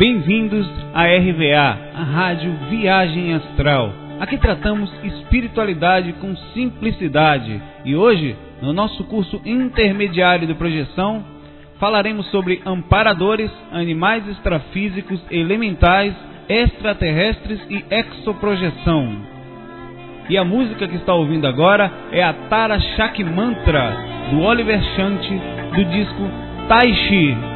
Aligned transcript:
Bem-vindos 0.00 0.66
à 0.94 1.04
RVA, 1.04 1.78
a 1.94 2.02
Rádio 2.02 2.50
Viagem 2.70 3.34
Astral. 3.34 3.92
Aqui 4.18 4.38
tratamos 4.38 4.90
espiritualidade 5.04 6.14
com 6.14 6.34
simplicidade 6.54 7.60
e 7.84 7.94
hoje, 7.94 8.34
no 8.62 8.72
nosso 8.72 9.04
curso 9.04 9.38
intermediário 9.44 10.46
de 10.46 10.54
projeção, 10.54 11.22
falaremos 11.78 12.30
sobre 12.30 12.62
amparadores, 12.64 13.50
animais 13.70 14.26
extrafísicos, 14.26 15.22
elementais, 15.30 16.14
extraterrestres 16.48 17.60
e 17.68 17.84
exoprojeção. 17.90 19.14
E 20.30 20.38
a 20.38 20.44
música 20.44 20.88
que 20.88 20.96
está 20.96 21.12
ouvindo 21.12 21.46
agora 21.46 21.92
é 22.10 22.24
a 22.24 22.32
Tara 22.32 22.80
Shak 22.80 23.22
Mantra, 23.22 23.94
do 24.30 24.40
Oliver 24.40 24.82
Shanti, 24.96 25.38
do 25.74 25.84
disco 25.84 26.30
Tai 26.68 26.90
Chi. 26.90 27.49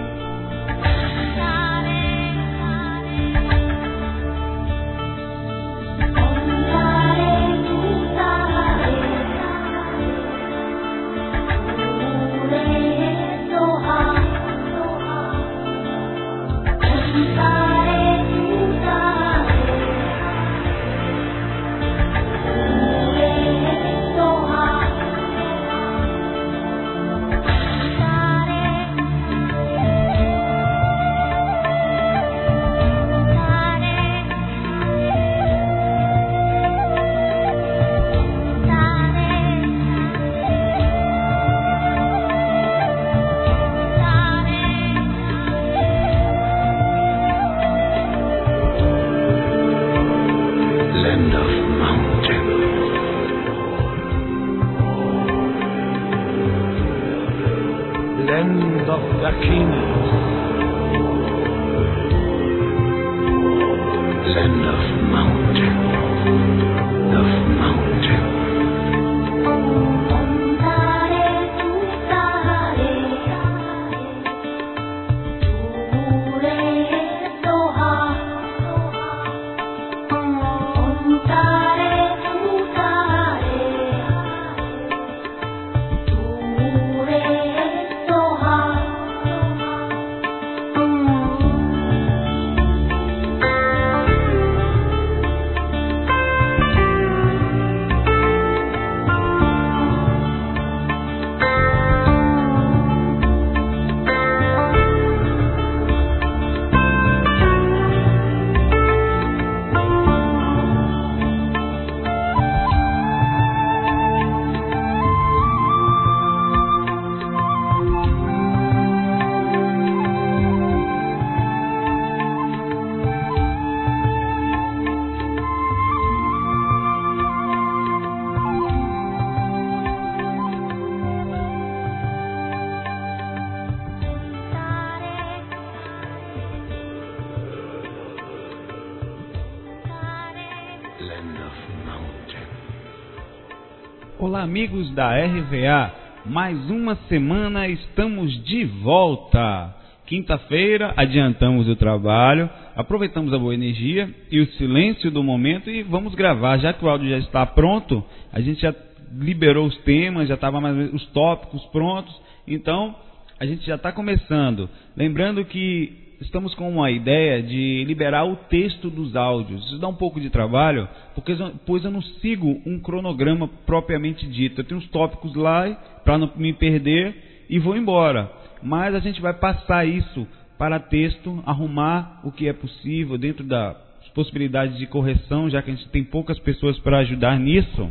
Amigos 144.54 144.88
da 144.92 145.10
RVA. 145.16 145.92
Mais 146.26 146.70
uma 146.70 146.94
semana 147.08 147.66
estamos 147.66 148.32
de 148.44 148.64
volta. 148.64 149.74
Quinta-feira 150.06 150.94
adiantamos 150.96 151.68
o 151.68 151.74
trabalho, 151.74 152.48
aproveitamos 152.76 153.34
a 153.34 153.38
boa 153.38 153.52
energia 153.52 154.08
e 154.30 154.38
o 154.38 154.46
silêncio 154.52 155.10
do 155.10 155.24
momento 155.24 155.68
e 155.68 155.82
vamos 155.82 156.14
gravar. 156.14 156.58
Já 156.58 156.72
que 156.72 156.84
o 156.84 156.88
áudio 156.88 157.10
já 157.10 157.18
está 157.18 157.44
pronto, 157.44 158.04
a 158.32 158.40
gente 158.40 158.62
já 158.62 158.72
liberou 159.18 159.66
os 159.66 159.76
temas, 159.78 160.28
já 160.28 160.34
estava 160.34 160.60
mais 160.60 160.94
os 160.94 161.04
tópicos 161.06 161.64
prontos. 161.72 162.14
Então, 162.46 162.94
a 163.40 163.44
gente 163.46 163.66
já 163.66 163.74
está 163.74 163.90
começando. 163.90 164.70
Lembrando 164.96 165.44
que 165.44 166.03
estamos 166.20 166.54
com 166.54 166.68
uma 166.68 166.90
ideia 166.90 167.42
de 167.42 167.84
liberar 167.86 168.24
o 168.24 168.36
texto 168.36 168.90
dos 168.90 169.14
áudios. 169.16 169.64
Isso 169.66 169.78
dá 169.78 169.88
um 169.88 169.94
pouco 169.94 170.20
de 170.20 170.30
trabalho, 170.30 170.88
porque 171.14 171.34
pois 171.66 171.84
eu 171.84 171.90
não 171.90 172.02
sigo 172.02 172.60
um 172.66 172.78
cronograma 172.78 173.48
propriamente 173.66 174.26
dito. 174.26 174.60
Eu 174.60 174.64
tenho 174.64 174.80
uns 174.80 174.88
tópicos 174.88 175.34
lá 175.34 175.70
para 176.04 176.18
não 176.18 176.30
me 176.36 176.52
perder 176.52 177.46
e 177.48 177.58
vou 177.58 177.76
embora. 177.76 178.30
Mas 178.62 178.94
a 178.94 179.00
gente 179.00 179.20
vai 179.20 179.34
passar 179.34 179.86
isso 179.86 180.26
para 180.58 180.78
texto, 180.78 181.42
arrumar 181.44 182.20
o 182.24 182.30
que 182.30 182.48
é 182.48 182.52
possível 182.52 183.18
dentro 183.18 183.44
das 183.44 183.76
possibilidades 184.14 184.78
de 184.78 184.86
correção, 184.86 185.50
já 185.50 185.60
que 185.60 185.70
a 185.70 185.74
gente 185.74 185.88
tem 185.88 186.04
poucas 186.04 186.38
pessoas 186.38 186.78
para 186.78 186.98
ajudar 186.98 187.38
nisso. 187.38 187.90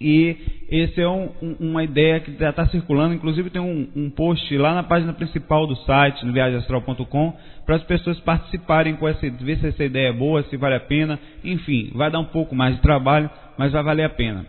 E 0.00 0.36
esse 0.68 1.00
é 1.00 1.08
um, 1.08 1.30
um, 1.40 1.56
uma 1.60 1.84
ideia 1.84 2.20
que 2.20 2.36
já 2.36 2.50
está 2.50 2.66
circulando. 2.66 3.14
Inclusive 3.14 3.50
tem 3.50 3.62
um, 3.62 3.88
um, 3.94 4.10
post 4.10 4.56
lá 4.56 4.74
na 4.74 4.82
página 4.82 5.12
principal 5.12 5.66
do 5.66 5.76
site, 5.76 6.26
no 6.26 6.32
viagemastral.com, 6.32 7.36
para 7.64 7.76
as 7.76 7.84
pessoas 7.84 8.18
participarem 8.20 8.96
com 8.96 9.08
essa, 9.08 9.30
ver 9.30 9.58
se 9.58 9.68
essa 9.68 9.84
ideia 9.84 10.08
é 10.08 10.12
boa, 10.12 10.42
se 10.44 10.56
vale 10.56 10.74
a 10.74 10.80
pena. 10.80 11.18
Enfim, 11.44 11.90
vai 11.94 12.10
dar 12.10 12.18
um 12.18 12.26
pouco 12.26 12.54
mais 12.54 12.74
de 12.74 12.82
trabalho, 12.82 13.30
mas 13.56 13.72
vai 13.72 13.82
valer 13.82 14.04
a 14.04 14.10
pena. 14.10 14.46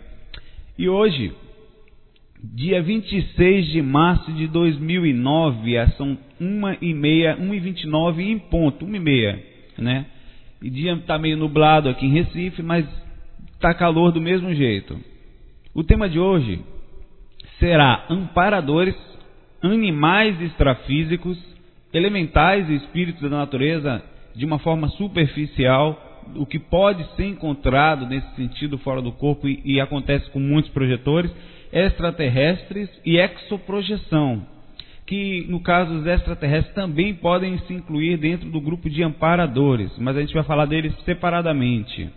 E 0.77 0.89
hoje, 0.89 1.31
dia 2.43 2.81
26 2.81 3.67
de 3.67 3.81
março 3.81 4.31
de 4.33 4.47
2009, 4.47 5.87
são 5.95 6.17
1 6.41 6.77
e 6.81 6.93
meia, 6.93 7.37
1 7.39 7.53
e 7.53 7.59
29 7.59 8.23
em 8.23 8.39
ponto, 8.39 8.85
1 8.85 8.95
e 8.95 8.99
meia, 8.99 9.43
né? 9.77 10.05
E 10.61 10.69
dia 10.69 10.93
está 10.93 11.17
meio 11.17 11.37
nublado 11.37 11.87
aqui 11.87 12.05
em 12.05 12.11
Recife, 12.11 12.61
mas 12.63 12.85
está 13.53 13.73
calor 13.73 14.11
do 14.11 14.19
mesmo 14.19 14.53
jeito. 14.53 14.99
O 15.75 15.83
tema 15.83 16.07
de 16.07 16.17
hoje 16.17 16.61
será 17.59 18.05
amparadores, 18.09 18.95
animais 19.61 20.39
extrafísicos, 20.39 21.37
elementais 21.93 22.69
e 22.69 22.75
espíritos 22.75 23.21
da 23.23 23.39
natureza 23.39 24.01
de 24.33 24.45
uma 24.45 24.57
forma 24.57 24.87
superficial, 24.91 26.23
o 26.37 26.45
que 26.45 26.57
pode 26.57 27.05
ser 27.17 27.25
encontrado 27.25 28.07
nesse 28.07 28.35
sentido 28.37 28.77
fora 28.77 29.01
do 29.01 29.11
corpo 29.11 29.49
e, 29.49 29.61
e 29.65 29.81
acontece 29.81 30.29
com 30.29 30.39
muitos 30.39 30.71
projetores, 30.71 31.29
extraterrestres 31.73 32.89
e 33.05 33.17
exoprojeção, 33.17 34.47
que 35.05 35.45
no 35.49 35.59
caso 35.59 35.93
os 35.93 36.07
extraterrestres 36.07 36.73
também 36.73 37.13
podem 37.15 37.57
se 37.67 37.73
incluir 37.73 38.15
dentro 38.15 38.49
do 38.49 38.61
grupo 38.61 38.89
de 38.89 39.03
amparadores, 39.03 39.91
mas 39.97 40.15
a 40.15 40.21
gente 40.21 40.33
vai 40.33 40.43
falar 40.43 40.67
deles 40.67 40.95
separadamente. 41.03 42.09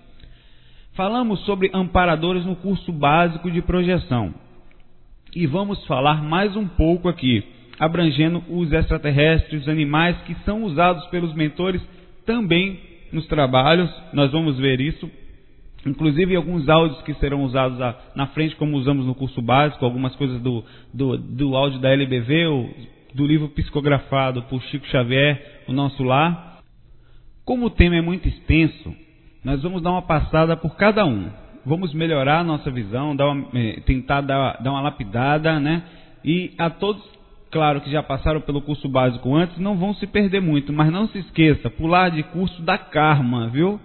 Falamos 0.99 1.39
sobre 1.45 1.71
amparadores 1.73 2.45
no 2.45 2.57
curso 2.57 2.91
básico 2.93 3.49
de 3.53 3.63
projeção. 3.63 4.35
E 5.33 5.47
vamos 5.47 5.87
falar 5.87 6.25
mais 6.25 6.57
um 6.57 6.67
pouco 6.67 7.09
aqui, 7.09 7.45
abrangendo 7.79 8.43
os 8.49 8.73
extraterrestres, 8.73 9.63
os 9.63 9.69
animais 9.69 10.21
que 10.23 10.35
são 10.45 10.65
usados 10.65 11.07
pelos 11.07 11.33
mentores 11.35 11.81
também 12.27 12.81
nos 13.13 13.29
trabalhos. 13.29 13.89
Nós 14.13 14.33
vamos 14.33 14.59
ver 14.59 14.81
isso. 14.81 15.09
Inclusive 15.87 16.35
alguns 16.35 16.69
áudios 16.69 17.01
que 17.03 17.15
serão 17.15 17.45
usados 17.45 17.79
na 18.17 18.27
frente, 18.27 18.57
como 18.57 18.77
usamos 18.77 19.07
no 19.07 19.15
curso 19.15 19.41
básico, 19.41 19.85
algumas 19.85 20.17
coisas 20.17 20.41
do, 20.41 20.65
do, 20.93 21.17
do 21.17 21.55
áudio 21.55 21.79
da 21.79 21.91
LBV, 21.91 22.89
do 23.15 23.25
livro 23.25 23.49
psicografado 23.51 24.43
por 24.49 24.61
Chico 24.65 24.87
Xavier, 24.89 25.63
O 25.69 25.73
Nosso 25.73 26.03
Lar 26.03 26.59
Como 27.45 27.67
o 27.67 27.71
tema 27.71 27.95
é 27.95 28.01
muito 28.01 28.27
extenso, 28.27 28.93
nós 29.49 29.63
vamos 29.63 29.81
dar 29.81 29.93
uma 29.93 30.03
passada 30.03 30.55
por 30.59 30.77
cada 30.77 31.07
um. 31.07 31.31
Vamos 31.65 31.95
melhorar 31.95 32.41
a 32.41 32.45
nossa 32.45 32.71
visão, 32.71 33.17
dar 33.17 33.31
uma, 33.31 33.49
eh, 33.55 33.81
tentar 33.87 34.21
dar, 34.21 34.63
dar 34.63 34.73
uma 34.73 34.83
lapidada, 34.83 35.59
né? 35.59 35.85
E 36.23 36.53
a 36.59 36.69
todos, 36.69 37.03
claro, 37.51 37.81
que 37.81 37.91
já 37.91 38.03
passaram 38.03 38.43
pelo 38.43 38.61
curso 38.61 38.87
básico 38.91 39.35
antes, 39.35 39.57
não 39.57 39.79
vão 39.79 39.95
se 39.95 40.07
perder 40.07 40.43
muito, 40.43 40.71
mas 40.71 40.93
não 40.93 41.09
se 41.09 41.21
esqueça, 41.21 41.71
pular 41.71 42.11
de 42.11 42.23
curso 42.25 42.61
da 42.61 42.77
karma, 42.77 43.49
viu? 43.49 43.81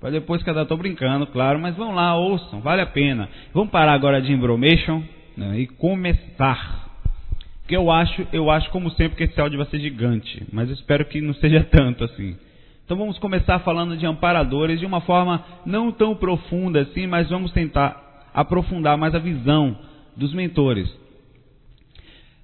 Para 0.00 0.10
depois 0.10 0.40
cada 0.44 0.62
estou 0.62 0.76
brincando, 0.76 1.26
claro, 1.26 1.58
mas 1.58 1.74
vão 1.74 1.92
lá, 1.92 2.16
ouçam, 2.16 2.60
vale 2.60 2.82
a 2.82 2.86
pena. 2.86 3.28
Vamos 3.52 3.70
parar 3.70 3.94
agora 3.94 4.22
de 4.22 4.32
embromation 4.32 5.02
né, 5.36 5.58
e 5.58 5.66
começar. 5.66 6.86
Que 7.66 7.74
eu 7.74 7.90
acho, 7.90 8.24
eu 8.32 8.48
acho 8.52 8.70
como 8.70 8.88
sempre 8.92 9.16
que 9.16 9.24
esse 9.24 9.40
áudio 9.40 9.58
vai 9.58 9.66
ser 9.66 9.80
gigante, 9.80 10.46
mas 10.52 10.70
espero 10.70 11.04
que 11.06 11.20
não 11.20 11.34
seja 11.34 11.64
tanto 11.68 12.04
assim. 12.04 12.36
Então 12.88 12.96
vamos 12.96 13.18
começar 13.18 13.58
falando 13.58 13.98
de 13.98 14.06
amparadores 14.06 14.80
de 14.80 14.86
uma 14.86 15.02
forma 15.02 15.44
não 15.66 15.92
tão 15.92 16.14
profunda 16.14 16.80
assim, 16.80 17.06
mas 17.06 17.28
vamos 17.28 17.52
tentar 17.52 18.30
aprofundar 18.32 18.96
mais 18.96 19.14
a 19.14 19.18
visão 19.18 19.76
dos 20.16 20.32
mentores. 20.32 20.90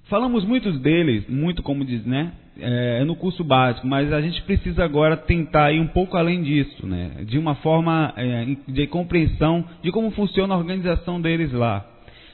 Falamos 0.03 0.45
muitos 0.45 0.79
deles, 0.81 1.27
muito 1.27 1.63
como 1.63 1.83
diz, 1.83 2.05
né? 2.05 2.31
É, 2.59 3.03
no 3.03 3.15
curso 3.15 3.43
básico, 3.43 3.87
mas 3.87 4.13
a 4.13 4.21
gente 4.21 4.39
precisa 4.43 4.83
agora 4.83 5.17
tentar 5.17 5.71
ir 5.71 5.79
um 5.79 5.87
pouco 5.87 6.15
além 6.15 6.43
disso, 6.43 6.85
né? 6.85 7.23
De 7.25 7.39
uma 7.39 7.55
forma 7.55 8.13
é, 8.15 8.45
de 8.67 8.85
compreensão 8.85 9.65
de 9.81 9.91
como 9.91 10.11
funciona 10.11 10.53
a 10.53 10.57
organização 10.59 11.19
deles 11.19 11.51
lá. 11.53 11.83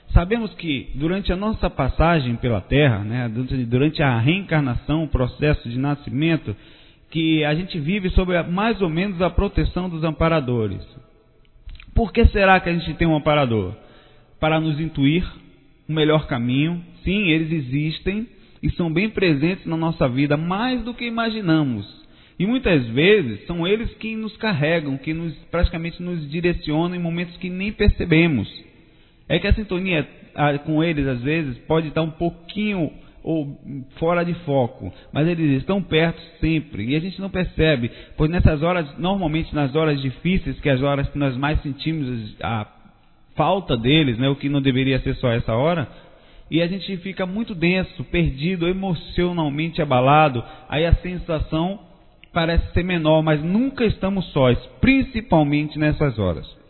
Sabemos 0.10 0.54
que 0.56 0.90
durante 0.96 1.32
a 1.32 1.38
nossa 1.38 1.70
passagem 1.70 2.36
pela 2.36 2.60
Terra, 2.60 3.00
né, 3.06 3.30
durante 3.30 4.04
a 4.04 4.20
reencarnação, 4.20 5.06
o 5.06 5.08
processo 5.08 5.70
de 5.70 5.80
nascimento, 5.80 6.54
que 7.12 7.44
a 7.44 7.54
gente 7.54 7.78
vive 7.78 8.10
sob 8.12 8.32
mais 8.44 8.82
ou 8.82 8.90
menos 8.90 9.22
a 9.22 9.30
proteção 9.30 9.90
dos 9.90 10.04
amparadores. 10.04 10.82
Por 11.94 12.12
que 12.12 12.26
será 12.28 12.60
que 12.60 12.70
a 12.70 12.74
gente 12.74 12.94
tem 12.96 13.08
um 13.08 13.16
amparador? 13.16 13.76
Para 14.40 14.60
nos 14.60 14.80
intuir 14.80 15.30
o 15.88 15.92
melhor 15.92 16.26
caminho. 16.26 16.82
Sim, 17.04 17.28
eles 17.28 17.52
existem 17.52 18.28
e 18.64 18.70
são 18.72 18.92
bem 18.92 19.10
presentes 19.10 19.66
na 19.66 19.76
nossa 19.76 20.08
vida, 20.08 20.38
mais 20.38 20.84
do 20.84 20.94
que 20.94 21.06
imaginamos. 21.06 21.86
E 22.40 22.46
muitas 22.46 22.88
vezes 22.88 23.46
são 23.46 23.68
eles 23.68 23.94
que 23.96 24.16
nos 24.16 24.36
carregam, 24.38 24.98
que 24.98 25.14
nos, 25.14 25.34
praticamente 25.52 26.02
nos 26.02 26.30
direcionam 26.30 26.96
em 26.96 27.00
momentos 27.00 27.36
que 27.38 27.50
nem 27.50 27.72
percebemos. 27.72 28.50
É 29.28 29.38
que 29.38 29.48
a 29.48 29.54
sintonia 29.54 30.08
com 30.66 30.84
eles, 30.84 31.06
às 31.08 31.22
vezes, 31.22 31.58
pode 31.68 31.90
estar 31.90 32.02
um 32.02 32.12
pouquinho 32.12 32.92
ou 33.24 33.60
fora 33.98 34.24
de 34.24 34.34
foco, 34.46 34.92
mas 35.12 35.28
eles 35.28 35.60
estão 35.60 35.82
perto 35.82 36.20
sempre 36.40 36.86
e 36.86 36.96
a 36.96 37.00
gente 37.00 37.22
não 37.22 37.30
percebe, 37.30 37.92
pois 38.18 38.30
nessas 38.30 38.64
horas, 38.64 38.98
normalmente 38.98 39.54
nas 39.54 39.76
horas 39.76 40.02
difíceis, 40.02 40.60
que 40.60 40.70
é 40.70 40.74
as 40.74 40.82
horas 40.82 41.08
que 41.10 41.18
nós 41.18 41.38
mais 41.38 41.62
sentimos 41.62 42.36
a 42.42 42.68
falta 43.36 43.78
deles, 43.78 44.18
né, 44.18 44.28
o 44.28 44.36
que 44.36 44.50
não 44.50 44.62
deveria 44.62 45.00
ser 45.00 45.16
só 45.16 45.32
essa 45.32 45.54
hora, 45.56 45.88
e 46.50 46.62
a 46.62 46.68
gente 46.68 46.98
fica 46.98 47.26
muito 47.26 47.56
denso, 47.56 48.04
perdido, 48.06 48.68
emocionalmente 48.68 49.82
abalado, 49.82 50.44
aí 50.68 50.86
a 50.86 50.96
sensação 50.96 51.80
parece 52.34 52.74
ser 52.74 52.84
menor, 52.84 53.22
mas 53.22 53.42
nunca 53.42 53.86
estamos 53.86 54.26
sós, 54.32 54.58
principalmente 54.82 55.78
nessas 55.78 56.18
horas. 56.20 56.61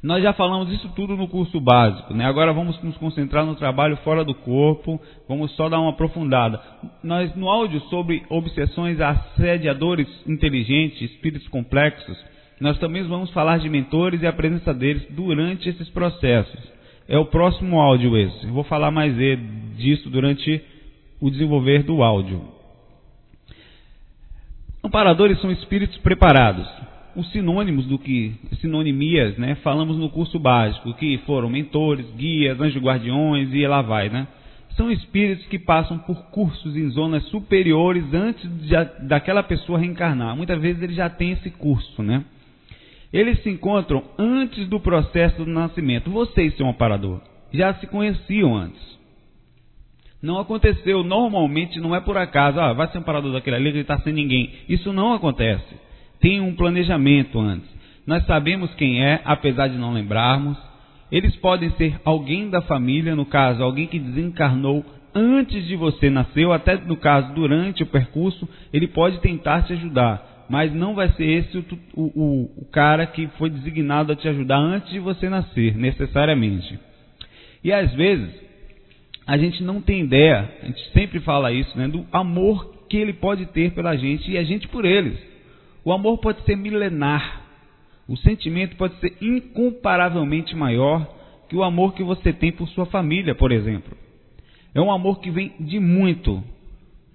Nós 0.00 0.22
já 0.22 0.32
falamos 0.32 0.72
isso 0.72 0.88
tudo 0.94 1.16
no 1.16 1.26
curso 1.26 1.60
básico, 1.60 2.14
né? 2.14 2.24
Agora 2.24 2.52
vamos 2.52 2.80
nos 2.84 2.96
concentrar 2.98 3.44
no 3.44 3.56
trabalho 3.56 3.96
fora 3.98 4.24
do 4.24 4.32
corpo, 4.32 5.00
vamos 5.28 5.50
só 5.56 5.68
dar 5.68 5.80
uma 5.80 5.90
aprofundada. 5.90 6.60
Nós, 7.02 7.34
no 7.34 7.48
áudio 7.48 7.80
sobre 7.90 8.22
obsessões 8.28 9.00
assediadores 9.00 10.06
inteligentes, 10.24 11.02
espíritos 11.10 11.48
complexos, 11.48 12.16
nós 12.60 12.78
também 12.78 13.02
vamos 13.08 13.30
falar 13.32 13.58
de 13.58 13.68
mentores 13.68 14.22
e 14.22 14.26
a 14.26 14.32
presença 14.32 14.72
deles 14.72 15.04
durante 15.10 15.68
esses 15.68 15.88
processos. 15.90 16.72
É 17.08 17.18
o 17.18 17.26
próximo 17.26 17.80
áudio 17.80 18.16
esse. 18.16 18.46
Eu 18.46 18.52
vou 18.52 18.64
falar 18.64 18.92
mais 18.92 19.16
disso 19.76 20.08
durante 20.10 20.62
o 21.20 21.28
desenvolver 21.28 21.82
do 21.82 22.04
áudio. 22.04 22.44
Amparadores 24.84 25.40
são 25.40 25.50
espíritos 25.50 25.98
preparados 25.98 26.68
os 27.18 27.32
sinônimos 27.32 27.84
do 27.86 27.98
que, 27.98 28.32
sinonimias, 28.60 29.36
né? 29.36 29.56
Falamos 29.56 29.96
no 29.96 30.08
curso 30.08 30.38
básico, 30.38 30.94
que 30.94 31.18
foram 31.26 31.50
mentores, 31.50 32.06
guias, 32.16 32.60
anjos 32.60 32.80
guardiões 32.80 33.52
e 33.52 33.66
lá 33.66 33.82
vai, 33.82 34.08
né? 34.08 34.28
São 34.76 34.88
espíritos 34.88 35.44
que 35.46 35.58
passam 35.58 35.98
por 35.98 36.14
cursos 36.30 36.76
em 36.76 36.88
zonas 36.90 37.24
superiores 37.24 38.04
antes 38.14 38.48
de, 38.60 38.72
daquela 39.08 39.42
pessoa 39.42 39.80
reencarnar. 39.80 40.36
Muitas 40.36 40.60
vezes 40.60 40.80
ele 40.80 40.94
já 40.94 41.10
tem 41.10 41.32
esse 41.32 41.50
curso, 41.50 42.04
né? 42.04 42.24
Eles 43.12 43.42
se 43.42 43.50
encontram 43.50 44.04
antes 44.16 44.68
do 44.68 44.78
processo 44.78 45.44
do 45.44 45.50
nascimento. 45.50 46.10
Vocês, 46.10 46.56
seu 46.56 46.68
amparador, 46.68 47.20
já 47.52 47.74
se 47.74 47.88
conheciam 47.88 48.54
antes. 48.54 48.96
Não 50.22 50.38
aconteceu, 50.38 51.02
normalmente 51.02 51.80
não 51.80 51.96
é 51.96 52.00
por 52.00 52.16
acaso, 52.16 52.60
ah, 52.60 52.72
vai 52.72 52.86
ser 52.88 52.98
um 52.98 53.00
amparador 53.00 53.32
daquele 53.32 53.56
ali 53.56 53.68
ele 53.70 53.80
está 53.80 53.98
sem 54.00 54.12
ninguém. 54.12 54.52
Isso 54.68 54.92
não 54.92 55.12
acontece 55.12 55.87
tem 56.20 56.40
um 56.40 56.54
planejamento 56.54 57.38
antes. 57.38 57.68
Nós 58.06 58.24
sabemos 58.26 58.72
quem 58.74 59.04
é, 59.04 59.20
apesar 59.24 59.68
de 59.68 59.76
não 59.76 59.92
lembrarmos. 59.92 60.56
Eles 61.12 61.36
podem 61.36 61.70
ser 61.72 62.00
alguém 62.04 62.50
da 62.50 62.60
família, 62.62 63.14
no 63.14 63.26
caso, 63.26 63.62
alguém 63.62 63.86
que 63.86 63.98
desencarnou 63.98 64.84
antes 65.14 65.66
de 65.66 65.76
você 65.76 66.10
nascer, 66.10 66.46
ou 66.46 66.52
até 66.52 66.76
no 66.76 66.96
caso, 66.96 67.34
durante 67.34 67.82
o 67.82 67.86
percurso, 67.86 68.48
ele 68.72 68.86
pode 68.86 69.20
tentar 69.20 69.62
te 69.62 69.72
ajudar. 69.72 70.46
Mas 70.48 70.72
não 70.72 70.94
vai 70.94 71.10
ser 71.12 71.24
esse 71.24 71.58
o, 71.58 71.64
o, 71.94 72.62
o 72.62 72.64
cara 72.70 73.06
que 73.06 73.26
foi 73.38 73.50
designado 73.50 74.12
a 74.12 74.16
te 74.16 74.28
ajudar 74.28 74.58
antes 74.58 74.90
de 74.90 74.98
você 74.98 75.28
nascer, 75.28 75.76
necessariamente. 75.76 76.78
E 77.62 77.72
às 77.72 77.92
vezes, 77.92 78.30
a 79.26 79.36
gente 79.36 79.62
não 79.62 79.82
tem 79.82 80.00
ideia, 80.00 80.50
a 80.62 80.66
gente 80.66 80.92
sempre 80.92 81.20
fala 81.20 81.52
isso, 81.52 81.76
né, 81.76 81.86
do 81.86 82.06
amor 82.10 82.86
que 82.88 82.96
ele 82.96 83.12
pode 83.12 83.44
ter 83.46 83.72
pela 83.72 83.94
gente 83.96 84.30
e 84.30 84.38
a 84.38 84.42
gente 84.42 84.66
por 84.68 84.86
eles. 84.86 85.18
O 85.88 85.92
amor 85.92 86.18
pode 86.18 86.42
ser 86.42 86.54
milenar. 86.54 87.40
O 88.06 88.14
sentimento 88.14 88.76
pode 88.76 89.00
ser 89.00 89.16
incomparavelmente 89.22 90.54
maior 90.54 91.08
que 91.48 91.56
o 91.56 91.62
amor 91.62 91.94
que 91.94 92.02
você 92.02 92.30
tem 92.30 92.52
por 92.52 92.68
sua 92.68 92.84
família, 92.84 93.34
por 93.34 93.50
exemplo. 93.50 93.96
É 94.74 94.82
um 94.82 94.92
amor 94.92 95.18
que 95.18 95.30
vem 95.30 95.54
de 95.58 95.80
muito, 95.80 96.44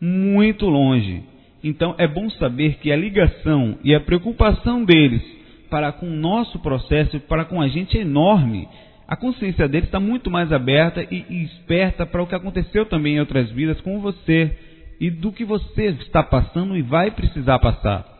muito 0.01 0.65
longe. 0.65 1.21
Então 1.63 1.93
é 1.99 2.07
bom 2.07 2.27
saber 2.31 2.79
que 2.79 2.91
a 2.91 2.95
ligação 2.95 3.77
e 3.83 3.93
a 3.93 3.99
preocupação 3.99 4.83
deles 4.83 5.21
para 5.69 5.91
com 5.91 6.07
o 6.07 6.15
nosso 6.15 6.57
processo, 6.57 7.19
para 7.19 7.45
com 7.45 7.61
a 7.61 7.67
gente 7.67 7.95
é 7.95 8.01
enorme. 8.01 8.67
A 9.07 9.15
consciência 9.15 9.67
deles 9.67 9.85
está 9.85 9.99
muito 9.99 10.31
mais 10.31 10.51
aberta 10.51 11.05
e, 11.11 11.23
e 11.29 11.43
esperta 11.43 12.07
para 12.07 12.23
o 12.23 12.25
que 12.25 12.33
aconteceu 12.33 12.87
também 12.87 13.17
em 13.17 13.19
outras 13.19 13.51
vidas 13.51 13.79
com 13.81 13.99
você 13.99 14.57
e 14.99 15.11
do 15.11 15.31
que 15.31 15.45
você 15.45 15.89
está 15.89 16.23
passando 16.23 16.75
e 16.75 16.81
vai 16.81 17.11
precisar 17.11 17.59
passar. 17.59 18.12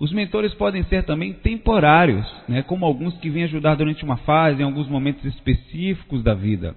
Os 0.00 0.10
mentores 0.14 0.54
podem 0.54 0.82
ser 0.84 1.04
também 1.04 1.34
temporários, 1.34 2.26
né, 2.48 2.62
como 2.62 2.86
alguns 2.86 3.18
que 3.18 3.28
vêm 3.28 3.44
ajudar 3.44 3.74
durante 3.74 4.02
uma 4.02 4.16
fase, 4.16 4.62
em 4.62 4.64
alguns 4.64 4.88
momentos 4.88 5.22
específicos 5.26 6.22
da 6.22 6.32
vida. 6.32 6.74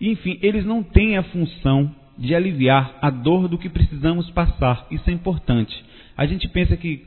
Enfim, 0.00 0.38
eles 0.40 0.64
não 0.64 0.84
têm 0.84 1.16
a 1.16 1.24
função 1.24 1.92
de 2.16 2.32
aliviar 2.32 2.96
a 3.02 3.10
dor 3.10 3.48
do 3.48 3.58
que 3.58 3.68
precisamos 3.68 4.30
passar. 4.30 4.86
Isso 4.88 5.10
é 5.10 5.12
importante. 5.12 5.84
A 6.16 6.26
gente 6.26 6.46
pensa 6.48 6.76
que 6.76 7.04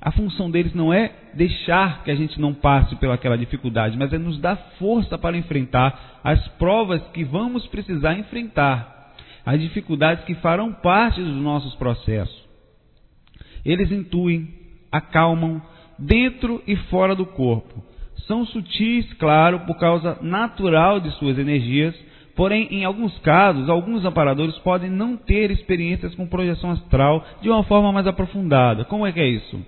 a 0.00 0.12
função 0.12 0.48
deles 0.48 0.72
não 0.72 0.94
é 0.94 1.12
deixar 1.34 2.04
que 2.04 2.12
a 2.12 2.14
gente 2.14 2.40
não 2.40 2.54
passe 2.54 2.94
pelaquela 2.94 3.36
dificuldade, 3.36 3.98
mas 3.98 4.12
é 4.12 4.18
nos 4.18 4.38
dar 4.38 4.56
força 4.78 5.18
para 5.18 5.36
enfrentar 5.36 6.20
as 6.22 6.46
provas 6.50 7.02
que 7.08 7.24
vamos 7.24 7.66
precisar 7.66 8.14
enfrentar, 8.14 9.12
as 9.44 9.60
dificuldades 9.60 10.24
que 10.24 10.34
farão 10.36 10.72
parte 10.72 11.20
dos 11.20 11.42
nossos 11.42 11.74
processos. 11.74 12.39
Eles 13.64 13.90
intuem, 13.90 14.48
acalmam, 14.90 15.62
dentro 15.98 16.62
e 16.66 16.76
fora 16.76 17.14
do 17.14 17.26
corpo. 17.26 17.82
São 18.26 18.46
sutis, 18.46 19.12
claro, 19.14 19.60
por 19.60 19.76
causa 19.78 20.18
natural 20.22 21.00
de 21.00 21.10
suas 21.12 21.38
energias, 21.38 21.94
porém, 22.36 22.68
em 22.70 22.84
alguns 22.84 23.16
casos, 23.18 23.68
alguns 23.68 24.04
amparadores 24.04 24.56
podem 24.58 24.90
não 24.90 25.16
ter 25.16 25.50
experiências 25.50 26.14
com 26.14 26.26
projeção 26.26 26.70
astral 26.70 27.24
de 27.42 27.50
uma 27.50 27.62
forma 27.64 27.92
mais 27.92 28.06
aprofundada. 28.06 28.84
Como 28.84 29.06
é 29.06 29.12
que 29.12 29.20
é 29.20 29.28
isso? 29.28 29.60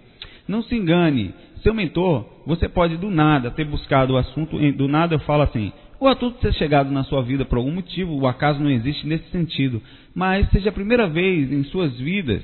Não 0.46 0.62
se 0.62 0.74
engane, 0.74 1.34
seu 1.62 1.74
mentor, 1.74 2.26
você 2.46 2.68
pode 2.68 2.96
do 2.96 3.10
nada 3.10 3.50
ter 3.50 3.64
buscado 3.64 4.14
o 4.14 4.16
assunto, 4.16 4.58
do 4.72 4.88
nada 4.88 5.14
eu 5.14 5.20
falo 5.20 5.42
assim, 5.42 5.72
o 6.00 6.08
assunto 6.08 6.38
ter 6.40 6.52
chegado 6.54 6.90
na 6.90 7.04
sua 7.04 7.22
vida 7.22 7.44
por 7.44 7.58
algum 7.58 7.72
motivo, 7.72 8.18
o 8.18 8.26
acaso 8.26 8.60
não 8.60 8.70
existe 8.70 9.06
nesse 9.06 9.30
sentido, 9.30 9.80
mas 10.14 10.48
seja 10.50 10.70
a 10.70 10.72
primeira 10.72 11.06
vez 11.06 11.52
em 11.52 11.62
suas 11.64 11.96
vidas 11.98 12.42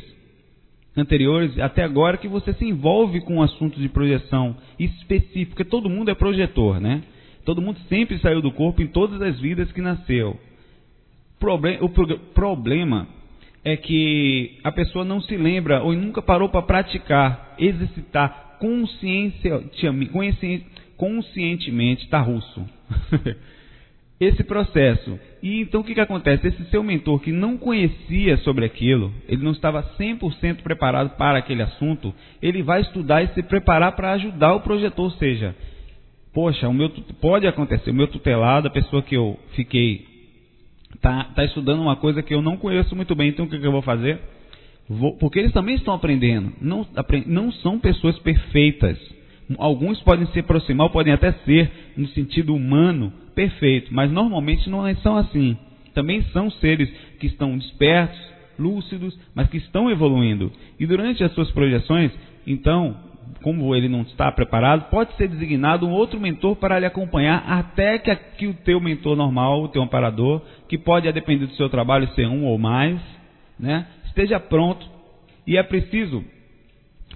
anteriores 0.99 1.59
até 1.59 1.83
agora 1.83 2.17
que 2.17 2.29
você 2.29 2.53
se 2.53 2.65
envolve 2.65 3.21
com 3.21 3.37
um 3.37 3.43
assunto 3.43 3.81
de 3.81 3.89
projeção 3.89 4.57
específico, 4.79 5.65
todo 5.65 5.89
mundo 5.89 6.11
é 6.11 6.15
projetor, 6.15 6.81
né? 6.81 7.03
Todo 7.45 7.63
mundo 7.63 7.79
sempre 7.89 8.19
saiu 8.19 8.43
do 8.43 8.53
corpo 8.53 8.83
em 8.83 8.87
todas 8.87 9.23
as 9.23 9.41
vidas 9.41 9.73
que 9.73 9.81
nasceu. 9.81 10.39
O 11.81 11.89
problema 12.35 13.07
é 13.65 13.77
que 13.77 14.59
a 14.63 14.73
pessoa 14.73 15.05
não 15.05 15.21
se 15.21 15.37
lembra 15.37 15.83
ou 15.83 15.93
nunca 15.95 16.21
parou 16.21 16.49
para 16.49 16.63
praticar, 16.63 17.55
exercitar 17.59 18.57
consciência, 18.59 19.63
conscientemente, 20.97 22.05
está 22.05 22.21
russo. 22.21 22.67
esse 24.21 24.43
processo. 24.43 25.19
E 25.43 25.61
então 25.61 25.81
o 25.81 25.85
que, 25.85 25.95
que 25.95 26.01
acontece? 26.01 26.49
Esse 26.49 26.65
seu 26.71 26.83
mentor 26.83 27.21
que 27.21 27.31
não 27.31 27.57
conhecia 27.57 28.37
sobre 28.39 28.65
aquilo, 28.65 29.13
ele 29.29 29.43
não 29.43 29.53
estava 29.53 29.83
100% 29.99 30.63
preparado 30.63 31.17
para 31.17 31.39
aquele 31.39 31.63
assunto, 31.63 32.13
ele 32.43 32.63
vai 32.63 32.81
estudar 32.81 33.23
e 33.23 33.29
se 33.29 33.43
preparar 33.43 33.93
para 33.93 34.13
ajudar 34.13 34.55
o 34.55 34.61
projetor. 34.61 35.05
Ou 35.05 35.11
seja, 35.13 35.55
poxa, 36.35 36.69
o 36.69 36.75
meu, 36.75 36.91
pode 37.21 37.47
acontecer, 37.47 37.91
o 37.91 37.95
meu 37.95 38.09
tutelado, 38.09 38.69
a 38.69 38.73
pessoa 38.73 39.03
que 39.03 39.17
eu 39.17 39.39
fiquei, 39.55 40.07
está 40.95 41.25
tá 41.25 41.45
estudando 41.45 41.81
uma 41.81 41.97
coisa 41.97 42.23
que 42.23 42.35
eu 42.35 42.43
não 42.43 42.57
conheço 42.57 42.97
muito 42.97 43.15
bem, 43.15 43.29
então 43.29 43.45
o 43.45 43.49
que, 43.49 43.59
que 43.59 43.67
eu 43.67 43.73
vou 43.73 43.83
fazer? 43.83 44.19
Vou, 44.89 45.17
porque 45.19 45.39
eles 45.39 45.53
também 45.53 45.77
estão 45.77 45.95
aprendendo, 45.95 46.53
não, 46.61 46.87
não 47.27 47.53
são 47.53 47.79
pessoas 47.79 48.19
perfeitas. 48.21 48.99
Alguns 49.57 50.01
podem 50.03 50.27
se 50.27 50.41
aproximar, 50.41 50.91
podem 50.91 51.13
até 51.13 51.33
ser, 51.45 51.71
no 51.97 52.07
sentido 52.09 52.55
humano, 52.55 53.13
perfeito, 53.39 53.95
mas 53.95 54.11
normalmente 54.11 54.69
não 54.69 54.93
são 54.97 55.17
assim. 55.17 55.57
Também 55.95 56.23
são 56.33 56.51
seres 56.51 56.91
que 57.21 57.29
estão 57.29 57.57
despertos, 57.57 58.19
lúcidos, 58.59 59.17
mas 59.33 59.49
que 59.49 59.59
estão 59.59 59.89
evoluindo. 59.89 60.51
E 60.77 60.85
durante 60.85 61.23
as 61.23 61.33
suas 61.35 61.49
projeções, 61.53 62.11
então, 62.45 62.97
como 63.41 63.77
ele 63.77 63.89
não 63.89 64.03
está 64.03 64.33
preparado, 64.33 64.91
pode 64.91 65.15
ser 65.15 65.29
designado 65.29 65.87
um 65.87 65.93
outro 65.93 66.19
mentor 66.19 66.57
para 66.57 66.81
lhe 66.81 66.87
acompanhar 66.87 67.45
até 67.47 67.97
que, 67.97 68.13
que 68.17 68.47
o 68.49 68.55
teu 68.55 68.81
mentor 68.81 69.15
normal, 69.15 69.63
o 69.63 69.69
teu 69.69 69.83
amparador, 69.83 70.43
que 70.69 70.77
pode, 70.77 71.07
a 71.07 71.13
depender 71.13 71.47
do 71.47 71.55
seu 71.55 71.69
trabalho, 71.71 72.13
ser 72.15 72.27
um 72.27 72.45
ou 72.45 72.59
mais, 72.59 73.01
né, 73.57 73.87
esteja 74.07 74.41
pronto. 74.41 74.85
E 75.47 75.57
é 75.57 75.63
preciso 75.63 76.25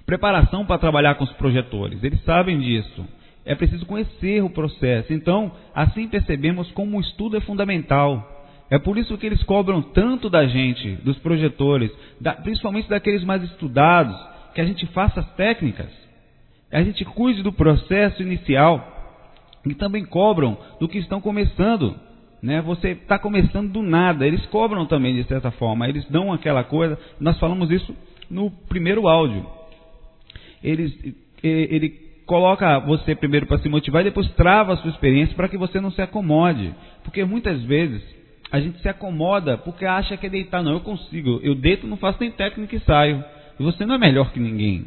preparação 0.05 0.65
para 0.65 0.79
trabalhar 0.79 1.15
com 1.15 1.25
os 1.25 1.33
projetores. 1.33 2.01
Eles 2.01 2.23
sabem 2.23 2.61
disso. 2.61 3.05
É 3.45 3.55
preciso 3.55 3.85
conhecer 3.85 4.43
o 4.43 4.49
processo. 4.49 5.13
Então, 5.13 5.51
assim 5.73 6.07
percebemos 6.07 6.71
como 6.71 6.97
o 6.97 7.01
estudo 7.01 7.37
é 7.37 7.41
fundamental. 7.41 8.29
É 8.69 8.79
por 8.79 8.97
isso 8.97 9.17
que 9.17 9.25
eles 9.25 9.43
cobram 9.43 9.81
tanto 9.81 10.29
da 10.29 10.45
gente, 10.45 10.93
dos 11.03 11.17
projetores, 11.19 11.91
da, 12.19 12.33
principalmente 12.33 12.89
daqueles 12.89 13.23
mais 13.23 13.43
estudados, 13.43 14.15
que 14.55 14.61
a 14.61 14.65
gente 14.65 14.85
faça 14.87 15.19
as 15.19 15.29
técnicas, 15.35 15.89
a 16.71 16.81
gente 16.81 17.03
cuide 17.05 17.43
do 17.43 17.51
processo 17.51 18.21
inicial 18.21 18.87
e 19.65 19.73
também 19.75 20.05
cobram 20.05 20.57
do 20.79 20.87
que 20.87 20.97
estão 20.97 21.21
começando. 21.21 21.95
Né? 22.41 22.61
Você 22.61 22.89
está 22.89 23.19
começando 23.19 23.71
do 23.71 23.81
nada, 23.81 24.25
eles 24.25 24.45
cobram 24.47 24.85
também 24.85 25.15
de 25.15 25.23
certa 25.25 25.51
forma, 25.51 25.87
eles 25.87 26.05
dão 26.09 26.33
aquela 26.33 26.63
coisa. 26.63 26.97
Nós 27.19 27.37
falamos 27.39 27.69
isso 27.69 27.95
no 28.29 28.49
primeiro 28.49 29.07
áudio 29.07 29.45
eles, 30.63 30.97
ele 31.43 31.89
coloca 32.25 32.79
você 32.79 33.15
primeiro 33.15 33.45
para 33.45 33.59
se 33.59 33.69
motivar 33.69 34.01
e 34.01 34.05
depois 34.05 34.29
trava 34.31 34.73
a 34.73 34.77
sua 34.77 34.91
experiência 34.91 35.35
para 35.35 35.47
que 35.47 35.57
você 35.57 35.79
não 35.79 35.91
se 35.91 36.01
acomode. 36.01 36.73
Porque 37.03 37.23
muitas 37.23 37.61
vezes 37.63 38.01
a 38.51 38.59
gente 38.59 38.79
se 38.81 38.89
acomoda 38.89 39.57
porque 39.57 39.85
acha 39.85 40.15
que 40.15 40.27
é 40.27 40.29
deitar. 40.29 40.63
Não, 40.63 40.73
eu 40.73 40.79
consigo. 40.81 41.39
Eu 41.43 41.55
deito, 41.55 41.87
não 41.87 41.97
faço 41.97 42.19
nem 42.21 42.31
técnica 42.31 42.75
e 42.75 42.79
saio. 42.81 43.23
E 43.59 43.63
você 43.63 43.85
não 43.85 43.95
é 43.95 43.97
melhor 43.97 44.31
que 44.31 44.39
ninguém. 44.39 44.85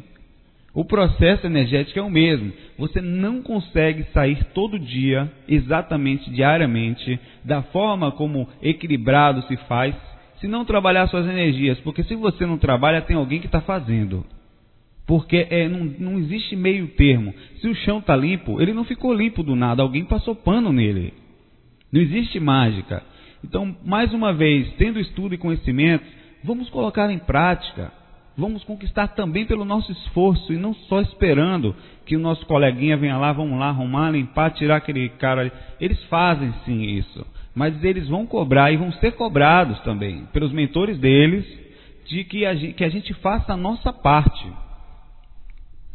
O 0.73 0.85
processo 0.85 1.47
energético 1.47 1.97
é 1.97 2.01
o 2.03 2.09
mesmo. 2.09 2.53
Você 2.77 3.01
não 3.01 3.41
consegue 3.41 4.03
sair 4.13 4.43
todo 4.53 4.77
dia, 4.77 5.31
exatamente 5.47 6.29
diariamente, 6.29 7.19
da 7.43 7.63
forma 7.63 8.11
como 8.11 8.47
equilibrado 8.61 9.41
se 9.47 9.57
faz, 9.67 9.95
se 10.39 10.47
não 10.47 10.63
trabalhar 10.63 11.07
suas 11.07 11.25
energias. 11.25 11.79
Porque 11.79 12.03
se 12.03 12.15
você 12.15 12.45
não 12.45 12.59
trabalha, 12.59 13.01
tem 13.01 13.15
alguém 13.15 13.39
que 13.39 13.47
está 13.47 13.59
fazendo. 13.59 14.23
Porque 15.07 15.47
é, 15.49 15.69
não, 15.69 15.85
não 15.85 16.19
existe 16.19 16.55
meio 16.55 16.89
termo. 16.89 17.33
Se 17.61 17.67
o 17.69 17.73
chão 17.73 17.99
está 17.99 18.13
limpo, 18.13 18.61
ele 18.61 18.73
não 18.73 18.83
ficou 18.83 19.13
limpo 19.13 19.41
do 19.41 19.55
nada, 19.55 19.81
alguém 19.81 20.03
passou 20.03 20.35
pano 20.35 20.71
nele. 20.73 21.13
Não 21.91 22.01
existe 22.01 22.39
mágica. 22.41 23.01
Então, 23.43 23.75
mais 23.85 24.13
uma 24.13 24.33
vez, 24.33 24.69
tendo 24.73 24.99
estudo 24.99 25.33
e 25.33 25.37
conhecimento, 25.37 26.03
vamos 26.43 26.69
colocar 26.69 27.09
em 27.09 27.19
prática. 27.19 27.93
Vamos 28.37 28.63
conquistar 28.65 29.07
também 29.09 29.45
pelo 29.45 29.65
nosso 29.65 29.91
esforço 29.91 30.53
e 30.53 30.57
não 30.57 30.73
só 30.73 31.01
esperando 31.01 31.75
que 32.05 32.15
o 32.15 32.19
nosso 32.19 32.45
coleguinha 32.45 32.97
venha 32.97 33.17
lá, 33.17 33.31
vamos 33.31 33.57
lá 33.57 33.69
arrumar, 33.69 34.11
limpar, 34.11 34.51
tirar 34.51 34.75
aquele 34.75 35.09
cara 35.09 35.41
ali. 35.41 35.51
Eles 35.79 36.03
fazem 36.03 36.53
sim 36.63 36.83
isso, 36.83 37.25
mas 37.55 37.83
eles 37.83 38.07
vão 38.07 38.27
cobrar 38.27 38.71
e 38.71 38.77
vão 38.77 38.91
ser 38.91 39.13
cobrados 39.13 39.79
também 39.79 40.27
pelos 40.33 40.51
mentores 40.51 40.99
deles 40.99 41.45
de 42.05 42.23
que 42.25 42.45
a 42.45 42.53
gente, 42.53 42.73
que 42.73 42.83
a 42.83 42.89
gente 42.89 43.11
faça 43.15 43.53
a 43.53 43.57
nossa 43.57 43.91
parte. 43.91 44.45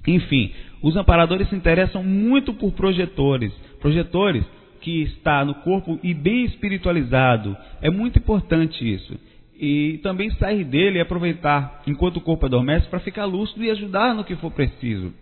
Enfim, 0.07 0.53
os 0.83 0.97
amparadores 0.97 1.49
se 1.49 1.55
interessam 1.55 2.03
muito 2.03 2.53
por 2.53 2.73
projetores. 2.73 3.53
Projetores 3.81 4.45
que 4.81 5.03
está 5.03 5.45
no 5.45 5.55
corpo 5.57 5.99
e 6.03 6.13
bem 6.13 6.45
espiritualizado. 6.45 7.57
É 7.81 7.89
muito 7.89 8.19
importante 8.19 8.83
isso. 8.83 9.19
E 9.59 10.01
também 10.03 10.31
sair 10.33 10.65
dele 10.65 10.99
e 10.99 11.01
aproveitar 11.01 11.83
enquanto 11.87 12.17
o 12.17 12.21
corpo 12.21 12.47
adormece 12.47 12.89
para 12.89 12.99
ficar 12.99 13.25
lúcido 13.25 13.65
e 13.65 13.71
ajudar 13.71 14.13
no 14.13 14.25
que 14.25 14.35
for 14.37 14.51
preciso. 14.51 15.13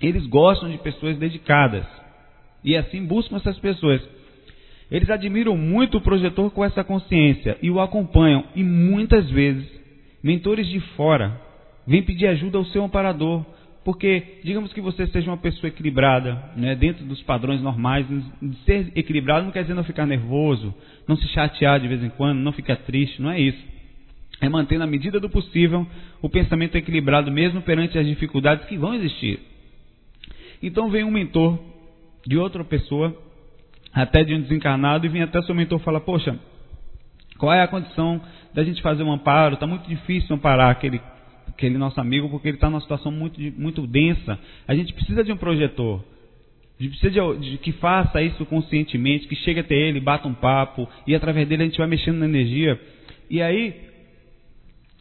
Eles 0.00 0.26
gostam 0.26 0.70
de 0.70 0.76
pessoas 0.78 1.16
dedicadas. 1.16 1.86
E 2.62 2.76
assim 2.76 3.04
buscam 3.04 3.36
essas 3.36 3.58
pessoas. 3.58 4.02
Eles 4.90 5.08
admiram 5.08 5.56
muito 5.56 5.96
o 5.96 6.00
projetor 6.02 6.50
com 6.50 6.62
essa 6.62 6.84
consciência 6.84 7.56
e 7.62 7.70
o 7.70 7.80
acompanham. 7.80 8.44
E 8.54 8.62
muitas 8.62 9.30
vezes, 9.30 9.66
mentores 10.22 10.66
de 10.66 10.80
fora 10.96 11.40
vêm 11.86 12.02
pedir 12.02 12.26
ajuda 12.26 12.58
ao 12.58 12.66
seu 12.66 12.84
amparador 12.84 13.42
porque, 13.84 14.38
digamos 14.44 14.72
que 14.72 14.80
você 14.80 15.06
seja 15.08 15.28
uma 15.28 15.36
pessoa 15.36 15.68
equilibrada, 15.68 16.50
né, 16.56 16.74
dentro 16.76 17.04
dos 17.04 17.20
padrões 17.22 17.60
normais, 17.60 18.06
ser 18.64 18.92
equilibrado 18.94 19.44
não 19.44 19.52
quer 19.52 19.62
dizer 19.62 19.74
não 19.74 19.82
ficar 19.82 20.06
nervoso, 20.06 20.72
não 21.08 21.16
se 21.16 21.26
chatear 21.28 21.80
de 21.80 21.88
vez 21.88 22.02
em 22.02 22.10
quando, 22.10 22.38
não 22.38 22.52
ficar 22.52 22.76
triste, 22.76 23.20
não 23.20 23.30
é 23.30 23.40
isso. 23.40 23.72
É 24.40 24.48
manter 24.48 24.78
na 24.78 24.86
medida 24.86 25.18
do 25.18 25.28
possível 25.28 25.86
o 26.20 26.28
pensamento 26.28 26.76
equilibrado 26.76 27.30
mesmo 27.30 27.60
perante 27.62 27.98
as 27.98 28.06
dificuldades 28.06 28.66
que 28.66 28.78
vão 28.78 28.94
existir. 28.94 29.40
Então 30.62 30.88
vem 30.88 31.02
um 31.02 31.10
mentor 31.10 31.58
de 32.24 32.38
outra 32.38 32.62
pessoa, 32.62 33.16
até 33.92 34.22
de 34.22 34.32
um 34.32 34.42
desencarnado, 34.42 35.06
e 35.06 35.08
vem 35.08 35.22
até 35.22 35.42
seu 35.42 35.54
mentor 35.56 35.80
e 35.80 35.84
fala, 35.84 36.00
poxa, 36.00 36.38
qual 37.36 37.52
é 37.52 37.62
a 37.62 37.68
condição 37.68 38.20
da 38.54 38.62
gente 38.62 38.80
fazer 38.80 39.02
um 39.02 39.12
amparo? 39.12 39.54
Está 39.54 39.66
muito 39.66 39.88
difícil 39.88 40.36
amparar 40.36 40.70
aquele 40.70 41.00
aquele 41.48 41.78
nosso 41.78 42.00
amigo 42.00 42.28
porque 42.28 42.48
ele 42.48 42.56
está 42.56 42.68
numa 42.68 42.80
situação 42.80 43.12
muito, 43.12 43.40
muito 43.58 43.86
densa. 43.86 44.38
A 44.66 44.74
gente 44.74 44.92
precisa 44.92 45.22
de 45.22 45.32
um 45.32 45.36
projetor. 45.36 46.02
A 46.78 46.82
gente 46.82 46.98
precisa 46.98 47.10
de, 47.38 47.50
de, 47.50 47.58
que 47.58 47.72
faça 47.72 48.20
isso 48.22 48.44
conscientemente, 48.46 49.28
que 49.28 49.36
chegue 49.36 49.60
até 49.60 49.74
ele, 49.74 50.00
bata 50.00 50.26
um 50.26 50.34
papo, 50.34 50.88
e 51.06 51.14
através 51.14 51.46
dele 51.46 51.62
a 51.62 51.66
gente 51.66 51.78
vai 51.78 51.86
mexendo 51.86 52.18
na 52.18 52.26
energia. 52.26 52.80
E 53.30 53.40
aí, 53.40 53.74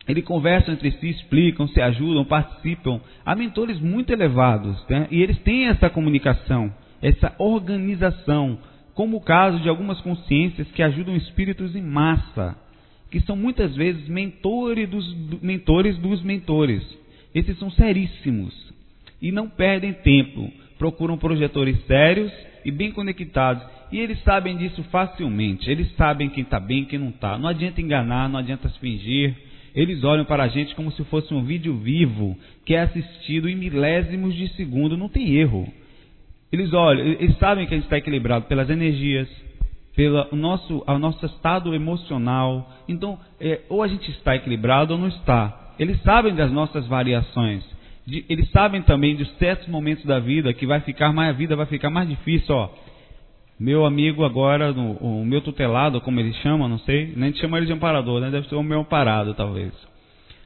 eles 0.08 0.24
conversam 0.24 0.74
entre 0.74 0.92
si, 0.92 1.10
explicam, 1.10 1.68
se 1.68 1.82
ajudam, 1.82 2.26
participam. 2.26 3.00
Há 3.26 3.36
mentores 3.36 3.80
muito 3.80 4.12
elevados, 4.12 4.86
né? 4.90 5.08
e 5.10 5.22
eles 5.22 5.40
têm 5.40 5.68
essa 5.68 5.90
comunicação, 5.90 6.74
essa 7.02 7.34
organização, 7.40 8.60
como 8.94 9.18
o 9.18 9.22
caso 9.22 9.60
de 9.60 9.70
algumas 9.70 10.00
consciências 10.02 10.68
que 10.72 10.84
ajudam 10.84 11.16
espíritos 11.16 11.76
em 11.76 11.82
massa 11.82 12.58
que 13.12 13.20
são 13.22 13.36
muitas 13.36 13.76
vezes 13.76 14.08
mentores 14.08 14.90
dos, 14.90 15.42
mentores 15.42 15.98
dos 15.98 16.24
mentores. 16.24 16.82
Esses 17.36 17.60
são 17.60 17.70
seríssimos 17.70 18.72
e 19.22 19.32
não 19.32 19.50
perdem 19.50 19.94
tempo. 19.94 20.52
Procuram 20.80 21.18
projetores 21.18 21.78
sérios 21.86 22.32
e 22.66 22.72
bem 22.72 22.92
conectados. 22.92 23.64
E 23.92 24.00
eles 24.00 24.24
sabem 24.24 24.56
disso 24.56 24.82
facilmente. 24.84 25.70
Eles 25.70 25.94
sabem 25.96 26.30
quem 26.30 26.44
está 26.44 26.60
bem 26.60 26.84
e 26.84 26.86
quem 26.86 26.98
não 26.98 27.10
está. 27.10 27.38
Não 27.38 27.50
adianta 27.50 27.82
enganar, 27.82 28.30
não 28.30 28.40
adianta 28.40 28.70
se 28.70 28.80
fingir. 28.80 29.36
Eles 29.76 30.04
olham 30.04 30.26
para 30.26 30.44
a 30.44 30.48
gente 30.48 30.74
como 30.74 30.92
se 30.92 31.04
fosse 31.06 31.34
um 31.34 31.44
vídeo 31.44 31.76
vivo 31.76 32.38
que 32.66 32.74
é 32.74 32.82
assistido 32.82 33.50
em 33.50 33.56
milésimos 33.56 34.34
de 34.34 34.48
segundo. 34.56 34.98
Não 34.98 35.10
tem 35.10 35.36
erro. 35.36 35.72
Eles 36.52 36.74
olham, 36.74 37.06
eles 37.06 37.38
sabem 37.38 37.66
que 37.66 37.74
a 37.74 37.78
gente 37.78 37.86
está 37.86 37.98
equilibrado 37.98 38.46
pelas 38.46 38.70
energias, 38.70 39.30
pelo 39.96 40.28
nosso, 40.34 40.84
o 40.86 41.00
nosso 41.00 41.26
estado 41.26 41.74
emocional. 41.74 42.70
Então, 42.88 43.20
é, 43.40 43.62
ou 43.70 43.84
a 43.84 43.88
gente 43.88 44.10
está 44.12 44.36
equilibrado 44.36 44.94
ou 44.94 45.00
não 45.00 45.08
está. 45.08 45.74
Eles 45.78 46.02
sabem 46.02 46.34
das 46.36 46.52
nossas 46.52 46.88
variações. 46.88 47.64
De, 48.06 48.26
eles 48.30 48.50
sabem 48.52 48.82
também 48.82 49.16
dos 49.16 49.30
certos 49.38 49.68
momentos 49.68 50.06
da 50.06 50.20
vida 50.20 50.54
que 50.54 50.66
vai 50.66 50.80
ficar 50.82 51.14
mais 51.14 51.30
a 51.30 51.38
vida 51.38 51.56
vai 51.56 51.66
ficar 51.66 51.90
mais 51.90 52.08
difícil. 52.08 52.56
Ó, 52.56 52.70
meu 53.60 53.86
amigo 53.86 54.24
agora, 54.24 54.72
no, 54.72 54.94
o 54.94 55.26
meu 55.26 55.42
tutelado, 55.42 56.02
como 56.02 56.20
ele 56.20 56.34
chama, 56.36 56.68
não 56.68 56.80
sei, 56.80 57.14
nem 57.16 57.34
chama 57.36 57.58
ele 57.58 57.68
de 57.68 57.74
amparador, 57.74 58.20
né? 58.20 58.32
Deve 58.32 58.48
ser 58.48 58.56
o 58.56 58.64
meu 58.64 58.80
amparado, 58.80 59.34
talvez. 59.34 59.72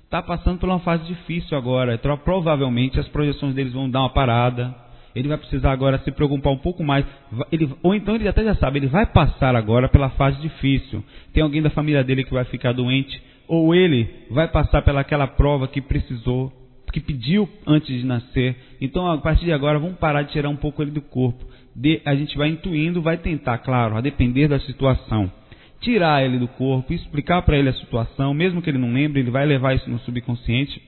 Está 0.03 0.21
passando 0.21 0.59
por 0.59 0.69
uma 0.69 0.79
fase 0.79 1.05
difícil 1.05 1.57
agora. 1.57 1.95
Então, 1.95 2.15
provavelmente 2.17 2.99
as 2.99 3.07
projeções 3.07 3.55
deles 3.55 3.73
vão 3.73 3.89
dar 3.89 4.01
uma 4.01 4.09
parada 4.09 4.84
ele 5.15 5.29
vai 5.29 5.37
precisar 5.37 5.71
agora 5.71 5.97
se 5.99 6.11
preocupar 6.11 6.51
um 6.51 6.57
pouco 6.57 6.83
mais. 6.83 7.05
Ele, 7.51 7.69
ou 7.81 7.95
então 7.95 8.15
ele 8.15 8.27
até 8.27 8.43
já 8.43 8.53
sabe, 8.55 8.79
ele 8.79 8.87
vai 8.87 9.05
passar 9.05 9.55
agora 9.55 9.87
pela 9.87 10.09
fase 10.09 10.39
difícil. 10.41 11.01
Tem 11.33 11.41
alguém 11.41 11.61
da 11.61 11.69
família 11.69 12.03
dele 12.03 12.25
que 12.25 12.33
vai 12.33 12.43
ficar 12.45 12.73
doente, 12.73 13.21
ou 13.47 13.73
ele 13.73 14.09
vai 14.29 14.49
passar 14.49 14.81
pelaquela 14.81 15.25
prova 15.25 15.69
que 15.69 15.81
precisou, 15.81 16.51
que 16.91 16.99
pediu 16.99 17.47
antes 17.65 17.87
de 17.87 18.05
nascer. 18.05 18.57
Então, 18.81 19.09
a 19.09 19.17
partir 19.17 19.45
de 19.45 19.53
agora, 19.53 19.79
vamos 19.79 19.97
parar 19.97 20.23
de 20.23 20.33
tirar 20.33 20.49
um 20.49 20.55
pouco 20.57 20.81
ele 20.81 20.91
do 20.91 21.01
corpo. 21.01 21.45
De, 21.73 22.01
a 22.05 22.13
gente 22.13 22.37
vai 22.37 22.49
intuindo, 22.49 23.01
vai 23.01 23.17
tentar, 23.17 23.59
claro, 23.59 23.97
a 23.97 24.01
depender 24.01 24.49
da 24.49 24.59
situação, 24.59 25.31
tirar 25.79 26.25
ele 26.25 26.39
do 26.39 26.47
corpo, 26.47 26.93
explicar 26.93 27.41
para 27.41 27.57
ele 27.57 27.69
a 27.69 27.73
situação, 27.73 28.33
mesmo 28.33 28.61
que 28.61 28.69
ele 28.69 28.77
não 28.77 28.91
lembre, 28.91 29.21
ele 29.21 29.31
vai 29.31 29.45
levar 29.45 29.75
isso 29.75 29.89
no 29.89 29.99
subconsciente. 29.99 30.81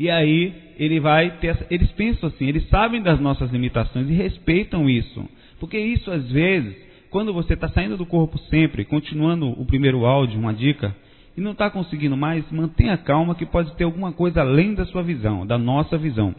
E 0.00 0.08
aí 0.08 0.50
ele 0.78 0.98
vai 0.98 1.30
ter, 1.40 1.66
eles 1.70 1.92
pensam 1.92 2.30
assim, 2.30 2.46
eles 2.46 2.66
sabem 2.70 3.02
das 3.02 3.20
nossas 3.20 3.50
limitações 3.50 4.08
e 4.08 4.14
respeitam 4.14 4.88
isso, 4.88 5.28
porque 5.60 5.78
isso 5.78 6.10
às 6.10 6.26
vezes, 6.30 6.74
quando 7.10 7.34
você 7.34 7.52
está 7.52 7.68
saindo 7.68 7.98
do 7.98 8.06
corpo 8.06 8.38
sempre, 8.48 8.86
continuando 8.86 9.50
o 9.50 9.66
primeiro 9.66 10.06
áudio, 10.06 10.40
uma 10.40 10.54
dica, 10.54 10.96
e 11.36 11.40
não 11.42 11.50
está 11.50 11.68
conseguindo 11.68 12.16
mais, 12.16 12.50
mantenha 12.50 12.96
calma 12.96 13.34
que 13.34 13.44
pode 13.44 13.76
ter 13.76 13.84
alguma 13.84 14.10
coisa 14.10 14.40
além 14.40 14.72
da 14.72 14.86
sua 14.86 15.02
visão, 15.02 15.46
da 15.46 15.58
nossa 15.58 15.98
visão. 15.98 16.34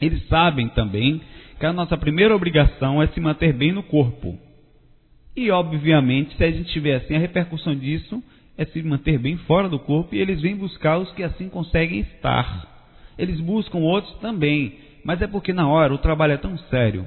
Eles 0.00 0.26
sabem 0.26 0.68
também 0.70 1.20
que 1.60 1.64
a 1.64 1.72
nossa 1.72 1.96
primeira 1.96 2.34
obrigação 2.34 3.00
é 3.00 3.06
se 3.06 3.20
manter 3.20 3.52
bem 3.52 3.70
no 3.70 3.84
corpo. 3.84 4.36
E, 5.36 5.52
obviamente, 5.52 6.36
se 6.36 6.42
a 6.42 6.50
gente 6.50 6.72
tiver 6.72 6.96
assim, 6.96 7.14
a 7.14 7.20
repercussão 7.20 7.76
disso 7.76 8.20
é 8.58 8.64
se 8.64 8.82
manter 8.82 9.20
bem 9.20 9.36
fora 9.36 9.68
do 9.68 9.78
corpo 9.78 10.16
e 10.16 10.18
eles 10.18 10.40
vêm 10.40 10.56
buscar 10.56 10.98
os 10.98 11.12
que 11.12 11.22
assim 11.22 11.48
conseguem 11.48 12.00
estar. 12.00 12.71
Eles 13.18 13.40
buscam 13.40 13.78
outros 13.78 14.14
também, 14.20 14.78
mas 15.04 15.20
é 15.20 15.26
porque 15.26 15.52
na 15.52 15.68
hora 15.68 15.94
o 15.94 15.98
trabalho 15.98 16.32
é 16.32 16.38
tão 16.38 16.56
sério. 16.58 17.06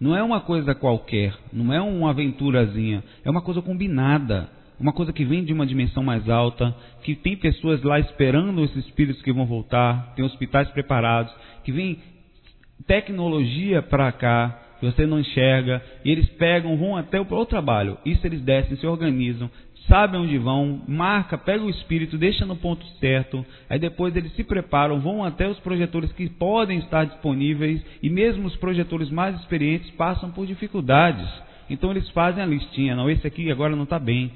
Não 0.00 0.14
é 0.14 0.22
uma 0.22 0.40
coisa 0.40 0.74
qualquer, 0.74 1.34
não 1.52 1.72
é 1.72 1.80
uma 1.80 2.10
aventurazinha, 2.10 3.02
é 3.24 3.30
uma 3.30 3.42
coisa 3.42 3.60
combinada 3.60 4.48
uma 4.80 4.92
coisa 4.92 5.12
que 5.12 5.24
vem 5.24 5.44
de 5.44 5.52
uma 5.52 5.66
dimensão 5.66 6.02
mais 6.02 6.28
alta, 6.28 6.74
que 7.02 7.14
tem 7.16 7.36
pessoas 7.36 7.82
lá 7.82 7.98
esperando 7.98 8.62
esses 8.62 8.86
espíritos 8.86 9.22
que 9.22 9.32
vão 9.32 9.44
voltar, 9.44 10.12
tem 10.14 10.24
hospitais 10.24 10.68
preparados, 10.70 11.34
que 11.64 11.72
vem 11.72 11.98
tecnologia 12.86 13.82
para 13.82 14.12
cá, 14.12 14.62
que 14.78 14.86
você 14.86 15.04
não 15.04 15.18
enxerga, 15.18 15.82
e 16.04 16.10
eles 16.10 16.28
pegam, 16.30 16.76
vão 16.76 16.96
até 16.96 17.20
o, 17.20 17.26
o 17.28 17.46
trabalho. 17.46 17.98
Isso 18.04 18.24
eles 18.24 18.40
descem, 18.42 18.76
se 18.76 18.86
organizam, 18.86 19.50
sabem 19.88 20.20
onde 20.20 20.38
vão, 20.38 20.82
marca, 20.86 21.36
pega 21.36 21.64
o 21.64 21.70
espírito, 21.70 22.16
deixa 22.16 22.46
no 22.46 22.54
ponto 22.54 22.86
certo, 23.00 23.44
aí 23.68 23.78
depois 23.78 24.14
eles 24.14 24.32
se 24.34 24.44
preparam, 24.44 25.00
vão 25.00 25.24
até 25.24 25.48
os 25.48 25.58
projetores 25.60 26.12
que 26.12 26.28
podem 26.28 26.78
estar 26.78 27.04
disponíveis, 27.04 27.82
e 28.02 28.08
mesmo 28.08 28.46
os 28.46 28.56
projetores 28.56 29.10
mais 29.10 29.34
experientes 29.40 29.90
passam 29.92 30.30
por 30.30 30.46
dificuldades. 30.46 31.28
Então 31.68 31.90
eles 31.90 32.08
fazem 32.10 32.42
a 32.42 32.46
listinha, 32.46 32.94
não, 32.94 33.10
esse 33.10 33.26
aqui 33.26 33.50
agora 33.50 33.74
não 33.74 33.84
está 33.84 33.98
bem, 33.98 34.32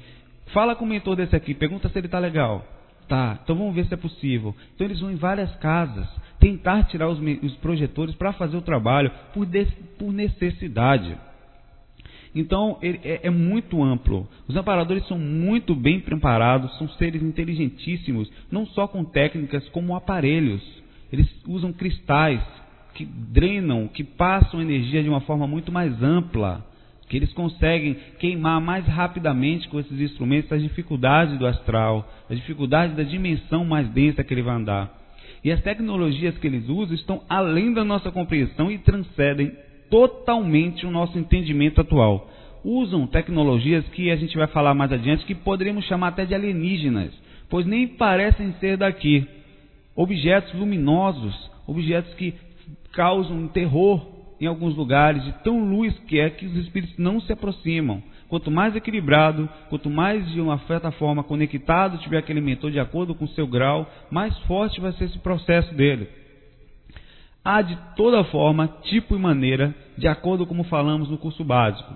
Fala 0.51 0.75
com 0.75 0.85
o 0.85 0.87
mentor 0.87 1.15
desse 1.15 1.35
aqui, 1.35 1.53
pergunta 1.53 1.89
se 1.89 1.97
ele 1.97 2.07
está 2.07 2.19
legal. 2.19 2.65
Tá, 3.07 3.39
então 3.43 3.55
vamos 3.55 3.75
ver 3.75 3.85
se 3.85 3.93
é 3.93 3.97
possível. 3.97 4.55
Então 4.73 4.87
eles 4.87 4.99
vão 4.99 5.11
em 5.11 5.15
várias 5.15 5.53
casas 5.57 6.07
tentar 6.39 6.83
tirar 6.83 7.09
os, 7.09 7.19
os 7.41 7.55
projetores 7.57 8.15
para 8.15 8.33
fazer 8.33 8.55
o 8.55 8.61
trabalho 8.61 9.11
por, 9.33 9.45
de, 9.45 9.65
por 9.97 10.13
necessidade. 10.13 11.17
Então 12.35 12.77
é, 12.81 13.21
é, 13.23 13.29
muito 13.29 13.81
amplo. 13.83 14.27
Os 14.47 14.55
amparadores 14.55 15.07
são 15.07 15.17
muito 15.17 15.75
bem 15.75 15.99
preparados, 15.99 16.75
são 16.77 16.89
seres 16.89 17.21
inteligentíssimos, 17.21 18.31
não 18.51 18.65
só 18.65 18.87
com 18.87 19.03
técnicas 19.03 19.67
como 19.69 19.95
aparelhos. 19.95 20.61
Eles 21.11 21.27
usam 21.47 21.71
cristais 21.71 22.41
que 22.95 23.05
drenam, 23.05 23.87
que 23.87 24.03
passam 24.03 24.61
energia 24.61 25.03
de 25.03 25.09
uma 25.09 25.21
forma 25.21 25.47
muito 25.47 25.71
mais 25.71 26.01
ampla 26.01 26.65
que 27.13 27.17
eles 27.17 27.31
conseguem 27.33 27.95
queimar 28.17 28.59
mais 28.59 28.85
rapidamente 28.87 29.67
com 29.67 29.79
esses 29.79 29.99
instrumentos 29.99 30.51
as 30.51 30.61
dificuldades 30.61 31.37
do 31.37 31.45
astral, 31.45 32.09
as 32.27 32.37
dificuldades 32.37 32.95
da 32.95 33.03
dimensão 33.03 33.63
mais 33.63 33.87
densa 33.89 34.23
que 34.23 34.33
ele 34.33 34.41
vai 34.41 34.55
andar. 34.55 34.91
E 35.43 35.51
as 35.51 35.61
tecnologias 35.61 36.35
que 36.37 36.47
eles 36.47 36.67
usam 36.69 36.95
estão 36.95 37.21
além 37.29 37.71
da 37.71 37.83
nossa 37.83 38.11
compreensão 38.11 38.71
e 38.71 38.79
transcendem 38.79 39.51
totalmente 39.93 40.87
o 40.87 40.89
nosso 40.89 41.19
entendimento 41.19 41.79
atual. 41.79 42.27
Usam 42.65 43.05
tecnologias 43.05 43.87
que 43.89 44.09
a 44.09 44.15
gente 44.15 44.35
vai 44.35 44.47
falar 44.47 44.73
mais 44.73 44.91
adiante 44.91 45.23
que 45.23 45.35
poderíamos 45.35 45.85
chamar 45.85 46.07
até 46.07 46.25
de 46.25 46.33
alienígenas, 46.33 47.13
pois 47.47 47.63
nem 47.63 47.87
parecem 47.87 48.53
ser 48.53 48.75
daqui. 48.75 49.27
Objetos 49.95 50.51
luminosos, 50.55 51.51
objetos 51.67 52.11
que 52.15 52.33
causam 52.91 53.47
terror 53.49 54.03
em 54.41 54.47
alguns 54.47 54.75
lugares, 54.75 55.23
de 55.25 55.31
tão 55.43 55.63
luz 55.63 55.95
que 56.07 56.19
é 56.19 56.27
que 56.31 56.47
os 56.47 56.55
espíritos 56.55 56.97
não 56.97 57.21
se 57.21 57.31
aproximam. 57.31 58.01
Quanto 58.27 58.49
mais 58.49 58.75
equilibrado, 58.75 59.47
quanto 59.69 59.91
mais 59.91 60.27
de 60.31 60.41
uma 60.41 60.57
certa 60.61 60.89
forma 60.89 61.23
conectado 61.23 61.99
tiver 61.99 62.17
aquele 62.17 62.41
mentor 62.41 62.71
de 62.71 62.79
acordo 62.79 63.13
com 63.13 63.25
o 63.25 63.29
seu 63.29 63.45
grau, 63.45 63.87
mais 64.09 64.35
forte 64.39 64.81
vai 64.81 64.91
ser 64.93 65.03
esse 65.03 65.19
processo 65.19 65.71
dele. 65.75 66.22
Há 67.43 67.61
de 67.61 67.77
toda 67.95 68.23
forma, 68.25 68.67
tipo 68.83 69.15
e 69.15 69.19
maneira, 69.19 69.75
de 69.97 70.07
acordo 70.07 70.45
com 70.45 70.55
como 70.55 70.63
falamos 70.63 71.09
no 71.09 71.17
curso 71.17 71.43
básico. 71.43 71.93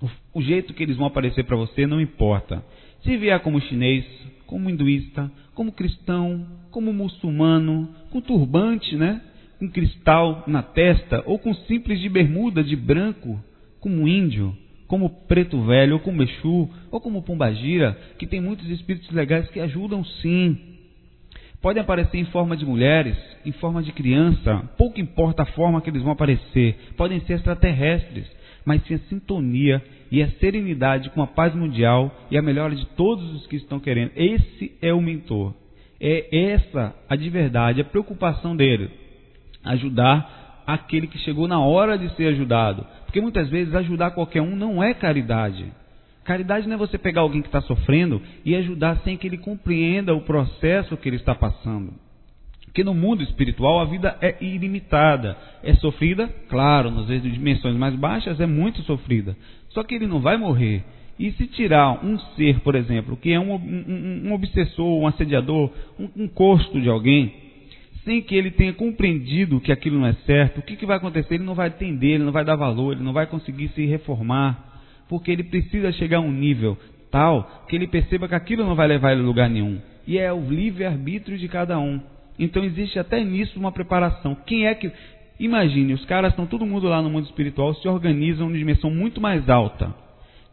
O, 0.00 0.38
o 0.40 0.42
jeito 0.42 0.74
que 0.74 0.82
eles 0.82 0.96
vão 0.96 1.06
aparecer 1.06 1.44
para 1.44 1.56
você 1.56 1.86
não 1.86 2.00
importa. 2.00 2.62
Se 3.02 3.16
vier 3.16 3.40
como 3.40 3.60
chinês, 3.60 4.04
como 4.46 4.68
hinduísta, 4.68 5.30
como 5.54 5.72
cristão, 5.72 6.46
como 6.70 6.92
muçulmano, 6.92 7.88
com 8.10 8.20
turbante, 8.20 8.94
né? 8.96 9.22
com 9.58 9.68
cristal 9.68 10.44
na 10.46 10.62
testa, 10.62 11.22
ou 11.26 11.38
com 11.38 11.52
simples 11.52 12.00
de 12.00 12.08
bermuda 12.08 12.62
de 12.62 12.76
branco, 12.76 13.42
como 13.80 14.06
índio, 14.06 14.56
como 14.86 15.10
preto 15.26 15.60
velho, 15.64 15.94
ou 15.94 16.00
como 16.00 16.22
Exu, 16.22 16.70
ou 16.90 17.00
como 17.00 17.22
Pombagira, 17.22 17.98
que 18.18 18.26
tem 18.26 18.40
muitos 18.40 18.68
espíritos 18.70 19.10
legais 19.10 19.48
que 19.50 19.60
ajudam 19.60 20.04
sim. 20.04 20.77
Podem 21.60 21.82
aparecer 21.82 22.18
em 22.18 22.24
forma 22.26 22.56
de 22.56 22.64
mulheres, 22.64 23.16
em 23.44 23.52
forma 23.52 23.82
de 23.82 23.92
criança, 23.92 24.62
pouco 24.76 25.00
importa 25.00 25.42
a 25.42 25.46
forma 25.46 25.80
que 25.80 25.90
eles 25.90 26.02
vão 26.02 26.12
aparecer, 26.12 26.76
podem 26.96 27.20
ser 27.20 27.34
extraterrestres, 27.34 28.30
mas 28.64 28.82
sim 28.84 28.94
a 28.94 28.98
sintonia 29.08 29.82
e 30.10 30.22
a 30.22 30.30
serenidade 30.32 31.10
com 31.10 31.22
a 31.22 31.26
paz 31.26 31.54
mundial 31.54 32.14
e 32.30 32.38
a 32.38 32.42
melhora 32.42 32.74
de 32.74 32.86
todos 32.88 33.34
os 33.34 33.46
que 33.46 33.56
estão 33.56 33.80
querendo. 33.80 34.12
Esse 34.14 34.72
é 34.80 34.92
o 34.92 35.00
mentor. 35.00 35.52
É 36.00 36.52
essa 36.52 36.94
a 37.08 37.16
de 37.16 37.28
verdade, 37.28 37.80
a 37.80 37.84
preocupação 37.84 38.54
dele 38.54 38.90
ajudar 39.64 40.62
aquele 40.66 41.06
que 41.06 41.18
chegou 41.18 41.48
na 41.48 41.60
hora 41.60 41.98
de 41.98 42.14
ser 42.14 42.28
ajudado. 42.28 42.86
Porque 43.04 43.20
muitas 43.20 43.48
vezes 43.48 43.74
ajudar 43.74 44.12
qualquer 44.12 44.42
um 44.42 44.54
não 44.54 44.82
é 44.82 44.94
caridade. 44.94 45.72
Caridade 46.28 46.68
não 46.68 46.74
é 46.74 46.78
você 46.78 46.98
pegar 46.98 47.22
alguém 47.22 47.40
que 47.40 47.48
está 47.48 47.62
sofrendo 47.62 48.20
e 48.44 48.54
ajudar 48.54 48.98
sem 48.98 49.16
que 49.16 49.26
ele 49.26 49.38
compreenda 49.38 50.14
o 50.14 50.20
processo 50.20 50.94
que 50.94 51.08
ele 51.08 51.16
está 51.16 51.34
passando. 51.34 51.94
Porque 52.66 52.84
no 52.84 52.92
mundo 52.92 53.22
espiritual 53.22 53.80
a 53.80 53.86
vida 53.86 54.14
é 54.20 54.36
ilimitada. 54.38 55.38
É 55.62 55.72
sofrida, 55.76 56.28
claro, 56.50 56.90
nas 56.90 57.06
vezes 57.06 57.22
de 57.22 57.30
dimensões 57.30 57.74
mais 57.78 57.94
baixas 57.94 58.38
é 58.40 58.46
muito 58.46 58.82
sofrida. 58.82 59.34
Só 59.70 59.82
que 59.82 59.94
ele 59.94 60.06
não 60.06 60.20
vai 60.20 60.36
morrer. 60.36 60.84
E 61.18 61.32
se 61.32 61.46
tirar 61.46 62.04
um 62.04 62.18
ser, 62.36 62.60
por 62.60 62.74
exemplo, 62.74 63.16
que 63.16 63.32
é 63.32 63.40
um, 63.40 63.54
um, 63.54 64.22
um 64.26 64.32
obsessor, 64.34 65.00
um 65.00 65.06
assediador, 65.06 65.72
um, 65.98 66.24
um 66.24 66.28
costo 66.28 66.78
de 66.78 66.90
alguém, 66.90 67.32
sem 68.04 68.20
que 68.20 68.34
ele 68.34 68.50
tenha 68.50 68.74
compreendido 68.74 69.62
que 69.62 69.72
aquilo 69.72 69.98
não 69.98 70.06
é 70.06 70.12
certo, 70.26 70.58
o 70.58 70.62
que, 70.62 70.76
que 70.76 70.84
vai 70.84 70.98
acontecer? 70.98 71.36
Ele 71.36 71.44
não 71.44 71.54
vai 71.54 71.68
atender, 71.68 72.16
ele 72.16 72.24
não 72.24 72.32
vai 72.32 72.44
dar 72.44 72.54
valor, 72.54 72.92
ele 72.92 73.02
não 73.02 73.14
vai 73.14 73.26
conseguir 73.26 73.68
se 73.68 73.86
reformar, 73.86 74.67
porque 75.08 75.30
ele 75.30 75.44
precisa 75.44 75.92
chegar 75.92 76.18
a 76.18 76.20
um 76.20 76.32
nível 76.32 76.76
tal 77.10 77.64
que 77.68 77.76
ele 77.76 77.86
perceba 77.86 78.28
que 78.28 78.34
aquilo 78.34 78.64
não 78.64 78.74
vai 78.74 78.86
levar 78.86 79.12
ele 79.12 79.22
a 79.22 79.24
lugar 79.24 79.48
nenhum. 79.48 79.80
E 80.06 80.18
é 80.18 80.32
o 80.32 80.48
livre-arbítrio 80.48 81.38
de 81.38 81.48
cada 81.48 81.78
um. 81.78 82.00
Então 82.38 82.64
existe 82.64 82.98
até 82.98 83.22
nisso 83.22 83.58
uma 83.58 83.72
preparação. 83.72 84.36
Quem 84.46 84.66
é 84.66 84.74
que. 84.74 84.90
Imagine, 85.40 85.92
os 85.92 86.04
caras 86.04 86.32
estão 86.32 86.46
todo 86.46 86.66
mundo 86.66 86.88
lá 86.88 87.00
no 87.00 87.10
mundo 87.10 87.26
espiritual, 87.26 87.72
se 87.74 87.86
organizam 87.86 88.50
em 88.50 88.58
dimensão 88.58 88.90
muito 88.90 89.20
mais 89.20 89.48
alta. 89.48 89.94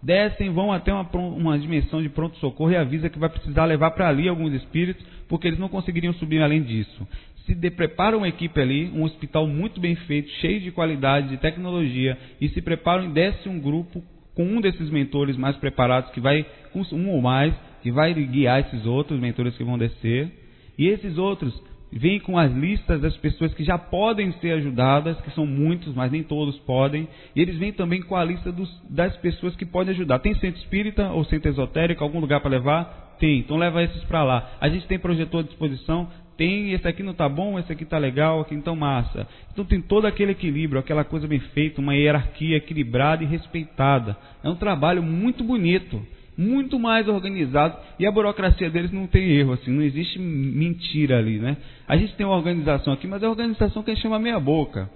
Descem, 0.02 0.52
vão 0.52 0.72
até 0.72 0.94
uma, 0.94 1.10
uma 1.14 1.58
dimensão 1.58 2.04
de 2.04 2.10
pronto-socorro 2.10 2.72
e 2.72 2.76
avisa 2.76 3.10
que 3.10 3.18
vai 3.18 3.30
precisar 3.30 3.66
levar 3.66 3.92
para 3.92 4.08
ali 4.08 4.30
alguns 4.30 4.54
espíritos, 4.54 5.04
porque 5.28 5.48
eles 5.48 5.58
não 5.58 5.70
conseguiriam 5.70 6.14
subir 6.14 6.42
além 6.42 6.62
disso 6.62 7.08
se 7.46 7.54
de, 7.54 7.70
prepara 7.70 8.18
uma 8.18 8.28
equipe 8.28 8.60
ali, 8.60 8.90
um 8.92 9.04
hospital 9.04 9.48
muito 9.48 9.80
bem 9.80 9.96
feito, 9.96 10.30
cheio 10.42 10.60
de 10.62 10.72
qualidade, 10.72 11.30
de 11.30 11.38
tecnologia, 11.38 12.18
e 12.42 12.50
se 12.50 12.60
preparam 12.62 13.06
e 13.06 13.10
desce 13.10 13.48
um 13.48 13.60
grupo 13.60 14.04
com 14.36 14.44
um 14.44 14.62
desses 14.62 14.90
mentores 14.90 15.38
mais 15.38 15.56
preparados, 15.56 16.12
que 16.12 16.20
vai, 16.20 16.46
um 16.92 17.10
ou 17.10 17.22
mais, 17.22 17.54
que 17.82 17.92
vai 17.92 18.14
guiar 18.14 18.60
esses 18.60 18.86
outros 18.86 19.20
mentores 19.20 19.56
que 19.58 19.64
vão 19.64 19.78
descer. 19.78 20.32
E 20.78 20.88
esses 20.88 21.18
outros 21.18 21.54
vêm 21.92 22.20
com 22.20 22.38
as 22.38 22.52
listas 22.52 23.00
das 23.02 23.16
pessoas 23.18 23.54
que 23.54 23.64
já 23.64 23.78
podem 23.78 24.32
ser 24.34 24.52
ajudadas, 24.52 25.20
que 25.22 25.32
são 25.32 25.46
muitos, 25.46 25.94
mas 25.96 26.12
nem 26.12 26.22
todos 26.22 26.58
podem. 26.60 27.08
E 27.36 27.42
eles 27.42 27.58
vêm 27.58 27.72
também 27.72 28.02
com 28.02 28.16
a 28.16 28.24
lista 28.24 28.52
dos, 28.52 28.70
das 28.90 29.16
pessoas 29.18 29.56
que 29.56 29.66
podem 29.66 29.94
ajudar. 29.94 30.20
Tem 30.20 30.36
centro 30.36 30.60
espírita 30.60 31.12
ou 31.12 31.24
centro 31.26 31.50
esotérico, 31.50 32.04
algum 32.04 32.20
lugar 32.20 32.42
para 32.42 32.52
levar? 32.52 33.16
Tem, 33.20 33.40
então 33.40 33.56
leva 33.56 33.82
esses 33.82 34.04
para 34.04 34.24
lá. 34.24 34.52
A 34.60 34.68
gente 34.68 34.86
tem 34.88 35.00
projetor 35.00 35.40
à 35.40 35.44
disposição, 35.44 36.10
tem, 36.38 36.72
esse 36.74 36.88
aqui 36.88 37.04
não 37.04 37.12
está 37.12 37.28
bom, 37.30 37.58
esse 37.58 37.72
aqui 37.72 37.84
está 37.84 37.98
legal, 37.98 38.42
aqui 38.42 38.54
então 38.56 38.76
massa. 38.76 39.28
Então 39.52 39.64
tem 39.66 39.82
todo 39.82 40.06
aquele 40.06 40.32
equilíbrio, 40.32 40.80
aquela 40.80 41.04
coisa 41.04 41.28
bem 41.28 41.40
feita, 41.40 41.82
uma 41.82 41.96
hierarquia 41.96 42.58
equilibrada 42.58 43.24
e 43.24 43.28
respeitada. 43.28 44.18
É 44.44 44.50
um 44.50 44.56
trabalho 44.56 45.02
muito 45.02 45.44
bonito. 45.44 46.02
muito 46.38 46.78
mais 46.78 47.08
organizados 47.08 47.78
e 47.98 48.06
a 48.06 48.12
burocracia 48.12 48.70
deles 48.70 48.92
não 48.92 49.08
tem 49.08 49.32
erro, 49.32 49.54
assim, 49.54 49.72
não 49.72 49.82
existe 49.82 50.20
mentira 50.20 51.18
ali, 51.18 51.40
né? 51.40 51.58
A 51.88 51.96
gente 51.96 52.14
tem 52.16 52.26
uma 52.26 52.36
organização 52.36 52.94
aqui, 52.94 53.08
mas 53.08 53.24
é 53.24 53.28
organização 53.28 53.82
que 53.84 53.92
a 53.92 53.94
gente 53.94 54.04
chama 54.04 54.20
meia 54.20 54.40
boca. 54.40 54.90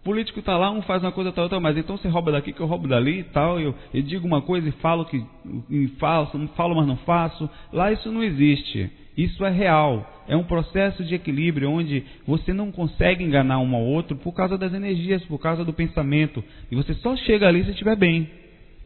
O 0.00 0.04
político 0.04 0.38
está 0.38 0.56
lá, 0.56 0.70
um 0.70 0.82
faz 0.82 1.02
uma 1.02 1.12
coisa, 1.12 1.32
tal, 1.32 1.44
outra, 1.44 1.60
mas 1.60 1.76
então 1.76 1.96
você 1.96 2.08
rouba 2.08 2.32
daqui 2.32 2.52
que 2.52 2.60
eu 2.60 2.66
roubo 2.66 2.86
dali 2.88 3.20
e 3.20 3.24
tal, 3.24 3.60
eu, 3.60 3.74
eu 3.92 4.02
digo 4.02 4.26
uma 4.26 4.40
coisa 4.40 4.68
e 4.68 4.72
falo 4.72 5.04
que 5.04 5.22
e 5.68 5.88
faço, 5.98 6.38
falo, 6.56 6.76
mas 6.76 6.86
não 6.86 6.96
faço. 6.98 7.50
Lá 7.72 7.92
isso 7.92 8.10
não 8.10 8.22
existe. 8.22 8.90
Isso 9.16 9.44
é 9.44 9.50
real. 9.50 10.24
É 10.28 10.36
um 10.36 10.44
processo 10.44 11.04
de 11.04 11.14
equilíbrio 11.14 11.70
onde 11.70 12.04
você 12.26 12.52
não 12.52 12.70
consegue 12.70 13.24
enganar 13.24 13.58
um 13.58 13.74
ao 13.74 13.82
outro 13.82 14.16
por 14.16 14.32
causa 14.32 14.58
das 14.58 14.74
energias, 14.74 15.24
por 15.24 15.38
causa 15.38 15.64
do 15.64 15.72
pensamento. 15.72 16.44
E 16.70 16.76
você 16.76 16.92
só 16.94 17.16
chega 17.16 17.48
ali 17.48 17.64
se 17.64 17.70
estiver 17.70 17.96
bem. 17.96 18.28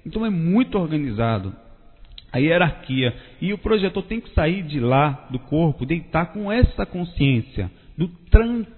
Então 0.07 0.25
é 0.25 0.31
muito 0.31 0.79
organizado. 0.79 1.55
A 2.33 2.39
hierarquia. 2.39 3.13
E 3.41 3.53
o 3.53 3.59
projetor 3.59 4.05
tem 4.05 4.21
que 4.21 4.33
sair 4.35 4.63
de 4.63 4.79
lá, 4.79 5.27
do 5.31 5.39
corpo, 5.39 5.85
deitar 5.85 6.27
com 6.27 6.53
essa 6.53 6.87
consciência 6.87 7.71
do, 8.01 8.09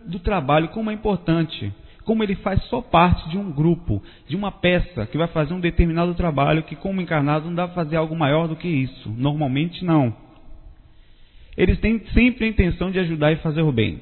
do 0.07 0.19
trabalho, 0.19 0.69
como 0.69 0.91
é 0.91 0.95
importante. 0.95 1.73
Como 2.05 2.23
ele 2.25 2.35
faz 2.37 2.61
só 2.65 2.81
parte 2.81 3.29
de 3.29 3.39
um 3.39 3.53
grupo, 3.53 4.03
de 4.27 4.35
uma 4.35 4.51
peça 4.51 5.07
que 5.07 5.17
vai 5.17 5.29
fazer 5.29 5.55
um 5.55 5.61
determinado 5.61 6.15
trabalho 6.15 6.65
que, 6.65 6.75
como 6.75 7.01
encarnado, 7.01 7.47
não 7.47 7.55
dá 7.55 7.67
para 7.67 7.85
fazer 7.85 7.97
algo 7.97 8.17
maior 8.17 8.49
do 8.49 8.57
que 8.57 8.67
isso. 8.67 9.09
Normalmente, 9.11 9.85
não. 9.85 10.13
Eles 11.57 11.79
têm 11.81 12.01
sempre 12.13 12.47
a 12.47 12.49
intenção 12.49 12.91
de 12.91 12.99
ajudar 12.99 13.33
e 13.33 13.37
fazer 13.37 13.63
o 13.63 13.73
bem. 13.73 14.01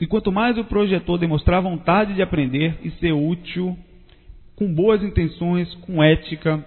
E 0.00 0.06
quanto 0.06 0.30
mais 0.30 0.58
o 0.58 0.64
projetor 0.64 1.18
demonstrar 1.18 1.62
vontade 1.62 2.14
de 2.14 2.22
aprender 2.22 2.74
e 2.82 2.90
ser 2.92 3.12
útil, 3.12 3.76
com 4.54 4.72
boas 4.72 5.02
intenções, 5.02 5.72
com 5.76 6.02
ética, 6.02 6.64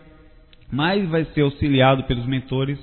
mais 0.71 1.07
vai 1.09 1.25
ser 1.25 1.41
auxiliado 1.41 2.03
pelos 2.03 2.25
mentores, 2.25 2.79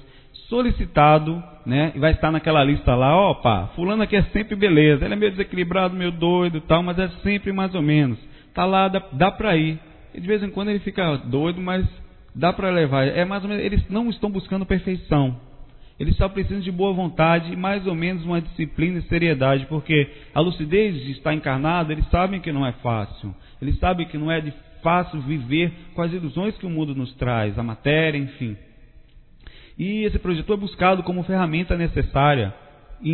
solicitado, 0.49 1.43
né? 1.65 1.93
E 1.95 1.99
vai 1.99 2.13
estar 2.13 2.31
naquela 2.31 2.63
lista 2.63 2.95
lá, 2.95 3.31
opa, 3.31 3.73
fulano 3.75 4.03
aqui 4.03 4.17
é 4.17 4.23
sempre 4.25 4.55
beleza, 4.55 5.05
ele 5.05 5.15
é 5.15 5.17
meio 5.17 5.33
desequilibrado, 5.33 5.97
meio 5.97 6.13
doido 6.13 6.61
tal, 6.61 6.83
mas 6.83 6.99
é 6.99 7.09
sempre 7.23 7.53
mais 7.53 7.75
ou 7.75 7.83
menos. 7.83 8.19
Tá 8.55 8.65
lá, 8.65 8.89
dá, 8.89 9.03
dá 9.13 9.31
para 9.31 9.57
ir. 9.57 9.79
E 10.15 10.21
de 10.21 10.27
vez 10.27 10.43
em 10.43 10.51
quando 10.51 10.69
ele 10.69 10.79
fica 10.79 11.17
doido, 11.17 11.61
mas 11.61 11.87
dá 12.35 12.53
para 12.53 12.71
levar. 12.71 13.07
É 13.07 13.25
mais 13.25 13.43
ou 13.43 13.49
menos, 13.49 13.65
eles 13.65 13.89
não 13.89 14.09
estão 14.09 14.31
buscando 14.31 14.65
perfeição. 14.65 15.37
Eles 15.99 16.17
só 16.17 16.29
precisam 16.29 16.61
de 16.61 16.71
boa 16.71 16.93
vontade 16.93 17.53
e 17.53 17.57
mais 17.57 17.87
ou 17.87 17.95
menos 17.95 18.25
uma 18.25 18.41
disciplina 18.41 18.99
e 18.99 19.03
seriedade, 19.03 19.67
porque 19.67 20.09
a 20.35 20.41
lucidez 20.41 20.95
de 20.95 21.13
estar 21.13 21.33
encarnado, 21.33 21.91
eles 21.91 22.07
sabem 22.11 22.41
que 22.41 22.53
não 22.53 22.67
é 22.67 22.73
fácil. 22.73 23.35
Eles 23.61 23.79
sabem 23.79 24.07
que 24.07 24.19
não 24.19 24.31
é 24.31 24.43
fácil 24.83 25.21
viver 25.23 25.73
com 25.95 26.03
as 26.03 26.13
ilusões 26.13 26.57
que 26.59 26.67
o 26.67 26.71
mundo 26.71 26.95
nos 26.95 27.15
traz, 27.15 27.59
a 27.59 27.63
matéria, 27.63 28.19
enfim. 28.19 28.57
E 29.79 30.05
esse 30.05 30.19
projetor 30.19 30.57
é 30.57 30.61
buscado 30.61 31.03
como 31.03 31.23
ferramenta 31.23 31.77
necessária 31.77 32.55
e, 33.03 33.11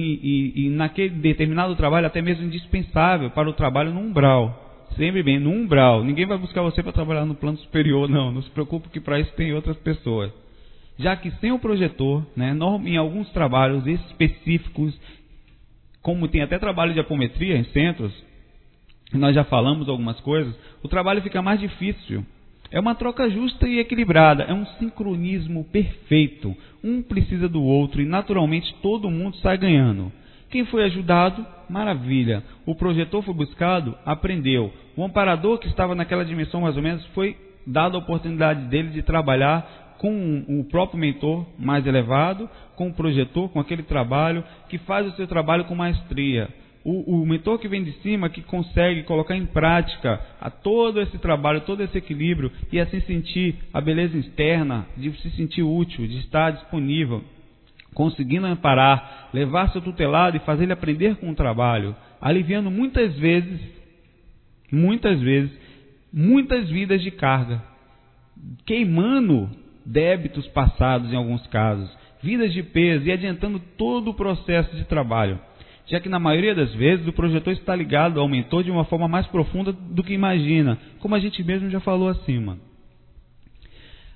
e, 0.57 0.66
e 0.66 0.71
naquele 0.71 1.11
determinado 1.11 1.75
trabalho 1.77 2.07
até 2.07 2.21
mesmo 2.21 2.45
indispensável 2.45 3.31
para 3.31 3.49
o 3.49 3.53
trabalho 3.53 3.92
no 3.92 4.01
umbral. 4.01 4.87
Sempre 4.97 5.23
bem, 5.23 5.38
no 5.38 5.51
umbral. 5.51 6.05
Ninguém 6.05 6.27
vai 6.27 6.37
buscar 6.37 6.62
você 6.62 6.83
para 6.83 6.92
trabalhar 6.92 7.25
no 7.25 7.35
plano 7.35 7.59
superior, 7.59 8.09
não. 8.09 8.31
Não 8.31 8.42
se 8.42 8.51
preocupe 8.51 8.90
que 8.90 9.01
para 9.01 9.21
isso 9.21 9.33
tem 9.35 9.55
outras 9.55 9.77
pessoas. 9.79 10.41
Já 10.98 11.16
que 11.16 11.31
sem 11.33 11.52
o 11.52 11.59
projetor, 11.59 12.24
né, 12.37 12.57
em 12.85 12.96
alguns 12.96 13.28
trabalhos 13.31 13.87
específicos, 13.87 14.98
como 16.02 16.28
tem 16.28 16.42
até 16.42 16.59
trabalho 16.59 16.92
de 16.92 17.00
apometria 17.00 17.57
em 17.57 17.64
centros, 17.64 18.12
nós 19.12 19.35
já 19.35 19.44
falamos 19.44 19.88
algumas 19.88 20.18
coisas, 20.20 20.55
o 20.83 20.88
trabalho 20.88 21.22
fica 21.22 21.40
mais 21.42 21.61
difícil. 21.61 22.24
É 22.70 22.81
uma 22.81 22.94
troca 22.94 23.28
justa 23.28 23.68
e 23.68 23.78
equilibrada, 23.78 24.44
é 24.44 24.55
um 24.55 24.64
sincronismo 24.78 25.64
perfeito. 25.64 26.57
Um 26.83 27.02
precisa 27.02 27.46
do 27.48 27.62
outro 27.62 28.00
e 28.00 28.07
naturalmente 28.07 28.74
todo 28.81 29.11
mundo 29.11 29.37
sai 29.37 29.59
ganhando. 29.59 30.11
Quem 30.50 30.64
foi 30.64 30.85
ajudado, 30.85 31.46
maravilha. 31.68 32.42
O 32.66 32.74
projetor 32.74 33.22
foi 33.22 33.35
buscado, 33.35 33.94
aprendeu. 34.05 34.72
O 34.96 35.05
amparador 35.05 35.59
que 35.59 35.68
estava 35.68 35.94
naquela 35.94 36.24
dimensão 36.24 36.62
mais 36.62 36.76
ou 36.76 36.83
menos 36.83 37.05
foi 37.09 37.37
dado 37.66 37.96
a 37.96 38.00
oportunidade 38.00 38.66
dele 38.68 38.88
de 38.88 39.02
trabalhar 39.02 39.82
com 40.03 40.45
o 40.49 40.65
próprio 40.65 40.99
mentor 40.99 41.47
mais 41.57 41.87
elevado, 41.87 42.51
com 42.75 42.88
o 42.88 42.93
projetor, 42.93 43.49
com 43.51 43.61
aquele 43.61 43.85
trabalho 43.85 44.43
que 44.69 44.77
faz 44.79 45.07
o 45.07 45.15
seu 45.15 45.29
trabalho 45.29 45.65
com 45.67 45.77
maestria. 45.77 46.49
O, 46.85 47.23
o 47.23 47.25
mentor 47.25 47.61
que 47.61 47.69
vem 47.69 47.85
de 47.85 47.93
cima, 48.01 48.29
que 48.29 48.43
consegue 48.43 49.05
colocar 49.05 49.37
em 49.37 49.47
prática 49.47 50.21
a 50.41 50.51
todo 50.51 51.01
esse 51.01 51.17
trabalho, 51.19 51.61
todo 51.61 51.85
esse 51.85 51.97
equilíbrio 51.97 52.51
e 52.73 52.81
assim 52.81 53.01
sentir 53.03 53.55
a 53.73 53.81
beleza 53.81 54.19
externa, 54.19 54.87
de 54.97 55.12
se 55.21 55.31
sentir 55.37 55.62
útil, 55.62 56.05
de 56.09 56.19
estar 56.19 56.51
disponível, 56.51 57.23
conseguindo 57.95 58.49
amparar, 58.49 59.29
levar 59.33 59.71
seu 59.71 59.81
tutelado 59.81 60.37
e 60.37 60.41
fazer 60.41 60.65
ele 60.65 60.73
aprender 60.73 61.15
com 61.15 61.31
o 61.31 61.37
trabalho, 61.37 61.95
aliviando 62.21 62.73
muitas 62.73 63.15
vezes, 63.15 63.61
muitas 64.73 65.21
vezes, 65.21 65.53
muitas 66.12 66.69
vidas 66.69 67.01
de 67.01 67.12
carga, 67.12 67.62
queimando 68.67 69.62
débitos 69.85 70.47
passados 70.49 71.12
em 71.12 71.16
alguns 71.16 71.47
casos, 71.49 71.90
vidas 72.23 72.53
de 72.53 72.62
peso 72.62 73.07
e 73.07 73.12
adiantando 73.12 73.59
todo 73.77 74.11
o 74.11 74.14
processo 74.14 74.75
de 74.77 74.85
trabalho 74.85 75.38
já 75.87 76.01
que 76.01 76.09
na 76.09 76.18
maioria 76.18 76.55
das 76.55 76.73
vezes 76.75 77.07
o 77.07 77.12
projetor 77.12 77.53
está 77.53 77.75
ligado 77.75 78.21
ao 78.21 78.29
mentor 78.29 78.62
de 78.62 78.71
uma 78.71 78.85
forma 78.85 79.09
mais 79.09 79.27
profunda 79.27 79.73
do 79.73 80.03
que 80.03 80.14
imagina, 80.14 80.79
como 81.01 81.14
a 81.14 81.18
gente 81.18 81.42
mesmo 81.42 81.68
já 81.71 81.81
falou 81.81 82.09
acima. 82.09 82.59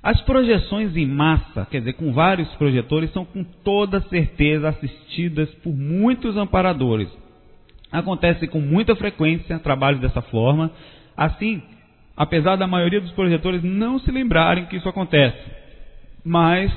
As 0.02 0.20
projeções 0.22 0.96
em 0.96 1.07
massa, 1.07 1.66
quer 1.68 1.81
dizer, 1.81 1.94
com 1.94 2.12
vários 2.12 2.48
projetores, 2.55 3.12
são 3.12 3.24
com 3.24 3.42
toda 3.42 4.00
certeza 4.02 4.68
assistidas 4.68 5.52
por 5.57 5.74
muitos 5.74 6.37
amparadores. 6.37 7.09
Acontece 7.90 8.46
com 8.46 8.61
muita 8.61 8.94
frequência 8.94 9.59
trabalhos 9.59 10.00
dessa 10.00 10.22
forma. 10.22 10.70
Assim, 11.16 11.61
apesar 12.16 12.57
da 12.57 12.66
maioria 12.66 13.00
dos 13.00 13.12
projetores 13.12 13.62
não 13.62 13.98
se 13.98 14.11
lembrarem 14.11 14.66
que 14.66 14.76
isso 14.76 14.88
acontece, 14.88 15.38
mas 16.24 16.72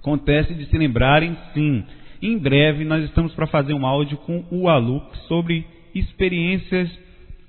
acontece 0.00 0.54
de 0.54 0.66
se 0.66 0.76
lembrarem 0.76 1.36
sim. 1.54 1.84
Em 2.20 2.36
breve 2.36 2.84
nós 2.84 3.04
estamos 3.04 3.32
para 3.34 3.46
fazer 3.46 3.74
um 3.74 3.86
áudio 3.86 4.16
com 4.18 4.44
o 4.50 4.68
Alux 4.68 5.18
sobre 5.26 5.66
experiências 5.94 6.90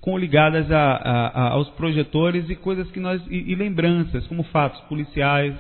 com 0.02 0.18
ligadas 0.18 0.72
a, 0.72 0.78
a, 0.78 1.28
a, 1.28 1.50
aos 1.52 1.70
projetores 1.72 2.50
e 2.50 2.56
coisas 2.56 2.90
que 2.92 3.00
nós 3.00 3.22
e, 3.30 3.52
e 3.52 3.56
lembranças, 3.56 4.26
como 4.28 4.44
fatos 4.44 4.80
policiais, 4.82 5.56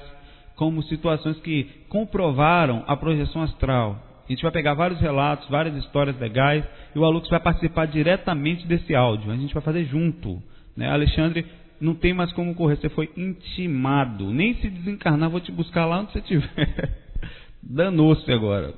como 0.55 0.83
situações 0.83 1.39
que 1.39 1.65
comprovaram 1.89 2.83
a 2.87 2.95
projeção 2.95 3.41
astral. 3.41 3.97
A 4.27 4.31
gente 4.31 4.43
vai 4.43 4.51
pegar 4.51 4.75
vários 4.75 4.99
relatos, 4.99 5.49
várias 5.49 5.75
histórias 5.77 6.17
legais, 6.19 6.63
e 6.95 6.99
o 6.99 7.03
Alux 7.03 7.27
vai 7.29 7.39
participar 7.39 7.87
diretamente 7.87 8.67
desse 8.67 8.93
áudio. 8.93 9.31
A 9.31 9.35
gente 9.35 9.53
vai 9.53 9.63
fazer 9.63 9.85
junto. 9.85 10.41
Né? 10.79 10.89
Alexandre, 10.89 11.45
não 11.81 11.93
tem 11.93 12.13
mais 12.13 12.31
como 12.31 12.55
correr, 12.55 12.77
você 12.77 12.87
foi 12.87 13.09
intimado. 13.17 14.31
Nem 14.31 14.53
se 14.55 14.69
desencarnar, 14.69 15.29
vou 15.29 15.41
te 15.41 15.51
buscar 15.51 15.85
lá 15.85 15.99
onde 15.99 16.13
você 16.13 16.19
estiver. 16.19 16.97
Danou-se 17.61 18.31
agora. 18.31 18.73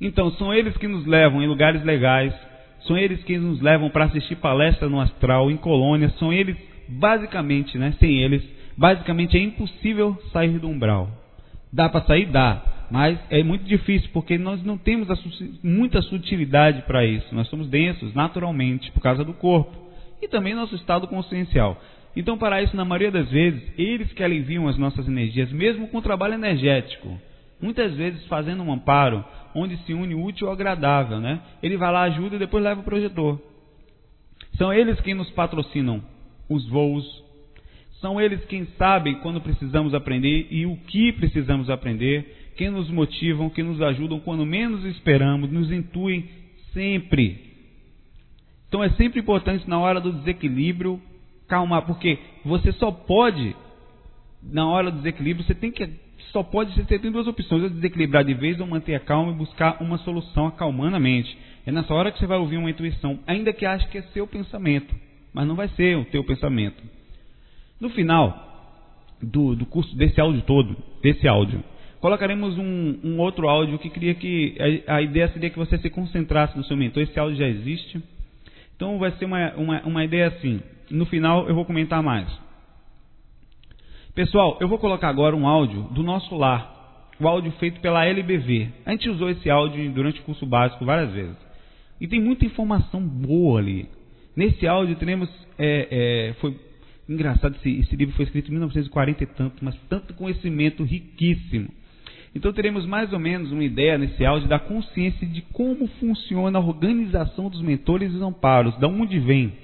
Então, 0.00 0.28
são 0.32 0.52
eles 0.52 0.76
que 0.76 0.88
nos 0.88 1.06
levam 1.06 1.40
em 1.40 1.46
lugares 1.46 1.84
legais, 1.84 2.34
são 2.80 2.98
eles 2.98 3.22
que 3.22 3.38
nos 3.38 3.60
levam 3.62 3.88
para 3.90 4.06
assistir 4.06 4.34
palestra 4.36 4.88
no 4.88 5.00
astral, 5.00 5.52
em 5.52 5.56
colônias, 5.56 6.12
são 6.18 6.32
eles, 6.32 6.56
basicamente, 6.88 7.78
né, 7.78 7.94
sem 8.00 8.18
eles, 8.18 8.42
basicamente 8.76 9.36
é 9.36 9.40
impossível 9.40 10.20
sair 10.32 10.58
do 10.58 10.68
umbral. 10.68 11.08
Dá 11.72 11.88
para 11.88 12.04
sair? 12.06 12.26
Dá, 12.26 12.60
mas 12.90 13.18
é 13.30 13.42
muito 13.44 13.64
difícil 13.64 14.10
porque 14.12 14.36
nós 14.36 14.62
não 14.64 14.76
temos 14.76 15.08
muita 15.62 16.02
sutilidade 16.02 16.82
para 16.82 17.06
isso. 17.06 17.32
Nós 17.34 17.48
somos 17.48 17.68
densos 17.68 18.12
naturalmente 18.14 18.90
por 18.90 19.00
causa 19.00 19.24
do 19.24 19.32
corpo 19.32 19.85
e 20.20 20.28
também 20.28 20.54
nosso 20.54 20.74
estado 20.74 21.06
consciencial. 21.08 21.80
Então, 22.16 22.38
para 22.38 22.62
isso, 22.62 22.74
na 22.74 22.84
maioria 22.84 23.10
das 23.10 23.30
vezes, 23.30 23.62
eles 23.76 24.12
que 24.12 24.22
aliviam 24.22 24.66
as 24.66 24.78
nossas 24.78 25.06
energias, 25.06 25.52
mesmo 25.52 25.88
com 25.88 25.98
o 25.98 26.02
trabalho 26.02 26.34
energético. 26.34 27.18
Muitas 27.60 27.94
vezes 27.94 28.24
fazendo 28.26 28.62
um 28.62 28.72
amparo, 28.72 29.24
onde 29.54 29.76
se 29.78 29.92
une 29.92 30.14
útil 30.14 30.46
ao 30.46 30.54
agradável, 30.54 31.20
né? 31.20 31.40
Ele 31.62 31.76
vai 31.76 31.92
lá, 31.92 32.02
ajuda 32.02 32.36
e 32.36 32.38
depois 32.38 32.64
leva 32.64 32.80
o 32.80 32.84
projetor. 32.84 33.40
São 34.56 34.72
eles 34.72 35.00
quem 35.00 35.14
nos 35.14 35.30
patrocinam 35.30 36.02
os 36.48 36.66
voos. 36.68 37.04
São 38.00 38.20
eles 38.20 38.44
quem 38.46 38.66
sabem 38.78 39.16
quando 39.16 39.40
precisamos 39.40 39.94
aprender 39.94 40.48
e 40.50 40.66
o 40.66 40.76
que 40.76 41.12
precisamos 41.12 41.68
aprender, 41.70 42.52
quem 42.56 42.70
nos 42.70 42.90
motivam, 42.90 43.50
quem 43.50 43.64
nos 43.64 43.80
ajudam 43.80 44.20
quando 44.20 44.44
menos 44.44 44.84
esperamos, 44.84 45.50
nos 45.50 45.70
intuem 45.70 46.28
sempre. 46.72 47.45
Então 48.68 48.82
é 48.82 48.90
sempre 48.90 49.20
importante 49.20 49.68
na 49.68 49.78
hora 49.78 50.00
do 50.00 50.12
desequilíbrio 50.12 51.00
calmar, 51.48 51.82
porque 51.82 52.18
você 52.44 52.72
só 52.72 52.90
pode, 52.90 53.54
na 54.42 54.68
hora 54.68 54.90
do 54.90 54.98
desequilíbrio, 54.98 55.46
você 55.46 55.54
tem 55.54 55.70
que 55.70 55.88
só 56.32 56.42
pode 56.42 56.72
você 56.74 56.98
tem 56.98 57.10
duas 57.10 57.26
opções, 57.26 57.62
ou 57.62 57.70
desequilibrar 57.70 58.24
de 58.24 58.34
vez 58.34 58.60
ou 58.60 58.66
manter 58.66 58.94
a 58.94 59.00
calma 59.00 59.32
e 59.32 59.34
buscar 59.34 59.80
uma 59.80 59.96
solução 59.98 60.48
acalmando 60.48 60.96
a 60.96 61.00
mente. 61.00 61.36
É 61.64 61.72
nessa 61.72 61.94
hora 61.94 62.10
que 62.10 62.18
você 62.18 62.26
vai 62.26 62.38
ouvir 62.38 62.56
uma 62.56 62.70
intuição, 62.70 63.18
ainda 63.26 63.52
que 63.52 63.64
ache 63.64 63.88
que 63.88 63.98
é 63.98 64.02
seu 64.02 64.26
pensamento, 64.26 64.94
mas 65.32 65.46
não 65.46 65.54
vai 65.54 65.68
ser 65.68 65.96
o 65.96 66.04
teu 66.04 66.22
pensamento. 66.24 66.82
No 67.80 67.90
final, 67.90 68.46
do, 69.22 69.54
do 69.54 69.66
curso 69.66 69.94
desse 69.96 70.20
áudio 70.20 70.42
todo, 70.42 70.76
desse 71.02 71.26
áudio. 71.26 71.62
Colocaremos 72.00 72.56
um, 72.58 72.98
um 73.02 73.18
outro 73.18 73.48
áudio 73.48 73.78
que 73.78 73.90
queria 73.90 74.14
que 74.14 74.56
a, 74.86 74.96
a, 74.96 75.02
ideia 75.02 75.28
seria 75.28 75.50
que 75.50 75.58
você 75.58 75.78
se 75.78 75.90
concentrasse 75.90 76.56
no 76.56 76.64
seu 76.64 76.76
mentor. 76.76 77.02
Esse 77.02 77.18
áudio 77.18 77.38
já 77.38 77.48
existe. 77.48 78.02
Então 78.76 78.98
vai 78.98 79.10
ser 79.12 79.24
uma, 79.24 79.52
uma, 79.54 79.82
uma 79.82 80.04
ideia 80.04 80.28
assim. 80.28 80.60
No 80.90 81.06
final 81.06 81.48
eu 81.48 81.54
vou 81.54 81.64
comentar 81.64 82.02
mais. 82.02 82.28
Pessoal, 84.14 84.56
eu 84.60 84.68
vou 84.68 84.78
colocar 84.78 85.08
agora 85.08 85.34
um 85.34 85.46
áudio 85.46 85.82
do 85.90 86.02
nosso 86.02 86.36
lar. 86.36 86.74
O 87.18 87.26
áudio 87.26 87.50
feito 87.52 87.80
pela 87.80 88.04
LBV. 88.04 88.68
A 88.84 88.90
gente 88.92 89.08
usou 89.08 89.30
esse 89.30 89.48
áudio 89.48 89.90
durante 89.92 90.20
o 90.20 90.24
curso 90.24 90.46
básico 90.46 90.84
várias 90.84 91.12
vezes. 91.12 91.36
E 92.00 92.06
tem 92.06 92.20
muita 92.20 92.44
informação 92.44 93.00
boa 93.00 93.58
ali. 93.58 93.88
Nesse 94.34 94.66
áudio 94.66 94.96
teremos. 94.96 95.28
É, 95.58 96.28
é, 96.28 96.32
foi 96.34 96.54
engraçado, 97.08 97.56
esse, 97.56 97.80
esse, 97.80 97.96
livro 97.96 98.14
foi 98.14 98.24
escrito 98.24 98.48
em 98.48 98.52
1940 98.52 99.22
e 99.22 99.26
tanto, 99.26 99.64
mas 99.64 99.74
tanto 99.88 100.12
conhecimento 100.14 100.82
riquíssimo. 100.82 101.68
Então 102.36 102.52
teremos 102.52 102.84
mais 102.84 103.10
ou 103.14 103.18
menos 103.18 103.50
uma 103.50 103.64
ideia 103.64 103.96
nesse 103.96 104.22
áudio 104.22 104.46
da 104.46 104.58
consciência 104.58 105.26
de 105.26 105.40
como 105.40 105.86
funciona 105.98 106.58
a 106.58 106.62
organização 106.62 107.48
dos 107.48 107.62
mentores 107.62 108.12
e 108.12 108.22
amparos, 108.22 108.76
de 108.76 108.84
onde 108.84 109.18
vem, 109.18 109.54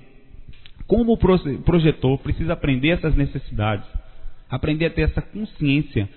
como 0.86 1.12
o 1.12 1.18
projetor 1.18 2.18
precisa 2.20 2.54
aprender 2.54 2.88
essas 2.88 3.14
necessidades, 3.14 3.84
aprender 4.48 4.86
a 4.86 4.90
ter 4.90 5.02
essa 5.02 5.20
consciência 5.20 6.08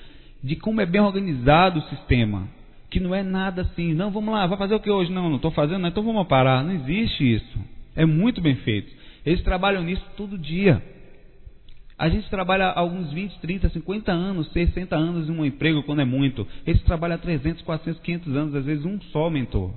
de 0.42 0.56
como 0.56 0.80
é 0.80 0.86
bem 0.86 1.02
organizado 1.02 1.80
o 1.80 1.90
sistema, 1.90 2.48
que 2.90 3.02
não 3.02 3.14
é 3.14 3.22
nada 3.22 3.64
assim, 3.64 3.94
não, 3.94 4.10
vamos 4.10 4.34
lá, 4.34 4.48
vai 4.48 4.58
fazer 4.58 4.76
o 4.76 4.80
que 4.80 4.90
hoje? 4.90 5.12
Não, 5.12 5.28
não 5.28 5.36
estou 5.36 5.52
fazendo, 5.52 5.86
então 5.86 6.04
vamos 6.04 6.26
parar. 6.26 6.64
Não 6.64 6.72
existe 6.72 7.36
isso. 7.36 7.60
É 7.98 8.06
muito 8.06 8.40
bem 8.40 8.56
feito. 8.56 8.90
Eles 9.26 9.44
trabalham 9.44 9.84
nisso 9.84 10.06
todo 10.16 10.38
dia. 10.38 10.82
A 11.98 12.10
gente 12.10 12.30
trabalha 12.30 12.66
alguns 12.66 13.12
20, 13.14 13.40
30, 13.40 13.70
50 13.70 14.12
anos, 14.12 14.52
60 14.52 14.96
anos 14.96 15.30
em 15.30 15.32
um 15.32 15.46
emprego 15.46 15.82
quando 15.84 16.02
é 16.02 16.06
muito. 16.06 16.46
Eles 16.68 16.82
trabalham 16.84 17.18
300, 17.18 17.62
400, 17.62 18.02
500 18.02 18.36
anos, 18.36 18.56
às 18.56 18.66
vezes 18.66 18.84
um 18.84 19.00
só 19.14 19.30
mentor. 19.30 19.72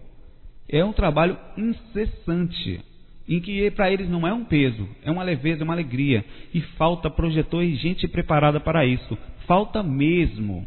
É 0.68 0.84
um 0.84 0.92
trabalho 0.92 1.38
incessante, 1.56 2.80
em 3.28 3.40
que 3.40 3.70
para 3.70 3.90
eles 3.90 4.10
não 4.10 4.26
é 4.26 4.32
um 4.34 4.44
peso, 4.44 4.88
é 5.02 5.10
uma 5.10 5.22
leveza, 5.22 5.62
é 5.62 5.64
uma 5.64 5.74
alegria. 5.74 6.24
E 6.52 6.60
falta 6.76 7.08
projetor 7.08 7.62
e 7.62 7.76
gente 7.76 8.08
preparada 8.08 8.58
para 8.58 8.84
isso. 8.84 9.16
Falta 9.46 9.82
mesmo. 9.82 10.66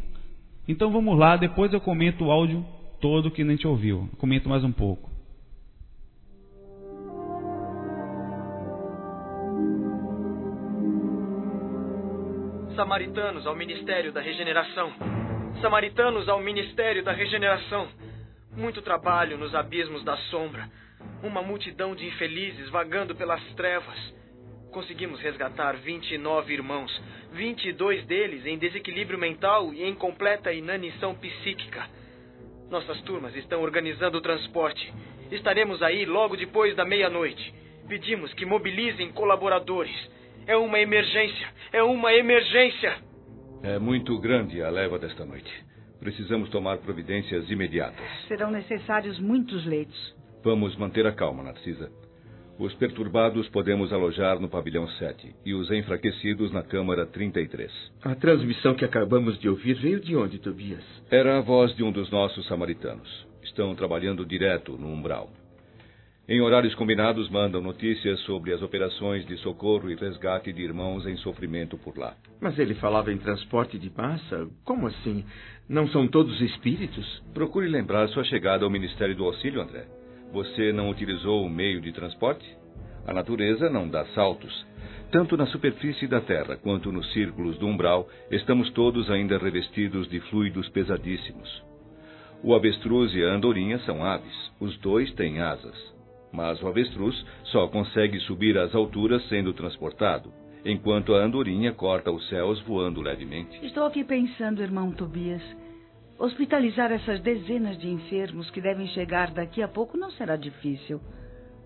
Então 0.66 0.90
vamos 0.90 1.18
lá, 1.18 1.36
depois 1.36 1.72
eu 1.72 1.80
comento 1.80 2.24
o 2.24 2.30
áudio 2.30 2.64
todo 2.98 3.30
que 3.30 3.42
a 3.42 3.44
gente 3.44 3.66
ouviu. 3.66 4.08
comento 4.16 4.48
mais 4.48 4.64
um 4.64 4.72
pouco. 4.72 5.11
Samaritanos 12.76 13.46
ao 13.46 13.54
Ministério 13.54 14.12
da 14.12 14.20
Regeneração. 14.22 14.92
Samaritanos 15.60 16.26
ao 16.26 16.40
Ministério 16.40 17.04
da 17.04 17.12
Regeneração. 17.12 17.86
Muito 18.56 18.80
trabalho 18.80 19.36
nos 19.36 19.54
abismos 19.54 20.02
da 20.04 20.16
sombra. 20.30 20.70
Uma 21.22 21.42
multidão 21.42 21.94
de 21.94 22.06
infelizes 22.06 22.70
vagando 22.70 23.14
pelas 23.14 23.42
trevas. 23.56 23.98
Conseguimos 24.70 25.20
resgatar 25.20 25.76
29 25.76 26.54
irmãos, 26.54 26.90
22 27.32 28.06
deles 28.06 28.46
em 28.46 28.56
desequilíbrio 28.56 29.18
mental 29.18 29.74
e 29.74 29.84
em 29.84 29.94
completa 29.94 30.50
inanição 30.50 31.14
psíquica. 31.14 31.86
Nossas 32.70 33.02
turmas 33.02 33.36
estão 33.36 33.60
organizando 33.60 34.16
o 34.16 34.22
transporte. 34.22 34.90
Estaremos 35.30 35.82
aí 35.82 36.06
logo 36.06 36.38
depois 36.38 36.74
da 36.74 36.86
meia-noite. 36.86 37.54
Pedimos 37.86 38.32
que 38.32 38.46
mobilizem 38.46 39.12
colaboradores. 39.12 39.94
É 40.46 40.56
uma 40.56 40.78
emergência! 40.78 41.48
É 41.72 41.82
uma 41.82 42.12
emergência! 42.12 42.96
É 43.62 43.78
muito 43.78 44.18
grande 44.18 44.62
a 44.62 44.70
leva 44.70 44.98
desta 44.98 45.24
noite. 45.24 45.50
Precisamos 46.00 46.50
tomar 46.50 46.78
providências 46.78 47.48
imediatas. 47.48 48.04
Serão 48.26 48.50
necessários 48.50 49.20
muitos 49.20 49.64
leitos. 49.64 50.16
Vamos 50.42 50.76
manter 50.76 51.06
a 51.06 51.12
calma, 51.12 51.44
Narcisa. 51.44 51.90
Os 52.58 52.74
perturbados 52.74 53.48
podemos 53.48 53.92
alojar 53.92 54.38
no 54.40 54.48
pavilhão 54.48 54.88
7 54.88 55.34
e 55.44 55.54
os 55.54 55.70
enfraquecidos 55.70 56.52
na 56.52 56.62
câmara 56.62 57.06
33. 57.06 57.70
A 58.02 58.14
transmissão 58.14 58.74
que 58.74 58.84
acabamos 58.84 59.38
de 59.38 59.48
ouvir 59.48 59.74
veio 59.74 60.00
de 60.00 60.16
onde, 60.16 60.38
Tobias? 60.38 60.84
Era 61.10 61.38
a 61.38 61.40
voz 61.40 61.74
de 61.76 61.82
um 61.82 61.92
dos 61.92 62.10
nossos 62.10 62.46
samaritanos. 62.46 63.26
Estão 63.42 63.74
trabalhando 63.74 64.26
direto 64.26 64.72
no 64.72 64.88
umbral. 64.88 65.30
Em 66.28 66.40
horários 66.40 66.72
combinados, 66.76 67.28
mandam 67.28 67.60
notícias 67.60 68.20
sobre 68.20 68.52
as 68.52 68.62
operações 68.62 69.26
de 69.26 69.36
socorro 69.38 69.90
e 69.90 69.96
resgate 69.96 70.52
de 70.52 70.62
irmãos 70.62 71.04
em 71.04 71.16
sofrimento 71.16 71.76
por 71.76 71.98
lá. 71.98 72.14
Mas 72.40 72.56
ele 72.60 72.74
falava 72.74 73.12
em 73.12 73.18
transporte 73.18 73.76
de 73.76 73.90
massa? 73.90 74.48
Como 74.64 74.86
assim? 74.86 75.24
Não 75.68 75.88
são 75.88 76.06
todos 76.06 76.40
espíritos? 76.40 77.22
Procure 77.34 77.66
lembrar 77.66 78.08
sua 78.08 78.22
chegada 78.22 78.64
ao 78.64 78.70
Ministério 78.70 79.16
do 79.16 79.24
Auxílio, 79.24 79.60
André. 79.60 79.84
Você 80.32 80.72
não 80.72 80.90
utilizou 80.90 81.44
o 81.44 81.50
meio 81.50 81.80
de 81.80 81.92
transporte? 81.92 82.48
A 83.04 83.12
natureza 83.12 83.68
não 83.68 83.88
dá 83.88 84.04
saltos. 84.14 84.64
Tanto 85.10 85.36
na 85.36 85.46
superfície 85.46 86.06
da 86.06 86.20
Terra 86.20 86.56
quanto 86.56 86.92
nos 86.92 87.12
círculos 87.12 87.58
do 87.58 87.66
umbral, 87.66 88.08
estamos 88.30 88.70
todos 88.70 89.10
ainda 89.10 89.38
revestidos 89.38 90.08
de 90.08 90.20
fluidos 90.20 90.68
pesadíssimos. 90.68 91.62
O 92.44 92.54
avestruz 92.54 93.12
e 93.12 93.24
a 93.24 93.34
andorinha 93.34 93.80
são 93.80 94.04
aves. 94.04 94.52
Os 94.60 94.78
dois 94.78 95.12
têm 95.14 95.40
asas. 95.40 95.91
Mas 96.32 96.62
o 96.62 96.68
avestruz 96.68 97.14
só 97.44 97.68
consegue 97.68 98.18
subir 98.20 98.56
às 98.56 98.74
alturas 98.74 99.22
sendo 99.28 99.52
transportado, 99.52 100.32
enquanto 100.64 101.14
a 101.14 101.22
andorinha 101.22 101.72
corta 101.72 102.10
os 102.10 102.26
céus 102.28 102.60
voando 102.62 103.02
levemente. 103.02 103.64
Estou 103.64 103.84
aqui 103.84 104.02
pensando, 104.02 104.62
irmão 104.62 104.90
Tobias. 104.92 105.42
Hospitalizar 106.18 106.92
essas 106.92 107.20
dezenas 107.20 107.78
de 107.78 107.88
enfermos 107.88 108.50
que 108.50 108.60
devem 108.60 108.86
chegar 108.88 109.30
daqui 109.32 109.62
a 109.62 109.68
pouco 109.68 109.96
não 109.96 110.10
será 110.12 110.36
difícil. 110.36 111.00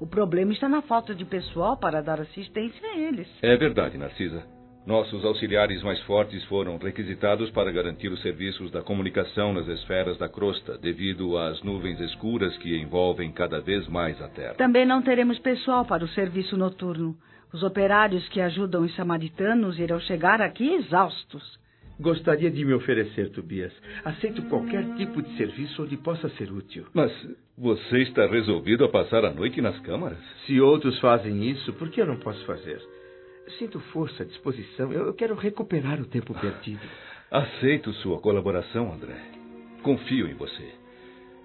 O 0.00 0.06
problema 0.06 0.52
está 0.52 0.68
na 0.68 0.82
falta 0.82 1.14
de 1.14 1.24
pessoal 1.24 1.76
para 1.76 2.02
dar 2.02 2.20
assistência 2.20 2.86
a 2.88 2.98
eles. 2.98 3.28
É 3.42 3.56
verdade, 3.56 3.96
Narcisa. 3.96 4.55
Nossos 4.86 5.24
auxiliares 5.24 5.82
mais 5.82 6.00
fortes 6.02 6.44
foram 6.44 6.78
requisitados 6.78 7.50
para 7.50 7.72
garantir 7.72 8.06
os 8.06 8.22
serviços 8.22 8.70
da 8.70 8.82
comunicação 8.82 9.52
nas 9.52 9.66
esferas 9.66 10.16
da 10.16 10.28
crosta, 10.28 10.78
devido 10.78 11.36
às 11.36 11.60
nuvens 11.64 11.98
escuras 11.98 12.56
que 12.58 12.80
envolvem 12.80 13.32
cada 13.32 13.60
vez 13.60 13.88
mais 13.88 14.22
a 14.22 14.28
Terra. 14.28 14.54
Também 14.54 14.86
não 14.86 15.02
teremos 15.02 15.40
pessoal 15.40 15.84
para 15.84 16.04
o 16.04 16.08
serviço 16.08 16.56
noturno. 16.56 17.16
Os 17.52 17.64
operários 17.64 18.28
que 18.28 18.40
ajudam 18.40 18.84
os 18.84 18.94
samaritanos 18.94 19.76
irão 19.76 19.98
chegar 19.98 20.40
aqui 20.40 20.74
exaustos. 20.74 21.58
Gostaria 21.98 22.50
de 22.50 22.64
me 22.64 22.74
oferecer, 22.74 23.30
Tobias. 23.30 23.72
Aceito 24.04 24.42
qualquer 24.42 24.84
tipo 24.96 25.20
de 25.20 25.36
serviço 25.36 25.82
onde 25.82 25.96
possa 25.96 26.28
ser 26.30 26.52
útil. 26.52 26.86
Mas 26.94 27.10
você 27.58 28.02
está 28.02 28.26
resolvido 28.26 28.84
a 28.84 28.88
passar 28.88 29.24
a 29.24 29.32
noite 29.32 29.60
nas 29.60 29.80
câmaras? 29.80 30.18
Se 30.46 30.60
outros 30.60 30.96
fazem 31.00 31.50
isso, 31.50 31.72
por 31.72 31.88
que 31.88 32.00
eu 32.00 32.06
não 32.06 32.18
posso 32.18 32.44
fazer? 32.44 32.80
Sinto 33.58 33.78
força, 33.92 34.24
disposição. 34.24 34.92
Eu 34.92 35.14
quero 35.14 35.34
recuperar 35.34 36.00
o 36.00 36.06
tempo 36.06 36.34
perdido. 36.34 36.80
Aceito 37.30 37.92
sua 37.94 38.20
colaboração, 38.20 38.92
André. 38.92 39.20
Confio 39.82 40.28
em 40.28 40.34
você. 40.34 40.74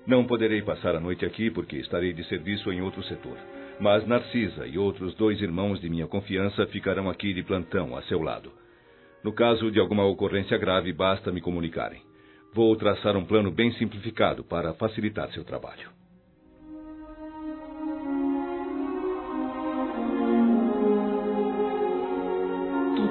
Não 0.05 0.25
poderei 0.25 0.61
passar 0.63 0.95
a 0.95 0.99
noite 0.99 1.25
aqui 1.25 1.51
porque 1.51 1.77
estarei 1.77 2.11
de 2.11 2.23
serviço 2.27 2.71
em 2.71 2.81
outro 2.81 3.03
setor. 3.03 3.37
Mas 3.79 4.05
Narcisa 4.07 4.65
e 4.65 4.77
outros 4.77 5.15
dois 5.15 5.39
irmãos 5.41 5.79
de 5.79 5.89
minha 5.89 6.07
confiança 6.07 6.65
ficarão 6.67 7.09
aqui 7.09 7.33
de 7.33 7.43
plantão 7.43 7.95
a 7.95 8.01
seu 8.03 8.21
lado. 8.21 8.51
No 9.23 9.31
caso 9.31 9.71
de 9.71 9.79
alguma 9.79 10.03
ocorrência 10.05 10.57
grave, 10.57 10.91
basta 10.91 11.31
me 11.31 11.41
comunicarem. 11.41 12.01
Vou 12.53 12.75
traçar 12.75 13.15
um 13.15 13.25
plano 13.25 13.51
bem 13.51 13.71
simplificado 13.73 14.43
para 14.43 14.73
facilitar 14.73 15.31
seu 15.31 15.43
trabalho. 15.43 16.00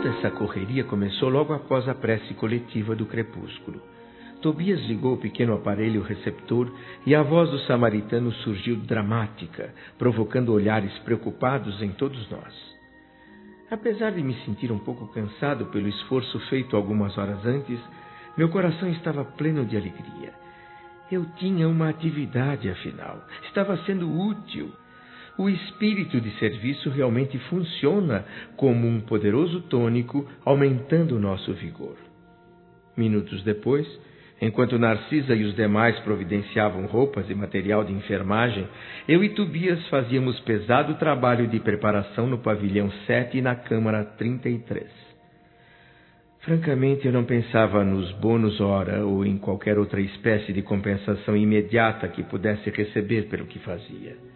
Toda 0.00 0.16
essa 0.16 0.30
correria 0.30 0.82
começou 0.82 1.28
logo 1.28 1.52
após 1.52 1.86
a 1.86 1.94
prece 1.94 2.32
coletiva 2.32 2.96
do 2.96 3.04
crepúsculo. 3.04 3.82
Tobias 4.40 4.80
ligou 4.86 5.12
o 5.12 5.18
pequeno 5.18 5.52
aparelho 5.52 6.00
receptor 6.00 6.72
e 7.04 7.14
a 7.14 7.22
voz 7.22 7.50
do 7.50 7.58
samaritano 7.66 8.32
surgiu 8.32 8.76
dramática, 8.76 9.74
provocando 9.98 10.54
olhares 10.54 10.90
preocupados 11.00 11.82
em 11.82 11.90
todos 11.90 12.30
nós. 12.30 12.54
Apesar 13.70 14.12
de 14.12 14.22
me 14.22 14.32
sentir 14.46 14.72
um 14.72 14.78
pouco 14.78 15.06
cansado 15.08 15.66
pelo 15.66 15.86
esforço 15.88 16.40
feito 16.48 16.76
algumas 16.76 17.18
horas 17.18 17.44
antes, 17.44 17.78
meu 18.38 18.48
coração 18.48 18.88
estava 18.88 19.22
pleno 19.22 19.66
de 19.66 19.76
alegria. 19.76 20.32
Eu 21.12 21.26
tinha 21.36 21.68
uma 21.68 21.90
atividade, 21.90 22.70
afinal. 22.70 23.22
Estava 23.42 23.76
sendo 23.84 24.10
útil 24.10 24.72
o 25.40 25.48
espírito 25.48 26.20
de 26.20 26.30
serviço 26.38 26.90
realmente 26.90 27.38
funciona 27.48 28.26
como 28.58 28.86
um 28.86 29.00
poderoso 29.00 29.62
tônico, 29.62 30.28
aumentando 30.44 31.16
o 31.16 31.18
nosso 31.18 31.54
vigor. 31.54 31.96
Minutos 32.94 33.42
depois, 33.42 33.86
enquanto 34.38 34.78
Narcisa 34.78 35.34
e 35.34 35.44
os 35.44 35.56
demais 35.56 35.98
providenciavam 36.00 36.84
roupas 36.84 37.30
e 37.30 37.34
material 37.34 37.84
de 37.84 37.92
enfermagem, 37.94 38.68
eu 39.08 39.24
e 39.24 39.30
Tobias 39.30 39.88
fazíamos 39.88 40.38
pesado 40.40 40.96
trabalho 40.96 41.46
de 41.46 41.58
preparação 41.58 42.26
no 42.26 42.40
pavilhão 42.40 42.90
7 43.06 43.38
e 43.38 43.40
na 43.40 43.54
câmara 43.54 44.04
33. 44.04 44.90
Francamente, 46.40 47.06
eu 47.06 47.12
não 47.12 47.24
pensava 47.24 47.82
nos 47.82 48.12
bônus 48.12 48.60
hora 48.60 49.06
ou 49.06 49.24
em 49.24 49.38
qualquer 49.38 49.78
outra 49.78 50.02
espécie 50.02 50.52
de 50.52 50.60
compensação 50.60 51.34
imediata 51.34 52.06
que 52.08 52.22
pudesse 52.22 52.68
receber 52.68 53.30
pelo 53.30 53.46
que 53.46 53.58
fazia. 53.58 54.29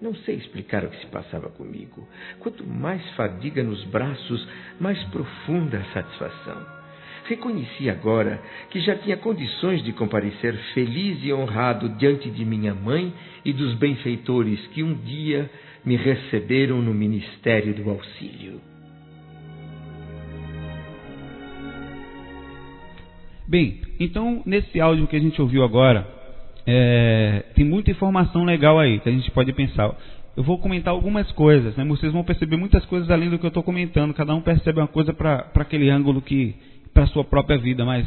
Não 0.00 0.14
sei 0.14 0.36
explicar 0.36 0.84
o 0.84 0.90
que 0.90 1.00
se 1.00 1.06
passava 1.06 1.48
comigo. 1.48 2.08
Quanto 2.38 2.64
mais 2.64 3.02
fadiga 3.10 3.62
nos 3.62 3.82
braços, 3.84 4.48
mais 4.78 5.02
profunda 5.04 5.78
a 5.78 5.92
satisfação. 5.92 6.78
Reconheci 7.24 7.90
agora 7.90 8.40
que 8.70 8.80
já 8.80 8.96
tinha 8.96 9.16
condições 9.16 9.82
de 9.82 9.92
comparecer 9.92 10.54
feliz 10.72 11.18
e 11.22 11.32
honrado 11.32 11.88
diante 11.90 12.30
de 12.30 12.44
minha 12.44 12.74
mãe 12.74 13.12
e 13.44 13.52
dos 13.52 13.74
benfeitores 13.74 14.66
que 14.68 14.82
um 14.82 14.94
dia 14.94 15.50
me 15.84 15.96
receberam 15.96 16.80
no 16.80 16.94
ministério 16.94 17.74
do 17.74 17.90
auxílio. 17.90 18.60
Bem, 23.46 23.80
então 23.98 24.42
nesse 24.46 24.80
áudio 24.80 25.06
que 25.06 25.16
a 25.16 25.20
gente 25.20 25.40
ouviu 25.40 25.64
agora, 25.64 26.17
é, 26.70 27.44
tem 27.54 27.64
muita 27.64 27.90
informação 27.90 28.44
legal 28.44 28.78
aí 28.78 29.00
que 29.00 29.08
a 29.08 29.12
gente 29.12 29.30
pode 29.30 29.50
pensar. 29.54 29.90
Eu 30.36 30.42
vou 30.42 30.58
comentar 30.58 30.92
algumas 30.92 31.32
coisas, 31.32 31.74
né? 31.74 31.84
vocês 31.86 32.12
vão 32.12 32.22
perceber 32.22 32.58
muitas 32.58 32.84
coisas 32.84 33.10
além 33.10 33.30
do 33.30 33.38
que 33.38 33.46
eu 33.46 33.48
estou 33.48 33.62
comentando. 33.62 34.12
Cada 34.12 34.34
um 34.34 34.42
percebe 34.42 34.78
uma 34.78 34.86
coisa 34.86 35.14
para 35.14 35.50
aquele 35.54 35.88
ângulo 35.88 36.20
que 36.20 36.54
para 36.92 37.06
sua 37.06 37.24
própria 37.24 37.56
vida, 37.56 37.86
mas 37.86 38.06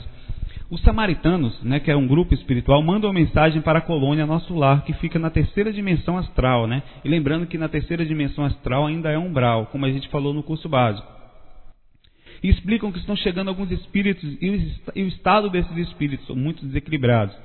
os 0.70 0.80
samaritanos, 0.82 1.60
né, 1.64 1.80
que 1.80 1.90
é 1.90 1.96
um 1.96 2.06
grupo 2.06 2.36
espiritual, 2.36 2.84
mandam 2.84 3.10
uma 3.10 3.20
mensagem 3.20 3.64
para 3.64 3.80
a 3.80 3.82
colônia 3.82 4.28
Nosso 4.28 4.54
Lar, 4.54 4.86
que 4.86 4.94
fica 4.94 5.18
na 5.18 5.32
terceira 5.32 5.74
dimensão 5.74 6.18
astral, 6.18 6.68
né? 6.68 6.84
E 7.04 7.10
lembrando 7.10 7.48
que 7.48 7.58
na 7.58 7.68
terceira 7.68 8.06
dimensão 8.06 8.46
astral 8.46 8.86
ainda 8.86 9.10
é 9.10 9.18
umbral, 9.18 9.66
como 9.72 9.88
a 9.88 9.92
gente 9.92 10.08
falou 10.10 10.36
no 10.36 10.44
curso 10.44 10.70
básico. 10.70 11.08
E 12.44 12.50
explicam 12.50 12.92
que 12.92 13.00
estão 13.00 13.16
chegando 13.16 13.48
alguns 13.48 13.72
espíritos 13.72 14.24
e 14.40 15.02
o 15.02 15.08
estado 15.08 15.50
desses 15.50 15.76
espíritos 15.78 16.28
são 16.28 16.36
muito 16.36 16.64
desequilibrados. 16.64 17.36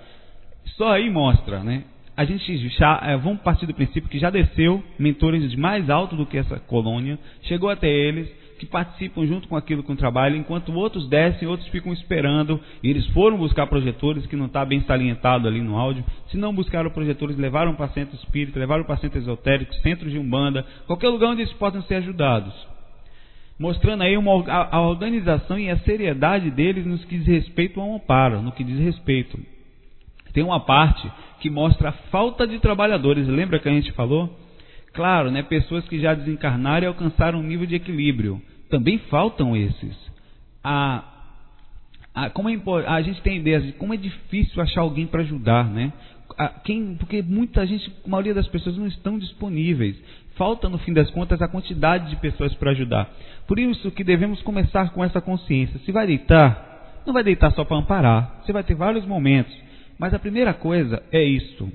Só 0.76 0.92
aí 0.92 1.08
mostra, 1.10 1.62
né? 1.62 1.84
A 2.16 2.24
gente 2.24 2.56
já 2.68 2.98
é, 3.02 3.16
vamos 3.16 3.42
partir 3.42 3.66
do 3.66 3.74
princípio 3.74 4.08
que 4.08 4.18
já 4.18 4.30
desceu 4.30 4.82
mentores 4.98 5.54
mais 5.54 5.90
alto 5.90 6.16
do 6.16 6.24
que 6.24 6.38
essa 6.38 6.58
colônia, 6.60 7.18
chegou 7.42 7.68
até 7.68 7.88
eles, 7.88 8.26
que 8.58 8.66
participam 8.66 9.26
junto 9.26 9.48
com 9.48 9.56
aquilo 9.56 9.82
com 9.82 9.92
o 9.92 9.96
trabalho, 9.96 10.36
enquanto 10.36 10.72
outros 10.72 11.08
descem, 11.08 11.46
outros 11.46 11.68
ficam 11.68 11.92
esperando. 11.92 12.60
E 12.82 12.88
eles 12.88 13.06
foram 13.08 13.36
buscar 13.36 13.66
projetores, 13.66 14.26
que 14.26 14.36
não 14.36 14.46
está 14.46 14.64
bem 14.64 14.80
salientado 14.82 15.46
ali 15.46 15.60
no 15.60 15.76
áudio. 15.76 16.04
Se 16.28 16.36
não 16.36 16.54
buscaram 16.54 16.90
projetores, 16.90 17.36
levaram 17.36 17.74
para 17.74 17.88
centro 17.88 18.16
espírita, 18.16 18.58
levaram 18.58 18.84
para 18.84 18.96
centro 18.96 19.18
esotérico, 19.18 19.74
centros 19.76 20.10
de 20.10 20.18
umbanda, 20.18 20.64
qualquer 20.86 21.08
lugar 21.08 21.30
onde 21.30 21.42
eles 21.42 21.52
possam 21.54 21.82
ser 21.82 21.96
ajudados. 21.96 22.54
Mostrando 23.58 24.02
aí 24.02 24.16
uma, 24.16 24.42
a, 24.50 24.76
a 24.76 24.80
organização 24.80 25.58
e 25.58 25.70
a 25.70 25.78
seriedade 25.78 26.50
deles 26.50 26.84
no 26.84 26.98
que 26.98 27.18
diz 27.18 27.26
respeito 27.26 27.80
ao 27.80 27.94
amparo, 27.94 28.42
no 28.42 28.52
que 28.52 28.64
diz 28.64 28.78
respeito. 28.78 29.38
Tem 30.36 30.44
uma 30.44 30.60
parte 30.60 31.10
que 31.40 31.48
mostra 31.48 31.88
a 31.88 31.92
falta 31.92 32.46
de 32.46 32.58
trabalhadores. 32.58 33.26
Lembra 33.26 33.58
que 33.58 33.70
a 33.70 33.72
gente 33.72 33.90
falou? 33.92 34.38
Claro, 34.92 35.30
né, 35.30 35.42
pessoas 35.42 35.88
que 35.88 35.98
já 35.98 36.12
desencarnaram 36.12 36.84
e 36.84 36.88
alcançaram 36.88 37.38
um 37.38 37.42
nível 37.42 37.64
de 37.64 37.74
equilíbrio. 37.74 38.42
Também 38.68 38.98
faltam 39.08 39.56
esses. 39.56 39.96
A, 40.62 41.02
a, 42.14 42.28
como 42.28 42.50
é, 42.50 42.60
a 42.86 43.00
gente 43.00 43.22
tem 43.22 43.38
ideias 43.38 43.64
de 43.64 43.72
como 43.72 43.94
é 43.94 43.96
difícil 43.96 44.62
achar 44.62 44.82
alguém 44.82 45.06
para 45.06 45.22
ajudar, 45.22 45.64
né? 45.70 45.90
A, 46.36 46.48
quem, 46.48 46.96
porque 46.96 47.22
muita 47.22 47.66
gente, 47.66 47.90
a 48.04 48.06
maioria 48.10 48.34
das 48.34 48.46
pessoas 48.46 48.76
não 48.76 48.88
estão 48.88 49.18
disponíveis. 49.18 49.96
Falta, 50.34 50.68
no 50.68 50.76
fim 50.76 50.92
das 50.92 51.10
contas, 51.12 51.40
a 51.40 51.48
quantidade 51.48 52.10
de 52.10 52.16
pessoas 52.16 52.52
para 52.56 52.72
ajudar. 52.72 53.10
Por 53.46 53.58
isso 53.58 53.90
que 53.90 54.04
devemos 54.04 54.42
começar 54.42 54.90
com 54.90 55.02
essa 55.02 55.18
consciência. 55.18 55.80
Se 55.86 55.92
vai 55.92 56.06
deitar, 56.06 57.00
não 57.06 57.14
vai 57.14 57.24
deitar 57.24 57.52
só 57.52 57.64
para 57.64 57.78
amparar. 57.78 58.42
Você 58.44 58.52
vai 58.52 58.62
ter 58.62 58.74
vários 58.74 59.06
momentos. 59.06 59.64
Mas 59.98 60.12
a 60.14 60.18
primeira 60.18 60.52
coisa 60.52 61.02
é 61.10 61.22
isso. 61.22 61.70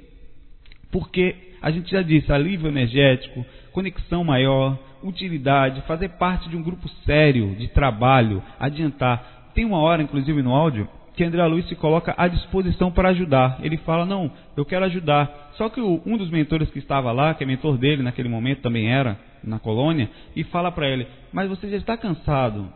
Porque 0.91 1.35
a 1.61 1.71
gente 1.71 1.91
já 1.91 2.01
disse, 2.01 2.31
alívio 2.31 2.67
energético, 2.67 3.45
conexão 3.71 4.23
maior, 4.23 4.77
utilidade, 5.03 5.81
fazer 5.81 6.09
parte 6.09 6.49
de 6.49 6.55
um 6.55 6.63
grupo 6.63 6.87
sério 7.05 7.55
de 7.55 7.67
trabalho, 7.69 8.43
adiantar. 8.59 9.51
Tem 9.53 9.65
uma 9.65 9.79
hora, 9.79 10.01
inclusive 10.01 10.41
no 10.41 10.53
áudio, 10.53 10.87
que 11.15 11.23
André 11.23 11.45
Luiz 11.45 11.67
se 11.67 11.75
coloca 11.75 12.13
à 12.17 12.27
disposição 12.27 12.91
para 12.91 13.09
ajudar. 13.09 13.59
Ele 13.61 13.77
fala: 13.77 14.05
Não, 14.05 14.31
eu 14.55 14.65
quero 14.65 14.85
ajudar. 14.85 15.51
Só 15.53 15.69
que 15.69 15.81
o, 15.81 16.01
um 16.05 16.17
dos 16.17 16.29
mentores 16.29 16.69
que 16.69 16.79
estava 16.79 17.11
lá, 17.11 17.33
que 17.33 17.43
é 17.43 17.47
mentor 17.47 17.77
dele 17.77 18.01
naquele 18.01 18.29
momento 18.29 18.61
também 18.61 18.91
era, 18.91 19.19
na 19.43 19.59
colônia, 19.59 20.09
e 20.35 20.43
fala 20.45 20.71
para 20.71 20.87
ele: 20.87 21.07
Mas 21.31 21.49
você 21.49 21.69
já 21.69 21.77
está 21.77 21.97
cansado. 21.97 22.71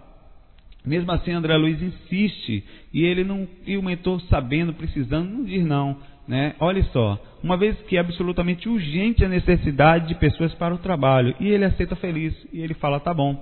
Mesmo 0.85 1.11
assim, 1.11 1.31
André 1.31 1.55
Luiz 1.57 1.81
insiste, 1.81 2.63
e 2.93 3.03
ele 3.03 3.23
não, 3.23 3.47
e 3.65 3.77
o 3.77 3.83
mentor 3.83 4.21
sabendo, 4.23 4.73
precisando, 4.73 5.29
não 5.29 5.43
diz 5.43 5.65
não. 5.65 5.97
Né? 6.27 6.55
Olha 6.59 6.83
só, 6.85 7.19
uma 7.43 7.55
vez 7.55 7.77
que 7.83 7.97
é 7.97 7.99
absolutamente 7.99 8.67
urgente 8.67 9.23
a 9.23 9.29
necessidade 9.29 10.07
de 10.07 10.15
pessoas 10.15 10.53
para 10.55 10.73
o 10.73 10.79
trabalho, 10.79 11.35
e 11.39 11.47
ele 11.47 11.65
aceita 11.65 11.95
feliz, 11.95 12.33
e 12.51 12.61
ele 12.61 12.73
fala, 12.73 12.99
tá 12.99 13.13
bom. 13.13 13.37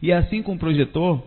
E 0.00 0.12
assim 0.12 0.42
com 0.42 0.54
o 0.54 0.58
projetor, 0.58 1.22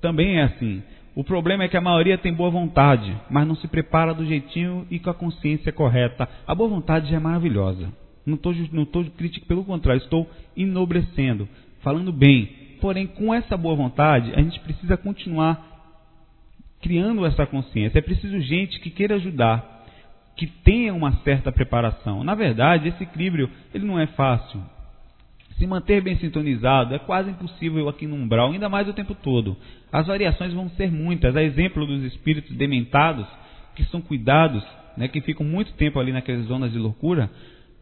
também 0.00 0.38
é 0.38 0.42
assim. 0.42 0.82
O 1.14 1.24
problema 1.24 1.64
é 1.64 1.68
que 1.68 1.76
a 1.76 1.80
maioria 1.80 2.16
tem 2.16 2.32
boa 2.32 2.50
vontade, 2.50 3.12
mas 3.28 3.46
não 3.46 3.56
se 3.56 3.66
prepara 3.66 4.14
do 4.14 4.24
jeitinho 4.24 4.86
e 4.90 4.98
com 4.98 5.10
a 5.10 5.14
consciência 5.14 5.72
correta. 5.72 6.28
A 6.46 6.54
boa 6.54 6.70
vontade 6.70 7.10
já 7.10 7.16
é 7.16 7.20
maravilhosa. 7.20 7.92
Não 8.24 8.36
estou 8.36 8.54
não 8.72 8.84
tô 8.84 9.04
crítico, 9.04 9.46
pelo 9.46 9.64
contrário, 9.64 10.00
estou 10.00 10.30
enobrecendo, 10.56 11.48
falando 11.80 12.12
bem. 12.12 12.48
Porém, 12.80 13.06
com 13.06 13.32
essa 13.32 13.56
boa 13.56 13.74
vontade, 13.74 14.32
a 14.34 14.40
gente 14.40 14.60
precisa 14.60 14.96
continuar 14.96 15.66
criando 16.80 17.26
essa 17.26 17.46
consciência. 17.46 17.98
É 17.98 18.02
preciso 18.02 18.38
gente 18.40 18.80
que 18.80 18.90
queira 18.90 19.16
ajudar, 19.16 19.84
que 20.36 20.46
tenha 20.46 20.94
uma 20.94 21.12
certa 21.24 21.50
preparação. 21.50 22.22
Na 22.22 22.34
verdade, 22.34 22.88
esse 22.88 23.02
equilíbrio 23.02 23.50
ele 23.74 23.86
não 23.86 23.98
é 23.98 24.06
fácil. 24.06 24.62
Se 25.56 25.66
manter 25.66 26.00
bem 26.00 26.16
sintonizado 26.18 26.94
é 26.94 26.98
quase 27.00 27.30
impossível 27.30 27.88
aqui 27.88 28.06
no 28.06 28.14
umbral, 28.14 28.52
ainda 28.52 28.68
mais 28.68 28.88
o 28.88 28.92
tempo 28.92 29.14
todo. 29.14 29.56
As 29.92 30.06
variações 30.06 30.52
vão 30.52 30.68
ser 30.70 30.92
muitas. 30.92 31.34
A 31.34 31.42
exemplo 31.42 31.84
dos 31.84 32.04
espíritos 32.04 32.56
dementados, 32.56 33.26
que 33.74 33.84
são 33.86 34.00
cuidados, 34.00 34.64
né, 34.96 35.08
que 35.08 35.20
ficam 35.20 35.44
muito 35.44 35.72
tempo 35.72 35.98
ali 35.98 36.12
naquelas 36.12 36.46
zonas 36.46 36.70
de 36.70 36.78
loucura, 36.78 37.28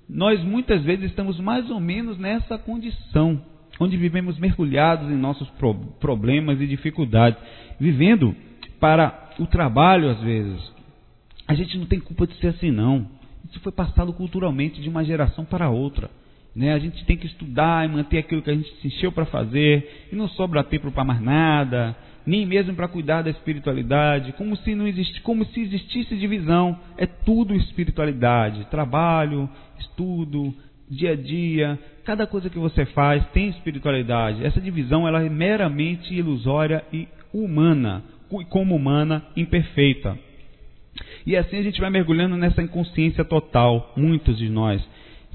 nós 0.09 0.42
muitas 0.42 0.82
vezes 0.85 1.06
estamos 1.06 1.38
mais 1.38 1.68
ou 1.70 1.80
menos 1.80 2.18
nessa 2.18 2.56
condição, 2.56 3.42
onde 3.79 3.97
vivemos 3.97 4.39
mergulhados 4.39 5.11
em 5.11 5.17
nossos 5.17 5.49
pro 5.51 5.75
problemas 5.75 6.61
e 6.61 6.67
dificuldades, 6.67 7.39
vivendo 7.79 8.35
para 8.81 9.31
o 9.39 9.47
trabalho 9.47 10.11
às 10.11 10.21
vezes, 10.21 10.73
a 11.47 11.55
gente 11.55 11.79
não 11.79 11.87
tem 11.87 12.01
culpa 12.01 12.27
de 12.27 12.35
ser 12.37 12.49
assim, 12.49 12.71
não. 12.71 13.07
Isso 13.49 13.61
foi 13.61 13.73
passado 13.73 14.12
culturalmente 14.12 14.81
de 14.81 14.89
uma 14.89 15.05
geração 15.05 15.45
para 15.45 15.71
outra. 15.71 16.11
Né? 16.55 16.73
A 16.73 16.79
gente 16.79 17.05
tem 17.05 17.17
que 17.17 17.27
estudar 17.27 17.85
e 17.85 17.93
manter 17.93 18.19
aquilo 18.19 18.43
que 18.43 18.51
a 18.51 18.55
gente 18.55 18.69
se 18.81 18.89
encheu 18.89 19.12
para 19.12 19.27
fazer, 19.27 20.09
e 20.11 20.17
não 20.17 20.27
sobra 20.29 20.65
tempo 20.65 20.91
para 20.91 21.05
mais 21.05 21.21
nada, 21.21 21.95
nem 22.27 22.45
mesmo 22.45 22.75
para 22.75 22.89
cuidar 22.89 23.23
da 23.23 23.31
espiritualidade, 23.31 24.33
como 24.33 24.57
se 24.57 24.75
não 24.75 24.89
existe, 24.89 25.21
como 25.21 25.45
se 25.45 25.61
existisse 25.61 26.17
divisão. 26.17 26.79
É 26.97 27.07
tudo 27.07 27.55
espiritualidade, 27.55 28.67
trabalho, 28.71 29.49
estudo, 29.79 30.53
dia 30.88 31.12
a 31.12 31.16
dia, 31.16 31.79
cada 32.05 32.27
coisa 32.27 32.49
que 32.49 32.59
você 32.59 32.87
faz 32.87 33.25
tem 33.29 33.49
espiritualidade. 33.49 34.44
Essa 34.44 34.61
divisão 34.61 35.07
ela 35.07 35.25
é 35.25 35.29
meramente 35.29 36.14
ilusória 36.14 36.85
e 36.92 37.09
humana, 37.33 38.03
como 38.49 38.75
humana 38.75 39.25
imperfeita. 39.37 40.18
E 41.27 41.37
assim 41.37 41.59
a 41.59 41.62
gente 41.62 41.81
vai 41.81 41.90
mergulhando 41.90 42.37
nessa 42.37 42.62
inconsciência 42.62 43.24
total, 43.24 43.93
muitos 43.97 44.39
de 44.39 44.49
nós, 44.49 44.82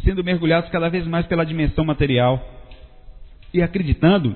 sendo 0.03 0.23
mergulhados 0.23 0.69
cada 0.69 0.89
vez 0.89 1.05
mais 1.05 1.25
pela 1.27 1.45
dimensão 1.45 1.85
material 1.85 2.41
e 3.53 3.61
acreditando, 3.61 4.35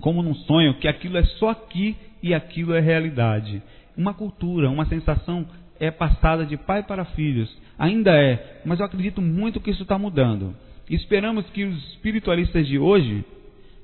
como 0.00 0.22
num 0.22 0.34
sonho, 0.34 0.74
que 0.74 0.88
aquilo 0.88 1.18
é 1.18 1.24
só 1.24 1.50
aqui 1.50 1.96
e 2.22 2.34
aquilo 2.34 2.74
é 2.74 2.80
realidade. 2.80 3.62
Uma 3.96 4.14
cultura, 4.14 4.70
uma 4.70 4.86
sensação 4.86 5.46
é 5.80 5.90
passada 5.90 6.46
de 6.46 6.56
pai 6.56 6.84
para 6.84 7.04
filhos, 7.06 7.50
ainda 7.78 8.12
é, 8.12 8.60
mas 8.64 8.78
eu 8.78 8.86
acredito 8.86 9.20
muito 9.20 9.60
que 9.60 9.70
isso 9.70 9.82
está 9.82 9.98
mudando. 9.98 10.54
Esperamos 10.88 11.44
que 11.50 11.64
os 11.64 11.92
espiritualistas 11.92 12.66
de 12.66 12.78
hoje 12.78 13.24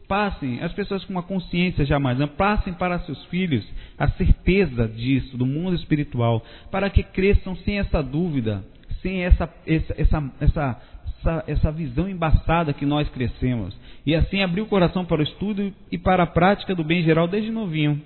Passem, 0.08 0.62
as 0.62 0.72
pessoas 0.72 1.04
com 1.04 1.12
uma 1.12 1.22
consciência 1.22 1.84
jamais, 1.84 2.16
passem 2.36 2.72
para 2.72 3.00
seus 3.00 3.24
filhos 3.24 3.66
a 3.98 4.08
certeza 4.10 4.86
disso, 4.86 5.36
do 5.36 5.44
mundo 5.44 5.74
espiritual, 5.74 6.44
para 6.70 6.88
que 6.88 7.02
cresçam 7.02 7.56
sem 7.56 7.80
essa 7.80 8.02
dúvida, 8.02 8.64
sem 9.02 9.24
essa, 9.24 9.52
essa, 9.66 9.94
essa, 9.98 10.32
essa, 10.40 11.44
essa 11.48 11.72
visão 11.72 12.08
embaçada 12.08 12.72
que 12.72 12.86
nós 12.86 13.08
crescemos. 13.08 13.76
E 14.04 14.14
assim 14.14 14.42
abrir 14.42 14.60
o 14.60 14.66
coração 14.66 15.04
para 15.04 15.20
o 15.20 15.24
estudo 15.24 15.72
e 15.90 15.98
para 15.98 16.22
a 16.22 16.26
prática 16.26 16.72
do 16.72 16.84
bem 16.84 17.02
geral 17.02 17.26
desde 17.26 17.50
novinho. 17.50 18.00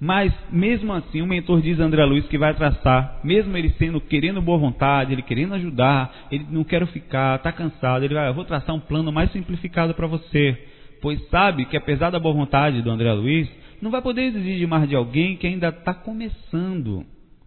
Mas, 0.00 0.32
mesmo 0.50 0.92
assim, 0.92 1.20
o 1.22 1.26
mentor 1.26 1.60
diz 1.60 1.80
a 1.80 1.84
André 1.84 2.04
Luiz 2.04 2.24
que 2.28 2.38
vai 2.38 2.54
traçar, 2.54 3.18
mesmo 3.24 3.56
ele 3.56 3.70
sendo 3.70 4.00
querendo 4.00 4.40
boa 4.40 4.56
vontade, 4.56 5.12
ele 5.12 5.22
querendo 5.22 5.54
ajudar, 5.54 6.28
ele 6.30 6.46
não 6.50 6.62
quer 6.62 6.86
ficar, 6.86 7.36
está 7.36 7.50
cansado, 7.50 8.04
ele 8.04 8.14
vai, 8.14 8.28
eu 8.28 8.34
vou 8.34 8.44
traçar 8.44 8.74
um 8.74 8.80
plano 8.80 9.10
mais 9.10 9.32
simplificado 9.32 9.94
para 9.94 10.06
você. 10.06 10.56
pois 11.02 11.20
sabe 11.28 11.64
que 11.64 11.76
apesar 11.76 12.10
da 12.10 12.20
boa 12.20 12.34
vontade 12.34 12.80
do 12.80 12.90
André 12.90 13.12
Luiz, 13.12 13.48
não 13.82 13.90
vai 13.90 14.00
poder 14.00 14.22
exigir 14.22 14.68
mais 14.68 14.88
de 14.88 14.94
alguém 14.94 15.36
que 15.36 15.46
ainda 15.46 15.68
está 15.68 15.92
começando. 15.92 17.04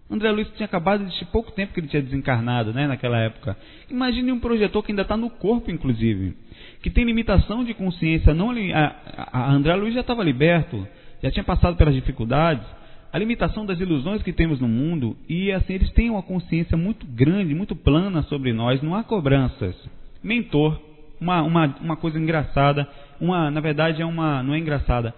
André 0.09 0.29
Luiz 0.29 0.49
tinha 0.57 0.65
acabado 0.65 1.05
de 1.05 1.25
pouco 1.25 1.53
tempo 1.53 1.73
que 1.73 1.79
ele 1.79 1.87
tinha 1.87 2.01
desencarnado, 2.01 2.73
né, 2.73 2.85
naquela 2.85 3.17
época. 3.17 3.57
Imagine 3.89 4.33
um 4.33 4.41
projetor 4.41 4.83
que 4.83 4.91
ainda 4.91 5.03
está 5.03 5.15
no 5.15 5.29
corpo, 5.29 5.71
inclusive, 5.71 6.35
que 6.81 6.89
tem 6.89 7.05
limitação 7.05 7.63
de 7.63 7.73
consciência. 7.73 8.33
Não, 8.33 8.51
a, 8.51 9.29
a 9.31 9.51
André 9.53 9.73
Luiz 9.75 9.93
já 9.93 10.01
estava 10.01 10.21
liberto, 10.21 10.85
já 11.21 11.31
tinha 11.31 11.43
passado 11.43 11.75
pelas 11.75 11.93
dificuldades, 11.93 12.65
a 13.11 13.17
limitação 13.17 13.65
das 13.65 13.79
ilusões 13.79 14.23
que 14.23 14.31
temos 14.31 14.59
no 14.59 14.67
mundo 14.67 15.17
e 15.27 15.51
assim 15.51 15.73
eles 15.73 15.91
têm 15.91 16.09
uma 16.09 16.23
consciência 16.23 16.77
muito 16.77 17.05
grande, 17.05 17.53
muito 17.53 17.75
plana 17.75 18.21
sobre 18.23 18.53
nós. 18.53 18.81
Não 18.81 18.95
há 18.95 19.03
cobranças. 19.03 19.75
Mentor, 20.23 20.79
uma, 21.19 21.41
uma, 21.41 21.75
uma 21.81 21.97
coisa 21.97 22.17
engraçada, 22.17 22.87
uma, 23.19 23.51
na 23.51 23.59
verdade 23.59 24.01
é 24.01 24.05
uma, 24.05 24.41
não 24.41 24.53
é 24.53 24.59
engraçada, 24.59 25.13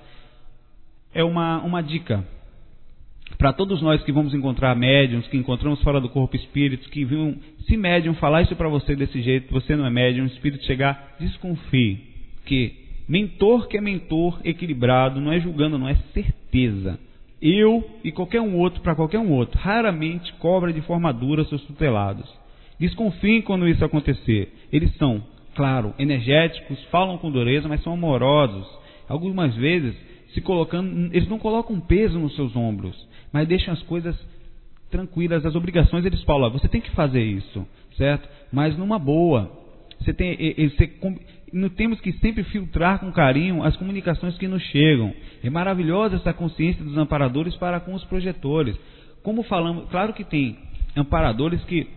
é 1.14 1.24
uma, 1.24 1.62
uma 1.62 1.82
dica 1.82 2.26
para 3.38 3.54
todos 3.54 3.82
nós 3.82 4.04
que 4.04 4.12
vamos 4.12 4.34
encontrar 4.34 4.76
médiums, 4.76 5.28
que 5.28 5.38
encontramos 5.38 5.82
fora 5.82 5.99
do 5.99 6.10
corpo 6.10 6.36
espíritos, 6.36 6.88
que 6.88 7.08
se 7.68 7.78
médium 7.78 8.14
falar 8.16 8.41
isso 8.41 8.56
para 8.56 8.70
você 8.70 8.95
desse 8.95 9.22
jeito, 9.22 9.51
você 9.51 9.76
não 9.76 9.86
é 9.86 9.89
médium, 9.89 10.26
espírito 10.26 10.64
chegar, 10.66 11.16
desconfie 11.20 11.99
que 12.45 12.83
mentor 13.08 13.68
que 13.68 13.78
é 13.78 13.82
mentor 13.82 14.39
equilibrado, 14.43 15.20
não 15.20 15.32
é 15.32 15.39
julgando, 15.39 15.78
não 15.78 15.88
é 15.88 15.95
certeza. 16.14 16.99
Eu 17.41 17.84
e 18.04 18.12
qualquer 18.12 18.41
um 18.41 18.58
outro 18.58 18.82
para 18.82 18.95
qualquer 18.95 19.20
um 19.20 19.32
outro, 19.32 19.60
raramente 19.60 20.32
cobra 20.34 20.72
de 20.72 20.82
forma 20.82 21.12
dura 21.12 21.43
seus 21.45 21.64
tutelados. 21.64 22.30
Desconfiem 22.80 23.41
quando 23.41 23.68
isso 23.68 23.84
acontecer. 23.84 24.54
Eles 24.72 24.95
são, 24.97 25.24
claro, 25.56 25.93
energéticos, 25.99 26.82
falam 26.86 27.18
com 27.18 27.32
dureza, 27.32 27.68
mas 27.68 27.84
são 27.84 27.93
amorosos. 27.93 28.68
Algumas 29.08 29.56
vezes 29.56 29.95
se 30.34 30.41
colocando, 30.41 31.14
eles 31.14 31.30
não 31.30 31.38
colocam 31.38 31.80
peso 31.80 32.18
nos 32.18 32.36
seus 32.36 32.56
ombros 32.56 32.95
mas 33.34 33.47
deixam 33.47 33.74
as 33.74 33.82
coisas 33.82 34.16
tranquilas, 34.91 35.43
as 35.43 35.56
obrigações 35.56 36.06
eles 36.06 36.22
falam, 36.22 36.51
você 36.51 36.68
tem 36.68 36.80
que 36.80 36.91
fazer 36.91 37.24
isso, 37.24 37.68
certo? 37.97 38.30
Mas 38.51 38.78
numa 38.78 38.99
boa. 38.99 39.64
Você 39.99 40.14
tem, 40.14 40.38
você, 40.70 40.88
temos 41.76 41.99
que 42.01 42.12
sempre 42.14 42.43
filtrar 42.45 42.99
com 42.99 43.12
carinho 43.12 43.64
as 43.64 43.76
comunicações 43.78 44.38
que 44.38 44.47
nos 44.47 44.62
chegam. 44.64 45.14
É 45.43 45.49
maravilhosa 45.49 46.16
essa 46.16 46.34
consciência 46.34 46.84
dos 46.84 46.97
amparadores 46.97 47.56
para 47.56 47.80
com 47.80 47.93
os 47.93 48.04
projetores. 48.06 48.76
Como 49.22 49.43
falamos, 49.43 49.89
claro 49.89 50.14
que 50.14 50.24
tem 50.24 50.58
amparadores 50.95 51.64
que 51.66 51.88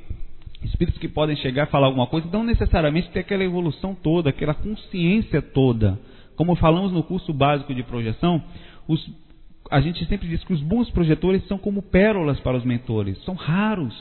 espíritos 0.62 1.00
que 1.00 1.08
podem 1.08 1.36
chegar 1.36 1.66
e 1.66 1.70
falar 1.70 1.86
alguma 1.86 2.06
coisa, 2.06 2.28
não 2.32 2.42
necessariamente 2.42 3.10
ter 3.10 3.20
aquela 3.20 3.44
evolução 3.44 3.94
toda, 3.94 4.30
aquela 4.30 4.54
consciência 4.54 5.40
toda. 5.40 5.98
Como 6.34 6.54
falamos 6.56 6.92
no 6.92 7.02
curso 7.02 7.32
básico 7.32 7.74
de 7.74 7.82
projeção, 7.82 8.42
os 8.86 9.00
a 9.70 9.80
gente 9.80 10.04
sempre 10.06 10.28
diz 10.28 10.44
que 10.44 10.52
os 10.52 10.62
bons 10.62 10.90
projetores 10.90 11.44
são 11.48 11.58
como 11.58 11.82
pérolas 11.82 12.38
para 12.40 12.56
os 12.56 12.64
mentores, 12.64 13.18
são 13.24 13.34
raros, 13.34 13.94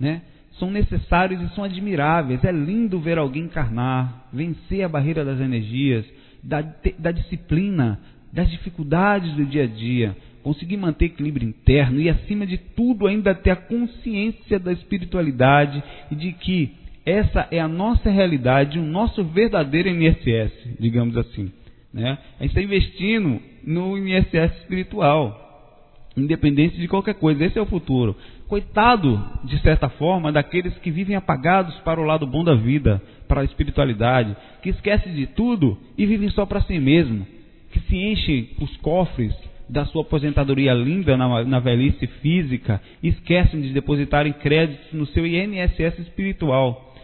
né? 0.00 0.22
São 0.58 0.70
necessários 0.70 1.40
e 1.40 1.54
são 1.54 1.64
admiráveis. 1.64 2.42
É 2.44 2.52
lindo 2.52 3.00
ver 3.00 3.18
alguém 3.18 3.44
encarnar, 3.44 4.28
vencer 4.32 4.82
a 4.82 4.88
barreira 4.88 5.24
das 5.24 5.40
energias, 5.40 6.04
da, 6.42 6.62
da 6.98 7.10
disciplina, 7.10 7.98
das 8.32 8.50
dificuldades 8.50 9.32
do 9.34 9.44
dia 9.44 9.64
a 9.64 9.66
dia, 9.66 10.16
conseguir 10.42 10.76
manter 10.76 11.06
equilíbrio 11.06 11.48
interno 11.48 12.00
e, 12.00 12.08
acima 12.08 12.46
de 12.46 12.58
tudo, 12.58 13.06
ainda 13.06 13.34
ter 13.34 13.50
a 13.50 13.56
consciência 13.56 14.58
da 14.58 14.72
espiritualidade 14.72 15.82
e 16.10 16.14
de 16.14 16.32
que 16.32 16.72
essa 17.04 17.48
é 17.50 17.58
a 17.58 17.68
nossa 17.68 18.10
realidade, 18.10 18.78
o 18.78 18.84
nosso 18.84 19.24
verdadeiro 19.24 19.88
INSS, 19.88 20.76
digamos 20.78 21.16
assim. 21.16 21.50
Né? 21.92 22.18
A 22.38 22.42
gente 22.42 22.50
está 22.50 22.60
investindo 22.60 23.40
no 23.64 23.96
INSS 23.96 24.58
espiritual, 24.60 26.12
independente 26.16 26.76
de 26.76 26.86
qualquer 26.86 27.14
coisa. 27.14 27.44
Esse 27.44 27.58
é 27.58 27.62
o 27.62 27.66
futuro. 27.66 28.14
Coitado, 28.48 29.22
de 29.44 29.58
certa 29.60 29.88
forma, 29.90 30.32
daqueles 30.32 30.76
que 30.78 30.90
vivem 30.90 31.14
apagados 31.14 31.74
para 31.80 32.00
o 32.00 32.04
lado 32.04 32.26
bom 32.26 32.42
da 32.42 32.54
vida, 32.54 33.00
para 33.26 33.42
a 33.42 33.44
espiritualidade, 33.44 34.34
que 34.62 34.70
esquecem 34.70 35.14
de 35.14 35.26
tudo 35.26 35.78
e 35.96 36.06
vivem 36.06 36.30
só 36.30 36.46
para 36.46 36.62
si 36.62 36.78
mesmo, 36.78 37.26
que 37.70 37.80
se 37.80 37.96
enchem 37.96 38.50
os 38.60 38.74
cofres 38.78 39.34
da 39.68 39.84
sua 39.84 40.00
aposentadoria 40.00 40.72
linda 40.72 41.14
na, 41.14 41.44
na 41.44 41.60
velhice 41.60 42.06
física, 42.06 42.80
e 43.02 43.08
esquecem 43.08 43.60
de 43.60 43.72
depositarem 43.74 44.32
créditos 44.32 44.94
no 44.94 45.06
seu 45.06 45.26
INSS 45.26 45.98
espiritual, 45.98 46.94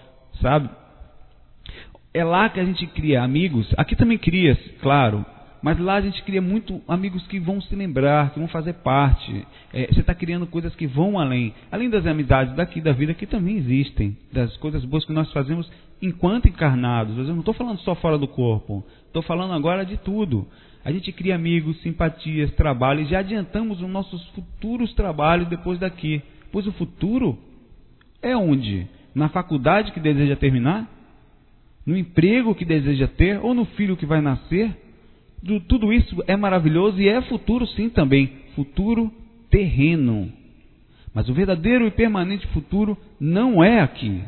sabe? 0.40 0.70
é 2.14 2.22
lá 2.22 2.48
que 2.48 2.60
a 2.60 2.64
gente 2.64 2.86
cria 2.86 3.22
amigos. 3.22 3.68
Aqui 3.76 3.96
também 3.96 4.16
cria, 4.16 4.56
claro. 4.80 5.26
Mas 5.64 5.78
lá 5.78 5.94
a 5.94 6.00
gente 6.02 6.22
cria 6.24 6.42
muito 6.42 6.82
amigos 6.86 7.26
que 7.26 7.40
vão 7.40 7.58
se 7.58 7.74
lembrar, 7.74 8.34
que 8.34 8.38
vão 8.38 8.46
fazer 8.46 8.74
parte. 8.74 9.46
É, 9.72 9.86
você 9.86 10.00
está 10.00 10.14
criando 10.14 10.46
coisas 10.46 10.76
que 10.76 10.86
vão 10.86 11.18
além. 11.18 11.54
Além 11.72 11.88
das 11.88 12.04
amizades 12.04 12.54
daqui 12.54 12.82
da 12.82 12.92
vida 12.92 13.14
que 13.14 13.24
também 13.24 13.56
existem. 13.56 14.14
Das 14.30 14.54
coisas 14.58 14.84
boas 14.84 15.06
que 15.06 15.12
nós 15.14 15.32
fazemos 15.32 15.72
enquanto 16.02 16.48
encarnados. 16.48 17.16
Eu 17.16 17.24
não 17.28 17.38
estou 17.38 17.54
falando 17.54 17.78
só 17.78 17.94
fora 17.94 18.18
do 18.18 18.28
corpo. 18.28 18.84
Estou 19.06 19.22
falando 19.22 19.54
agora 19.54 19.86
de 19.86 19.96
tudo. 19.96 20.46
A 20.84 20.92
gente 20.92 21.10
cria 21.12 21.34
amigos, 21.34 21.80
simpatias, 21.80 22.52
trabalho 22.56 23.00
e 23.00 23.06
já 23.06 23.20
adiantamos 23.20 23.80
os 23.80 23.88
nossos 23.88 24.22
futuros 24.34 24.92
trabalhos 24.92 25.48
depois 25.48 25.78
daqui. 25.78 26.20
Pois 26.52 26.66
o 26.66 26.72
futuro 26.72 27.38
é 28.20 28.36
onde? 28.36 28.86
Na 29.14 29.30
faculdade 29.30 29.92
que 29.92 30.00
deseja 30.00 30.36
terminar? 30.36 30.90
no 31.86 31.96
emprego 31.96 32.54
que 32.54 32.64
deseja 32.64 33.06
ter 33.06 33.38
ou 33.42 33.52
no 33.52 33.66
filho 33.66 33.96
que 33.96 34.06
vai 34.06 34.20
nascer. 34.20 34.83
Tudo 35.68 35.92
isso 35.92 36.22
é 36.26 36.36
maravilhoso 36.36 37.00
e 37.00 37.08
é 37.08 37.20
futuro, 37.22 37.66
sim, 37.68 37.88
também. 37.88 38.30
Futuro 38.54 39.12
terreno. 39.50 40.32
Mas 41.12 41.28
o 41.28 41.34
verdadeiro 41.34 41.86
e 41.86 41.90
permanente 41.90 42.46
futuro 42.48 42.96
não 43.20 43.62
é 43.62 43.80
aqui. 43.80 44.22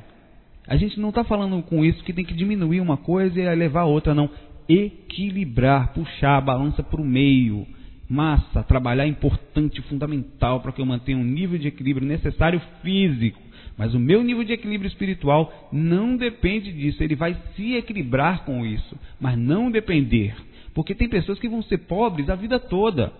A 0.68 0.76
gente 0.76 1.00
não 1.00 1.08
está 1.08 1.24
falando 1.24 1.62
com 1.62 1.84
isso 1.84 2.02
que 2.04 2.12
tem 2.12 2.24
que 2.24 2.34
diminuir 2.34 2.80
uma 2.80 2.96
coisa 2.96 3.40
e 3.40 3.54
levar 3.54 3.82
a 3.82 3.86
outra, 3.86 4.14
não. 4.14 4.28
Equilibrar, 4.68 5.92
puxar 5.92 6.36
a 6.36 6.40
balança 6.40 6.82
para 6.82 7.00
o 7.00 7.04
meio. 7.04 7.66
Massa, 8.08 8.62
trabalhar 8.62 9.04
é 9.04 9.08
importante, 9.08 9.82
fundamental 9.82 10.60
para 10.60 10.70
que 10.70 10.80
eu 10.80 10.86
mantenha 10.86 11.18
um 11.18 11.24
nível 11.24 11.58
de 11.58 11.68
equilíbrio 11.68 12.06
necessário 12.06 12.60
físico 12.82 13.46
mas 13.76 13.94
o 13.94 14.00
meu 14.00 14.22
nível 14.22 14.42
de 14.42 14.52
equilíbrio 14.52 14.88
espiritual 14.88 15.68
não 15.70 16.16
depende 16.16 16.72
disso. 16.72 17.02
Ele 17.02 17.14
vai 17.14 17.36
se 17.54 17.74
equilibrar 17.74 18.44
com 18.44 18.64
isso, 18.64 18.96
mas 19.20 19.36
não 19.36 19.70
depender. 19.70 20.34
Porque 20.76 20.94
tem 20.94 21.08
pessoas 21.08 21.40
que 21.40 21.48
vão 21.48 21.60
ser 21.62 21.78
pobres 21.78 22.30
a 22.30 22.36
vida 22.36 22.60
toda. 22.60 23.12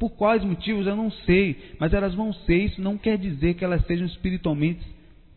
Por 0.00 0.10
quais 0.10 0.42
motivos 0.42 0.84
eu 0.86 0.96
não 0.96 1.12
sei, 1.12 1.74
mas 1.78 1.92
elas 1.92 2.14
vão 2.14 2.32
ser. 2.32 2.64
Isso 2.64 2.80
não 2.80 2.98
quer 2.98 3.16
dizer 3.16 3.54
que 3.54 3.64
elas 3.64 3.86
sejam 3.86 4.04
espiritualmente 4.06 4.80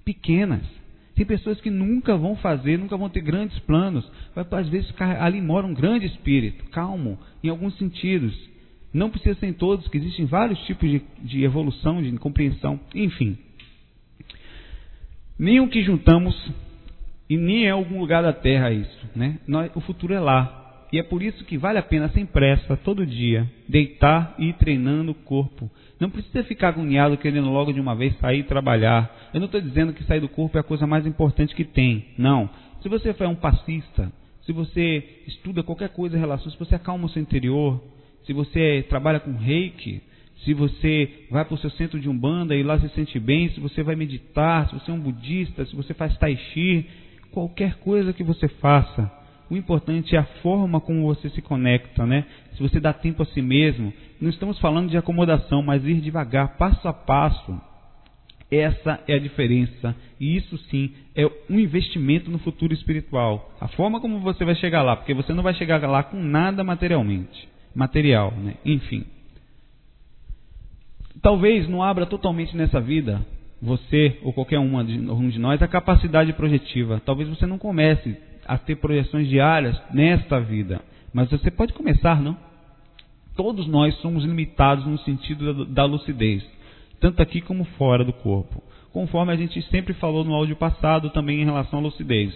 pequenas. 0.03 0.63
Tem 1.13 1.25
pessoas 1.25 1.61
que 1.61 1.69
nunca 1.69 2.17
vão 2.17 2.35
fazer, 2.37 2.79
nunca 2.79 2.97
vão 2.97 3.09
ter 3.09 3.21
grandes 3.21 3.59
planos. 3.59 4.09
Às 4.51 4.69
vezes 4.69 4.91
ali 5.19 5.41
mora 5.41 5.67
um 5.67 5.73
grande 5.73 6.07
espírito, 6.07 6.63
calmo, 6.71 7.19
em 7.43 7.49
alguns 7.49 7.77
sentidos. 7.77 8.33
Não 8.91 9.11
precisa 9.11 9.37
ser 9.37 9.47
em 9.47 9.53
todos, 9.53 9.87
que 9.89 9.97
existem 9.97 10.25
vários 10.25 10.57
tipos 10.65 10.89
de, 10.89 11.01
de 11.21 11.43
evolução, 11.43 12.01
de 12.01 12.11
compreensão, 12.17 12.79
enfim 12.95 13.37
nem 15.37 15.59
o 15.59 15.67
que 15.67 15.83
juntamos 15.83 16.35
e 17.29 17.37
nem 17.37 17.65
é 17.65 17.71
algum 17.71 17.99
lugar 17.99 18.23
da 18.23 18.33
terra 18.33 18.71
isso, 18.71 19.09
né? 19.15 19.39
Nós, 19.47 19.71
o 19.75 19.81
futuro 19.81 20.13
é 20.13 20.19
lá. 20.19 20.64
E 20.91 20.99
é 20.99 21.03
por 21.03 21.21
isso 21.21 21.43
que 21.45 21.57
vale 21.57 21.77
a 21.77 21.83
pena, 21.83 22.09
sem 22.09 22.25
pressa, 22.25 22.77
todo 22.77 23.05
dia, 23.05 23.49
deitar 23.67 24.35
e 24.37 24.49
ir 24.49 24.53
treinando 24.53 25.11
o 25.11 25.15
corpo. 25.15 25.69
Não 25.99 26.09
precisa 26.09 26.43
ficar 26.43 26.69
agoniado 26.69 27.17
querendo 27.17 27.49
logo 27.49 27.73
de 27.73 27.79
uma 27.79 27.95
vez 27.95 28.17
sair 28.19 28.39
e 28.39 28.43
trabalhar. 28.43 29.29
Eu 29.33 29.39
não 29.39 29.45
estou 29.45 29.61
dizendo 29.61 29.93
que 29.93 30.03
sair 30.03 30.19
do 30.19 30.29
corpo 30.29 30.57
é 30.57 30.61
a 30.61 30.63
coisa 30.63 30.85
mais 30.85 31.05
importante 31.05 31.55
que 31.55 31.63
tem. 31.63 32.05
Não. 32.17 32.49
Se 32.81 32.89
você 32.89 33.15
é 33.17 33.27
um 33.27 33.35
passista, 33.35 34.11
se 34.45 34.51
você 34.51 35.03
estuda 35.27 35.63
qualquer 35.63 35.89
coisa 35.89 36.15
em 36.15 36.19
relação, 36.19 36.51
se 36.51 36.59
você 36.59 36.75
acalma 36.75 37.05
o 37.05 37.09
seu 37.09 37.21
interior, 37.21 37.81
se 38.25 38.33
você 38.33 38.85
trabalha 38.87 39.19
com 39.19 39.31
reiki, 39.33 40.01
se 40.43 40.53
você 40.53 41.25
vai 41.31 41.43
para 41.45 41.55
o 41.55 41.57
seu 41.57 41.71
centro 41.71 41.99
de 41.99 42.07
umbanda 42.07 42.55
e 42.55 42.61
lá 42.61 42.79
se 42.79 42.89
sente 42.89 43.19
bem, 43.19 43.49
se 43.49 43.59
você 43.59 43.81
vai 43.81 43.95
meditar, 43.95 44.67
se 44.67 44.75
você 44.75 44.91
é 44.91 44.93
um 44.93 44.99
budista, 44.99 45.65
se 45.65 45.75
você 45.75 45.93
faz 45.93 46.15
tai 46.17 46.35
chi, 46.35 46.85
qualquer 47.31 47.75
coisa 47.75 48.13
que 48.13 48.23
você 48.23 48.47
faça, 48.47 49.11
o 49.49 49.55
importante 49.55 50.15
é 50.15 50.19
a 50.19 50.25
forma 50.41 50.79
como 50.79 51.03
você 51.03 51.29
se 51.29 51.41
conecta, 51.41 52.05
né? 52.05 52.25
Se 52.55 52.61
você 52.61 52.79
dá 52.79 52.93
tempo 52.93 53.23
a 53.23 53.25
si 53.25 53.41
mesmo, 53.41 53.93
não 54.19 54.29
estamos 54.29 54.59
falando 54.59 54.89
de 54.89 54.97
acomodação, 54.97 55.61
mas 55.61 55.85
ir 55.85 56.01
devagar, 56.01 56.57
passo 56.57 56.87
a 56.87 56.93
passo. 56.93 57.59
Essa 58.49 59.01
é 59.07 59.15
a 59.15 59.19
diferença. 59.19 59.95
E 60.19 60.37
isso 60.37 60.57
sim 60.69 60.93
é 61.15 61.25
um 61.49 61.59
investimento 61.59 62.29
no 62.29 62.39
futuro 62.39 62.73
espiritual. 62.73 63.51
A 63.59 63.67
forma 63.69 63.99
como 63.99 64.19
você 64.19 64.45
vai 64.45 64.55
chegar 64.55 64.83
lá, 64.83 64.95
porque 64.95 65.13
você 65.13 65.33
não 65.33 65.43
vai 65.43 65.53
chegar 65.55 65.81
lá 65.89 66.03
com 66.03 66.21
nada 66.21 66.63
materialmente, 66.63 67.49
material, 67.75 68.31
né? 68.31 68.55
Enfim 68.63 69.05
talvez 71.25 71.67
não 71.67 71.81
abra 71.81 72.05
totalmente 72.05 72.55
nessa 72.55 72.79
vida, 72.79 73.25
você 73.59 74.19
ou 74.21 74.31
qualquer 74.31 74.59
uma 74.59 74.83
de, 74.83 74.99
um 74.99 75.27
de 75.27 75.39
nós, 75.39 75.59
a 75.59 75.67
capacidade 75.67 76.31
projetiva. 76.33 77.01
Talvez 77.03 77.27
você 77.27 77.47
não 77.47 77.57
comece 77.57 78.15
a 78.45 78.57
ter 78.57 78.75
projeções 78.75 79.27
diárias 79.27 79.79
nesta 79.93 80.39
vida, 80.39 80.81
Mas 81.13 81.29
você 81.29 81.49
pode 81.49 81.73
começar, 81.73 82.21
não? 82.21 82.37
Todos 83.35 83.67
nós 83.67 83.95
somos 83.97 84.23
limitados 84.23 84.85
no 84.85 84.97
sentido 84.99 85.65
da, 85.65 85.85
lucidez, 85.85 86.45
tanto 86.99 87.21
aqui 87.21 87.41
como 87.41 87.65
fora 87.77 88.03
do 88.03 88.13
corpo, 88.13 88.63
conforme 88.91 89.31
a 89.31 89.35
gente 89.35 89.61
sempre 89.63 89.93
falou 89.93 90.23
no 90.23 90.33
áudio 90.33 90.55
passado 90.55 91.09
também 91.09 91.41
em 91.41 91.45
relação 91.45 91.79
à 91.79 91.81
lucidez. 91.81 92.33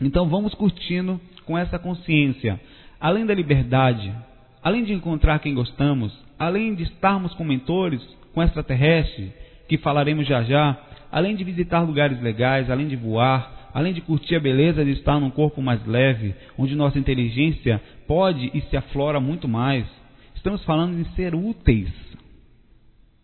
Então 0.00 0.28
vamos 0.28 0.54
curtindo 0.54 1.20
com 1.46 1.56
essa 1.56 1.78
consciência, 1.78 2.60
além 3.00 3.24
da 3.24 3.34
liberdade, 3.34 4.12
além 4.62 4.84
de 4.84 4.92
encontrar 4.92 5.38
quem 5.38 5.54
gostamos, 5.54 6.12
além 6.38 6.74
de 6.74 6.82
estarmos 6.82 7.32
com 7.34 7.44
mentores, 7.44 8.02
com 8.34 8.42
extraterrestres, 8.42 9.30
que 9.68 9.78
falaremos 9.78 10.26
já 10.26 10.42
já, 10.42 10.76
além 11.10 11.36
de 11.36 11.44
visitar 11.44 11.80
lugares 11.80 12.20
legais, 12.20 12.70
além 12.70 12.88
de 12.88 12.96
voar, 12.96 13.53
além 13.74 13.92
de 13.92 14.00
curtir 14.00 14.36
a 14.36 14.40
beleza 14.40 14.84
de 14.84 14.92
estar 14.92 15.18
num 15.18 15.30
corpo 15.30 15.60
mais 15.60 15.84
leve, 15.84 16.32
onde 16.56 16.76
nossa 16.76 16.96
inteligência 16.96 17.82
pode 18.06 18.48
e 18.54 18.60
se 18.62 18.76
aflora 18.76 19.18
muito 19.18 19.48
mais, 19.48 19.84
estamos 20.36 20.64
falando 20.64 20.96
em 20.96 21.04
ser 21.16 21.34
úteis. 21.34 21.92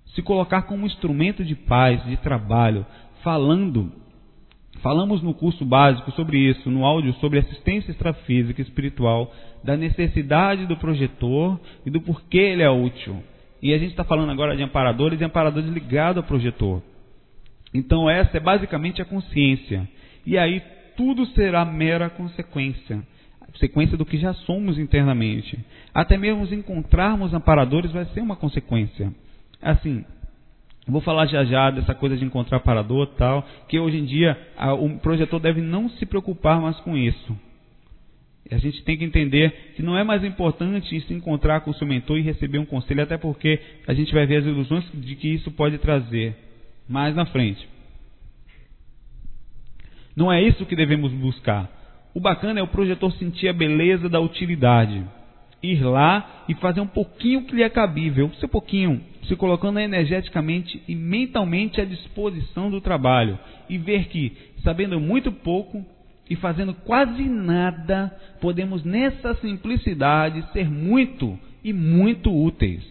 Se 0.06 0.22
colocar 0.22 0.62
como 0.62 0.86
instrumento 0.86 1.44
de 1.44 1.54
paz, 1.54 2.04
de 2.04 2.16
trabalho, 2.16 2.84
falando. 3.22 3.92
Falamos 4.82 5.22
no 5.22 5.32
curso 5.34 5.64
básico 5.64 6.10
sobre 6.12 6.38
isso, 6.38 6.68
no 6.68 6.84
áudio 6.84 7.12
sobre 7.14 7.38
assistência 7.38 7.92
extrafísica 7.92 8.60
e 8.60 8.64
espiritual, 8.64 9.32
da 9.62 9.76
necessidade 9.76 10.66
do 10.66 10.76
projetor 10.76 11.60
e 11.86 11.90
do 11.90 12.00
porquê 12.00 12.38
ele 12.38 12.62
é 12.62 12.70
útil. 12.70 13.22
E 13.62 13.72
a 13.72 13.78
gente 13.78 13.90
está 13.90 14.02
falando 14.02 14.30
agora 14.30 14.56
de 14.56 14.62
amparadores 14.62 15.20
e 15.20 15.24
amparadores 15.24 15.70
ligados 15.70 16.16
ao 16.16 16.22
projetor. 16.26 16.82
Então, 17.72 18.10
essa 18.10 18.36
é 18.36 18.40
basicamente 18.40 19.00
a 19.00 19.04
consciência. 19.04 19.86
E 20.26 20.36
aí, 20.38 20.62
tudo 20.96 21.26
será 21.26 21.64
mera 21.64 22.10
consequência 22.10 23.02
sequência 23.58 23.96
do 23.96 24.04
que 24.04 24.18
já 24.18 24.32
somos 24.34 24.78
internamente. 24.78 25.58
Até 25.94 26.16
mesmo 26.16 26.44
encontrarmos 26.54 27.34
amparadores 27.34 27.90
vai 27.92 28.04
ser 28.06 28.20
uma 28.20 28.36
consequência. 28.36 29.12
Assim, 29.60 30.04
vou 30.86 31.00
falar 31.00 31.26
já 31.26 31.44
já 31.44 31.70
dessa 31.70 31.94
coisa 31.94 32.16
de 32.16 32.24
encontrar 32.24 32.58
amparador 32.58 33.06
tal, 33.18 33.46
que 33.68 33.78
hoje 33.78 33.98
em 33.98 34.04
dia 34.04 34.38
a, 34.56 34.72
o 34.74 34.98
projetor 34.98 35.40
deve 35.40 35.60
não 35.60 35.88
se 35.90 36.06
preocupar 36.06 36.60
mais 36.60 36.76
com 36.80 36.96
isso. 36.96 37.36
A 38.50 38.58
gente 38.58 38.82
tem 38.82 38.98
que 38.98 39.04
entender 39.04 39.74
que 39.76 39.82
não 39.82 39.96
é 39.96 40.02
mais 40.02 40.24
importante 40.24 41.00
se 41.02 41.14
encontrar 41.14 41.60
com 41.60 41.70
o 41.70 41.74
seu 41.74 41.86
mentor 41.86 42.18
e 42.18 42.22
receber 42.22 42.58
um 42.58 42.64
conselho, 42.64 43.02
até 43.02 43.16
porque 43.16 43.60
a 43.86 43.94
gente 43.94 44.12
vai 44.12 44.26
ver 44.26 44.38
as 44.38 44.44
ilusões 44.44 44.84
de 44.92 45.14
que 45.14 45.28
isso 45.28 45.52
pode 45.52 45.78
trazer 45.78 46.34
mais 46.88 47.14
na 47.14 47.26
frente. 47.26 47.68
Não 50.20 50.30
é 50.30 50.42
isso 50.42 50.66
que 50.66 50.76
devemos 50.76 51.10
buscar. 51.12 51.66
O 52.12 52.20
bacana 52.20 52.60
é 52.60 52.62
o 52.62 52.66
projetor 52.68 53.10
sentir 53.14 53.48
a 53.48 53.54
beleza 53.54 54.06
da 54.06 54.20
utilidade. 54.20 55.02
Ir 55.62 55.82
lá 55.82 56.44
e 56.46 56.52
fazer 56.56 56.82
um 56.82 56.86
pouquinho 56.86 57.44
que 57.44 57.56
lhe 57.56 57.62
é 57.62 57.70
cabível, 57.70 58.30
seu 58.38 58.46
pouquinho, 58.46 59.00
se 59.24 59.34
colocando 59.34 59.80
energeticamente 59.80 60.82
e 60.86 60.94
mentalmente 60.94 61.80
à 61.80 61.86
disposição 61.86 62.70
do 62.70 62.82
trabalho. 62.82 63.38
E 63.66 63.78
ver 63.78 64.08
que, 64.08 64.36
sabendo 64.62 65.00
muito 65.00 65.32
pouco, 65.32 65.82
e 66.28 66.36
fazendo 66.36 66.74
quase 66.74 67.22
nada, 67.22 68.14
podemos 68.42 68.84
nessa 68.84 69.32
simplicidade 69.36 70.44
ser 70.52 70.68
muito 70.68 71.38
e 71.64 71.72
muito 71.72 72.30
úteis. 72.30 72.84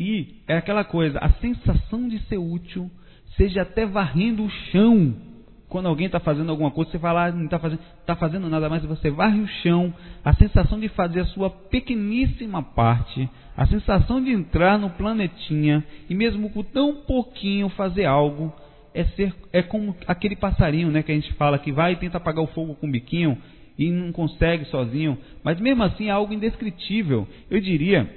E 0.00 0.36
é 0.48 0.56
aquela 0.56 0.84
coisa, 0.84 1.18
a 1.18 1.28
sensação 1.34 2.08
de 2.08 2.18
ser 2.20 2.38
útil, 2.38 2.90
seja 3.36 3.60
até 3.60 3.84
varrendo 3.84 4.42
o 4.42 4.50
chão. 4.72 5.28
Quando 5.70 5.86
alguém 5.86 6.06
está 6.06 6.18
fazendo 6.18 6.50
alguma 6.50 6.72
coisa, 6.72 6.90
você 6.90 6.98
vai 6.98 7.14
lá, 7.14 7.30
não 7.30 7.44
está 7.44 7.58
fazendo, 7.58 7.80
tá 8.04 8.16
fazendo 8.16 8.50
nada 8.50 8.68
mais, 8.68 8.84
você 8.84 9.08
varre 9.08 9.40
o 9.40 9.46
chão. 9.46 9.94
A 10.24 10.34
sensação 10.34 10.80
de 10.80 10.88
fazer 10.88 11.20
a 11.20 11.26
sua 11.26 11.48
pequeníssima 11.48 12.60
parte, 12.60 13.30
a 13.56 13.64
sensação 13.66 14.22
de 14.22 14.32
entrar 14.32 14.78
no 14.78 14.90
planetinha 14.90 15.84
e 16.08 16.14
mesmo 16.14 16.50
com 16.50 16.64
tão 16.64 16.96
pouquinho 17.06 17.68
fazer 17.68 18.04
algo, 18.04 18.52
é 18.92 19.04
ser 19.04 19.32
é 19.52 19.62
como 19.62 19.96
aquele 20.08 20.34
passarinho, 20.34 20.90
né, 20.90 21.04
que 21.04 21.12
a 21.12 21.14
gente 21.14 21.32
fala 21.34 21.56
que 21.56 21.70
vai 21.70 21.92
e 21.92 21.96
tenta 21.96 22.16
apagar 22.16 22.42
o 22.42 22.48
fogo 22.48 22.74
com 22.74 22.88
o 22.88 22.90
biquinho 22.90 23.38
e 23.78 23.90
não 23.92 24.10
consegue 24.10 24.64
sozinho, 24.66 25.16
mas 25.44 25.60
mesmo 25.60 25.84
assim 25.84 26.08
é 26.08 26.10
algo 26.10 26.34
indescritível. 26.34 27.28
Eu 27.48 27.60
diria 27.60 28.10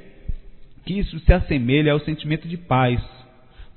que 0.86 0.97
isso 0.97 1.20
se 1.20 1.32
assemelha 1.32 1.93
ao 1.93 1.99
sentimento 1.99 2.47
de 2.47 2.58
paz. 2.58 2.99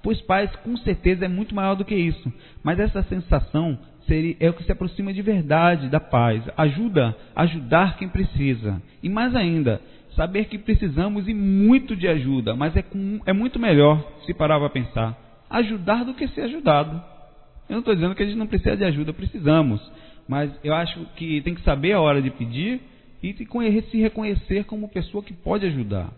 Pois 0.03 0.21
paz 0.23 0.55
com 0.57 0.77
certeza 0.79 1.25
é 1.25 1.29
muito 1.29 1.55
maior 1.55 1.75
do 1.75 1.85
que 1.85 1.95
isso, 1.95 2.33
mas 2.63 2.79
essa 2.79 3.03
sensação 3.05 3.79
seria, 4.07 4.37
é 4.39 4.49
o 4.49 4.55
que 4.55 4.65
se 4.65 4.73
aproxima 4.73 5.13
de 5.13 5.23
verdade 5.23 5.89
da 5.89 5.99
paz. 6.01 6.43
Ajuda, 6.57 7.17
ajudar 7.35 7.97
quem 7.97 8.09
precisa. 8.09 8.81
E 9.03 9.09
mais 9.09 9.35
ainda, 9.35 9.81
saber 10.15 10.45
que 10.45 10.59
precisamos 10.59 11.29
e 11.29 11.35
muito 11.35 11.97
de 11.97 12.07
ajuda, 12.07 12.55
mas 12.55 12.77
é, 12.77 12.83
com, 12.83 13.21
é 13.27 13.33
muito 13.33 13.59
melhor 13.59 14.05
se 14.25 14.33
parar 14.33 14.59
para 14.59 14.71
pensar 14.71 15.27
ajudar 15.51 16.05
do 16.05 16.15
que 16.15 16.29
ser 16.29 16.43
ajudado. 16.43 17.03
Eu 17.69 17.75
não 17.75 17.79
estou 17.81 17.95
dizendo 17.95 18.15
que 18.15 18.23
a 18.23 18.27
gente 18.27 18.39
não 18.39 18.47
precisa 18.47 18.77
de 18.77 18.85
ajuda, 18.85 19.13
precisamos. 19.13 19.81
Mas 20.29 20.51
eu 20.63 20.75
acho 20.75 21.05
que 21.17 21.41
tem 21.43 21.55
que 21.55 21.63
saber 21.63 21.93
a 21.93 22.01
hora 22.01 22.21
de 22.21 22.31
pedir 22.31 22.81
e 23.23 23.33
se 23.35 23.99
reconhecer 24.01 24.65
como 24.65 24.89
pessoa 24.89 25.23
que 25.23 25.33
pode 25.33 25.67
ajudar. 25.67 26.13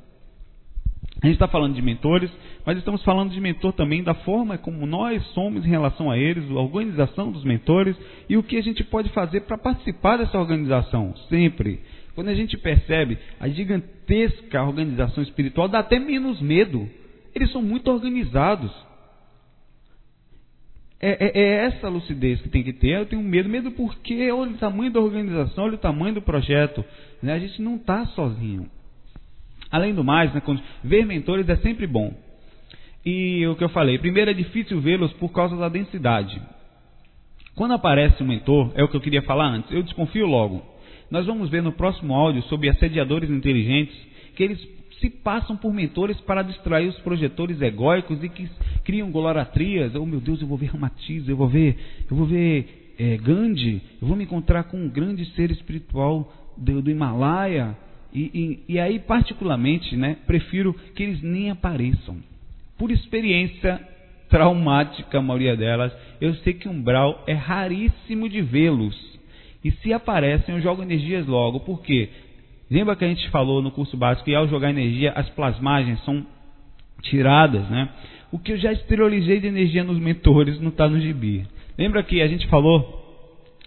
A 1.21 1.27
gente 1.27 1.35
está 1.35 1.49
falando 1.49 1.75
de 1.75 1.83
mentores, 1.83 2.31
mas 2.65 2.79
estamos 2.79 3.03
falando 3.03 3.33
de 3.33 3.41
mentor 3.41 3.73
também 3.73 4.05
da 4.05 4.15
forma 4.15 4.57
como 4.57 4.87
nós 4.87 5.25
somos 5.29 5.67
em 5.67 5.69
relação 5.69 6.11
a 6.11 6.17
eles, 6.17 6.49
a 6.49 6.55
organização 6.55 7.33
dos 7.33 7.43
mentores 7.43 7.97
e 8.29 8.37
o 8.37 8.43
que 8.43 8.57
a 8.57 8.63
gente 8.63 8.85
pode 8.85 9.09
fazer 9.09 9.41
para 9.41 9.59
participar 9.59 10.17
dessa 10.19 10.39
organização. 10.39 11.15
Sempre. 11.29 11.81
Quando 12.15 12.29
a 12.29 12.35
gente 12.35 12.57
percebe 12.57 13.19
a 13.41 13.49
gigantesca 13.49 14.63
organização 14.63 15.23
espiritual, 15.23 15.69
dá 15.69 15.81
até 15.81 15.99
menos 15.99 16.41
medo. 16.41 16.89
Eles 17.35 17.51
são 17.51 17.63
muito 17.63 17.91
organizados. 17.91 18.73
É, 21.01 21.11
é, 21.11 21.41
é, 21.41 21.67
essa 21.67 21.89
lucidez 21.89 22.41
que 22.41 22.49
tem 22.49 22.63
que 22.63 22.73
ter. 22.73 22.99
Eu 22.99 23.07
tenho 23.07 23.23
medo, 23.23 23.49
medo 23.49 23.71
porque 23.73 24.31
olha 24.31 24.53
o 24.53 24.59
tamanho 24.59 24.93
da 24.93 25.01
organização, 25.01 25.65
olha 25.65 25.75
o 25.75 25.79
tamanho 25.79 26.15
do 26.15 26.23
projeto. 26.23 26.85
Né? 27.23 27.33
A 27.33 27.39
gente 27.39 27.61
não 27.61 27.77
está 27.77 28.05
sozinho. 28.07 28.69
Além 29.71 29.95
do 29.95 30.03
mais, 30.03 30.33
né, 30.33 30.43
ver 30.83 31.05
mentores 31.05 31.49
é 31.49 31.57
sempre 31.57 31.87
bom. 31.87 32.15
E 33.05 33.47
o 33.47 33.55
que 33.57 33.65
eu 33.65 33.69
falei, 33.69 33.99
primeiro 33.99 34.31
é 34.31 34.35
difícil 34.35 34.81
vê-los 34.81 35.13
por 35.15 35.31
causa 35.31 35.57
da 35.57 35.69
densidade. 35.69 36.41
Quando 37.55 37.75
aparece 37.75 38.23
um 38.23 38.27
mentor, 38.27 38.73
é 38.75 38.85
o 38.85 38.89
que 38.89 38.97
eu 38.97 39.01
queria 39.01 39.23
falar 39.23 39.49
antes, 39.49 39.71
eu 39.73 39.83
desconfio 39.83 40.27
logo. 40.27 40.63
Nós 41.11 41.27
vamos 41.27 41.49
ver 41.49 41.63
no 41.63 41.73
próximo 41.73 42.15
áudio 42.15 42.43
sobre 42.43 42.69
assediadores 42.69 43.31
inteligentes 43.31 43.97
que 44.37 44.43
eles 44.43 44.79
se 45.01 45.11
passam 45.11 45.57
por 45.57 45.73
mentores 45.73 46.21
para 46.21 46.43
distrair 46.43 46.89
os 46.89 46.99
projetores 47.01 47.61
egóicos 47.61 48.23
e 48.23 48.29
que 48.29 48.49
criam 48.85 49.11
goloratrias. 49.11 49.95
Oh 49.95 50.05
meu 50.05 50.21
Deus, 50.21 50.41
eu 50.41 50.47
vou 50.47 50.59
ver 50.59 50.67
Ramatiz, 50.67 51.29
eu 51.29 51.37
vou 51.37 51.49
ver, 51.49 51.77
eu 52.11 52.17
vou 52.17 52.27
ver 52.27 52.95
é, 52.99 53.17
Gandhi, 53.17 53.81
eu 54.03 54.09
vou 54.09 54.17
me 54.17 54.25
encontrar 54.25 54.65
com 54.65 54.77
um 54.77 54.89
grande 54.89 55.25
ser 55.35 55.51
espiritual 55.51 56.33
do, 56.57 56.83
do 56.83 56.91
Himalaia. 56.91 57.77
E, 58.13 58.21
e, 58.69 58.75
e 58.75 58.81
aí, 58.81 58.99
particularmente, 58.99 59.97
né, 59.97 60.17
prefiro 60.27 60.75
que 60.95 61.03
eles 61.03 61.23
nem 61.23 61.51
apareçam. 61.51 62.17
Por 62.77 62.91
experiência 62.91 63.81
traumática, 64.29 65.19
a 65.19 65.23
maioria 65.23 65.57
delas, 65.57 65.93
eu 66.21 66.35
sei 66.37 66.55
que 66.55 66.69
umbral 66.69 67.25
é 67.27 67.33
raríssimo 67.33 68.29
de 68.29 68.41
vê-los. 68.41 68.97
E 69.65 69.71
se 69.71 69.93
aparecem, 69.93 70.55
eu 70.55 70.61
jogo 70.61 70.83
energias 70.83 71.27
logo. 71.27 71.61
Por 71.61 71.83
quê? 71.83 72.09
Lembra 72.71 72.95
que 72.95 73.05
a 73.05 73.09
gente 73.09 73.29
falou 73.31 73.63
no 73.63 73.71
curso 73.71 73.97
básico 73.97 74.27
que 74.27 74.35
ao 74.35 74.47
jogar 74.49 74.71
energia, 74.71 75.13
as 75.13 75.29
plasmagens 75.31 76.03
são 76.05 76.25
tiradas, 77.03 77.69
né? 77.69 77.89
O 78.31 78.39
que 78.39 78.53
eu 78.53 78.59
já 78.59 78.73
exteriorizei 78.73 79.41
de 79.41 79.47
energia 79.47 79.83
nos 79.83 79.99
mentores 79.99 80.61
não 80.61 80.69
está 80.69 80.87
no 80.89 81.01
gibi. 81.01 81.47
Lembra 81.79 82.03
que 82.03 82.21
a 82.21 82.29
gente 82.29 82.47
falou 82.49 82.98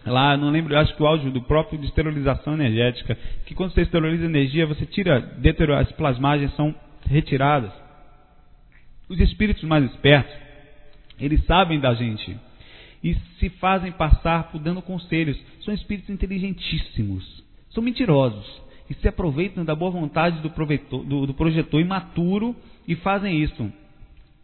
lá, 0.05 0.35
não 0.35 0.49
lembro, 0.49 0.77
acho 0.77 0.95
que 0.95 1.03
o 1.03 1.05
áudio 1.05 1.31
do 1.31 1.41
próprio 1.41 1.79
de 1.79 1.85
esterilização 1.85 2.53
energética, 2.53 3.17
que 3.45 3.53
quando 3.53 3.73
você 3.73 3.81
esteriliza 3.81 4.25
energia, 4.25 4.65
você 4.65 4.85
tira, 4.85 5.37
as 5.79 5.91
plasmagens 5.91 6.53
são 6.55 6.73
retiradas. 7.07 7.71
Os 9.07 9.19
espíritos 9.19 9.63
mais 9.63 9.83
espertos, 9.85 10.33
eles 11.19 11.43
sabem 11.45 11.79
da 11.79 11.93
gente 11.93 12.35
e 13.03 13.15
se 13.39 13.49
fazem 13.49 13.91
passar 13.91 14.51
por 14.51 14.59
dando 14.59 14.81
conselhos. 14.81 15.37
São 15.63 15.73
espíritos 15.73 16.09
inteligentíssimos, 16.09 17.43
são 17.69 17.83
mentirosos 17.83 18.61
e 18.89 18.93
se 18.95 19.07
aproveitam 19.07 19.63
da 19.63 19.75
boa 19.75 19.91
vontade 19.91 20.39
do, 20.41 20.49
do, 21.03 21.27
do 21.27 21.33
projetor 21.33 21.79
imaturo 21.79 22.55
e 22.87 22.95
fazem 22.95 23.41
isso. 23.41 23.71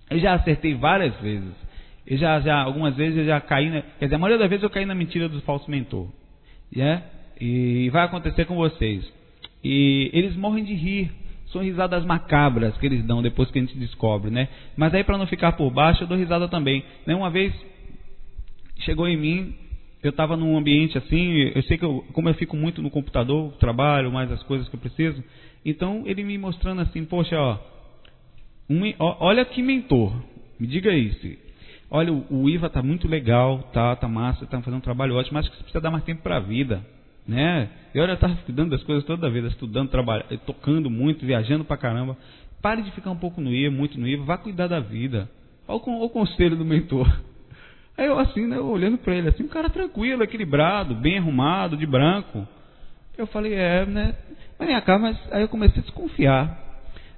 Eu 0.09 0.19
já 0.19 0.35
acertei 0.35 0.73
várias 0.73 1.15
vezes. 1.19 1.66
Eu 2.07 2.17
já, 2.17 2.39
já, 2.39 2.61
algumas 2.61 2.95
vezes 2.95 3.17
eu 3.17 3.25
já 3.25 3.41
caí, 3.41 3.69
na, 3.69 3.81
quer 3.81 4.05
dizer, 4.05 4.15
a 4.15 4.17
maioria 4.17 4.39
das 4.39 4.49
vezes 4.49 4.63
eu 4.63 4.69
caí 4.69 4.85
na 4.85 4.95
mentira 4.95 5.27
do 5.27 5.41
falso 5.41 5.69
mentor. 5.69 6.07
Yeah? 6.73 7.03
E 7.39 7.89
vai 7.89 8.05
acontecer 8.05 8.45
com 8.45 8.55
vocês. 8.55 9.05
E 9.63 10.09
eles 10.13 10.35
morrem 10.35 10.63
de 10.63 10.73
rir. 10.73 11.11
São 11.47 11.61
risadas 11.61 12.05
macabras 12.05 12.77
que 12.77 12.85
eles 12.85 13.05
dão 13.05 13.21
depois 13.21 13.49
que 13.49 13.57
a 13.57 13.61
gente 13.61 13.77
descobre, 13.77 14.29
né? 14.29 14.49
Mas 14.75 14.93
aí 14.93 15.03
para 15.03 15.17
não 15.17 15.25
ficar 15.27 15.53
por 15.53 15.71
baixo, 15.71 16.03
eu 16.03 16.07
dou 16.07 16.17
risada 16.17 16.47
também. 16.49 16.83
Né? 17.05 17.15
Uma 17.15 17.29
vez 17.29 17.53
chegou 18.79 19.07
em 19.07 19.17
mim, 19.17 19.55
eu 20.03 20.09
estava 20.09 20.35
num 20.35 20.57
ambiente 20.57 20.97
assim, 20.97 21.51
eu 21.55 21.63
sei 21.63 21.77
que 21.77 21.85
eu, 21.85 22.05
como 22.13 22.29
eu 22.29 22.33
fico 22.35 22.55
muito 22.55 22.81
no 22.81 22.89
computador, 22.89 23.53
trabalho 23.53 24.11
mais 24.11 24.31
as 24.31 24.43
coisas 24.43 24.67
que 24.67 24.75
eu 24.75 24.79
preciso, 24.79 25.23
então 25.65 26.03
ele 26.05 26.23
me 26.23 26.37
mostrando 26.37 26.81
assim, 26.81 27.03
poxa, 27.05 27.37
ó, 27.37 27.57
um, 28.69 28.81
ó 28.99 29.17
olha 29.21 29.43
que 29.45 29.61
mentor, 29.61 30.13
me 30.59 30.67
diga 30.67 30.93
isso. 30.93 31.46
Olha, 31.89 32.11
o, 32.11 32.49
IVA 32.49 32.69
tá 32.69 32.83
muito 32.83 33.07
legal, 33.07 33.59
tá, 33.71 33.95
tá 33.95 34.07
massa, 34.07 34.45
tá 34.45 34.59
fazendo 34.61 34.79
um 34.79 34.81
trabalho 34.81 35.15
ótimo, 35.15 35.35
mas 35.35 35.47
que 35.47 35.55
você 35.55 35.63
precisa 35.63 35.81
dar 35.81 35.91
mais 35.91 36.03
tempo 36.03 36.21
para 36.21 36.35
a 36.35 36.41
vida, 36.41 36.85
né? 37.25 37.69
Eu 37.93 38.05
já 38.05 38.13
estava 38.13 38.35
cuidando 38.35 38.71
das 38.71 38.83
coisas 38.83 39.05
toda 39.05 39.25
a 39.25 39.29
vida, 39.29 39.47
estudando, 39.47 39.89
trabalhando, 39.89 40.37
tocando 40.39 40.89
muito, 40.89 41.25
viajando 41.25 41.63
pra 41.63 41.77
caramba. 41.77 42.17
Pare 42.61 42.81
de 42.81 42.91
ficar 42.91 43.11
um 43.11 43.17
pouco 43.17 43.39
no 43.39 43.53
IVA, 43.53 43.73
muito 43.73 43.97
no 43.97 44.07
IVA, 44.07 44.25
vá 44.25 44.37
cuidar 44.37 44.67
da 44.67 44.81
vida. 44.81 45.29
Olha 45.65 45.81
o, 45.85 46.05
o 46.05 46.09
conselho 46.09 46.57
do 46.57 46.65
mentor. 46.65 47.07
Aí 47.97 48.05
eu 48.05 48.19
assim, 48.19 48.45
né, 48.45 48.59
olhando 48.59 48.97
para 48.97 49.15
ele, 49.15 49.29
assim, 49.29 49.43
um 49.43 49.47
cara 49.47 49.69
tranquilo, 49.69 50.23
equilibrado, 50.23 50.93
bem 50.93 51.17
arrumado, 51.17 51.77
de 51.77 51.85
branco. 51.85 52.45
Eu 53.17 53.25
falei, 53.27 53.53
é, 53.53 53.85
né? 53.85 54.13
Mas 54.59 54.67
vem 54.67 54.81
cá, 54.81 54.99
mas 54.99 55.17
aí 55.31 55.41
eu 55.41 55.49
comecei 55.49 55.79
a 55.79 55.83
desconfiar. 55.83 56.66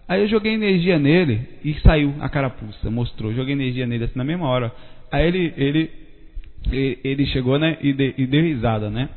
Aí 0.09 0.23
eu 0.23 0.27
joguei 0.27 0.53
energia 0.53 0.97
nele 0.97 1.41
e 1.63 1.75
saiu 1.81 2.15
a 2.19 2.27
carapuça, 2.27 2.89
mostrou. 2.89 3.31
Joguei 3.31 3.53
energia 3.53 3.85
nele 3.85 4.05
assim 4.05 4.17
na 4.17 4.23
mesma 4.23 4.47
hora. 4.47 4.73
Aí 5.11 5.27
ele, 5.27 5.53
ele, 5.55 6.99
ele 7.03 7.25
chegou, 7.27 7.59
né, 7.59 7.77
e, 7.79 7.93
de, 7.93 8.15
e 8.17 8.25
deu 8.25 8.41
risada, 8.41 8.89
né? 8.89 9.07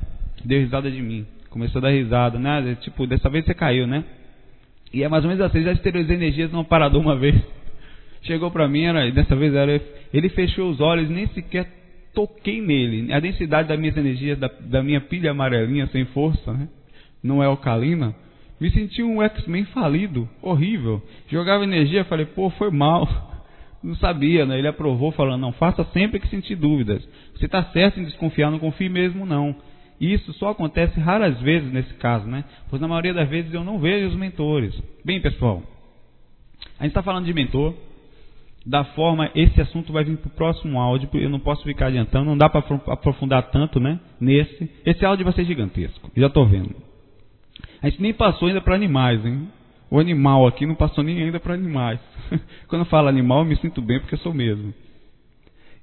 Deu 0.45 0.61
risada 0.61 0.90
de 0.90 1.01
mim. 1.01 1.26
Começou 1.49 1.78
a 1.78 1.82
dar 1.84 1.90
risada, 1.93 2.38
né? 2.38 2.76
Tipo, 2.82 3.07
dessa 3.07 3.30
vez 3.30 3.47
você 3.47 3.55
caiu, 3.55 3.86
né? 3.86 4.05
E 4.93 5.03
é 5.03 5.09
mais 5.09 5.24
ou 5.24 5.30
menos 5.30 5.43
assim, 5.43 5.62
já 5.62 5.72
esterilizei 5.72 6.14
energias 6.14 6.53
num 6.53 6.62
parador 6.62 7.01
uma 7.01 7.16
vez 7.16 7.34
chegou 8.20 8.51
para 8.51 8.68
mim, 8.68 8.82
era, 8.82 9.11
dessa 9.11 9.34
vez 9.34 9.55
era, 9.55 9.80
ele 10.12 10.28
fechou 10.28 10.68
os 10.70 10.78
olhos, 10.78 11.09
nem 11.09 11.26
sequer 11.28 11.66
toquei 12.14 12.61
nele. 12.61 13.11
A 13.14 13.18
densidade 13.18 13.66
das 13.66 13.80
minhas 13.80 13.97
energias, 13.97 14.38
da, 14.38 14.51
da 14.61 14.82
minha 14.82 15.01
pilha 15.01 15.30
amarelinha 15.30 15.86
sem 15.86 16.05
força, 16.07 16.53
né? 16.53 16.68
não 17.22 17.43
é 17.43 17.47
alcalina, 17.47 18.14
me 18.62 18.70
senti 18.70 19.02
um 19.02 19.20
X-Men 19.20 19.64
falido, 19.64 20.28
horrível. 20.40 21.02
Jogava 21.26 21.64
energia, 21.64 22.04
falei, 22.04 22.26
pô, 22.26 22.48
foi 22.50 22.70
mal. 22.70 23.08
Não 23.82 23.96
sabia, 23.96 24.46
né? 24.46 24.56
Ele 24.56 24.68
aprovou, 24.68 25.10
falando, 25.10 25.40
não, 25.40 25.50
faça 25.50 25.82
sempre 25.86 26.20
que 26.20 26.28
sentir 26.28 26.54
dúvidas. 26.54 27.02
Você 27.34 27.46
está 27.46 27.64
certo 27.72 27.98
em 27.98 28.04
desconfiar, 28.04 28.48
não 28.48 28.60
confie 28.60 28.88
mesmo, 28.88 29.26
não. 29.26 29.56
E 30.00 30.14
isso 30.14 30.32
só 30.34 30.50
acontece 30.50 31.00
raras 31.00 31.40
vezes 31.40 31.72
nesse 31.72 31.92
caso, 31.94 32.28
né? 32.28 32.44
Pois 32.70 32.80
na 32.80 32.86
maioria 32.86 33.12
das 33.12 33.28
vezes 33.28 33.52
eu 33.52 33.64
não 33.64 33.80
vejo 33.80 34.06
os 34.06 34.14
mentores. 34.14 34.72
Bem, 35.04 35.20
pessoal, 35.20 35.64
a 36.78 36.84
gente 36.84 36.92
está 36.92 37.02
falando 37.02 37.24
de 37.24 37.34
mentor, 37.34 37.74
da 38.64 38.84
forma, 38.84 39.28
esse 39.34 39.60
assunto 39.60 39.92
vai 39.92 40.04
vir 40.04 40.18
para 40.18 40.28
o 40.28 40.36
próximo 40.36 40.78
áudio, 40.78 41.08
eu 41.14 41.28
não 41.28 41.40
posso 41.40 41.64
ficar 41.64 41.86
adiantando, 41.88 42.26
não 42.26 42.38
dá 42.38 42.48
para 42.48 42.60
aprofundar 42.86 43.50
tanto 43.50 43.80
né, 43.80 43.98
nesse. 44.20 44.70
Esse 44.86 45.04
áudio 45.04 45.24
vai 45.24 45.34
ser 45.34 45.44
gigantesco, 45.44 46.08
já 46.16 46.28
estou 46.28 46.46
vendo. 46.46 46.91
A 47.83 47.89
gente 47.89 48.01
nem 48.01 48.14
passou 48.14 48.49
ainda 48.49 48.61
para 48.61 48.74
animais, 48.74 49.24
hein? 49.24 49.49
O 49.91 49.99
animal 49.99 50.47
aqui 50.47 50.64
não 50.64 50.74
passou 50.74 51.03
nem 51.03 51.22
ainda 51.22 51.41
para 51.41 51.55
animais. 51.55 52.01
Quando 52.68 52.83
eu 52.83 52.87
falo 52.87 53.09
animal, 53.09 53.41
eu 53.41 53.45
me 53.45 53.57
sinto 53.57 53.83
bem 53.83 53.99
porque 53.99 54.14
eu 54.14 54.20
sou 54.20 54.33
mesmo. 54.33 54.72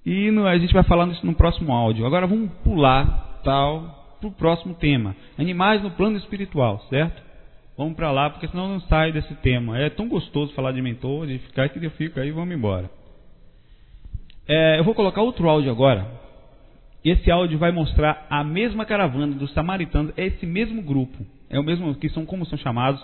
E 0.06 0.32
no, 0.32 0.48
a 0.48 0.58
gente 0.58 0.74
vai 0.74 0.84
falar 0.84 1.08
isso 1.10 1.26
no 1.26 1.36
próximo 1.36 1.74
áudio. 1.74 2.06
Agora 2.06 2.26
vamos 2.26 2.50
pular 2.64 3.42
tal 3.44 4.18
para 4.20 4.30
o 4.30 4.32
próximo 4.32 4.74
tema. 4.74 5.16
Animais 5.38 5.84
no 5.84 5.92
plano 5.92 6.18
espiritual, 6.18 6.80
certo? 6.90 7.22
Vamos 7.78 7.96
para 7.96 8.12
lá, 8.12 8.30
porque 8.30 8.48
senão 8.48 8.68
não 8.68 8.82
sai 8.82 9.12
desse 9.12 9.34
tema. 9.36 9.78
É 9.78 9.90
tão 9.90 10.08
gostoso 10.08 10.54
falar 10.54 10.72
de 10.72 10.82
mentor, 10.82 11.28
de 11.28 11.38
ficar 11.40 11.70
que 11.70 11.84
eu 11.84 11.92
fico 11.92 12.20
aí 12.20 12.32
vamos 12.32 12.56
embora. 12.56 12.90
É, 14.48 14.80
eu 14.80 14.84
vou 14.84 14.96
colocar 14.96 15.22
outro 15.22 15.48
áudio 15.48 15.72
agora. 15.72 16.08
Esse 17.06 17.30
áudio 17.30 17.58
vai 17.58 17.72
mostrar 17.72 18.26
a 18.30 18.44
mesma 18.44 18.86
caravana 18.86 19.34
dos 19.36 19.54
samaritanos, 19.54 20.12
é 20.18 20.26
esse 20.26 20.46
mesmo 20.46 20.82
grupo, 20.82 21.24
é 21.50 21.60
o 21.60 21.64
mesmo 21.64 21.94
que 21.96 22.10
são 22.10 22.26
como 22.26 22.46
são 22.46 22.58
chamados. 22.58 23.04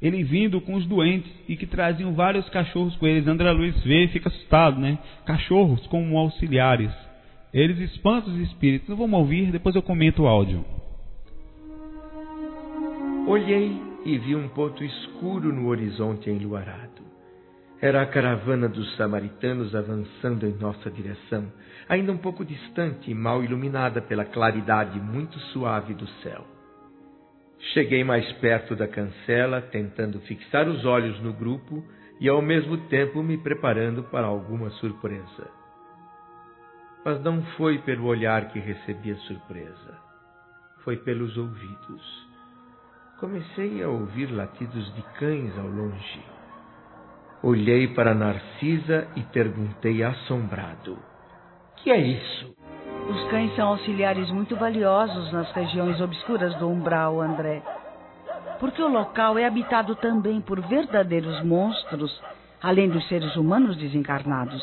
Ele 0.00 0.22
vindo 0.24 0.60
com 0.60 0.74
os 0.74 0.84
doentes 0.84 1.32
e 1.48 1.56
que 1.56 1.66
traziam 1.66 2.12
vários 2.12 2.48
cachorros 2.48 2.96
com 2.96 3.06
eles. 3.06 3.26
André 3.26 3.50
Luiz 3.52 3.80
vê 3.84 4.04
e 4.04 4.08
fica 4.08 4.28
assustado, 4.28 4.80
né? 4.80 4.98
Cachorros 5.24 5.86
como 5.86 6.18
auxiliares. 6.18 6.92
Eles 7.54 7.78
espantam 7.78 8.34
os 8.34 8.40
espíritos. 8.40 8.88
Não 8.88 8.96
vamos 8.96 9.18
ouvir, 9.20 9.52
depois 9.52 9.74
eu 9.74 9.82
comento 9.82 10.24
o 10.24 10.26
áudio. 10.26 10.64
Olhei 13.26 13.80
e 14.04 14.18
vi 14.18 14.34
um 14.34 14.48
ponto 14.48 14.82
escuro 14.82 15.52
no 15.52 15.68
horizonte 15.68 16.28
enluarado. 16.28 17.02
Era 17.80 18.02
a 18.02 18.06
caravana 18.06 18.68
dos 18.68 18.96
samaritanos 18.96 19.74
avançando 19.74 20.46
em 20.46 20.54
nossa 20.54 20.90
direção, 20.90 21.52
ainda 21.88 22.12
um 22.12 22.16
pouco 22.16 22.44
distante 22.44 23.10
e 23.10 23.14
mal 23.14 23.44
iluminada 23.44 24.00
pela 24.00 24.24
claridade 24.24 25.00
muito 25.00 25.38
suave 25.52 25.94
do 25.94 26.06
céu. 26.22 26.44
Cheguei 27.72 28.02
mais 28.04 28.30
perto 28.34 28.74
da 28.74 28.88
cancela, 28.88 29.62
tentando 29.62 30.20
fixar 30.22 30.68
os 30.68 30.84
olhos 30.84 31.20
no 31.20 31.32
grupo 31.32 31.84
e 32.20 32.28
ao 32.28 32.42
mesmo 32.42 32.76
tempo 32.88 33.22
me 33.22 33.38
preparando 33.38 34.02
para 34.04 34.26
alguma 34.26 34.70
surpresa. 34.70 35.50
Mas 37.04 37.22
não 37.22 37.42
foi 37.56 37.78
pelo 37.78 38.06
olhar 38.06 38.48
que 38.52 38.58
recebi 38.58 39.12
a 39.12 39.16
surpresa, 39.16 39.98
foi 40.84 40.96
pelos 40.96 41.36
ouvidos 41.36 42.32
comecei 43.22 43.80
a 43.80 43.88
ouvir 43.88 44.32
latidos 44.32 44.92
de 44.96 45.02
cães 45.16 45.56
ao 45.56 45.68
longe. 45.68 46.20
Olhei 47.40 47.86
para 47.86 48.16
Narcisa 48.16 49.06
e 49.14 49.22
perguntei 49.22 50.02
assombrado: 50.02 50.98
Que 51.76 51.92
é 51.92 52.00
isso? 52.00 52.52
Os 53.08 53.30
cães 53.30 53.54
são 53.56 53.68
auxiliares 53.68 54.30
muito 54.30 54.56
valiosos 54.56 55.32
nas 55.32 55.50
regiões 55.52 56.00
obscuras 56.00 56.54
do 56.56 56.68
umbral, 56.68 57.20
André. 57.20 57.62
Porque 58.60 58.80
o 58.80 58.88
local 58.88 59.38
é 59.38 59.44
habitado 59.44 59.96
também 59.96 60.40
por 60.40 60.60
verdadeiros 60.60 61.42
monstros, 61.42 62.22
além 62.62 62.88
dos 62.88 63.06
seres 63.08 63.34
humanos 63.36 63.76
desencarnados. 63.76 64.62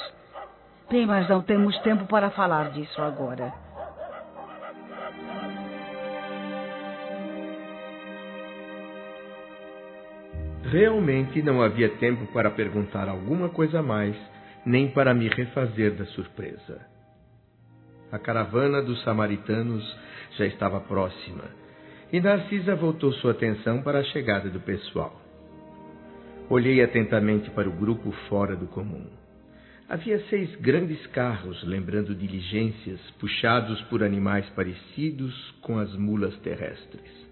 Bem, 0.89 1.05
mas 1.05 1.27
não 1.27 1.41
temos 1.41 1.77
tempo 1.79 2.05
para 2.05 2.31
falar 2.31 2.71
disso 2.71 3.01
agora. 3.01 3.53
Realmente 10.63 11.41
não 11.41 11.61
havia 11.61 11.89
tempo 11.89 12.25
para 12.27 12.51
perguntar 12.51 13.09
alguma 13.09 13.49
coisa 13.49 13.81
mais, 13.81 14.15
nem 14.65 14.87
para 14.89 15.13
me 15.13 15.27
refazer 15.27 15.95
da 15.95 16.05
surpresa. 16.05 16.98
A 18.11 18.17
caravana 18.17 18.81
dos 18.81 19.03
samaritanos 19.03 19.83
já 20.37 20.45
estava 20.45 20.79
próxima, 20.79 21.43
e 22.11 22.19
Narcisa 22.19 22.75
voltou 22.75 23.13
sua 23.13 23.31
atenção 23.31 23.83
para 23.83 23.99
a 23.99 24.03
chegada 24.03 24.49
do 24.49 24.59
pessoal. 24.59 25.21
Olhei 26.49 26.81
atentamente 26.81 27.51
para 27.51 27.69
o 27.69 27.71
grupo 27.71 28.11
fora 28.27 28.55
do 28.55 28.65
comum. 28.65 29.05
Havia 29.87 30.19
seis 30.29 30.55
grandes 30.55 31.05
carros, 31.07 31.63
lembrando 31.63 32.15
diligências, 32.15 32.99
puxados 33.19 33.79
por 33.83 34.03
animais 34.03 34.47
parecidos 34.55 35.33
com 35.61 35.77
as 35.77 35.95
mulas 35.95 36.35
terrestres. 36.39 37.29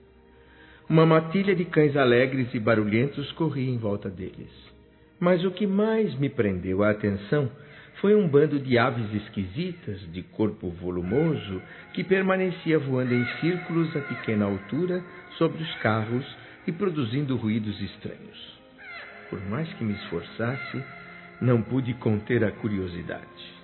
Uma 0.88 1.06
matilha 1.06 1.56
de 1.56 1.66
cães 1.66 1.98
alegres 1.98 2.54
e 2.54 2.60
barulhentos 2.60 3.32
corria 3.32 3.70
em 3.70 3.78
volta 3.78 4.10
deles. 4.10 4.52
Mas 5.20 5.44
o 5.44 5.52
que 5.52 5.66
mais 5.66 6.14
me 6.20 6.30
prendeu 6.30 6.84
a 6.84 6.92
atenção 6.92 7.50
foi 8.02 8.16
um 8.16 8.28
bando 8.28 8.60
de 8.60 8.78
aves 8.78 9.12
esquisitas, 9.14 10.00
de 10.12 10.22
corpo 10.22 10.70
volumoso, 10.70 11.62
que 11.94 12.04
permanecia 12.04 12.78
voando 12.78 13.14
em 13.14 13.26
círculos 13.40 13.96
a 13.96 14.02
pequena 14.02 14.46
altura 14.46 15.04
sobre 15.38 15.64
os 15.64 15.76
carros 15.76 16.26
e 16.68 16.72
produzindo 16.72 17.36
ruídos 17.36 17.80
estranhos. 17.82 18.60
Por 19.30 19.42
mais 19.50 19.72
que 19.74 19.84
me 19.84 19.94
esforçasse, 19.94 20.84
não 21.42 21.62
pude 21.62 21.94
conter 21.96 22.44
a 22.44 22.52
curiosidade. 22.52 23.58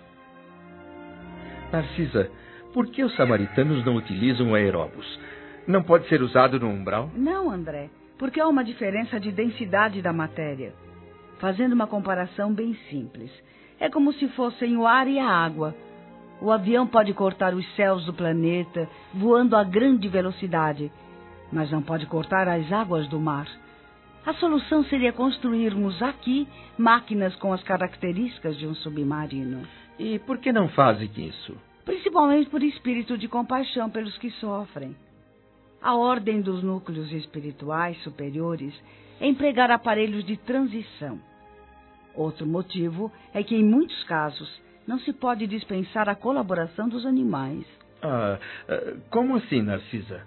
Narcisa, 1.72 2.30
por 2.74 2.88
que 2.88 3.04
os 3.04 3.16
samaritanos 3.16 3.86
não 3.86 3.96
utilizam 3.96 4.56
aeróbus? 4.56 5.20
Não 5.68 5.84
pode 5.84 6.08
ser 6.08 6.22
usado 6.22 6.60
no 6.60 6.70
umbral? 6.70 7.12
Não, 7.16 7.50
André, 7.52 7.90
porque 8.18 8.40
há 8.40 8.48
uma 8.48 8.64
diferença 8.64 9.20
de 9.20 9.32
densidade 9.32 10.02
da 10.02 10.12
matéria. 10.12 10.74
Fazendo 11.40 11.74
uma 11.74 11.88
comparação 11.88 12.54
bem 12.54 12.76
simples, 12.90 13.32
é 13.80 13.90
como 13.90 14.14
se 14.14 14.28
fossem 14.30 14.78
o 14.78 14.86
ar 14.86 15.08
e 15.08 15.20
a 15.20 15.28
água. 15.28 15.76
O 16.42 16.52
avião 16.52 16.86
pode 16.86 17.14
cortar 17.14 17.54
os 17.54 17.66
céus 17.76 18.06
do 18.06 18.14
planeta 18.14 18.90
voando 19.14 19.56
a 19.56 19.64
grande 19.64 20.08
velocidade, 20.08 20.92
mas 21.52 21.72
não 21.72 21.82
pode 21.82 22.06
cortar 22.06 22.48
as 22.48 22.72
águas 22.72 23.08
do 23.08 23.20
mar. 23.20 23.48
A 24.26 24.34
solução 24.36 24.84
seria 24.86 25.12
construirmos 25.12 26.02
aqui 26.02 26.48
máquinas 26.78 27.36
com 27.36 27.52
as 27.52 27.62
características 27.64 28.58
de 28.58 28.66
um 28.66 28.74
submarino. 28.74 29.68
E 30.00 30.18
por 30.20 30.38
que 30.38 30.52
não 30.52 30.70
fazem 30.70 31.10
isso? 31.18 31.56
Principalmente 31.86 32.50
por 32.50 32.64
espírito 32.64 33.18
de 33.18 33.28
compaixão 33.28 33.90
pelos 33.90 34.18
que 34.18 34.32
sofrem. 34.32 34.96
A 35.82 35.96
ordem 35.96 36.42
dos 36.42 36.64
núcleos 36.64 37.12
espirituais 37.12 38.02
superiores 38.04 38.74
é 39.20 39.28
empregar 39.28 39.70
aparelhos 39.70 40.26
de 40.26 40.38
transição. 40.38 41.20
Outro 42.16 42.46
motivo 42.46 43.12
é 43.34 43.44
que, 43.44 43.56
em 43.56 43.64
muitos 43.64 44.04
casos, 44.04 44.50
não 44.88 45.00
se 45.00 45.14
pode 45.14 45.48
dispensar 45.48 46.08
a 46.10 46.16
colaboração 46.16 46.88
dos 46.88 47.06
animais. 47.06 47.66
Ah, 48.02 48.38
ah, 48.68 48.94
como 49.10 49.38
assim, 49.38 49.62
Narcisa? 49.62 50.22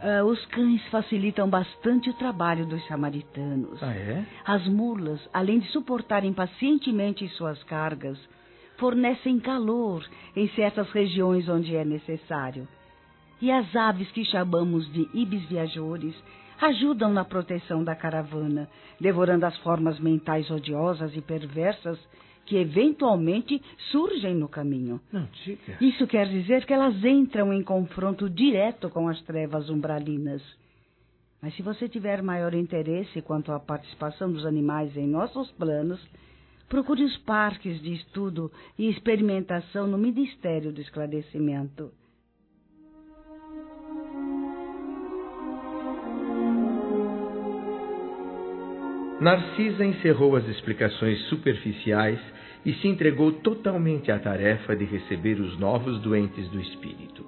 Uh, 0.00 0.24
os 0.26 0.44
cães 0.46 0.80
facilitam 0.90 1.50
bastante 1.50 2.08
o 2.08 2.14
trabalho 2.14 2.64
dos 2.66 2.86
samaritanos. 2.86 3.82
Ah, 3.82 3.92
é? 3.92 4.24
As 4.44 4.64
mulas, 4.68 5.20
além 5.32 5.58
de 5.58 5.66
suportarem 5.70 6.32
pacientemente 6.32 7.26
suas 7.30 7.60
cargas, 7.64 8.16
fornecem 8.76 9.40
calor 9.40 10.06
em 10.36 10.48
certas 10.50 10.88
regiões 10.92 11.48
onde 11.48 11.74
é 11.74 11.84
necessário. 11.84 12.68
E 13.40 13.50
as 13.50 13.74
aves 13.74 14.08
que 14.12 14.24
chamamos 14.24 14.90
de 14.92 15.08
ibis 15.12 15.44
viajores 15.48 16.14
ajudam 16.60 17.12
na 17.12 17.24
proteção 17.24 17.84
da 17.84 17.94
caravana, 17.94 18.68
devorando 19.00 19.46
as 19.46 19.56
formas 19.58 19.98
mentais 19.98 20.50
odiosas 20.50 21.14
e 21.16 21.20
perversas 21.20 21.98
que 22.46 22.56
eventualmente 22.56 23.60
surgem 23.90 24.34
no 24.34 24.48
caminho. 24.48 25.00
Não. 25.12 25.28
Isso 25.80 26.06
quer 26.06 26.26
dizer 26.28 26.64
que 26.64 26.72
elas 26.72 27.04
entram 27.04 27.52
em 27.52 27.62
confronto 27.62 28.28
direto 28.28 28.88
com 28.88 29.06
as 29.06 29.20
trevas 29.22 29.68
umbralinas. 29.68 30.42
Mas 31.42 31.54
se 31.54 31.62
você 31.62 31.88
tiver 31.88 32.22
maior 32.22 32.54
interesse 32.54 33.22
quanto 33.22 33.52
à 33.52 33.60
participação 33.60 34.32
dos 34.32 34.44
animais 34.44 34.96
em 34.96 35.06
nossos 35.06 35.50
planos, 35.52 36.00
procure 36.68 37.04
os 37.04 37.16
parques 37.18 37.80
de 37.80 37.94
estudo 37.94 38.50
e 38.78 38.88
experimentação 38.88 39.86
no 39.86 39.98
Ministério 39.98 40.72
do 40.72 40.80
Esclarecimento. 40.80 41.92
Narcisa 49.20 49.84
encerrou 49.84 50.36
as 50.36 50.46
explicações 50.46 51.18
superficiais 51.24 52.20
e 52.64 52.72
se 52.74 52.86
entregou 52.86 53.32
totalmente 53.32 54.12
à 54.12 54.18
tarefa 54.18 54.76
de 54.76 54.84
receber 54.84 55.40
os 55.40 55.58
novos 55.58 56.00
doentes 56.00 56.48
do 56.50 56.60
espírito. 56.60 57.26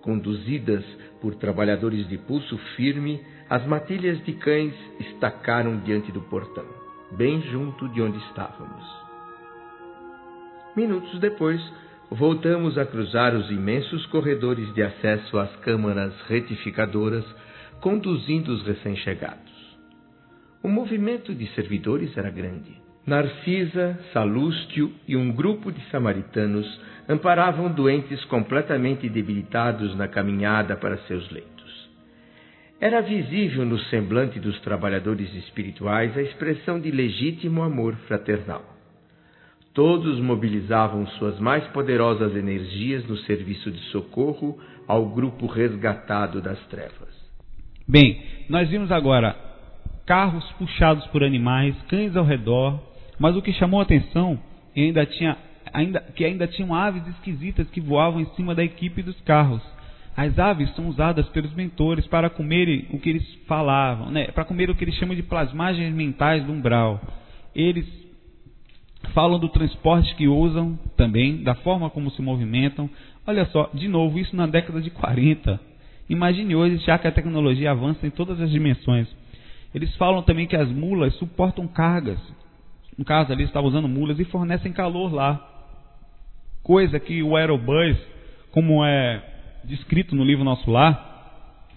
Conduzidas 0.00 0.84
por 1.20 1.34
trabalhadores 1.34 2.08
de 2.08 2.16
pulso 2.18 2.56
firme, 2.76 3.20
as 3.50 3.66
matilhas 3.66 4.24
de 4.24 4.32
cães 4.34 4.74
estacaram 5.00 5.76
diante 5.80 6.12
do 6.12 6.20
portão, 6.20 6.66
bem 7.16 7.42
junto 7.50 7.88
de 7.88 8.00
onde 8.00 8.18
estávamos. 8.18 8.84
Minutos 10.76 11.18
depois, 11.18 11.60
voltamos 12.08 12.78
a 12.78 12.86
cruzar 12.86 13.34
os 13.34 13.50
imensos 13.50 14.06
corredores 14.06 14.72
de 14.72 14.84
acesso 14.84 15.36
às 15.36 15.50
câmaras 15.56 16.14
retificadoras, 16.28 17.24
conduzindo 17.80 18.52
os 18.52 18.64
recém-chegados. 18.64 19.45
O 20.62 20.68
movimento 20.68 21.34
de 21.34 21.46
servidores 21.54 22.16
era 22.16 22.30
grande. 22.30 22.86
Narcisa, 23.06 23.98
Salústio 24.12 24.92
e 25.06 25.16
um 25.16 25.30
grupo 25.30 25.70
de 25.70 25.80
samaritanos 25.90 26.66
amparavam 27.08 27.70
doentes 27.72 28.24
completamente 28.24 29.08
debilitados 29.08 29.94
na 29.96 30.08
caminhada 30.08 30.76
para 30.76 30.98
seus 31.06 31.30
leitos. 31.30 31.56
Era 32.80 33.00
visível 33.00 33.64
no 33.64 33.78
semblante 33.78 34.40
dos 34.40 34.60
trabalhadores 34.60 35.32
espirituais 35.34 36.16
a 36.16 36.22
expressão 36.22 36.80
de 36.80 36.90
legítimo 36.90 37.62
amor 37.62 37.94
fraternal. 38.08 38.74
Todos 39.72 40.18
mobilizavam 40.18 41.06
suas 41.06 41.38
mais 41.38 41.64
poderosas 41.68 42.34
energias 42.34 43.06
no 43.06 43.16
serviço 43.18 43.70
de 43.70 43.80
socorro 43.90 44.58
ao 44.88 45.10
grupo 45.10 45.46
resgatado 45.46 46.40
das 46.40 46.58
trevas. 46.66 47.14
Bem, 47.86 48.20
nós 48.48 48.68
vimos 48.68 48.90
agora 48.90 49.45
carros 50.06 50.44
puxados 50.52 51.04
por 51.08 51.24
animais, 51.24 51.74
cães 51.88 52.16
ao 52.16 52.24
redor, 52.24 52.80
mas 53.18 53.36
o 53.36 53.42
que 53.42 53.52
chamou 53.52 53.80
a 53.80 53.82
atenção 53.82 54.38
ainda 54.74 55.04
tinha, 55.04 55.36
ainda, 55.72 56.00
que 56.00 56.24
ainda 56.24 56.46
tinham 56.46 56.74
aves 56.74 57.06
esquisitas 57.08 57.68
que 57.70 57.80
voavam 57.80 58.20
em 58.20 58.26
cima 58.36 58.54
da 58.54 58.64
equipe 58.64 59.02
dos 59.02 59.20
carros. 59.22 59.62
As 60.16 60.38
aves 60.38 60.74
são 60.74 60.88
usadas 60.88 61.28
pelos 61.28 61.52
mentores 61.52 62.06
para 62.06 62.30
comerem 62.30 62.86
o 62.90 62.98
que 62.98 63.10
eles 63.10 63.34
falavam, 63.46 64.10
né? 64.10 64.28
para 64.28 64.44
comer 64.44 64.70
o 64.70 64.74
que 64.74 64.84
eles 64.84 64.94
chamam 64.94 65.14
de 65.14 65.22
plasmagens 65.22 65.92
mentais 65.94 66.42
do 66.44 66.52
umbral. 66.52 67.00
Eles 67.54 67.86
falam 69.12 69.38
do 69.38 69.48
transporte 69.48 70.14
que 70.14 70.26
usam 70.26 70.78
também, 70.96 71.42
da 71.42 71.54
forma 71.56 71.90
como 71.90 72.10
se 72.10 72.22
movimentam. 72.22 72.88
Olha 73.26 73.44
só, 73.46 73.70
de 73.74 73.88
novo, 73.88 74.18
isso 74.18 74.34
na 74.34 74.46
década 74.46 74.80
de 74.80 74.90
40. 74.90 75.60
Imagine 76.08 76.54
hoje, 76.54 76.78
já 76.78 76.96
que 76.98 77.06
a 77.06 77.12
tecnologia 77.12 77.72
avança 77.72 78.06
em 78.06 78.10
todas 78.10 78.40
as 78.40 78.50
dimensões. 78.50 79.08
Eles 79.74 79.94
falam 79.96 80.22
também 80.22 80.46
que 80.46 80.56
as 80.56 80.68
mulas 80.68 81.14
suportam 81.16 81.66
cargas. 81.66 82.18
No 82.96 83.04
caso 83.04 83.32
ali, 83.32 83.44
estavam 83.44 83.68
usando 83.68 83.88
mulas 83.88 84.18
e 84.18 84.24
fornecem 84.24 84.72
calor 84.72 85.12
lá. 85.12 85.40
Coisa 86.62 86.98
que 86.98 87.22
o 87.22 87.36
aerobus, 87.36 87.96
como 88.50 88.84
é 88.84 89.22
descrito 89.64 90.14
no 90.14 90.24
livro 90.24 90.44
Nosso 90.44 90.70
Lar, 90.70 91.14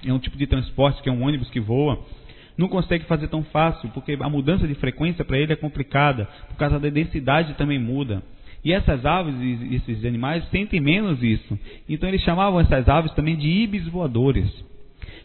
é 0.06 0.14
um 0.14 0.20
tipo 0.20 0.38
de 0.38 0.48
transporte 0.48 1.02
que 1.02 1.10
é 1.10 1.12
um 1.12 1.24
ônibus 1.24 1.50
que 1.50 1.60
voa, 1.60 2.00
não 2.58 2.68
consegue 2.68 3.06
fazer 3.06 3.28
tão 3.28 3.44
fácil, 3.44 3.90
porque 3.90 4.18
a 4.20 4.30
mudança 4.30 4.68
de 4.68 4.76
frequência 4.76 5.26
para 5.26 5.38
ele 5.38 5.54
é 5.54 5.56
complicada, 5.56 6.26
por 6.48 6.58
causa 6.58 6.80
da 6.80 6.90
densidade 6.90 7.54
também 7.56 7.80
muda. 7.80 8.24
E 8.64 8.74
essas 8.74 9.06
aves 9.06 9.34
e 9.40 9.76
esses 9.76 10.04
animais 10.04 10.44
sentem 10.50 10.82
menos 10.82 11.24
isso. 11.24 11.58
Então 11.88 12.10
eles 12.10 12.22
chamavam 12.22 12.60
essas 12.60 12.88
aves 12.90 13.14
também 13.14 13.38
de 13.38 13.48
ibis 13.48 13.88
voadores 13.88 14.50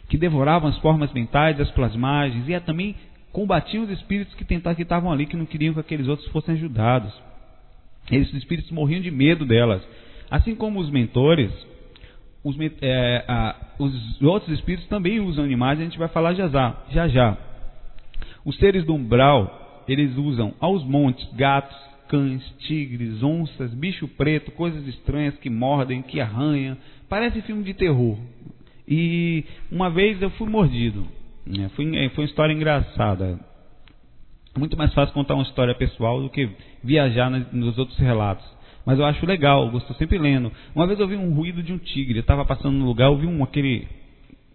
que 0.08 0.18
devoravam 0.18 0.68
as 0.68 0.78
formas 0.78 1.12
mentais, 1.12 1.60
as 1.60 1.70
plasmagens, 1.70 2.48
e 2.48 2.60
também 2.60 2.94
combatiam 3.32 3.84
os 3.84 3.90
espíritos 3.90 4.34
que 4.34 4.44
tentavam, 4.44 4.80
estavam 4.80 5.12
ali, 5.12 5.26
que 5.26 5.36
não 5.36 5.46
queriam 5.46 5.74
que 5.74 5.80
aqueles 5.80 6.06
outros 6.06 6.28
fossem 6.28 6.54
ajudados. 6.54 7.12
Esses 8.10 8.34
espíritos 8.34 8.70
morriam 8.70 9.00
de 9.00 9.10
medo 9.10 9.44
delas. 9.44 9.82
Assim 10.30 10.54
como 10.54 10.78
os 10.78 10.90
mentores, 10.90 11.50
os, 12.42 12.56
é, 12.82 13.24
a, 13.26 13.56
os 13.78 14.22
outros 14.22 14.52
espíritos 14.58 14.86
também 14.88 15.20
usam 15.20 15.44
animais, 15.44 15.80
a 15.80 15.84
gente 15.84 15.98
vai 15.98 16.08
falar 16.08 16.34
já. 16.34 16.48
já, 16.90 17.08
já. 17.08 17.36
Os 18.44 18.56
seres 18.56 18.84
do 18.84 18.94
umbral, 18.94 19.84
eles 19.88 20.16
usam 20.16 20.54
aos 20.60 20.84
montes 20.84 21.26
gatos, 21.34 21.76
cães, 22.08 22.42
tigres, 22.58 23.22
onças, 23.22 23.72
bicho 23.72 24.06
preto, 24.06 24.50
coisas 24.52 24.86
estranhas 24.86 25.36
que 25.38 25.48
mordem, 25.48 26.02
que 26.02 26.20
arranham. 26.20 26.76
Parece 27.08 27.40
filme 27.42 27.64
de 27.64 27.74
terror. 27.74 28.18
E 28.86 29.44
uma 29.70 29.90
vez 29.90 30.20
eu 30.20 30.30
fui 30.30 30.48
mordido. 30.48 31.06
Né? 31.46 31.70
Foi, 31.74 31.84
é, 31.96 32.08
foi 32.10 32.24
uma 32.24 32.28
história 32.28 32.52
engraçada. 32.52 33.38
Muito 34.56 34.76
mais 34.76 34.92
fácil 34.94 35.14
contar 35.14 35.34
uma 35.34 35.42
história 35.42 35.74
pessoal 35.74 36.22
do 36.22 36.30
que 36.30 36.48
viajar 36.82 37.28
nos 37.30 37.76
outros 37.76 37.98
relatos. 37.98 38.44
Mas 38.86 38.98
eu 38.98 39.04
acho 39.04 39.24
legal, 39.24 39.70
eu 39.72 39.80
sempre 39.96 40.18
lendo. 40.18 40.52
Uma 40.74 40.86
vez 40.86 41.00
eu 41.00 41.08
vi 41.08 41.16
um 41.16 41.32
ruído 41.32 41.62
de 41.62 41.72
um 41.72 41.78
tigre. 41.78 42.18
Eu 42.18 42.20
estava 42.20 42.44
passando 42.44 42.78
no 42.78 42.84
lugar, 42.84 43.06
eu 43.06 43.16
vi 43.16 43.26
um, 43.26 43.42
aquele 43.42 43.88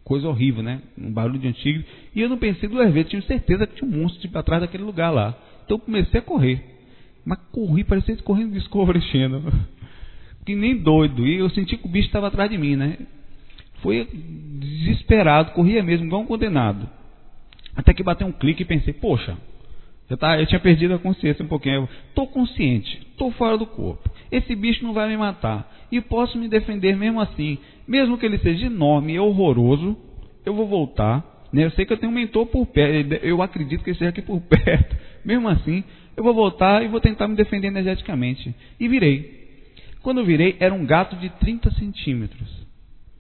coisa 0.04 0.28
horrível, 0.28 0.64
né? 0.64 0.82
Um 0.98 1.12
barulho 1.12 1.40
de 1.40 1.48
um 1.48 1.52
tigre. 1.52 1.86
E 2.16 2.22
eu 2.22 2.30
não 2.30 2.38
pensei 2.38 2.70
duas 2.70 2.94
vezes, 2.94 3.10
tinha 3.10 3.22
certeza 3.24 3.68
que 3.68 3.76
tinha 3.76 3.90
um 3.90 4.02
monstro 4.02 4.22
tipo, 4.22 4.38
atrás 4.38 4.62
daquele 4.62 4.84
lugar 4.84 5.10
lá. 5.10 5.36
Então 5.66 5.78
eu 5.78 5.82
comecei 5.82 6.20
a 6.20 6.24
correr. 6.24 6.64
Mas 7.26 7.40
corri, 7.52 7.84
parecia 7.84 8.16
correndo 8.18 8.54
de 8.54 8.60
escova. 8.60 8.94
Que 10.46 10.56
nem 10.56 10.78
doido. 10.78 11.28
E 11.28 11.36
eu 11.36 11.50
senti 11.52 11.78
que 11.78 11.86
o 11.86 11.90
bicho 11.90 12.08
estava 12.08 12.28
atrás 12.28 12.50
de 12.50 12.58
mim, 12.58 12.76
né? 12.76 12.98
Foi 13.82 14.08
desesperado, 14.60 15.52
corria 15.52 15.84
mesmo, 15.84 16.06
igual 16.06 16.22
um 16.22 16.26
condenado. 16.26 16.90
Até 17.76 17.94
que 17.94 18.04
bateu 18.04 18.28
um 18.28 18.32
clique 18.32 18.64
e 18.64 18.66
pensei, 18.66 18.94
poxa, 18.94 19.38
eu, 20.10 20.18
tá, 20.18 20.40
eu 20.40 20.46
tinha 20.48 20.60
perdido 20.60 20.96
a 20.96 21.00
consciência 21.00 21.46
um 21.46 21.48
pouquinho. 21.48 21.88
Estou 22.10 22.28
consciente, 22.28 23.00
estou 23.12 23.32
fora 23.32 23.58
do 23.58 23.66
corpo. 23.66 24.10
Esse 24.32 24.56
bicho 24.56 24.84
não 24.84 24.94
vai 24.94 25.08
me 25.08 25.16
matar. 25.16 25.72
E 25.92 26.02
posso 26.02 26.38
me 26.38 26.48
defender 26.48 26.96
mesmo 26.98 27.22
assim. 27.22 27.58
Mesmo 27.88 28.18
que 28.18 28.26
ele 28.26 28.38
seja 28.40 28.66
enorme 28.66 29.14
e 29.14 29.20
horroroso, 29.20 29.98
eu 30.46 30.54
vou 30.54 30.68
voltar. 30.68 31.48
Né? 31.54 31.66
Eu 31.66 31.72
sei 31.72 31.86
que 31.86 31.94
eu 31.94 31.98
tenho 31.98 32.12
um 32.12 32.16
mentor 32.16 32.48
por 32.48 32.66
perto, 32.68 33.14
eu 33.24 33.42
acredito 33.42 33.84
que 33.84 33.90
ele 33.90 33.96
esteja 33.96 34.10
aqui 34.10 34.22
por 34.22 34.42
perto. 34.50 34.96
Mesmo 35.24 35.48
assim, 35.48 35.84
eu 36.18 36.24
vou 36.24 36.34
voltar 36.34 36.84
e 36.84 36.88
vou 36.88 37.00
tentar 37.00 37.28
me 37.28 37.36
defender 37.36 37.68
energeticamente. 37.68 38.54
E 38.80 38.88
virei. 38.88 39.38
Quando 40.02 40.20
eu 40.20 40.26
virei, 40.26 40.56
era 40.60 40.74
um 40.74 40.86
gato 40.86 41.16
de 41.18 41.30
30 41.30 41.72
centímetros. 41.72 42.68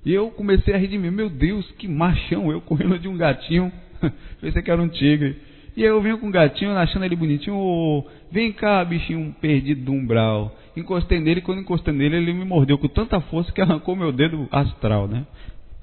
E 0.09 0.13
eu 0.15 0.31
comecei 0.31 0.73
a 0.73 0.77
rir 0.79 0.87
de 0.87 0.97
mim. 0.97 1.11
Meu 1.11 1.29
Deus, 1.29 1.69
que 1.73 1.87
machão 1.87 2.51
eu 2.51 2.59
correndo 2.61 2.97
de 2.97 3.07
um 3.07 3.15
gatinho. 3.15 3.71
Pensei 4.41 4.63
que 4.63 4.71
era 4.71 4.81
um 4.81 4.87
tigre. 4.87 5.39
E 5.77 5.83
eu 5.83 6.01
venho 6.01 6.17
com 6.17 6.29
um 6.29 6.31
gatinho, 6.31 6.75
achando 6.75 7.05
ele 7.05 7.15
bonitinho. 7.15 7.55
Oh, 7.55 8.03
vem 8.31 8.51
cá, 8.51 8.83
bichinho 8.83 9.35
perdido 9.39 9.85
do 9.85 9.91
umbral. 9.91 10.57
Encostei 10.75 11.19
nele, 11.19 11.41
quando 11.41 11.61
encostei 11.61 11.93
nele, 11.93 12.15
ele 12.15 12.33
me 12.33 12.43
mordeu 12.43 12.79
com 12.79 12.87
tanta 12.87 13.21
força 13.21 13.51
que 13.51 13.61
arrancou 13.61 13.95
meu 13.95 14.11
dedo 14.11 14.47
astral, 14.51 15.07
né? 15.07 15.27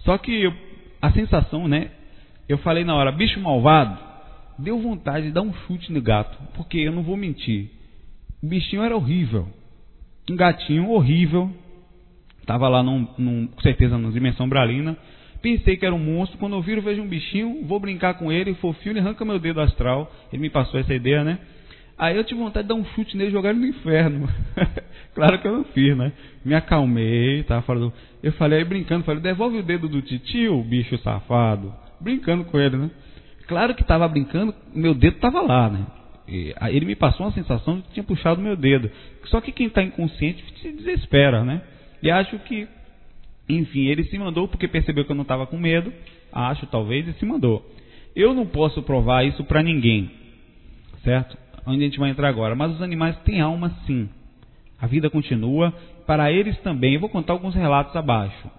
Só 0.00 0.18
que 0.18 0.42
eu, 0.42 0.52
a 1.00 1.12
sensação, 1.12 1.68
né? 1.68 1.92
Eu 2.48 2.58
falei 2.58 2.82
na 2.82 2.96
hora, 2.96 3.12
bicho 3.12 3.38
malvado, 3.38 3.96
deu 4.58 4.80
vontade 4.80 5.26
de 5.26 5.32
dar 5.32 5.42
um 5.42 5.54
chute 5.54 5.92
no 5.92 6.02
gato. 6.02 6.36
Porque 6.54 6.78
eu 6.78 6.90
não 6.90 7.04
vou 7.04 7.16
mentir. 7.16 7.70
O 8.42 8.48
bichinho 8.48 8.82
era 8.82 8.96
horrível. 8.96 9.46
Um 10.28 10.34
gatinho 10.34 10.90
horrível, 10.90 11.48
Estava 12.46 12.68
lá, 12.68 12.80
num, 12.80 13.08
num, 13.18 13.48
com 13.48 13.60
certeza, 13.60 13.98
na 13.98 14.08
dimensão 14.08 14.48
bralina. 14.48 14.96
Pensei 15.42 15.76
que 15.76 15.84
era 15.84 15.92
um 15.92 15.98
monstro. 15.98 16.38
Quando 16.38 16.54
eu 16.54 16.62
viro, 16.62 16.80
vejo 16.80 17.02
um 17.02 17.08
bichinho, 17.08 17.64
vou 17.66 17.80
brincar 17.80 18.14
com 18.14 18.30
ele, 18.30 18.54
fofinho, 18.54 18.92
ele 18.92 19.00
arranca 19.00 19.24
meu 19.24 19.40
dedo 19.40 19.60
astral. 19.60 20.08
Ele 20.32 20.42
me 20.42 20.48
passou 20.48 20.78
essa 20.78 20.94
ideia, 20.94 21.24
né? 21.24 21.40
Aí 21.98 22.16
eu 22.16 22.22
tive 22.22 22.38
vontade 22.38 22.62
de 22.62 22.68
dar 22.68 22.76
um 22.76 22.84
chute 22.84 23.16
nele 23.16 23.30
e 23.30 23.32
jogar 23.32 23.50
ele 23.50 23.58
no 23.58 23.66
inferno. 23.66 24.28
claro 25.12 25.40
que 25.40 25.48
eu 25.48 25.54
não 25.54 25.64
fiz, 25.64 25.96
né? 25.96 26.12
Me 26.44 26.54
acalmei, 26.54 27.42
tava 27.42 27.62
fora 27.62 27.80
do. 27.80 27.92
Eu 28.22 28.30
falei 28.34 28.60
aí 28.60 28.64
brincando, 28.64 29.02
falei, 29.02 29.20
devolve 29.20 29.58
o 29.58 29.62
dedo 29.64 29.88
do 29.88 30.00
titio, 30.00 30.62
bicho 30.62 30.96
safado. 30.98 31.74
Brincando 32.00 32.44
com 32.44 32.60
ele, 32.60 32.76
né? 32.76 32.90
Claro 33.48 33.74
que 33.74 33.82
estava 33.82 34.06
brincando, 34.06 34.54
meu 34.72 34.94
dedo 34.94 35.16
estava 35.16 35.40
lá, 35.40 35.68
né? 35.68 35.84
E, 36.28 36.54
ele 36.68 36.86
me 36.86 36.94
passou 36.94 37.26
uma 37.26 37.32
sensação 37.32 37.78
de 37.78 37.82
que 37.82 37.94
tinha 37.94 38.04
puxado 38.04 38.40
meu 38.40 38.56
dedo. 38.56 38.88
Só 39.24 39.40
que 39.40 39.50
quem 39.50 39.66
está 39.66 39.82
inconsciente 39.82 40.44
se 40.62 40.70
desespera, 40.70 41.42
né? 41.42 41.60
E 42.02 42.10
acho 42.10 42.38
que, 42.40 42.68
enfim, 43.48 43.86
ele 43.86 44.04
se 44.04 44.18
mandou 44.18 44.48
porque 44.48 44.68
percebeu 44.68 45.04
que 45.04 45.12
eu 45.12 45.16
não 45.16 45.22
estava 45.22 45.46
com 45.46 45.56
medo, 45.56 45.92
acho 46.32 46.66
talvez, 46.66 47.06
e 47.08 47.12
se 47.14 47.24
mandou. 47.24 47.64
Eu 48.14 48.32
não 48.32 48.46
posso 48.46 48.82
provar 48.82 49.24
isso 49.24 49.44
para 49.44 49.62
ninguém, 49.62 50.10
certo? 51.04 51.36
Onde 51.66 51.82
a 51.82 51.84
gente 51.84 51.98
vai 51.98 52.10
entrar 52.10 52.28
agora. 52.28 52.54
Mas 52.54 52.72
os 52.72 52.82
animais 52.82 53.16
têm 53.24 53.40
alma 53.40 53.76
sim. 53.86 54.08
A 54.80 54.86
vida 54.86 55.10
continua. 55.10 55.74
Para 56.06 56.30
eles 56.30 56.56
também. 56.60 56.94
Eu 56.94 57.00
vou 57.00 57.08
contar 57.08 57.32
alguns 57.32 57.54
relatos 57.54 57.94
abaixo. 57.96 58.50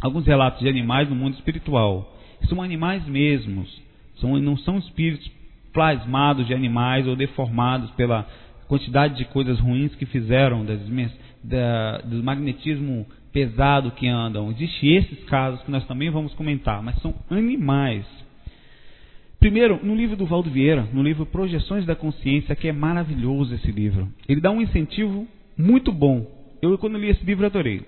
Alguns 0.00 0.26
relatos 0.26 0.60
de 0.60 0.68
animais 0.68 1.08
no 1.08 1.14
mundo 1.14 1.34
espiritual. 1.34 2.16
São 2.48 2.62
animais 2.62 3.06
mesmos. 3.06 3.68
São, 4.16 4.38
não 4.40 4.56
são 4.56 4.78
espíritos 4.78 5.30
plasmados 5.72 6.46
de 6.46 6.54
animais 6.54 7.06
ou 7.06 7.14
deformados 7.14 7.90
pela 7.92 8.26
quantidade 8.66 9.16
de 9.16 9.26
coisas 9.26 9.60
ruins 9.60 9.94
que 9.94 10.06
fizeram, 10.06 10.64
das, 10.64 10.80
da, 11.48 11.98
do 11.98 12.22
magnetismo 12.22 13.06
pesado 13.32 13.90
que 13.92 14.06
andam. 14.06 14.50
Existem 14.50 14.96
esses 14.96 15.24
casos 15.24 15.62
que 15.62 15.70
nós 15.70 15.86
também 15.86 16.10
vamos 16.10 16.34
comentar, 16.34 16.82
mas 16.82 17.00
são 17.00 17.14
animais. 17.30 18.04
Primeiro, 19.38 19.78
no 19.84 19.94
livro 19.94 20.16
do 20.16 20.26
Valdo 20.26 20.50
Vieira, 20.50 20.88
no 20.92 21.02
livro 21.02 21.26
Projeções 21.26 21.84
da 21.84 21.94
Consciência, 21.94 22.56
que 22.56 22.68
é 22.68 22.72
maravilhoso 22.72 23.54
esse 23.54 23.70
livro. 23.70 24.08
Ele 24.28 24.40
dá 24.40 24.50
um 24.50 24.62
incentivo 24.62 25.26
muito 25.56 25.92
bom. 25.92 26.26
Eu, 26.62 26.76
quando 26.78 26.98
li 26.98 27.10
esse 27.10 27.24
livro, 27.24 27.44
adorei. 27.44 27.82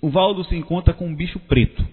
O 0.00 0.08
Valdo 0.08 0.42
se 0.44 0.56
encontra 0.56 0.94
com 0.94 1.06
um 1.06 1.14
bicho 1.14 1.38
preto, 1.40 1.86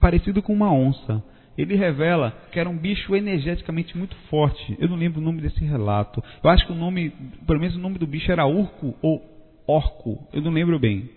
parecido 0.00 0.40
com 0.40 0.52
uma 0.52 0.72
onça 0.72 1.22
ele 1.58 1.74
revela 1.74 2.30
que 2.52 2.60
era 2.60 2.70
um 2.70 2.78
bicho 2.78 3.16
energeticamente 3.16 3.98
muito 3.98 4.14
forte. 4.30 4.76
Eu 4.78 4.88
não 4.88 4.96
lembro 4.96 5.20
o 5.20 5.24
nome 5.24 5.42
desse 5.42 5.64
relato. 5.64 6.22
Eu 6.42 6.48
acho 6.48 6.64
que 6.64 6.72
o 6.72 6.76
nome, 6.76 7.10
pelo 7.44 7.58
menos 7.58 7.74
o 7.74 7.80
nome 7.80 7.98
do 7.98 8.06
bicho 8.06 8.30
era 8.30 8.46
Urco 8.46 8.94
ou 9.02 9.20
Orco. 9.68 10.26
Eu 10.32 10.40
não 10.40 10.50
lembro 10.50 10.78
bem. 10.78 11.10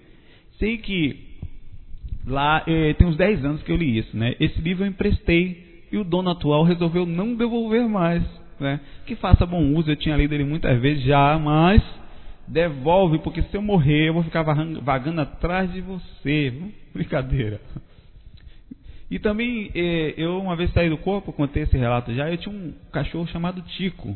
Sei 0.60 0.78
que 0.78 1.18
lá 2.28 2.64
eh, 2.68 2.94
tem 2.94 3.08
uns 3.08 3.16
10 3.16 3.46
anos 3.46 3.64
que 3.64 3.72
eu 3.72 3.78
li 3.78 3.98
isso, 3.98 4.16
né? 4.16 4.36
Esse 4.40 4.60
livro 4.62 4.84
eu 4.84 4.90
emprestei 4.90 5.86
e 5.92 5.98
o 5.98 6.04
dono 6.04 6.30
atual 6.30 6.64
resolveu 6.64 7.06
não 7.06 7.34
devolver 7.36 7.88
mais, 7.88 8.24
né? 8.60 8.82
Que 9.06 9.16
faça 9.16 9.46
bom 9.46 9.74
uso. 9.74 9.90
Eu 9.90 9.96
tinha 9.96 10.18
lido 10.18 10.36
ele 10.36 10.44
muitas 10.44 10.80
vezes 10.82 11.04
já, 11.04 11.40
mas 11.40 11.82
devolve 12.48 13.20
porque 13.20 13.42
se 13.44 13.56
eu 13.56 13.62
morrer 13.62 14.10
eu 14.10 14.14
vou 14.14 14.24
ficar 14.24 14.44
vagando 14.44 15.22
atrás 15.22 15.72
de 15.72 15.80
você. 15.82 16.54
Brincadeira. 16.94 17.62
E 19.10 19.18
também, 19.18 19.72
eh, 19.74 20.14
eu 20.18 20.40
uma 20.40 20.56
vez 20.56 20.72
saí 20.74 20.90
do 20.90 20.98
corpo, 20.98 21.34
contei 21.34 21.64
esse 21.64 21.78
relato 21.78 22.14
já, 22.14 22.30
eu 22.30 22.38
tinha 22.38 22.54
um 22.54 22.74
cachorro 22.92 23.28
chamado 23.28 23.62
Tico. 23.62 24.16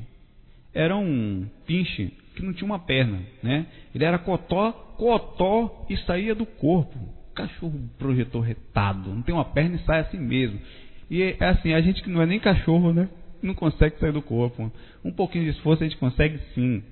Era 0.74 0.96
um 0.96 1.46
pinche 1.66 2.12
que 2.36 2.44
não 2.44 2.54
tinha 2.54 2.66
uma 2.66 2.80
perna, 2.80 3.20
né? 3.42 3.66
Ele 3.94 4.04
era 4.04 4.18
cotó, 4.18 4.72
cotó 4.98 5.86
e 5.90 5.98
saía 5.98 6.36
do 6.36 6.46
corpo. 6.46 6.98
Cachorro 7.34 7.90
projetor 7.98 8.42
retado, 8.42 9.10
não 9.10 9.22
tem 9.22 9.34
uma 9.34 9.46
perna 9.46 9.76
e 9.76 9.80
sai 9.80 10.02
assim 10.02 10.18
mesmo. 10.18 10.60
E 11.10 11.22
é 11.22 11.46
assim, 11.46 11.74
a 11.74 11.82
gente 11.82 12.02
que 12.02 12.10
não 12.10 12.22
é 12.22 12.26
nem 12.26 12.40
cachorro, 12.40 12.94
né? 12.94 13.10
Não 13.42 13.54
consegue 13.54 14.00
sair 14.00 14.12
do 14.12 14.22
corpo. 14.22 14.72
Um 15.04 15.12
pouquinho 15.12 15.44
de 15.44 15.52
esforço 15.52 15.84
a 15.84 15.88
gente 15.88 15.98
consegue 15.98 16.40
sim. 16.54 16.84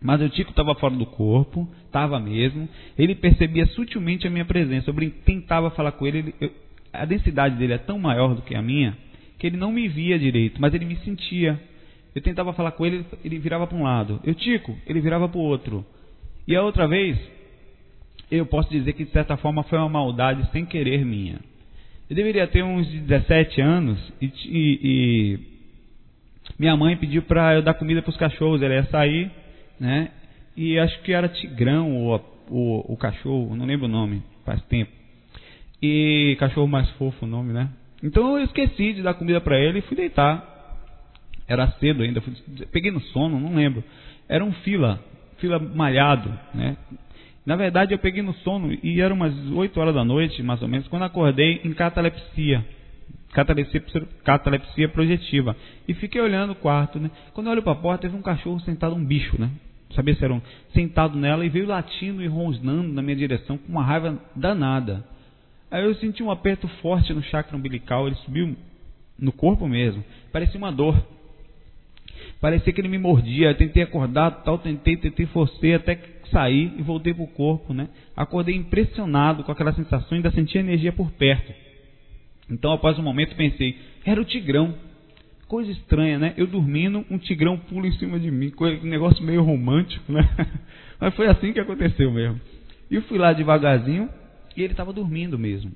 Mas 0.00 0.20
o 0.20 0.28
Tico 0.28 0.50
estava 0.50 0.74
fora 0.76 0.94
do 0.94 1.06
corpo, 1.06 1.68
estava 1.84 2.18
mesmo. 2.20 2.68
Ele 2.96 3.14
percebia 3.14 3.66
sutilmente 3.66 4.26
a 4.26 4.30
minha 4.30 4.44
presença. 4.44 4.90
Eu 4.90 5.10
tentava 5.24 5.70
falar 5.70 5.92
com 5.92 6.06
ele, 6.06 6.18
ele 6.18 6.34
eu, 6.40 6.50
a 6.92 7.04
densidade 7.04 7.56
dele 7.56 7.74
é 7.74 7.78
tão 7.78 7.98
maior 7.98 8.34
do 8.34 8.42
que 8.42 8.54
a 8.54 8.62
minha 8.62 8.96
que 9.38 9.46
ele 9.46 9.56
não 9.56 9.70
me 9.70 9.86
via 9.88 10.18
direito, 10.18 10.60
mas 10.60 10.74
ele 10.74 10.84
me 10.84 10.96
sentia. 10.96 11.60
Eu 12.18 12.22
tentava 12.22 12.52
falar 12.52 12.72
com 12.72 12.84
ele, 12.84 13.06
ele 13.24 13.38
virava 13.38 13.64
para 13.64 13.78
um 13.78 13.84
lado. 13.84 14.20
Eu 14.24 14.34
tico, 14.34 14.76
ele 14.88 15.00
virava 15.00 15.28
para 15.28 15.38
o 15.38 15.40
outro. 15.40 15.86
E 16.48 16.56
a 16.56 16.62
outra 16.64 16.88
vez, 16.88 17.16
eu 18.28 18.44
posso 18.44 18.68
dizer 18.70 18.92
que 18.94 19.04
de 19.04 19.12
certa 19.12 19.36
forma 19.36 19.62
foi 19.62 19.78
uma 19.78 19.88
maldade 19.88 20.50
sem 20.50 20.66
querer 20.66 21.04
minha. 21.04 21.38
Eu 22.10 22.16
deveria 22.16 22.48
ter 22.48 22.64
uns 22.64 22.88
17 22.88 23.60
anos 23.60 24.12
e, 24.20 24.26
e, 24.26 24.80
e 24.82 25.38
minha 26.58 26.76
mãe 26.76 26.96
pediu 26.96 27.22
para 27.22 27.54
eu 27.54 27.62
dar 27.62 27.74
comida 27.74 28.02
para 28.02 28.10
os 28.10 28.16
cachorros. 28.16 28.60
Ela 28.62 28.74
ia 28.74 28.84
sair, 28.86 29.30
né? 29.78 30.10
E 30.56 30.76
acho 30.76 31.00
que 31.02 31.12
era 31.12 31.28
Tigrão 31.28 31.94
ou 31.98 32.16
o, 32.50 32.94
o 32.94 32.96
cachorro, 32.96 33.54
não 33.54 33.64
lembro 33.64 33.86
o 33.86 33.88
nome, 33.88 34.24
faz 34.44 34.60
tempo. 34.62 34.90
E 35.80 36.36
cachorro 36.40 36.66
mais 36.66 36.90
fofo 36.92 37.26
o 37.26 37.28
nome, 37.28 37.52
né? 37.52 37.70
Então 38.02 38.36
eu 38.36 38.44
esqueci 38.44 38.94
de 38.94 39.02
dar 39.02 39.14
comida 39.14 39.40
para 39.40 39.56
ele 39.56 39.78
e 39.78 39.82
fui 39.82 39.96
deitar. 39.96 40.57
Era 41.48 41.66
cedo 41.80 42.02
ainda, 42.02 42.20
fui, 42.20 42.34
peguei 42.70 42.90
no 42.90 43.00
sono, 43.00 43.40
não 43.40 43.54
lembro. 43.54 43.82
Era 44.28 44.44
um 44.44 44.52
fila, 44.52 45.02
fila 45.38 45.58
malhado, 45.58 46.30
né? 46.54 46.76
Na 47.46 47.56
verdade 47.56 47.94
eu 47.94 47.98
peguei 47.98 48.22
no 48.22 48.34
sono 48.34 48.76
e 48.82 49.00
eram 49.00 49.16
umas 49.16 49.34
8 49.52 49.80
horas 49.80 49.94
da 49.94 50.04
noite, 50.04 50.42
mais 50.42 50.60
ou 50.60 50.68
menos, 50.68 50.86
quando 50.88 51.04
acordei 51.04 51.62
em 51.64 51.72
catalepsia. 51.72 52.62
Catalepsia, 53.32 53.82
catalepsia 54.22 54.88
projetiva. 54.90 55.56
E 55.86 55.94
fiquei 55.94 56.20
olhando 56.20 56.52
o 56.52 56.56
quarto, 56.56 56.98
né? 56.98 57.10
Quando 57.32 57.46
eu 57.46 57.52
olho 57.52 57.62
para 57.62 57.72
a 57.72 57.76
porta, 57.76 58.02
teve 58.02 58.14
um 58.14 58.22
cachorro 58.22 58.60
sentado, 58.60 58.94
um 58.94 59.02
bicho, 59.02 59.40
né? 59.40 59.50
Sabia 59.94 60.14
se 60.14 60.22
era 60.22 60.34
um 60.34 60.42
sentado 60.74 61.16
nela 61.16 61.44
e 61.44 61.48
veio 61.48 61.66
latindo 61.66 62.22
e 62.22 62.26
rosnando 62.26 62.92
na 62.92 63.00
minha 63.00 63.16
direção 63.16 63.56
com 63.56 63.72
uma 63.72 63.82
raiva 63.82 64.18
danada. 64.36 65.02
Aí 65.70 65.84
eu 65.84 65.94
senti 65.94 66.22
um 66.22 66.30
aperto 66.30 66.68
forte 66.82 67.12
no 67.14 67.22
chakra 67.22 67.56
umbilical, 67.56 68.06
ele 68.06 68.16
subiu 68.16 68.54
no 69.18 69.32
corpo 69.32 69.66
mesmo. 69.66 70.04
Parecia 70.30 70.58
uma 70.58 70.70
dor. 70.70 71.02
Parecia 72.40 72.72
que 72.72 72.80
ele 72.80 72.88
me 72.88 72.98
mordia. 72.98 73.48
Eu 73.48 73.56
tentei 73.56 73.82
acordar, 73.82 74.30
tal, 74.42 74.58
tentei, 74.58 74.96
tentei, 74.96 75.26
forcei 75.26 75.74
até 75.74 75.96
que 75.96 76.30
saí 76.30 76.72
e 76.76 76.82
voltei 76.82 77.12
para 77.12 77.24
o 77.24 77.28
corpo, 77.28 77.72
né? 77.72 77.88
Acordei 78.16 78.54
impressionado 78.54 79.42
com 79.42 79.50
aquela 79.50 79.72
sensação, 79.72 80.16
ainda 80.16 80.30
senti 80.30 80.56
a 80.58 80.60
energia 80.60 80.92
por 80.92 81.10
perto. 81.12 81.52
Então, 82.50 82.72
após 82.72 82.98
um 82.98 83.02
momento, 83.02 83.34
pensei, 83.36 83.76
era 84.04 84.20
o 84.20 84.24
tigrão. 84.24 84.74
Coisa 85.46 85.70
estranha, 85.70 86.18
né? 86.18 86.34
Eu 86.36 86.46
dormindo, 86.46 87.04
um 87.10 87.16
tigrão 87.16 87.58
pula 87.58 87.86
em 87.86 87.92
cima 87.92 88.20
de 88.20 88.30
mim, 88.30 88.52
um 88.60 88.86
negócio 88.86 89.24
meio 89.24 89.42
romântico, 89.42 90.12
né? 90.12 90.28
Mas 91.00 91.14
foi 91.14 91.26
assim 91.26 91.52
que 91.52 91.60
aconteceu 91.60 92.10
mesmo. 92.12 92.38
E 92.90 92.96
eu 92.96 93.02
fui 93.02 93.18
lá 93.18 93.32
devagarzinho, 93.32 94.10
e 94.56 94.62
ele 94.62 94.72
estava 94.72 94.92
dormindo 94.92 95.38
mesmo. 95.38 95.72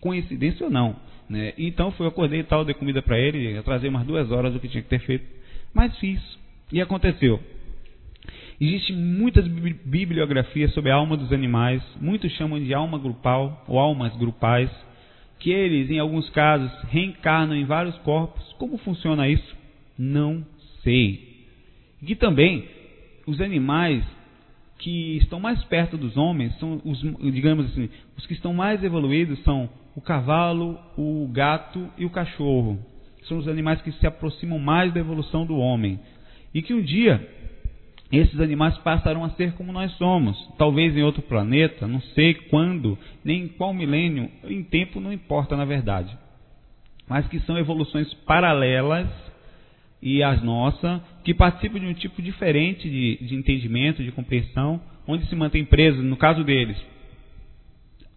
Coincidência 0.00 0.64
ou 0.64 0.72
não. 0.72 0.96
Né? 1.28 1.52
Então 1.58 1.92
fui, 1.92 2.06
acordei 2.06 2.40
e 2.40 2.44
tal, 2.44 2.64
dei 2.64 2.74
comida 2.74 3.02
para 3.02 3.18
ele, 3.18 3.56
atrasei 3.56 3.88
umas 3.88 4.06
duas 4.06 4.30
horas 4.30 4.52
do 4.52 4.58
que 4.60 4.68
tinha 4.68 4.82
que 4.82 4.88
ter 4.88 5.00
feito. 5.00 5.39
Mas 5.74 5.96
fiz. 5.98 6.20
E 6.72 6.80
aconteceu. 6.80 7.40
Existem 8.60 8.94
muitas 8.94 9.48
bibliografias 9.48 10.72
sobre 10.74 10.90
a 10.90 10.94
alma 10.94 11.16
dos 11.16 11.32
animais, 11.32 11.82
muitos 11.98 12.30
chamam 12.32 12.62
de 12.62 12.74
alma 12.74 12.98
grupal 12.98 13.64
ou 13.66 13.78
almas 13.78 14.14
grupais, 14.16 14.70
que 15.38 15.50
eles, 15.50 15.90
em 15.90 15.98
alguns 15.98 16.28
casos, 16.30 16.70
reencarnam 16.90 17.56
em 17.56 17.64
vários 17.64 17.96
corpos. 17.98 18.52
Como 18.58 18.76
funciona 18.78 19.26
isso? 19.26 19.56
Não 19.98 20.44
sei. 20.82 21.46
E 22.02 22.14
também 22.14 22.68
os 23.26 23.40
animais 23.40 24.04
que 24.78 25.16
estão 25.18 25.40
mais 25.40 25.62
perto 25.64 25.96
dos 25.96 26.16
homens 26.16 26.58
são 26.58 26.80
os, 26.84 27.00
digamos 27.32 27.66
assim, 27.66 27.88
os 28.16 28.26
que 28.26 28.34
estão 28.34 28.52
mais 28.52 28.82
evoluídos 28.84 29.42
são 29.42 29.70
o 29.94 30.00
cavalo, 30.00 30.78
o 30.96 31.28
gato 31.32 31.88
e 31.96 32.04
o 32.04 32.10
cachorro. 32.10 32.78
São 33.30 33.38
os 33.38 33.46
animais 33.46 33.80
que 33.80 33.92
se 33.92 34.04
aproximam 34.08 34.58
mais 34.58 34.92
da 34.92 34.98
evolução 34.98 35.46
do 35.46 35.56
homem. 35.56 36.00
E 36.52 36.60
que 36.60 36.74
um 36.74 36.82
dia 36.82 37.24
esses 38.10 38.40
animais 38.40 38.76
passarão 38.78 39.24
a 39.24 39.30
ser 39.30 39.52
como 39.52 39.72
nós 39.72 39.92
somos, 39.92 40.36
talvez 40.58 40.96
em 40.96 41.02
outro 41.04 41.22
planeta, 41.22 41.86
não 41.86 42.00
sei 42.00 42.34
quando, 42.34 42.98
nem 43.24 43.44
em 43.44 43.48
qual 43.48 43.72
milênio, 43.72 44.28
em 44.42 44.64
tempo 44.64 44.98
não 44.98 45.12
importa 45.12 45.56
na 45.56 45.64
verdade. 45.64 46.12
Mas 47.08 47.24
que 47.28 47.38
são 47.40 47.56
evoluções 47.56 48.12
paralelas 48.26 49.06
e 50.02 50.24
as 50.24 50.42
nossas, 50.42 51.00
que 51.22 51.32
participam 51.32 51.78
de 51.78 51.86
um 51.86 51.94
tipo 51.94 52.20
diferente 52.20 52.90
de, 52.90 53.16
de 53.24 53.36
entendimento, 53.36 54.02
de 54.02 54.10
compreensão, 54.10 54.80
onde 55.06 55.24
se 55.26 55.36
mantém 55.36 55.64
preso, 55.64 56.02
no 56.02 56.16
caso 56.16 56.42
deles, 56.42 56.76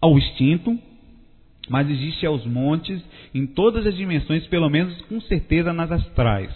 ao 0.02 0.18
instinto, 0.18 0.76
mas 1.70 1.90
existe 1.90 2.26
aos 2.26 2.46
montes, 2.46 3.02
em 3.34 3.46
todas 3.46 3.86
as 3.88 3.96
dimensões, 3.96 4.46
pelo 4.48 4.70
menos 4.70 5.00
com 5.04 5.20
certeza 5.22 5.72
nas 5.72 5.92
astrais. 5.92 6.54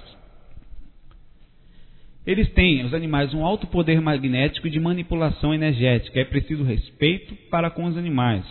Eles 2.25 2.51
têm, 2.51 2.83
os 2.83 2.93
animais, 2.93 3.33
um 3.33 3.45
alto 3.45 3.65
poder 3.67 4.01
magnético 4.01 4.69
de 4.69 4.81
manipulação 4.81 5.53
energética. 5.53 6.19
É 6.19 6.25
preciso 6.25 6.61
respeito 6.61 7.33
para 7.49 7.69
com 7.69 7.85
os 7.85 7.97
animais. 7.97 8.43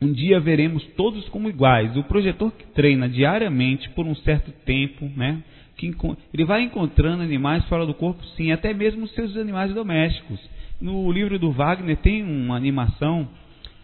Um 0.00 0.12
dia 0.12 0.38
veremos 0.38 0.84
todos 0.96 1.28
como 1.28 1.48
iguais. 1.48 1.96
O 1.96 2.04
projetor 2.04 2.52
que 2.52 2.64
treina 2.68 3.08
diariamente 3.08 3.90
por 3.90 4.06
um 4.06 4.14
certo 4.14 4.52
tempo, 4.64 5.10
né, 5.16 5.42
que 5.76 5.92
ele 6.32 6.44
vai 6.44 6.62
encontrando 6.62 7.24
animais 7.24 7.64
fora 7.64 7.84
do 7.84 7.94
corpo, 7.94 8.24
sim, 8.36 8.52
até 8.52 8.72
mesmo 8.72 9.08
seus 9.08 9.36
animais 9.36 9.74
domésticos. 9.74 10.38
No 10.80 11.10
livro 11.10 11.36
do 11.36 11.50
Wagner 11.50 11.96
tem 11.96 12.22
uma 12.22 12.56
animação 12.56 13.28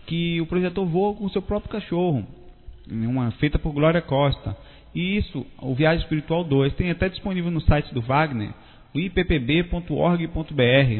que 0.07 0.41
o 0.41 0.47
projetor 0.47 0.87
voa 0.87 1.15
com 1.15 1.25
o 1.25 1.31
seu 1.31 1.43
próprio 1.43 1.71
cachorro, 1.71 2.27
uma 2.91 3.31
feita 3.33 3.59
por 3.59 3.73
Glória 3.73 4.03
Costa. 4.03 4.57
E 4.95 5.17
isso, 5.17 5.47
o 5.61 5.75
Viagem 5.75 6.03
Espiritual 6.03 6.45
2, 6.45 6.75
tem 6.75 6.91
até 6.91 7.09
disponível 7.09 7.51
no 7.51 7.61
site 7.61 7.93
do 7.93 8.01
Wagner, 8.01 8.53
o 8.95 9.01
ippb.org.br, 9.01 9.83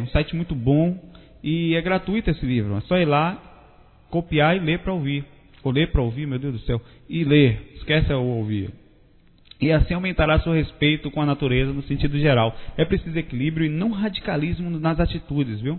um 0.01 0.07
site 0.09 0.35
muito 0.35 0.55
bom 0.55 0.99
e 1.43 1.75
é 1.77 1.81
gratuito 1.81 2.31
esse 2.31 2.45
livro. 2.45 2.77
É 2.77 2.81
só 2.83 2.97
ir 2.97 3.05
lá, 3.05 3.39
copiar 4.11 4.57
e 4.57 4.61
ler 4.61 4.81
para 4.81 4.93
ouvir. 4.93 5.25
Ou 5.63 5.71
ler 5.71 5.93
para 5.93 6.03
ouvir, 6.03 6.27
meu 6.27 6.39
Deus 6.39 6.55
do 6.55 6.61
céu, 6.61 6.81
e 7.09 7.25
ler, 7.25 7.73
esquece 7.77 8.13
o 8.13 8.21
ouvir. 8.21 8.71
E 9.61 9.71
assim 9.71 9.95
aumentará 9.95 10.41
seu 10.41 10.53
respeito 10.53 11.11
com 11.11 11.23
a 11.23 11.27
natureza 11.27 11.73
no 11.73 11.83
sentido 11.85 12.19
geral. 12.19 12.55
É 12.77 12.85
preciso 12.85 13.19
equilíbrio 13.19 13.67
e 13.67 13.71
não 13.71 13.93
radicalismo 13.93 14.69
nas 14.79 14.99
atitudes, 14.99 15.61
viu? 15.61 15.79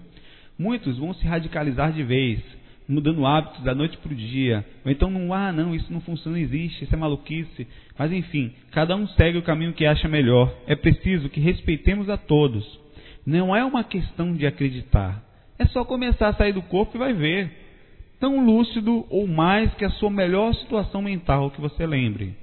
Muitos 0.57 0.97
vão 0.97 1.13
se 1.13 1.26
radicalizar 1.28 1.91
de 1.91 2.01
vez, 2.01 2.39
mudando 2.88 3.26
hábitos 3.26 3.64
da 3.64 3.74
noite 3.74 3.98
para 3.98 4.12
o 4.12 4.16
dia. 4.16 4.66
Ou 4.86 4.92
então, 4.92 5.10
não, 5.10 5.34
ah, 5.34 5.52
não, 5.52 5.74
isso 5.74 5.92
não 5.92 6.02
funciona, 6.02 6.38
não 6.38 6.44
existe, 6.44 6.84
isso 6.84 6.94
é 6.94 6.98
maluquice. 6.98 7.68
Mas 7.98 8.12
enfim, 8.12 8.52
cada 8.72 8.96
um 8.96 9.08
segue 9.10 9.38
o 9.38 9.44
caminho 9.44 9.74
que 9.74 9.86
acha 9.86 10.08
melhor. 10.08 10.54
É 10.68 10.76
preciso 10.76 11.30
que 11.30 11.40
respeitemos 11.40 12.10
a 12.10 12.18
todos. 12.18 12.64
Não 13.26 13.56
é 13.56 13.66
uma 13.66 13.84
questão 13.84 14.34
de 14.34 14.46
acreditar. 14.46 15.24
É 15.58 15.66
só 15.68 15.84
começar 15.84 16.30
a 16.30 16.34
sair 16.34 16.54
do 16.54 16.62
corpo 16.62 16.96
e 16.96 17.00
vai 17.00 17.14
ver. 17.14 17.52
Tão 18.20 18.46
lúcido 18.46 19.06
ou 19.10 19.28
mais 19.28 19.74
que 19.74 19.86
a 19.86 19.90
sua 19.92 20.10
melhor 20.10 20.54
situação 20.56 21.02
mental 21.02 21.52
que 21.52 21.62
você 21.62 21.86
lembre. 21.86 22.36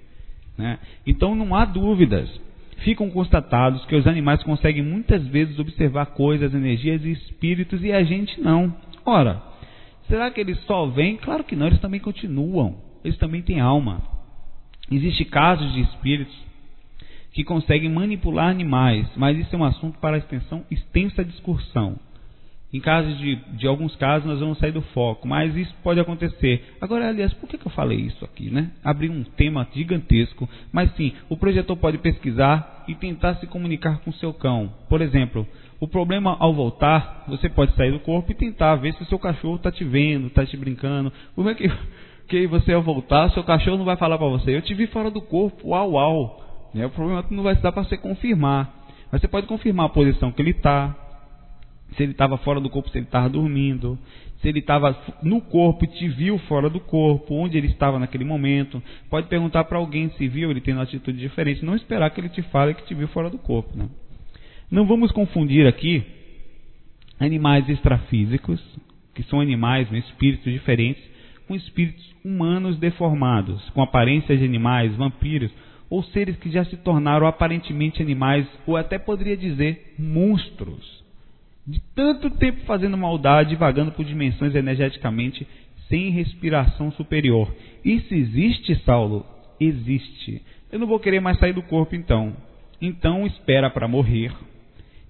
Né? 0.59 0.79
Então 1.07 1.35
não 1.35 1.55
há 1.55 1.65
dúvidas. 1.65 2.29
Ficam 2.79 3.09
constatados 3.11 3.85
que 3.87 3.95
os 3.95 4.07
animais 4.07 4.43
conseguem 4.43 4.83
muitas 4.83 5.25
vezes 5.29 5.59
observar 5.59 6.07
coisas, 6.07 6.53
energias 6.53 7.05
e 7.05 7.13
espíritos 7.13 7.83
e 7.85 7.93
a 7.93 8.03
gente 8.03 8.41
não. 8.41 8.75
Ora, 9.05 9.41
Será 10.09 10.31
que 10.31 10.41
eles 10.41 10.59
só 10.65 10.87
vêm? 10.87 11.17
Claro 11.17 11.45
que 11.45 11.57
não, 11.57 11.67
eles 11.67 11.81
também 11.81 12.01
continuam. 12.01 12.77
Eles 13.05 13.19
também 13.19 13.43
têm 13.43 13.61
alma. 13.61 14.03
Existem 14.91 15.27
casos 15.27 15.73
de 15.73 15.81
espíritos 15.81 16.35
que 17.33 17.45
conseguem 17.45 17.91
manipular 17.91 18.49
animais, 18.49 19.09
mas 19.17 19.39
isso 19.39 19.55
é 19.55 19.59
um 19.59 19.65
assunto 19.65 19.99
para 19.99 20.19
extensão, 20.19 20.65
extensa 20.71 21.25
discussão. 21.25 21.99
Em 22.73 22.81
casos 22.81 23.19
de, 23.19 23.37
de 23.57 23.67
alguns 23.67 23.95
casos 23.97 24.27
nós 24.27 24.41
vamos 24.41 24.59
sair 24.59 24.73
do 24.73 24.81
foco, 24.81 25.29
mas 25.29 25.55
isso 25.55 25.75
pode 25.83 26.01
acontecer. 26.01 26.75
Agora, 26.81 27.09
aliás, 27.09 27.33
por 27.35 27.47
que, 27.47 27.59
eu 27.63 27.71
falei 27.73 27.99
isso 27.99 28.25
aqui, 28.25 28.51
né? 28.51 28.71
Abrir 28.83 29.11
um 29.11 29.23
tema 29.25 29.69
gigantesco, 29.75 30.49
mas 30.73 30.91
sim, 30.97 31.13
o 31.29 31.37
projetor 31.37 31.77
pode 31.77 31.99
pesquisar 31.99 32.85
e 32.89 32.95
tentar 32.95 33.35
se 33.37 33.47
comunicar 33.47 33.99
com 33.99 34.13
seu 34.13 34.33
cão. 34.33 34.73
Por 34.89 35.03
exemplo, 35.03 35.47
o 35.83 35.89
problema 35.89 36.37
ao 36.39 36.55
voltar, 36.55 37.25
você 37.27 37.49
pode 37.49 37.75
sair 37.75 37.91
do 37.91 37.99
corpo 37.99 38.31
e 38.31 38.37
tentar 38.37 38.77
ver 38.77 38.95
se 38.95 39.03
o 39.03 39.07
seu 39.07 39.19
cachorro 39.19 39.57
está 39.57 39.73
te 39.73 39.83
vendo, 39.83 40.29
está 40.29 40.47
te 40.47 40.57
brincando. 40.57 41.13
Como 41.35 41.51
é 41.51 41.57
que, 41.57 41.69
que 42.29 42.47
você 42.47 42.73
ao 42.73 42.81
voltar, 42.81 43.29
seu 43.31 43.43
cachorro 43.43 43.79
não 43.79 43.85
vai 43.85 43.97
falar 43.97 44.17
para 44.17 44.29
você, 44.29 44.57
eu 44.57 44.63
te 44.63 44.75
vi 44.75 44.87
fora 44.87 45.11
do 45.11 45.21
corpo, 45.21 45.71
uau, 45.71 45.91
uau. 45.95 46.71
Né? 46.73 46.87
O 46.87 46.91
problema 46.91 47.27
é 47.29 47.35
não 47.35 47.43
vai 47.43 47.57
dar 47.57 47.73
para 47.73 47.83
você 47.83 47.97
confirmar. 47.97 48.73
Mas 49.11 49.21
você 49.21 49.27
pode 49.27 49.49
confirmar 49.49 49.87
a 49.87 49.89
posição 49.89 50.31
que 50.31 50.41
ele 50.41 50.53
está, 50.53 50.97
se 51.97 52.05
ele 52.05 52.13
estava 52.13 52.37
fora 52.39 52.61
do 52.61 52.71
corpo, 52.71 52.89
se 52.89 52.99
ele 52.99 53.07
estava 53.07 53.29
dormindo, 53.29 53.99
se 54.41 54.49
ele 54.49 54.61
estava 54.61 54.97
no 55.21 55.41
corpo 55.41 55.85
e 55.85 55.89
te 55.89 56.07
viu 56.07 56.39
fora 56.47 56.71
do 56.71 56.79
corpo, 56.79 57.35
onde 57.35 57.59
ele 57.59 57.67
estava 57.67 57.99
naquele 57.99 58.25
momento. 58.25 58.81
Pode 59.11 59.27
perguntar 59.27 59.65
para 59.65 59.79
alguém 59.79 60.11
se 60.11 60.29
viu 60.29 60.49
ele 60.49 60.61
tendo 60.61 60.77
uma 60.77 60.85
atitude 60.85 61.19
diferente, 61.19 61.65
não 61.65 61.75
esperar 61.75 62.09
que 62.11 62.21
ele 62.21 62.29
te 62.29 62.41
fale 62.41 62.73
que 62.73 62.85
te 62.85 62.95
viu 62.95 63.09
fora 63.09 63.29
do 63.29 63.39
corpo. 63.39 63.77
Né? 63.77 63.89
Não 64.73 64.87
vamos 64.87 65.13
confundir 65.13 65.67
aqui 65.67 66.03
animais 67.21 67.69
extrafísicos, 67.69 68.59
que 69.15 69.23
são 69.25 69.39
animais, 69.39 69.91
né, 69.91 69.99
espíritos 69.99 70.51
diferentes, 70.51 71.03
com 71.47 71.55
espíritos 71.55 72.03
humanos 72.25 72.79
deformados, 72.79 73.69
com 73.71 73.83
aparência 73.83 74.35
de 74.35 74.43
animais, 74.43 74.97
vampiros, 74.97 75.51
ou 75.91 76.03
seres 76.03 76.37
que 76.37 76.51
já 76.51 76.65
se 76.65 76.79
tornaram 76.79 77.27
aparentemente 77.27 78.01
animais, 78.01 78.47
ou 78.67 78.79
até 78.79 78.99
poderia 78.99 79.37
dizer 79.37 79.95
monstros 79.99 81.03
de 81.67 81.79
tanto 81.95 82.31
tempo 82.31 82.65
fazendo 82.65 82.97
maldade, 82.97 83.55
vagando 83.55 83.93
por 83.93 84.07
dimensões 84.07 84.55
energeticamente 84.55 85.47
sem 85.87 86.09
respiração 86.13 86.91
superior. 86.93 87.55
Isso 87.85 88.15
existe, 88.15 88.75
Saulo? 88.87 89.27
Existe. 89.61 90.41
Eu 90.73 90.79
não 90.79 90.87
vou 90.87 90.99
querer 90.99 91.21
mais 91.21 91.39
sair 91.39 91.53
do 91.53 91.63
corpo 91.63 91.95
então. 91.95 92.35
Então 92.81 93.27
espera 93.27 93.69
para 93.69 93.87
morrer. 93.87 94.33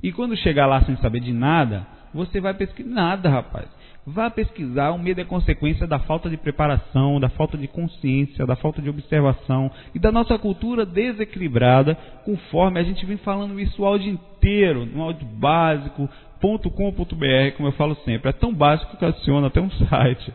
E 0.02 0.10
quando 0.12 0.36
chegar 0.36 0.66
lá 0.66 0.82
sem 0.82 0.96
saber 0.96 1.20
de 1.20 1.32
nada, 1.32 1.86
você 2.12 2.40
vai 2.40 2.54
pesquisar 2.54 2.90
nada, 2.90 3.28
rapaz. 3.28 3.68
Vá 4.04 4.28
pesquisar, 4.28 4.90
o 4.90 4.98
medo 4.98 5.20
é 5.20 5.24
consequência 5.24 5.86
da 5.86 6.00
falta 6.00 6.28
de 6.28 6.36
preparação, 6.36 7.20
da 7.20 7.28
falta 7.28 7.56
de 7.56 7.68
consciência, 7.68 8.44
da 8.44 8.56
falta 8.56 8.82
de 8.82 8.90
observação 8.90 9.70
e 9.94 9.98
da 10.00 10.10
nossa 10.10 10.36
cultura 10.38 10.84
desequilibrada, 10.84 11.94
conforme 12.24 12.80
a 12.80 12.82
gente 12.82 13.06
vem 13.06 13.16
falando 13.18 13.60
isso 13.60 13.80
o 13.80 13.86
áudio 13.86 14.10
inteiro, 14.10 14.84
no 14.84 15.02
áudio 15.02 15.24
básico, 15.24 16.08
.com.br, 16.40 17.56
como 17.56 17.68
eu 17.68 17.72
falo 17.72 17.94
sempre. 18.04 18.28
É 18.28 18.32
tão 18.32 18.52
básico 18.52 18.96
que 18.96 19.04
adiciona 19.04 19.46
até 19.46 19.60
um 19.60 19.70
site. 19.86 20.34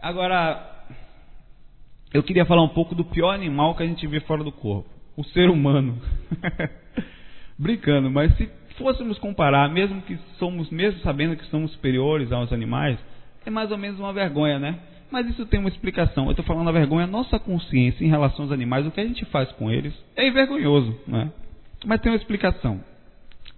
Agora, 0.00 0.60
eu 2.12 2.24
queria 2.24 2.44
falar 2.44 2.64
um 2.64 2.68
pouco 2.70 2.96
do 2.96 3.04
pior 3.04 3.30
animal 3.30 3.76
que 3.76 3.84
a 3.84 3.86
gente 3.86 4.04
vê 4.08 4.18
fora 4.18 4.42
do 4.42 4.50
corpo: 4.50 4.88
o 5.16 5.22
ser 5.22 5.48
humano. 5.48 6.02
Brincando, 7.62 8.10
mas 8.10 8.36
se 8.36 8.50
fôssemos 8.76 9.20
comparar, 9.20 9.68
mesmo 9.68 10.02
que 10.02 10.18
somos, 10.36 10.68
mesmo 10.70 10.98
sabendo 11.02 11.36
que 11.36 11.46
somos 11.46 11.70
superiores 11.70 12.32
aos 12.32 12.52
animais, 12.52 12.98
é 13.46 13.50
mais 13.50 13.70
ou 13.70 13.78
menos 13.78 14.00
uma 14.00 14.12
vergonha, 14.12 14.58
né? 14.58 14.80
Mas 15.12 15.28
isso 15.28 15.46
tem 15.46 15.60
uma 15.60 15.68
explicação. 15.68 16.24
Eu 16.24 16.32
estou 16.32 16.44
falando 16.44 16.68
a 16.68 16.72
vergonha, 16.72 17.06
nossa 17.06 17.38
consciência 17.38 18.04
em 18.04 18.08
relação 18.08 18.46
aos 18.46 18.52
animais, 18.52 18.84
o 18.84 18.90
que 18.90 19.00
a 19.00 19.06
gente 19.06 19.24
faz 19.26 19.48
com 19.52 19.70
eles 19.70 19.94
é 20.16 20.26
envergonhoso, 20.26 20.92
né? 21.06 21.30
Mas 21.86 22.00
tem 22.00 22.10
uma 22.10 22.18
explicação. 22.18 22.80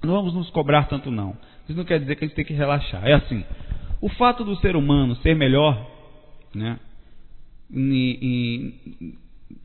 Não 0.03 0.13
vamos 0.13 0.35
nos 0.35 0.51
cobrar 0.51 0.85
tanto 0.85 1.11
não. 1.11 1.35
Isso 1.67 1.79
não 1.79 1.85
quer 1.85 1.99
dizer 1.99 2.17
que 2.17 2.25
a 2.25 2.29
gente 2.29 2.37
tem 2.37 2.45
que 2.45 2.53
relaxar. 2.53 3.07
É 3.07 3.15
assim. 3.15 3.43
O 4.03 4.11
fato 4.11 4.45
do 4.45 4.55
ser 4.57 4.77
humano 4.77 5.17
ser 5.17 5.35
melhor, 5.35 5.91
né? 6.55 6.79
E, 7.73 8.19
e, 9.01 9.15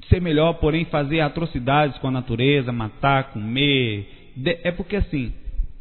ser 0.07 0.21
melhor, 0.21 0.53
porém 0.53 0.85
fazer 0.85 1.19
atrocidades 1.19 1.97
com 1.97 2.07
a 2.07 2.11
natureza, 2.11 2.71
matar, 2.71 3.31
comer, 3.31 4.18
é 4.45 4.71
porque 4.71 4.95
assim, 4.95 5.33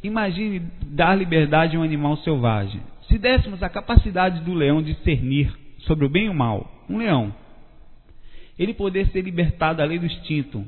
imagine 0.02 0.62
dar 0.86 1.14
liberdade 1.14 1.76
a 1.76 1.80
um 1.80 1.82
animal 1.82 2.16
selvagem. 2.18 2.80
Se 3.08 3.18
dessemos 3.18 3.62
a 3.62 3.68
capacidade 3.68 4.40
do 4.40 4.54
leão 4.54 4.82
de 4.82 4.94
discernir 4.94 5.52
sobre 5.78 6.04
o 6.04 6.08
bem 6.08 6.26
e 6.26 6.28
o 6.28 6.34
mal, 6.34 6.84
um 6.88 6.98
leão, 6.98 7.34
ele 8.58 8.74
poder 8.74 9.06
ser 9.08 9.22
libertado 9.22 9.78
da 9.78 9.84
lei 9.84 9.98
do 9.98 10.06
instinto, 10.06 10.64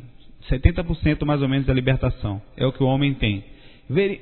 70% 0.51 1.25
mais 1.25 1.43
ou 1.43 1.49
menos 1.49 1.67
da 1.67 1.75
libertação, 1.75 2.41
é 2.57 2.67
o 2.67 2.73
que 2.73 2.83
o 2.83 2.87
homem 2.87 3.15
tem 3.15 3.45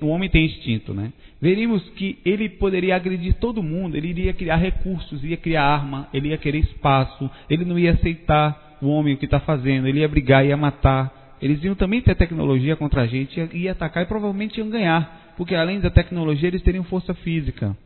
o 0.01 0.07
homem 0.07 0.31
tem 0.31 0.47
instinto, 0.47 0.95
né? 0.95 1.13
Veríamos 1.41 1.87
que 1.91 2.19
ele 2.25 2.49
poderia 2.49 2.97
agredir 2.97 3.35
todo 3.35 3.63
mundo, 3.63 3.97
ele 3.97 4.09
iria 4.09 4.33
criar 4.33 4.57
recursos, 4.57 5.23
ia 5.23 5.37
criar 5.37 5.65
arma, 5.65 6.09
ele 6.13 6.29
ia 6.29 6.39
querer 6.39 6.61
espaço, 6.61 7.31
ele 7.51 7.65
não 7.65 7.79
ia 7.79 7.93
aceitar 7.93 8.79
o 8.81 8.89
homem 8.89 9.15
o 9.15 9.19
que 9.19 9.27
está 9.27 9.41
fazendo, 9.41 9.87
ele 9.87 10.01
ia 10.01 10.09
brigar, 10.09 10.45
ia 10.45 10.57
matar. 10.57 11.18
Eles 11.41 11.63
iam 11.63 11.75
também 11.75 12.01
ter 12.01 12.15
tecnologia 12.15 12.77
contra 12.77 13.03
a 13.03 13.07
gente, 13.07 13.39
ia 13.53 13.73
atacar 13.73 14.03
e 14.03 14.07
provavelmente 14.07 14.59
iam 14.59 14.71
ganhar, 14.71 15.35
porque 15.37 15.55
além 15.55 15.81
da 15.81 15.91
tecnologia 15.91 16.49
eles 16.49 16.63
teriam 16.63 16.85
força 16.85 17.15
física, 17.15 17.77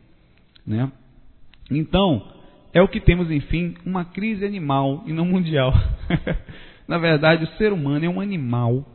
né? 0.65 0.91
Então, 1.69 2.25
é 2.73 2.81
o 2.81 2.87
que 2.87 2.99
temos, 2.99 3.29
enfim, 3.29 3.75
uma 3.85 4.03
crise 4.03 4.45
animal 4.45 5.03
e 5.05 5.13
não 5.13 5.25
mundial. 5.25 5.73
Na 6.87 6.97
verdade, 6.97 7.43
o 7.43 7.57
ser 7.57 7.71
humano 7.71 8.05
é 8.05 8.09
um 8.09 8.19
animal 8.19 8.85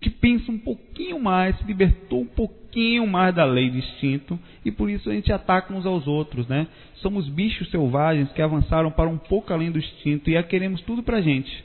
que 0.00 0.10
pensa 0.10 0.50
um 0.50 0.58
pouquinho 0.58 1.18
mais, 1.18 1.56
se 1.56 1.64
libertou 1.64 2.22
um 2.22 2.26
pouquinho 2.26 3.06
mais 3.06 3.34
da 3.34 3.44
lei 3.44 3.70
de 3.70 3.78
instinto 3.78 4.38
e 4.64 4.70
por 4.70 4.90
isso 4.90 5.08
a 5.08 5.14
gente 5.14 5.32
ataca 5.32 5.72
uns 5.72 5.86
aos 5.86 6.06
outros, 6.06 6.46
né? 6.48 6.66
Somos 6.96 7.28
bichos 7.28 7.70
selvagens 7.70 8.30
que 8.32 8.42
avançaram 8.42 8.90
para 8.90 9.08
um 9.08 9.16
pouco 9.16 9.52
além 9.52 9.70
do 9.70 9.78
instinto 9.78 10.28
e 10.28 10.42
queremos 10.42 10.82
tudo 10.82 11.02
pra 11.02 11.20
gente. 11.20 11.64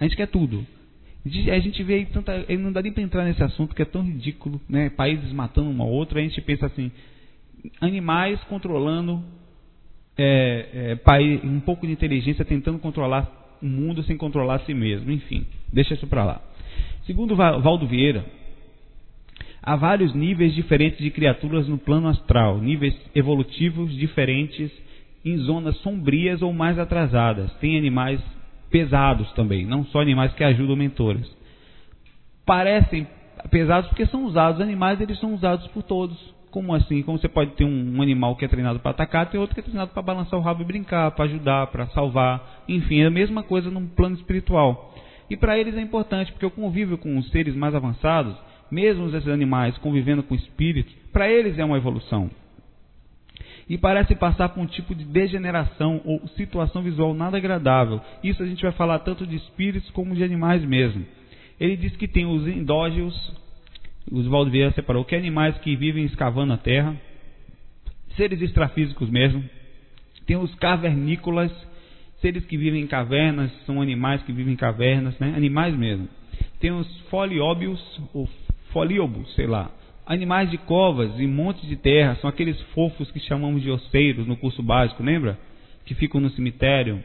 A 0.00 0.04
gente 0.04 0.16
quer 0.16 0.26
tudo. 0.26 0.66
A 1.24 1.58
gente 1.60 1.82
vê 1.84 1.94
aí 1.94 2.06
tanta. 2.06 2.44
Não 2.58 2.72
dá 2.72 2.82
nem 2.82 2.92
para 2.92 3.02
entrar 3.02 3.24
nesse 3.24 3.42
assunto 3.42 3.74
que 3.74 3.82
é 3.82 3.84
tão 3.84 4.02
ridículo, 4.02 4.60
né? 4.68 4.90
Países 4.90 5.32
matando 5.32 5.70
um 5.70 5.80
ao 5.80 5.88
outro, 5.88 6.18
a 6.18 6.22
gente 6.22 6.40
pensa 6.40 6.66
assim: 6.66 6.90
animais 7.80 8.42
controlando 8.44 9.22
é, 10.18 10.96
é, 11.06 11.46
um 11.46 11.60
pouco 11.60 11.86
de 11.86 11.92
inteligência, 11.92 12.44
tentando 12.44 12.78
controlar 12.78 13.58
o 13.62 13.66
mundo 13.66 14.02
sem 14.02 14.16
controlar 14.16 14.56
a 14.56 14.58
si 14.60 14.74
mesmo. 14.74 15.12
Enfim, 15.12 15.46
deixa 15.72 15.94
isso 15.94 16.08
para 16.08 16.24
lá. 16.24 16.42
Segundo 17.06 17.36
Valdo 17.36 17.86
Vieira, 17.86 18.24
há 19.62 19.76
vários 19.76 20.14
níveis 20.14 20.54
diferentes 20.54 20.98
de 20.98 21.10
criaturas 21.10 21.68
no 21.68 21.78
plano 21.78 22.08
astral, 22.08 22.58
níveis 22.60 22.94
evolutivos 23.14 23.96
diferentes 23.96 24.70
em 25.24 25.36
zonas 25.38 25.76
sombrias 25.78 26.42
ou 26.42 26.52
mais 26.52 26.78
atrasadas. 26.78 27.52
Tem 27.54 27.78
animais 27.78 28.20
pesados 28.72 29.30
também, 29.32 29.66
não 29.66 29.84
só 29.84 30.00
animais 30.00 30.32
que 30.32 30.42
ajudam 30.42 30.74
mentores. 30.74 31.30
parecem 32.44 33.06
pesados 33.50 33.88
porque 33.88 34.06
são 34.06 34.24
usados. 34.24 34.58
Os 34.58 34.62
animais 34.62 35.00
eles 35.00 35.20
são 35.20 35.34
usados 35.34 35.66
por 35.68 35.82
todos. 35.82 36.18
Como 36.50 36.74
assim? 36.74 37.02
Como 37.02 37.18
você 37.18 37.28
pode 37.28 37.52
ter 37.52 37.64
um, 37.64 38.02
animal 38.02 38.36
que 38.36 38.44
é 38.44 38.48
treinado 38.48 38.80
para 38.80 38.90
atacar, 38.90 39.30
tem 39.30 39.40
outro 39.40 39.54
que 39.54 39.60
é 39.60 39.62
treinado 39.62 39.92
para 39.92 40.02
balançar 40.02 40.38
o 40.38 40.42
rabo 40.42 40.62
e 40.62 40.66
brincar, 40.66 41.10
para 41.12 41.24
ajudar, 41.26 41.66
para 41.68 41.86
salvar. 41.88 42.62
Enfim, 42.68 43.00
é 43.00 43.06
a 43.06 43.10
mesma 43.10 43.42
coisa 43.42 43.70
no 43.70 43.86
plano 43.88 44.16
espiritual. 44.16 44.94
E 45.30 45.36
para 45.36 45.56
eles 45.56 45.76
é 45.76 45.80
importante, 45.80 46.32
porque 46.32 46.44
o 46.44 46.50
convívio 46.50 46.98
com 46.98 47.16
os 47.16 47.30
seres 47.30 47.54
mais 47.54 47.74
avançados, 47.74 48.36
mesmo 48.70 49.06
esses 49.08 49.28
animais 49.28 49.78
convivendo 49.78 50.22
com 50.22 50.34
espíritos, 50.34 50.92
para 51.12 51.30
eles 51.30 51.58
é 51.58 51.64
uma 51.64 51.78
evolução. 51.78 52.30
E 53.68 53.78
parece 53.78 54.14
passar 54.14 54.48
por 54.50 54.60
um 54.60 54.66
tipo 54.66 54.94
de 54.94 55.04
degeneração 55.04 56.00
ou 56.04 56.26
situação 56.28 56.82
visual 56.82 57.14
nada 57.14 57.36
agradável. 57.36 58.00
Isso 58.22 58.42
a 58.42 58.46
gente 58.46 58.62
vai 58.62 58.72
falar 58.72 58.98
tanto 59.00 59.26
de 59.26 59.36
espíritos 59.36 59.88
como 59.90 60.14
de 60.14 60.24
animais 60.24 60.64
mesmo. 60.64 61.04
Ele 61.60 61.76
diz 61.76 61.94
que 61.96 62.08
tem 62.08 62.26
os 62.26 62.46
endógeos, 62.46 63.14
os 64.10 64.26
Vieira 64.50 64.72
separou, 64.72 65.04
que 65.04 65.14
é 65.14 65.18
animais 65.18 65.56
que 65.58 65.76
vivem 65.76 66.04
escavando 66.04 66.52
a 66.52 66.56
terra, 66.56 66.96
seres 68.16 68.40
extrafísicos 68.40 69.08
mesmo. 69.08 69.44
Tem 70.26 70.36
os 70.36 70.54
cavernícolas, 70.56 71.52
seres 72.20 72.44
que 72.46 72.56
vivem 72.56 72.82
em 72.82 72.86
cavernas, 72.86 73.50
são 73.64 73.80
animais 73.80 74.22
que 74.22 74.32
vivem 74.32 74.54
em 74.54 74.56
cavernas, 74.56 75.18
né? 75.18 75.34
animais 75.36 75.76
mesmo. 75.76 76.08
Tem 76.58 76.72
os 76.72 77.00
folióbios, 77.02 77.80
ou 78.12 78.28
foliobos, 78.72 79.34
sei 79.34 79.46
lá, 79.46 79.70
animais 80.06 80.50
de 80.50 80.58
covas 80.58 81.18
e 81.18 81.26
montes 81.26 81.68
de 81.68 81.76
terra, 81.76 82.16
são 82.16 82.28
aqueles 82.28 82.60
fofos 82.74 83.10
que 83.10 83.20
chamamos 83.20 83.62
de 83.62 83.70
oceiros 83.70 84.26
no 84.26 84.36
curso 84.36 84.62
básico, 84.62 85.02
lembra? 85.02 85.38
Que 85.84 85.94
ficam 85.94 86.20
no 86.20 86.30
cemitério. 86.30 87.02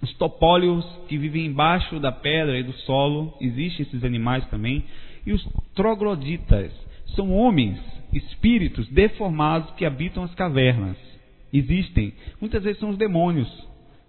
Os 0.00 0.12
topóleos 0.14 0.84
que 1.08 1.16
vivem 1.16 1.46
embaixo 1.46 1.98
da 1.98 2.12
pedra 2.12 2.58
e 2.58 2.62
do 2.62 2.72
solo, 2.72 3.34
existem 3.40 3.86
esses 3.86 4.04
animais 4.04 4.44
também. 4.48 4.84
E 5.26 5.32
os 5.32 5.42
trogloditas 5.74 6.72
são 7.14 7.32
homens, 7.32 7.78
espíritos 8.12 8.88
deformados 8.88 9.70
que 9.72 9.84
habitam 9.84 10.22
as 10.22 10.34
cavernas. 10.34 10.96
Existem. 11.52 12.12
Muitas 12.40 12.62
vezes 12.62 12.80
são 12.80 12.90
os 12.90 12.98
demônios. 12.98 13.48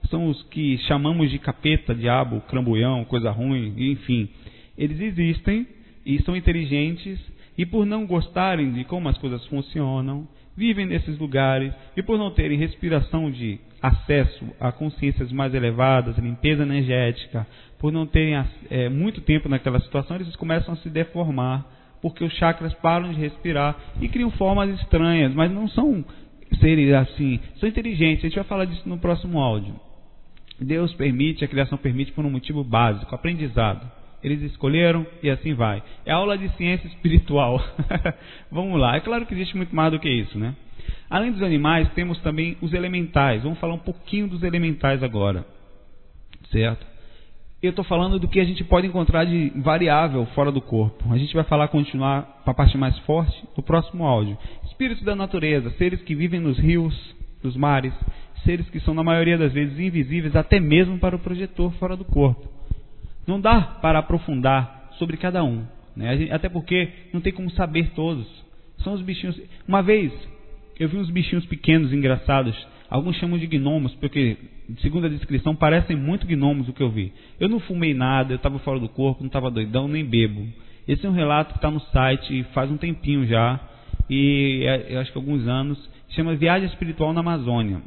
São 0.09 0.27
os 0.27 0.43
que 0.43 0.77
chamamos 0.79 1.31
de 1.31 1.39
capeta, 1.39 1.95
diabo, 1.95 2.41
crambuião, 2.41 3.05
coisa 3.05 3.31
ruim, 3.31 3.73
enfim. 3.91 4.29
Eles 4.77 4.99
existem 4.99 5.65
e 6.05 6.21
são 6.21 6.35
inteligentes 6.35 7.19
e 7.57 7.65
por 7.65 7.85
não 7.85 8.05
gostarem 8.05 8.71
de 8.73 8.83
como 8.83 9.09
as 9.09 9.17
coisas 9.17 9.45
funcionam, 9.47 10.27
vivem 10.55 10.85
nesses 10.85 11.17
lugares 11.17 11.73
e 11.95 12.01
por 12.01 12.17
não 12.17 12.31
terem 12.31 12.57
respiração 12.57 13.29
de 13.29 13.59
acesso 13.81 14.45
a 14.59 14.71
consciências 14.71 15.31
mais 15.31 15.53
elevadas, 15.53 16.17
limpeza 16.17 16.63
energética, 16.63 17.45
por 17.79 17.91
não 17.91 18.05
terem 18.05 18.35
é, 18.69 18.89
muito 18.89 19.21
tempo 19.21 19.49
naquela 19.49 19.79
situação, 19.79 20.15
eles 20.15 20.35
começam 20.35 20.73
a 20.73 20.77
se 20.77 20.89
deformar, 20.89 21.65
porque 22.01 22.23
os 22.23 22.33
chakras 22.33 22.73
param 22.75 23.11
de 23.11 23.19
respirar 23.19 23.75
e 24.01 24.07
criam 24.07 24.31
formas 24.31 24.69
estranhas, 24.81 25.33
mas 25.33 25.51
não 25.51 25.67
são 25.67 26.03
seres 26.59 26.93
assim, 26.93 27.39
são 27.59 27.67
inteligentes. 27.67 28.23
A 28.23 28.27
gente 28.27 28.35
vai 28.35 28.45
falar 28.45 28.65
disso 28.65 28.87
no 28.87 28.97
próximo 28.97 29.39
áudio. 29.39 29.75
Deus 30.59 30.93
permite, 30.93 31.43
a 31.43 31.47
criação 31.47 31.77
permite 31.77 32.11
por 32.13 32.25
um 32.25 32.29
motivo 32.29 32.63
básico, 32.63 33.13
aprendizado. 33.13 33.91
Eles 34.25 34.41
escolheram 34.41 35.05
e 35.21 35.29
assim 35.29 35.53
vai. 35.53 35.83
É 36.03 36.11
aula 36.11 36.35
de 36.35 36.49
ciência 36.57 36.87
espiritual. 36.87 37.63
Vamos 38.51 38.81
lá. 38.81 38.95
É 38.95 38.99
claro 38.99 39.23
que 39.23 39.35
existe 39.35 39.55
muito 39.55 39.75
mais 39.75 39.91
do 39.91 39.99
que 39.99 40.09
isso, 40.09 40.39
né? 40.39 40.55
Além 41.07 41.31
dos 41.31 41.43
animais, 41.43 41.87
temos 41.93 42.17
também 42.21 42.57
os 42.59 42.73
elementais. 42.73 43.43
Vamos 43.43 43.59
falar 43.59 43.75
um 43.75 43.79
pouquinho 43.79 44.27
dos 44.27 44.41
elementais 44.41 45.03
agora. 45.03 45.45
Certo? 46.51 46.87
Eu 47.61 47.69
estou 47.69 47.85
falando 47.85 48.17
do 48.17 48.27
que 48.27 48.39
a 48.39 48.43
gente 48.43 48.63
pode 48.63 48.87
encontrar 48.87 49.25
de 49.25 49.51
variável 49.57 50.25
fora 50.33 50.51
do 50.51 50.59
corpo. 50.59 51.13
A 51.13 51.19
gente 51.19 51.35
vai 51.35 51.43
falar, 51.43 51.67
continuar 51.67 52.41
para 52.43 52.51
a 52.51 52.55
parte 52.55 52.79
mais 52.79 52.97
forte 53.01 53.47
no 53.55 53.61
próximo 53.61 54.05
áudio. 54.07 54.35
Espíritos 54.63 55.03
da 55.03 55.15
natureza, 55.15 55.69
seres 55.77 56.01
que 56.01 56.15
vivem 56.15 56.39
nos 56.39 56.57
rios, 56.57 57.15
nos 57.43 57.55
mares, 57.55 57.93
seres 58.43 58.67
que 58.71 58.79
são, 58.79 58.95
na 58.95 59.03
maioria 59.03 59.37
das 59.37 59.53
vezes, 59.53 59.77
invisíveis 59.77 60.35
até 60.35 60.59
mesmo 60.59 60.97
para 60.97 61.15
o 61.15 61.19
projetor 61.19 61.71
fora 61.73 61.95
do 61.95 62.05
corpo. 62.05 62.54
Não 63.27 63.39
dá 63.39 63.61
para 63.61 63.99
aprofundar 63.99 64.89
sobre 64.97 65.17
cada 65.17 65.43
um, 65.43 65.65
né? 65.95 66.29
até 66.31 66.47
porque 66.49 66.89
não 67.13 67.21
tem 67.21 67.33
como 67.33 67.49
saber 67.51 67.91
todos. 67.95 68.27
São 68.79 68.93
os 68.93 69.01
bichinhos. 69.01 69.39
Uma 69.67 69.81
vez 69.81 70.11
eu 70.79 70.89
vi 70.89 70.97
uns 70.97 71.09
bichinhos 71.09 71.45
pequenos, 71.45 71.93
engraçados. 71.93 72.55
Alguns 72.89 73.15
chamam 73.17 73.37
de 73.37 73.47
gnomos, 73.47 73.95
porque, 73.95 74.37
segundo 74.79 75.07
a 75.07 75.09
descrição, 75.09 75.55
parecem 75.55 75.95
muito 75.95 76.27
gnomos 76.27 76.69
o 76.69 76.73
que 76.73 76.83
eu 76.83 76.89
vi. 76.89 77.11
Eu 77.39 77.49
não 77.49 77.59
fumei 77.59 77.93
nada, 77.93 78.33
eu 78.33 78.37
estava 78.37 78.59
fora 78.59 78.79
do 78.79 78.89
corpo, 78.89 79.21
não 79.21 79.27
estava 79.27 79.49
doidão, 79.49 79.87
nem 79.87 80.05
bebo. 80.05 80.47
Esse 80.87 81.05
é 81.05 81.09
um 81.09 81.13
relato 81.13 81.53
que 81.53 81.57
está 81.57 81.71
no 81.71 81.79
site 81.79 82.43
faz 82.53 82.69
um 82.69 82.77
tempinho 82.77 83.25
já, 83.25 83.59
e 84.07 84.63
é, 84.65 84.93
eu 84.93 84.99
acho 84.99 85.11
que 85.11 85.17
alguns 85.17 85.47
anos, 85.47 85.89
chama 86.09 86.35
Viagem 86.35 86.67
Espiritual 86.67 87.11
na 87.11 87.21
Amazônia 87.21 87.81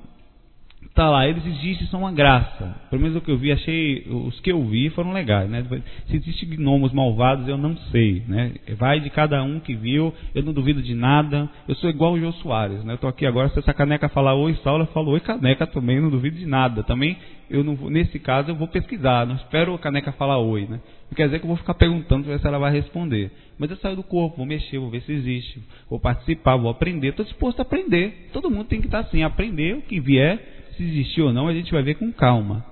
tá 0.95 1.09
lá, 1.09 1.29
eles 1.29 1.47
existem, 1.47 1.87
são 1.89 2.01
uma 2.01 2.13
graça. 2.13 2.75
Pelo 2.91 3.01
menos 3.01 3.17
o 3.17 3.21
que 3.21 3.31
eu 3.31 3.39
vi, 3.39 3.53
achei, 3.53 4.05
os 4.09 4.41
que 4.41 4.51
eu 4.51 4.63
vi 4.65 4.91
foram 4.91 5.13
legais, 5.13 5.49
né? 5.49 5.65
Se 6.09 6.17
existem 6.17 6.49
gnomos 6.51 6.93
malvados, 6.93 7.47
eu 7.47 7.57
não 7.57 7.77
sei, 7.93 8.23
né? 8.27 8.53
Vai 8.77 9.01
de 9.01 9.09
cada 9.11 9.43
um 9.43 9.61
que 9.61 9.75
viu, 9.75 10.13
eu 10.35 10.43
não 10.43 10.53
duvido 10.53 10.83
de 10.83 10.95
nada. 10.95 11.49
Eu 11.69 11.75
sou 11.77 11.89
igual 11.89 12.15
o 12.15 12.21
Jô 12.21 12.33
Soares, 12.33 12.83
né? 12.85 12.95
Eu 12.95 12.99
tô 12.99 13.07
aqui 13.07 13.27
agora, 13.27 13.49
se 13.51 13.59
essa 13.59 13.73
caneca 13.73 14.09
falar 14.09 14.35
oi, 14.35 14.55
Saulo, 14.65 14.83
eu 14.85 14.89
falo 14.89 15.13
oi, 15.13 15.21
caneca 15.21 15.67
também, 15.67 16.01
não 16.01 16.11
duvido 16.11 16.37
de 16.37 16.47
nada. 16.47 16.83
Também, 16.83 17.17
eu 17.49 17.63
não 17.63 17.75
nesse 17.89 18.19
caso, 18.19 18.51
eu 18.51 18.57
vou 18.57 18.67
pesquisar, 18.67 19.27
não 19.27 19.37
espero 19.37 19.75
a 19.75 19.79
caneca 19.79 20.11
falar 20.13 20.39
oi, 20.39 20.67
né? 20.69 20.81
Não 21.11 21.17
quer 21.17 21.27
dizer 21.27 21.39
que 21.39 21.45
eu 21.45 21.49
vou 21.49 21.57
ficar 21.57 21.75
perguntando 21.75 22.27
se 22.39 22.47
ela 22.47 22.59
vai 22.59 22.73
responder. 22.73 23.31
Mas 23.59 23.71
eu 23.71 23.77
saio 23.77 23.97
do 23.97 24.03
corpo, 24.03 24.37
vou 24.37 24.47
mexer, 24.47 24.79
vou 24.79 24.91
ver 24.91 25.03
se 25.03 25.13
existe, 25.13 25.63
vou 25.89 25.99
participar, 25.99 26.57
vou 26.57 26.71
aprender. 26.71 27.09
Estou 27.09 27.25
disposto 27.25 27.61
a 27.61 27.63
aprender. 27.63 28.29
Todo 28.33 28.51
mundo 28.51 28.67
tem 28.67 28.81
que 28.81 28.87
estar 28.87 29.01
assim, 29.01 29.23
aprender 29.23 29.77
o 29.77 29.83
que 29.83 30.01
vier 30.01 30.58
se 30.79 30.85
existiu 30.85 31.27
ou 31.27 31.33
não, 31.33 31.49
a 31.49 31.53
gente 31.53 31.73
vai 31.73 31.83
ver 31.83 31.97
com 31.97 32.11
calma. 32.13 32.65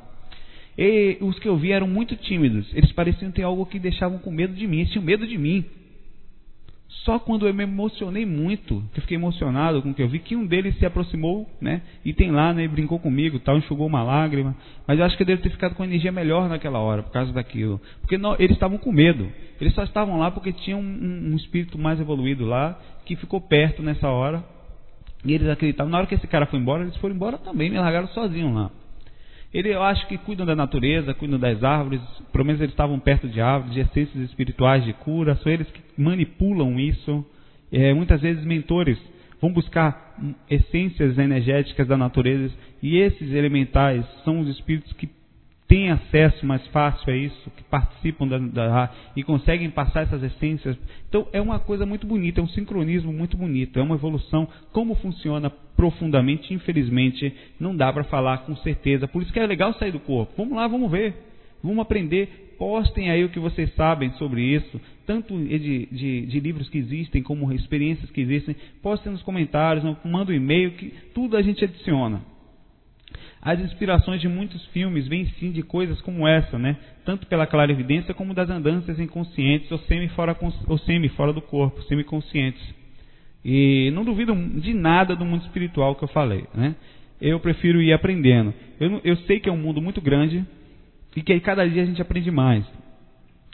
E 0.79 1.19
os 1.21 1.39
que 1.39 1.49
eu 1.49 1.57
vi 1.57 1.73
eram 1.73 1.89
muito 1.89 2.17
tímidos. 2.17 2.73
Eles 2.75 2.93
pareciam 2.93 3.31
ter 3.31 3.43
algo 3.43 3.67
que 3.67 3.79
deixavam 3.79 4.19
com 4.19 4.31
medo 4.31 4.55
de 4.55 4.67
mim. 4.67 4.79
Eles 4.79 4.93
tinham 4.93 5.05
medo 5.05 5.27
de 5.27 5.37
mim. 5.37 5.65
Só 7.05 7.19
quando 7.19 7.47
eu 7.47 7.55
me 7.55 7.63
emocionei 7.63 8.27
muito, 8.27 8.83
que 8.93 8.99
eu 8.99 9.03
fiquei 9.03 9.17
emocionado 9.17 9.81
com 9.81 9.91
o 9.91 9.95
que 9.95 10.03
eu 10.03 10.09
vi, 10.09 10.19
que 10.19 10.37
um 10.37 10.47
deles 10.47 10.77
se 10.79 10.85
aproximou, 10.85 11.49
né? 11.61 11.83
E 12.05 12.13
tem 12.13 12.31
lá, 12.31 12.53
né? 12.53 12.67
Brincou 12.69 12.99
comigo, 12.99 13.39
tal, 13.39 13.57
enxugou 13.57 13.87
uma 13.87 14.03
lágrima. 14.03 14.57
Mas 14.87 14.99
eu 14.99 15.05
acho 15.05 15.17
que 15.17 15.23
eu 15.23 15.27
devo 15.27 15.43
ter 15.43 15.51
ficado 15.51 15.75
com 15.75 15.85
energia 15.85 16.13
melhor 16.13 16.49
naquela 16.49 16.79
hora, 16.79 17.03
por 17.03 17.13
causa 17.13 17.33
daquilo. 17.33 17.81
Porque 18.01 18.19
não, 18.19 18.35
eles 18.39 18.53
estavam 18.53 18.77
com 18.77 18.93
medo. 18.93 19.29
Eles 19.61 19.75
só 19.75 19.85
estavam 19.85 20.19
lá 20.19 20.31
porque 20.31 20.53
tinham 20.53 20.81
um, 20.81 21.31
um 21.33 21.37
espírito 21.37 21.79
mais 21.79 22.01
evoluído 22.01 22.45
lá, 22.45 22.79
que 23.05 23.17
ficou 23.17 23.41
perto 23.41 23.83
nessa 23.83 24.09
hora 24.09 24.45
e 25.27 25.35
eles 25.35 25.49
acreditavam. 25.49 25.91
Na 25.91 25.99
hora 25.99 26.07
que 26.07 26.15
esse 26.15 26.27
cara 26.27 26.47
foi 26.47 26.59
embora, 26.59 26.83
eles 26.83 26.97
foram 26.97 27.15
embora 27.15 27.37
também, 27.37 27.69
me 27.69 27.79
largaram 27.79 28.09
sozinho 28.09 28.55
lá. 28.55 28.71
Ele, 29.53 29.75
eu 29.75 29.83
acho 29.83 30.07
que 30.07 30.19
cuidam 30.19 30.47
da 30.47 30.55
natureza, 30.55 31.15
cuidam 31.15 31.39
das 31.39 31.63
árvores, 31.65 32.01
pelo 32.33 32.45
menos 32.45 32.61
eles 32.61 32.73
estavam 32.73 32.99
perto 32.99 33.29
de 33.29 33.41
árvores, 33.41 33.75
de 33.75 33.81
essências 33.81 34.23
espirituais 34.25 34.85
de 34.85 34.93
cura, 34.93 35.35
são 35.37 35.51
eles 35.51 35.69
que 35.71 35.81
manipulam 36.01 36.79
isso. 36.79 37.25
É, 37.73 37.93
muitas 37.93 38.21
vezes 38.21 38.45
mentores 38.45 38.99
vão 39.41 39.53
buscar 39.53 40.15
essências 40.49 41.19
energéticas 41.19 41.87
da 41.89 41.97
natureza 41.97 42.55
e 42.83 42.97
esses 42.97 43.33
elementais 43.33 44.05
são 44.25 44.41
os 44.41 44.49
espíritos 44.49 44.93
que 44.93 45.09
têm 45.69 45.91
acesso 45.91 46.47
mais 46.47 46.65
fácil 46.69 47.13
a 47.13 47.17
isso, 47.17 47.51
que 47.57 47.65
participam 47.65 48.27
da, 48.27 48.39
da, 48.39 48.95
e 49.17 49.23
conseguem 49.23 49.71
passar 49.71 50.03
essas 50.03 50.23
essências. 50.23 50.77
Então 51.09 51.27
é 51.33 51.41
uma 51.41 51.59
coisa 51.59 51.85
muito 51.85 52.07
bonita, 52.07 52.41
é 52.41 52.45
um 52.45 52.49
sincronismo 52.49 53.13
muito 53.13 53.37
bonito, 53.37 53.79
é 53.79 53.83
uma 53.83 53.97
evolução. 53.97 54.49
Como 54.73 54.95
funciona 54.97 55.51
profundamente, 55.51 56.55
infelizmente, 56.55 57.33
não 57.59 57.77
dá 57.77 57.93
para 57.93 58.05
falar 58.05 58.39
com 58.39 58.57
certeza. 58.57 59.09
Por 59.09 59.23
isso 59.23 59.33
que 59.33 59.41
é 59.41 59.47
legal 59.47 59.75
sair 59.75 59.93
do 59.93 60.01
corpo. 60.01 60.33
Vamos 60.37 60.57
lá, 60.57 60.67
vamos 60.69 60.91
ver, 60.91 61.15
vamos 61.63 61.81
aprender. 61.81 62.45
Postem 62.59 63.11
aí 63.11 63.23
o 63.23 63.29
que 63.29 63.39
vocês 63.39 63.75
sabem 63.75 64.11
sobre 64.13 64.41
isso, 64.41 64.81
tanto 65.05 65.37
de, 65.39 65.87
de, 65.87 66.27
de 66.27 66.41
livros 66.41 66.71
que 66.71 66.79
existem, 66.79 67.23
como 67.23 67.53
experiências 67.53 68.11
que 68.11 68.23
existem. 68.23 68.57
Postem 68.83 69.13
nos 69.13 69.23
comentários, 69.23 69.85
manda 70.03 70.33
um 70.33 70.35
e-mail, 70.35 70.71
que 70.71 70.91
tudo 71.13 71.37
a 71.37 71.43
gente 71.43 71.63
adiciona. 71.63 72.23
As 73.47 73.61
inspirações 73.61 74.21
de 74.21 74.27
muitos 74.27 74.67
filmes 74.73 75.07
vêm 75.07 75.25
sim 75.39 75.53
de 75.53 75.63
coisas 75.63 76.01
como 76.01 76.27
essa, 76.27 76.59
né? 76.59 76.77
Tanto 77.05 77.29
pela 77.29 77.47
clarividência 77.47 78.13
como 78.13 78.35
das 78.35 78.51
andanças 78.51 78.99
inconscientes 78.99 79.71
ou 79.71 79.79
semi 79.79 80.09
fora, 80.09 80.37
ou 80.67 80.77
semi 80.79 81.09
fora 81.11 81.33
do 81.33 81.41
corpo, 81.41 81.81
semiconscientes. 81.83 82.61
E 83.45 83.93
não 83.95 84.05
duvido 84.05 84.35
de 84.35 84.75
nada 84.75 85.15
do 85.15 85.25
mundo 85.25 85.43
espiritual 85.43 85.95
que 85.95 86.03
eu 86.03 86.09
falei, 86.09 86.45
né? 86.53 86.75
Eu 87.21 87.39
prefiro 87.39 87.81
ir 87.81 87.93
aprendendo. 87.93 88.53
Eu, 88.81 89.01
eu 89.05 89.17
sei 89.19 89.39
que 89.39 89.49
é 89.49 89.53
um 89.53 89.57
mundo 89.57 89.81
muito 89.81 90.01
grande 90.01 90.45
e 91.15 91.23
que 91.23 91.33
aí 91.33 91.39
cada 91.39 91.69
dia 91.69 91.85
a 91.85 91.87
gente 91.87 92.03
aprende 92.03 92.33
mais. 92.33 92.67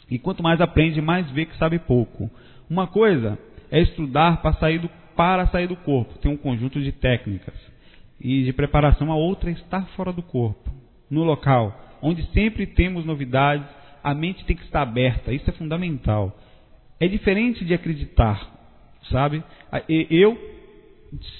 E 0.09 0.17
quanto 0.17 0.41
mais 0.41 0.59
aprende, 0.59 0.99
mais 1.03 1.29
vê 1.29 1.45
que 1.45 1.55
sabe 1.59 1.77
pouco. 1.77 2.31
Uma 2.67 2.87
coisa 2.87 3.37
é 3.69 3.79
estudar 3.79 4.41
para 4.41 4.53
sair 4.53 4.79
do, 4.79 4.89
para 5.15 5.45
sair 5.49 5.67
do 5.67 5.75
corpo. 5.75 6.17
Tem 6.17 6.31
um 6.31 6.37
conjunto 6.37 6.81
de 6.81 6.91
técnicas 6.91 7.72
e 8.19 8.43
de 8.43 8.53
preparação, 8.53 9.11
a 9.11 9.15
outra 9.15 9.49
é 9.49 9.53
estar 9.53 9.85
fora 9.95 10.13
do 10.13 10.21
corpo, 10.21 10.71
no 11.09 11.23
local, 11.23 11.97
onde 12.01 12.23
sempre 12.31 12.65
temos 12.65 13.05
novidades, 13.05 13.67
a 14.03 14.13
mente 14.13 14.43
tem 14.45 14.55
que 14.55 14.63
estar 14.63 14.81
aberta, 14.81 15.31
isso 15.31 15.49
é 15.49 15.53
fundamental. 15.53 16.37
É 16.99 17.07
diferente 17.07 17.63
de 17.65 17.73
acreditar, 17.73 18.49
sabe? 19.09 19.43
Eu, 19.89 20.37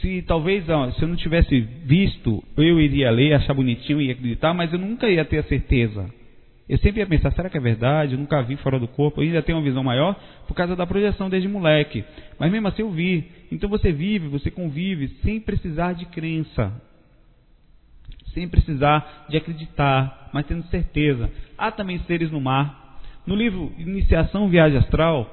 se 0.01 0.21
talvez, 0.23 0.65
se 0.65 1.01
eu 1.01 1.07
não 1.07 1.15
tivesse 1.15 1.59
visto, 1.59 2.43
eu 2.57 2.79
iria 2.79 3.11
ler, 3.11 3.33
achar 3.33 3.53
bonitinho 3.53 4.01
e 4.01 4.11
acreditar, 4.11 4.53
mas 4.53 4.71
eu 4.71 4.79
nunca 4.79 5.09
ia 5.09 5.25
ter 5.25 5.39
a 5.39 5.43
certeza. 5.43 6.09
Eu 6.73 6.79
sempre 6.79 7.01
ia 7.01 7.05
pensar, 7.05 7.31
será 7.33 7.51
que 7.51 7.57
é 7.57 7.61
verdade? 7.61 8.13
Eu 8.13 8.19
nunca 8.19 8.41
vi 8.41 8.55
fora 8.55 8.79
do 8.79 8.87
corpo. 8.87 9.21
Eu 9.21 9.27
ainda 9.27 9.43
tenho 9.43 9.59
uma 9.59 9.63
visão 9.63 9.83
maior 9.83 10.19
por 10.47 10.55
causa 10.55 10.75
da 10.75 10.87
projeção 10.87 11.29
desde 11.29 11.47
moleque. 11.47 12.03
Mas 12.39 12.51
mesmo 12.51 12.67
assim 12.67 12.81
eu 12.81 12.89
vi. 12.89 13.29
Então 13.51 13.69
você 13.69 13.91
vive, 13.91 14.27
você 14.27 14.49
convive 14.49 15.09
sem 15.21 15.39
precisar 15.39 15.93
de 15.93 16.07
crença. 16.07 16.73
Sem 18.33 18.49
precisar 18.49 19.27
de 19.29 19.37
acreditar, 19.37 20.31
mas 20.33 20.47
tendo 20.47 20.65
certeza. 20.69 21.29
Há 21.55 21.69
também 21.69 21.99
seres 22.07 22.31
no 22.31 22.41
mar. 22.41 22.97
No 23.27 23.35
livro 23.35 23.71
Iniciação 23.77 24.49
Viagem 24.49 24.79
Astral, 24.79 25.29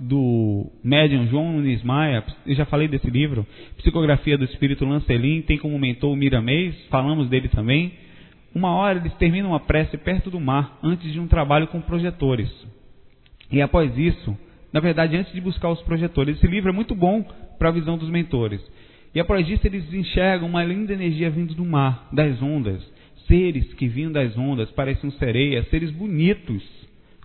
do 0.00 0.72
médium 0.82 1.26
João 1.26 1.52
Nunes 1.52 1.82
Maia, 1.82 2.24
eu 2.46 2.54
já 2.54 2.64
falei 2.64 2.88
desse 2.88 3.10
livro, 3.10 3.46
Psicografia 3.76 4.38
do 4.38 4.44
Espírito 4.44 4.86
Lancelin, 4.86 5.42
tem 5.42 5.58
como 5.58 5.78
mentor 5.78 6.14
o 6.14 6.16
Miramês, 6.16 6.74
falamos 6.88 7.28
dele 7.28 7.48
também. 7.48 8.07
Uma 8.54 8.74
hora 8.74 8.98
eles 8.98 9.14
terminam 9.14 9.50
uma 9.50 9.60
prece 9.60 9.96
perto 9.96 10.30
do 10.30 10.40
mar, 10.40 10.78
antes 10.82 11.12
de 11.12 11.20
um 11.20 11.28
trabalho 11.28 11.68
com 11.68 11.80
projetores. 11.80 12.50
E 13.50 13.60
após 13.62 13.96
isso, 13.96 14.36
na 14.72 14.80
verdade, 14.80 15.16
antes 15.16 15.32
de 15.32 15.40
buscar 15.40 15.70
os 15.70 15.80
projetores, 15.82 16.36
esse 16.36 16.46
livro 16.46 16.70
é 16.70 16.72
muito 16.72 16.94
bom 16.94 17.22
para 17.58 17.68
a 17.68 17.72
visão 17.72 17.96
dos 17.96 18.10
mentores. 18.10 18.60
E 19.14 19.20
após 19.20 19.48
isso, 19.48 19.66
eles 19.66 19.92
enxergam 19.92 20.48
uma 20.48 20.64
linda 20.64 20.92
energia 20.92 21.30
vindo 21.30 21.54
do 21.54 21.64
mar, 21.64 22.08
das 22.12 22.40
ondas. 22.42 22.82
Seres 23.26 23.72
que 23.74 23.88
vinham 23.88 24.12
das 24.12 24.36
ondas, 24.36 24.70
pareciam 24.70 25.10
sereias, 25.12 25.68
seres 25.68 25.90
bonitos, 25.90 26.62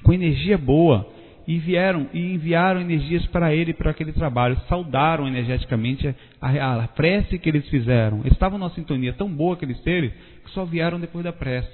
com 0.02 0.14
energia 0.14 0.58
boa, 0.58 1.10
e 1.48 1.58
vieram 1.58 2.08
e 2.14 2.34
enviaram 2.34 2.82
energias 2.82 3.26
para 3.28 3.54
ele 3.54 3.74
para 3.74 3.92
aquele 3.92 4.14
trabalho, 4.14 4.58
saudaram 4.68 5.28
energeticamente 5.28 6.16
a, 6.42 6.84
a, 6.84 6.88
prece 6.88 7.38
que 7.38 7.50
eles 7.50 7.68
fizeram. 7.70 8.20
Eles 8.22 8.34
estavam 8.34 8.58
numa 8.58 8.70
sintonia 8.72 9.14
tão 9.14 9.30
boa 9.30 9.56
aqueles 9.56 9.78
seres 9.84 10.14
que 10.44 10.52
só 10.52 10.66
vieram 10.66 11.00
depois 11.00 11.24
da 11.24 11.34
prece, 11.34 11.72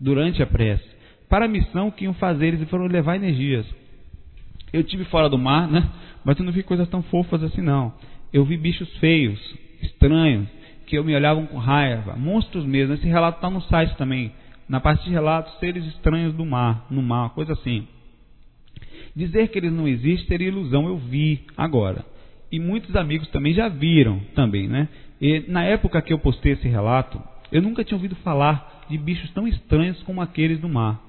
durante 0.00 0.42
a 0.42 0.46
prece, 0.46 0.84
para 1.28 1.46
a 1.46 1.48
missão 1.48 1.90
que 1.90 2.04
iam 2.04 2.14
fazer, 2.14 2.48
eles 2.48 2.68
foram 2.68 2.86
levar 2.86 3.16
energias. 3.16 3.66
Eu 4.72 4.84
tive 4.84 5.04
fora 5.04 5.28
do 5.28 5.38
mar, 5.38 5.68
né? 5.68 5.88
Mas 6.24 6.38
eu 6.38 6.44
não 6.44 6.52
vi 6.52 6.62
coisas 6.62 6.88
tão 6.88 7.02
fofas 7.04 7.42
assim 7.42 7.60
não. 7.60 7.94
Eu 8.32 8.44
vi 8.44 8.56
bichos 8.56 8.88
feios, 8.98 9.40
estranhos, 9.82 10.48
que 10.86 10.96
eu 10.96 11.04
me 11.04 11.14
olhavam 11.14 11.46
com 11.46 11.58
raiva, 11.58 12.14
monstros 12.16 12.64
mesmo. 12.64 12.94
Esse 12.94 13.06
relato 13.06 13.38
está 13.38 13.50
no 13.50 13.60
site 13.62 13.96
também, 13.96 14.32
na 14.68 14.80
parte 14.80 15.04
de 15.04 15.10
relatos, 15.10 15.58
seres 15.58 15.84
estranhos 15.86 16.34
do 16.34 16.44
mar, 16.44 16.86
no 16.90 17.02
mar, 17.02 17.30
coisa 17.30 17.52
assim. 17.52 17.86
Dizer 19.14 19.48
que 19.48 19.58
eles 19.58 19.72
não 19.72 19.88
existem 19.88 20.26
seria 20.28 20.48
ilusão, 20.48 20.86
eu 20.86 20.96
vi 20.96 21.44
agora. 21.56 22.04
E 22.52 22.60
muitos 22.60 22.94
amigos 22.94 23.28
também 23.28 23.52
já 23.52 23.68
viram 23.68 24.20
também, 24.34 24.68
né? 24.68 24.88
E 25.20 25.44
na 25.48 25.64
época 25.64 26.02
que 26.02 26.12
eu 26.12 26.18
postei 26.18 26.52
esse 26.52 26.68
relato, 26.68 27.20
eu 27.50 27.62
nunca 27.62 27.84
tinha 27.84 27.96
ouvido 27.96 28.16
falar 28.16 28.86
de 28.88 28.98
bichos 28.98 29.30
tão 29.30 29.46
estranhos 29.46 30.02
como 30.02 30.20
aqueles 30.20 30.60
do 30.60 30.68
mar. 30.68 31.00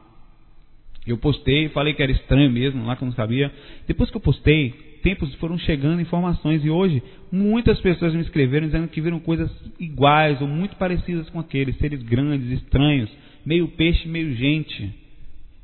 Eu 1.05 1.18
postei, 1.18 1.69
falei 1.69 1.93
que 1.93 2.03
era 2.03 2.11
estranho 2.11 2.51
mesmo, 2.51 2.85
lá 2.85 2.95
que 2.95 3.03
eu 3.03 3.05
não 3.05 3.14
sabia. 3.14 3.51
Depois 3.88 4.09
que 4.09 4.18
eu 4.18 4.22
postei, 4.22 4.72
tempos 5.01 5.34
foram 5.35 5.57
chegando 5.57 6.01
informações 6.01 6.64
e 6.65 6.69
hoje 6.69 7.01
muitas 7.31 7.80
pessoas 7.80 8.14
me 8.14 8.22
escreveram 8.22 8.68
dizendo 8.68 8.89
que 8.89 8.99
viram 8.99 9.19
coisas 9.19 9.49
iguais 9.80 10.41
ou 10.41 10.47
muito 10.47 10.76
parecidas 10.76 11.30
com 11.30 11.39
aqueles, 11.39 11.77
seres 11.77 12.01
grandes, 12.03 12.51
estranhos, 12.61 13.09
meio 13.45 13.69
peixe, 13.69 14.07
meio 14.07 14.35
gente. 14.35 14.93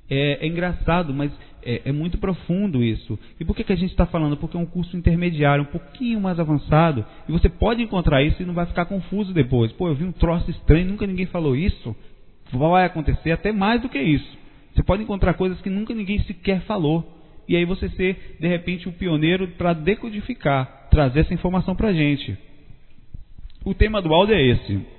É, 0.10 0.46
é 0.46 0.48
engraçado, 0.48 1.14
mas 1.14 1.32
é, 1.66 1.82
é, 1.86 1.92
muito 1.92 2.18
profundo 2.18 2.84
isso. 2.84 3.18
E 3.40 3.46
por 3.46 3.56
que, 3.56 3.64
que 3.64 3.74
a 3.74 3.76
gente 3.76 3.92
está 3.92 4.06
falando? 4.06 4.38
Porque 4.38 4.58
é 4.58 4.60
um 4.60 4.66
curso 4.66 4.96
intermediário, 4.96 5.64
um 5.64 5.68
pouquinho 5.68 6.20
mais 6.20 6.40
avançado, 6.40 7.06
e 7.28 7.32
você 7.32 7.50
pode 7.50 7.82
encontrar 7.82 8.24
isso 8.24 8.42
e 8.42 8.46
não 8.46 8.54
vai 8.54 8.66
ficar 8.66 8.86
confuso 8.86 9.34
depois. 9.34 9.72
Pô, 9.74 9.88
eu 9.88 9.96
vi 9.96 10.04
um 10.04 10.12
troço 10.12 10.50
estranho, 10.52 10.88
nunca 10.88 11.08
ninguém 11.08 11.26
falou 11.28 11.56
isso. 11.56 11.96
Vai 12.52 12.86
acontecer 12.86 13.32
até 13.32 13.52
mais 13.52 13.82
do 13.82 13.90
que 13.90 14.00
isso. 14.00 14.38
Você 14.74 14.84
pode 14.84 15.04
encontrar 15.04 15.34
coisas 15.34 15.60
que 15.62 15.70
nunca 15.70 15.94
ninguém 15.94 16.20
sequer 16.24 16.62
falou. 16.62 17.04
E 17.48 17.56
aí 17.56 17.66
você 17.66 17.90
ser, 17.90 18.38
de 18.40 18.48
repente, 18.48 18.88
o 18.88 18.92
um 18.92 18.94
pioneiro 18.94 19.48
para 19.50 19.74
decodificar, 19.74 20.88
trazer 20.90 21.22
essa 21.22 21.34
informação 21.34 21.76
para 21.76 21.90
a 21.90 21.94
gente. 21.94 22.38
O 23.66 23.74
tema 23.74 24.02
do 24.02 24.14
áudio 24.14 24.36
é 24.36 24.42
esse 24.42 24.94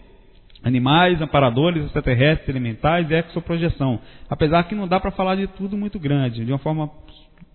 animais, 0.65 1.21
amparadores, 1.21 1.85
extraterrestres, 1.85 2.49
elementais 2.49 3.09
e 3.11 3.15
exoprojeção. 3.15 4.01
Apesar 4.29 4.65
que 4.65 4.75
não 4.75 4.89
dá 4.89 4.99
para 4.99 5.11
falar 5.11 5.37
de 5.37 5.47
tudo 5.47 5.77
muito 5.77 5.99
grande, 5.99 6.45
de 6.45 6.51
uma 6.51 6.59
forma 6.59 6.91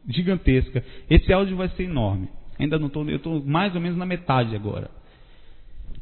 gigantesca. 0.08 0.84
Esse 1.10 1.34
áudio 1.34 1.58
vai 1.58 1.70
ser 1.70 1.84
enorme. 1.84 2.30
Ainda 2.60 2.78
não 2.78 2.88
estou, 2.88 3.10
eu 3.10 3.18
estou 3.18 3.44
mais 3.44 3.74
ou 3.74 3.82
menos 3.82 3.98
na 3.98 4.06
metade 4.06 4.56
agora. 4.56 4.92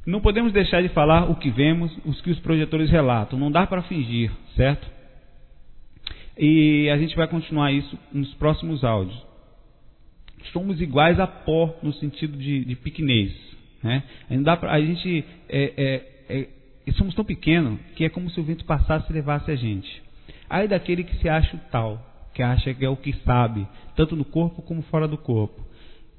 Não 0.06 0.22
podemos 0.22 0.52
deixar 0.54 0.82
de 0.82 0.90
falar 0.90 1.30
o 1.30 1.36
que 1.36 1.50
vemos, 1.50 1.96
os 2.06 2.20
que 2.22 2.32
os 2.32 2.40
projetores 2.40 2.90
relatam. 2.90 3.40
Não 3.40 3.52
dá 3.52 3.66
para 3.66 3.84
fingir, 3.84 4.32
certo? 4.56 4.88
E 6.38 6.90
a 6.90 6.98
gente 6.98 7.16
vai 7.16 7.28
continuar 7.28 7.72
isso 7.72 7.98
nos 8.12 8.34
próximos 8.36 8.84
áudios. 8.84 9.26
Somos 10.52 10.80
iguais 10.80 11.20
a 11.20 11.28
pó 11.28 11.76
no 11.82 11.92
sentido 11.94 12.38
de, 12.38 12.64
de 12.64 12.76
piquenês. 12.76 13.34
Né? 13.84 14.04
A, 14.46 14.58
pra, 14.58 14.72
a 14.72 14.82
gente 14.82 15.26
é, 15.50 15.74
é, 15.78 16.38
é 16.38 16.48
e 16.88 16.94
somos 16.94 17.14
tão 17.14 17.26
pequenos 17.26 17.78
que 17.96 18.06
é 18.06 18.10
como 18.10 18.30
se 18.30 18.40
o 18.40 18.44
vento 18.44 18.64
passasse 18.64 19.12
e 19.12 19.14
levasse 19.14 19.52
a 19.52 19.56
gente. 19.58 20.02
Aí 20.50 20.70
daquele 20.70 21.04
que 21.04 21.18
se 21.18 21.28
acha 21.28 21.58
o 21.58 21.60
tal, 21.70 22.30
que 22.34 22.42
acha 22.42 22.74
que 22.74 22.86
é 22.86 22.90
o 22.90 22.96
que 22.96 23.14
sabe, 23.26 23.68
tanto 23.94 24.16
no 24.16 24.24
corpo 24.24 24.62
como 24.62 24.82
fora 24.84 25.06
do 25.06 25.18
corpo, 25.18 25.62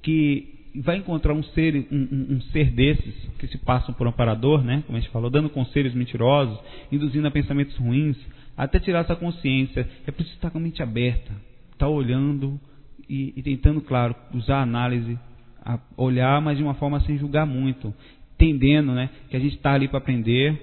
que 0.03 0.59
vai 0.77 0.99
encontrar 0.99 1.32
um 1.32 1.43
ser, 1.43 1.74
um, 1.90 2.35
um, 2.35 2.40
ser 2.53 2.70
desses 2.70 3.15
que 3.39 3.47
se 3.49 3.57
passam 3.57 3.95
por 3.95 4.07
um 4.07 4.11
amparador, 4.11 4.62
né, 4.62 4.82
como 4.86 4.99
a 4.99 5.01
gente 5.01 5.11
falou, 5.11 5.31
dando 5.31 5.49
conselhos 5.49 5.95
mentirosos, 5.95 6.59
induzindo 6.93 7.27
a 7.27 7.31
pensamentos 7.31 7.74
ruins, 7.78 8.19
até 8.55 8.78
tirar 8.78 9.01
essa 9.01 9.16
consciência. 9.16 9.89
É 10.07 10.11
preciso 10.11 10.36
estar 10.36 10.51
com 10.51 10.59
a 10.59 10.61
mente 10.61 10.82
aberta, 10.82 11.32
estar 11.73 11.86
tá 11.86 11.89
olhando 11.89 12.61
e, 13.09 13.32
e 13.35 13.43
tentando, 13.43 13.81
claro, 13.81 14.15
usar 14.35 14.59
a 14.59 14.62
análise, 14.62 15.19
a 15.65 15.78
olhar, 15.97 16.43
mas 16.43 16.59
de 16.59 16.62
uma 16.62 16.74
forma 16.74 17.01
sem 17.01 17.16
julgar 17.16 17.47
muito 17.47 17.95
entendendo 18.39 18.93
né, 18.93 19.10
que 19.28 19.36
a 19.36 19.40
gente 19.40 19.56
está 19.56 19.73
ali 19.73 19.89
para 19.89 19.98
aprender. 19.98 20.56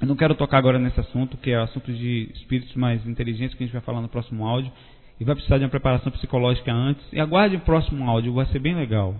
Eu 0.00 0.08
não 0.08 0.16
quero 0.16 0.34
tocar 0.34 0.58
agora 0.58 0.80
nesse 0.80 0.98
assunto, 0.98 1.36
que 1.36 1.50
é 1.50 1.56
assunto 1.56 1.92
de 1.92 2.28
espíritos 2.34 2.74
mais 2.74 3.06
inteligentes, 3.06 3.54
que 3.54 3.62
a 3.62 3.66
gente 3.66 3.72
vai 3.72 3.82
falar 3.82 4.00
no 4.00 4.08
próximo 4.08 4.44
áudio. 4.44 4.72
E 5.20 5.24
vai 5.24 5.36
precisar 5.36 5.58
de 5.58 5.64
uma 5.64 5.70
preparação 5.70 6.10
psicológica 6.10 6.72
antes. 6.72 7.04
E 7.12 7.20
aguarde 7.20 7.54
o 7.54 7.60
próximo 7.60 8.08
áudio, 8.10 8.34
vai 8.34 8.46
ser 8.46 8.58
bem 8.58 8.74
legal. 8.74 9.14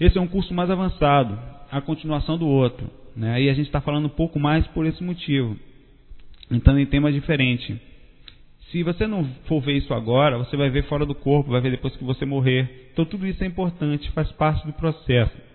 Esse 0.00 0.16
é 0.16 0.20
um 0.20 0.26
curso 0.26 0.54
mais 0.54 0.70
avançado, 0.70 1.38
a 1.70 1.82
continuação 1.82 2.38
do 2.38 2.48
outro. 2.48 2.90
Né? 3.14 3.42
E 3.42 3.50
a 3.50 3.54
gente 3.54 3.66
está 3.66 3.82
falando 3.82 4.06
um 4.06 4.10
pouco 4.10 4.38
mais 4.38 4.66
por 4.68 4.86
esse 4.86 5.04
motivo. 5.04 5.54
Então, 6.50 6.78
em 6.78 6.86
temas 6.86 7.12
diferentes. 7.12 7.76
Se 8.70 8.82
você 8.82 9.06
não 9.06 9.24
for 9.46 9.60
ver 9.60 9.76
isso 9.76 9.92
agora, 9.92 10.38
você 10.38 10.56
vai 10.56 10.70
ver 10.70 10.84
fora 10.84 11.04
do 11.04 11.14
corpo, 11.14 11.50
vai 11.50 11.60
ver 11.60 11.72
depois 11.72 11.94
que 11.96 12.04
você 12.04 12.24
morrer. 12.24 12.88
Então, 12.92 13.04
tudo 13.04 13.26
isso 13.26 13.44
é 13.44 13.46
importante, 13.46 14.10
faz 14.12 14.32
parte 14.32 14.64
do 14.66 14.72
processo. 14.72 15.49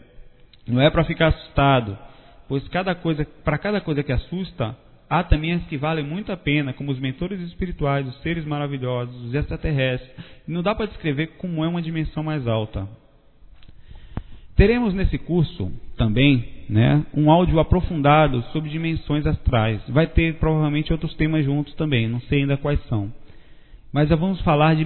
Não 0.68 0.82
é 0.82 0.90
para 0.90 1.04
ficar 1.04 1.28
assustado, 1.28 1.98
pois 2.48 2.68
cada 2.70 2.96
coisa, 2.96 3.26
para 3.44 3.58
cada 3.58 3.80
coisa 3.80 4.04
que 4.04 4.12
assusta, 4.12 4.76
há 5.10 5.24
também 5.24 5.54
as 5.54 5.64
que 5.66 5.78
valem 5.78 6.04
muito 6.04 6.32
a 6.32 6.38
pena, 6.38 6.74
como 6.74 6.92
os 6.92 7.00
mentores 7.00 7.40
espirituais, 7.42 8.08
os 8.08 8.22
seres 8.22 8.46
maravilhosos, 8.46 9.16
os 9.26 9.34
extraterrestres. 9.34 10.12
Não 10.48 10.64
dá 10.64 10.74
para 10.74 10.88
descrever 10.88 11.28
como 11.38 11.64
é 11.64 11.68
uma 11.68 11.82
dimensão 11.82 12.24
mais 12.24 12.48
alta. 12.48 12.88
Teremos 14.56 14.94
nesse 14.94 15.18
curso 15.18 15.72
também 15.98 16.64
né, 16.70 17.06
um 17.14 17.30
áudio 17.30 17.60
aprofundado 17.60 18.42
sobre 18.54 18.70
dimensões 18.70 19.28
astrais. 19.28 19.82
Vai 19.90 20.08
ter 20.08 20.36
provavelmente 20.36 20.94
outros 20.94 21.14
temas 21.16 21.44
juntos 21.44 21.74
também, 21.76 22.08
não 22.08 22.22
sei 22.22 22.42
ainda 22.42 22.58
quais 22.58 22.82
são. 22.88 23.12
Mas 23.92 24.10
vamos 24.10 24.42
falar 24.42 24.76
de 24.76 24.84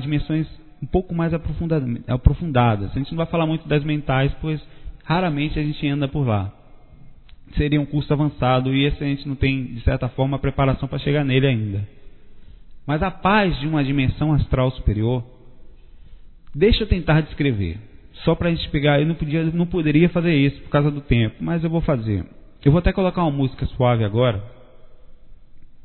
dimensões 0.00 0.46
um 0.82 0.86
pouco 0.86 1.14
mais 1.14 1.32
aprofundadas. 1.34 2.90
A 2.90 2.98
gente 2.98 3.10
não 3.10 3.16
vai 3.16 3.26
falar 3.26 3.46
muito 3.46 3.66
das 3.66 3.82
mentais, 3.82 4.32
pois 4.40 4.60
raramente 5.06 5.58
a 5.58 5.62
gente 5.62 5.86
anda 5.88 6.08
por 6.08 6.26
lá. 6.26 6.52
Seria 7.56 7.80
um 7.80 7.86
curso 7.86 8.12
avançado 8.12 8.74
e 8.74 8.84
esse 8.84 9.02
a 9.02 9.06
gente 9.06 9.26
não 9.26 9.36
tem, 9.36 9.64
de 9.66 9.80
certa 9.82 10.08
forma, 10.08 10.36
a 10.36 10.40
preparação 10.40 10.88
para 10.88 10.98
chegar 10.98 11.24
nele 11.24 11.46
ainda. 11.46 11.88
Mas 12.84 13.02
a 13.02 13.10
paz 13.10 13.58
de 13.60 13.68
uma 13.68 13.84
dimensão 13.84 14.32
astral 14.32 14.70
superior, 14.72 15.24
deixa 16.52 16.82
eu 16.82 16.88
tentar 16.88 17.20
descrever. 17.20 17.78
Só 18.24 18.34
para 18.34 18.48
a 18.48 18.54
gente 18.54 18.68
pegar, 18.70 19.00
eu 19.00 19.06
não, 19.06 19.14
podia, 19.14 19.44
não 19.44 19.66
poderia 19.66 20.08
fazer 20.08 20.34
isso 20.34 20.60
por 20.62 20.70
causa 20.70 20.90
do 20.90 21.00
tempo, 21.00 21.36
mas 21.40 21.62
eu 21.62 21.70
vou 21.70 21.80
fazer. 21.80 22.24
Eu 22.64 22.72
vou 22.72 22.80
até 22.80 22.92
colocar 22.92 23.22
uma 23.22 23.30
música 23.30 23.64
suave 23.66 24.02
agora, 24.02 24.42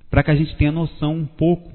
para 0.09 0.23
que 0.23 0.31
a 0.31 0.35
gente 0.35 0.55
tenha 0.55 0.71
noção 0.71 1.13
um 1.13 1.25
pouco. 1.27 1.71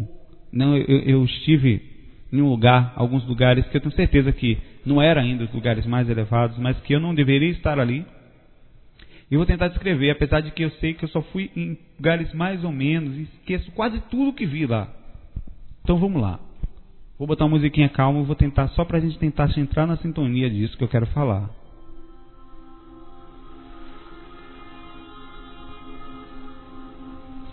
Não, 0.52 0.76
eu, 0.76 1.00
eu 1.00 1.24
estive 1.24 1.95
em 2.32 2.40
um 2.40 2.48
lugar, 2.48 2.92
alguns 2.96 3.24
lugares 3.26 3.66
que 3.68 3.76
eu 3.76 3.80
tenho 3.80 3.94
certeza 3.94 4.32
que 4.32 4.58
não 4.84 5.00
eram 5.00 5.22
ainda 5.22 5.44
os 5.44 5.52
lugares 5.52 5.86
mais 5.86 6.08
elevados, 6.08 6.58
mas 6.58 6.78
que 6.80 6.92
eu 6.92 7.00
não 7.00 7.14
deveria 7.14 7.50
estar 7.50 7.78
ali. 7.78 8.04
E 9.30 9.36
vou 9.36 9.46
tentar 9.46 9.68
descrever, 9.68 10.10
apesar 10.10 10.40
de 10.40 10.50
que 10.50 10.64
eu 10.64 10.70
sei 10.72 10.94
que 10.94 11.04
eu 11.04 11.08
só 11.08 11.20
fui 11.22 11.50
em 11.56 11.78
lugares 11.98 12.32
mais 12.32 12.62
ou 12.62 12.70
menos 12.72 13.16
esqueço 13.16 13.70
quase 13.72 14.00
tudo 14.10 14.32
que 14.32 14.46
vi 14.46 14.66
lá. 14.66 14.88
Então 15.82 15.98
vamos 15.98 16.20
lá. 16.20 16.38
Vou 17.18 17.26
botar 17.26 17.44
uma 17.44 17.56
musiquinha 17.56 17.88
calma 17.88 18.20
e 18.20 18.24
vou 18.24 18.36
tentar 18.36 18.68
só 18.68 18.84
para 18.84 18.98
a 18.98 19.00
gente 19.00 19.18
tentar 19.18 19.48
entrar 19.58 19.86
na 19.86 19.96
sintonia 19.96 20.50
disso 20.50 20.76
que 20.76 20.84
eu 20.84 20.88
quero 20.88 21.06
falar. 21.06 21.50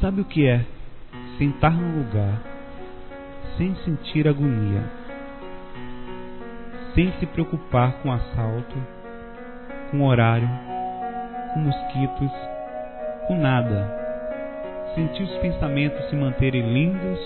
Sabe 0.02 0.22
o 0.22 0.26
que 0.26 0.46
é 0.46 0.66
sentar 1.38 1.72
num 1.72 2.04
lugar 2.04 2.53
sem 3.58 3.76
sentir 3.86 4.28
agonia, 4.28 4.84
sem 6.96 7.12
se 7.20 7.26
preocupar 7.28 7.94
com 8.02 8.12
assalto, 8.12 8.76
com 9.92 10.04
horário, 10.04 10.50
com 11.54 11.60
mosquitos, 11.60 12.32
com 13.28 13.38
nada. 13.38 14.02
Sentir 14.96 15.24
os 15.24 15.36
pensamentos 15.38 16.10
se 16.10 16.16
manterem 16.16 16.74
lindos, 16.74 17.20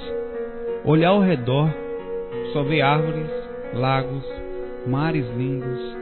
olhar 0.84 1.10
ao 1.10 1.22
redor, 1.22 1.74
só 2.54 2.64
ver 2.64 2.82
árvores, 2.82 3.30
lagos, 3.74 4.26
mares 4.86 5.26
lindos. 5.36 5.98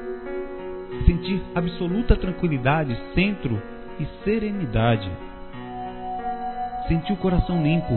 Sentir 1.05 1.41
absoluta 1.53 2.15
tranquilidade, 2.15 2.97
centro 3.13 3.61
e 3.99 4.05
serenidade. 4.23 5.09
Sentir 6.87 7.13
o 7.13 7.17
coração 7.17 7.61
limpo, 7.61 7.93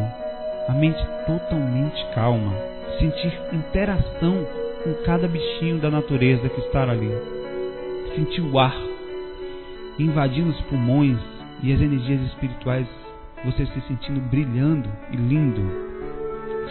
a 0.68 0.72
mente 0.72 1.04
totalmente 1.26 2.06
calma. 2.14 2.52
Sentir 2.98 3.32
interação 3.52 4.46
com 4.84 4.94
cada 5.04 5.26
bichinho 5.26 5.78
da 5.78 5.90
natureza 5.90 6.48
que 6.48 6.60
está 6.60 6.82
ali. 6.82 7.10
Sentir 8.14 8.42
o 8.42 8.58
ar 8.58 8.88
invadindo 9.98 10.50
os 10.50 10.60
pulmões 10.62 11.18
e 11.62 11.72
as 11.72 11.80
energias 11.80 12.20
espirituais, 12.28 12.86
você 13.44 13.66
se 13.66 13.80
sentindo 13.82 14.20
brilhando 14.20 14.88
e 15.10 15.16
lindo. 15.16 15.60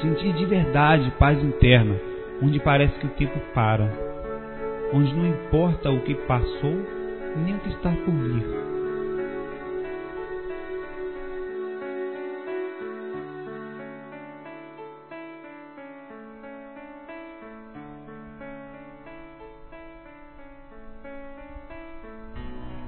Sentir 0.01 0.33
de 0.33 0.45
verdade 0.45 1.11
paz 1.19 1.41
interna, 1.43 1.95
onde 2.41 2.59
parece 2.59 2.93
que 2.99 3.05
o 3.05 3.11
tempo 3.11 3.39
para, 3.53 3.91
onde 4.93 5.13
não 5.13 5.27
importa 5.27 5.89
o 5.89 6.01
que 6.01 6.15
passou 6.15 6.75
nem 7.35 7.55
o 7.55 7.59
que 7.59 7.69
está 7.69 7.91
por 7.91 8.13
vir. 8.13 8.45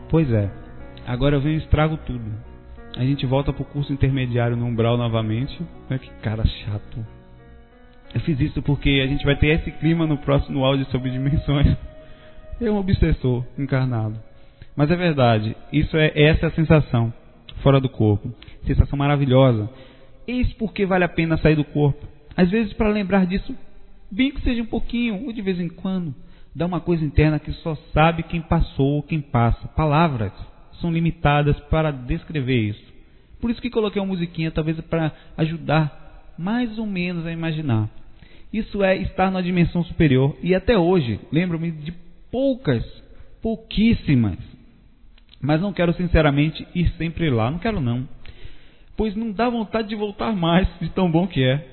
Pois 0.09 0.31
é. 0.31 0.49
Agora 1.05 1.35
eu 1.35 1.41
venho 1.41 1.55
e 1.55 1.63
estrago 1.63 1.97
tudo. 1.97 2.25
A 2.97 3.03
gente 3.03 3.25
volta 3.25 3.53
pro 3.53 3.63
curso 3.63 3.93
intermediário 3.93 4.57
no 4.57 4.65
Umbral 4.65 4.97
novamente. 4.97 5.55
Olha 5.89 5.99
que 5.99 6.09
cara 6.21 6.43
chato. 6.45 7.05
Eu 8.13 8.19
fiz 8.21 8.39
isso 8.39 8.61
porque 8.63 9.01
a 9.03 9.07
gente 9.07 9.23
vai 9.23 9.35
ter 9.35 9.47
esse 9.47 9.71
clima 9.71 10.07
no 10.07 10.17
próximo 10.17 10.65
áudio 10.65 10.85
sobre 10.87 11.11
dimensões. 11.11 11.77
É 12.61 12.69
um 12.69 12.75
obsessor 12.75 13.45
encarnado. 13.57 14.19
Mas 14.75 14.91
é 14.91 14.95
verdade, 14.97 15.55
isso 15.71 15.95
é 15.95 16.11
essa 16.13 16.47
é 16.47 16.49
a 16.49 16.51
sensação 16.51 17.13
fora 17.63 17.79
do 17.79 17.87
corpo. 17.87 18.33
Sensação 18.67 18.99
maravilhosa. 18.99 19.69
Eis 20.27 20.51
porque 20.55 20.85
vale 20.85 21.05
a 21.05 21.07
pena 21.07 21.37
sair 21.37 21.55
do 21.55 21.63
corpo. 21.63 22.05
Às 22.35 22.49
vezes 22.49 22.73
para 22.73 22.89
lembrar 22.89 23.25
disso, 23.25 23.55
bem 24.11 24.31
que 24.31 24.41
seja 24.41 24.61
um 24.61 24.65
pouquinho, 24.65 25.25
ou 25.25 25.31
de 25.31 25.41
vez 25.41 25.57
em 25.57 25.69
quando 25.69 26.13
dá 26.59 26.65
uma 26.65 26.81
coisa 26.81 27.05
interna 27.05 27.39
que 27.39 27.53
só 27.53 27.73
sabe 27.93 28.21
quem 28.23 28.41
passou 28.41 28.95
ou 28.95 29.03
quem 29.03 29.21
passa. 29.21 29.65
Palavras 29.69 30.33
são 30.81 30.91
limitadas 30.91 31.57
para 31.61 31.89
descrever 31.89 32.71
isso. 32.71 32.83
Por 33.39 33.49
isso 33.49 33.61
que 33.61 33.69
coloquei 33.69 34.01
uma 34.01 34.09
musiquinha, 34.09 34.51
talvez 34.51 34.77
para 34.81 35.13
ajudar 35.37 36.33
mais 36.37 36.77
ou 36.77 36.85
menos 36.85 37.25
a 37.25 37.31
imaginar. 37.31 37.89
Isso 38.51 38.83
é 38.83 38.97
estar 38.97 39.31
na 39.31 39.39
dimensão 39.39 39.85
superior. 39.85 40.35
E 40.43 40.53
até 40.53 40.77
hoje, 40.77 41.17
lembro-me 41.31 41.71
de 41.71 41.93
poucas, 42.29 42.83
pouquíssimas. 43.41 44.37
Mas 45.39 45.61
não 45.61 45.71
quero 45.71 45.93
sinceramente 45.93 46.67
ir 46.75 46.91
sempre 46.97 47.29
lá. 47.29 47.49
Não 47.49 47.59
quero 47.59 47.79
não. 47.79 48.05
Pois 48.97 49.15
não 49.15 49.31
dá 49.31 49.49
vontade 49.49 49.87
de 49.87 49.95
voltar 49.95 50.35
mais, 50.35 50.67
de 50.81 50.89
tão 50.89 51.09
bom 51.09 51.25
que 51.25 51.41
é. 51.41 51.65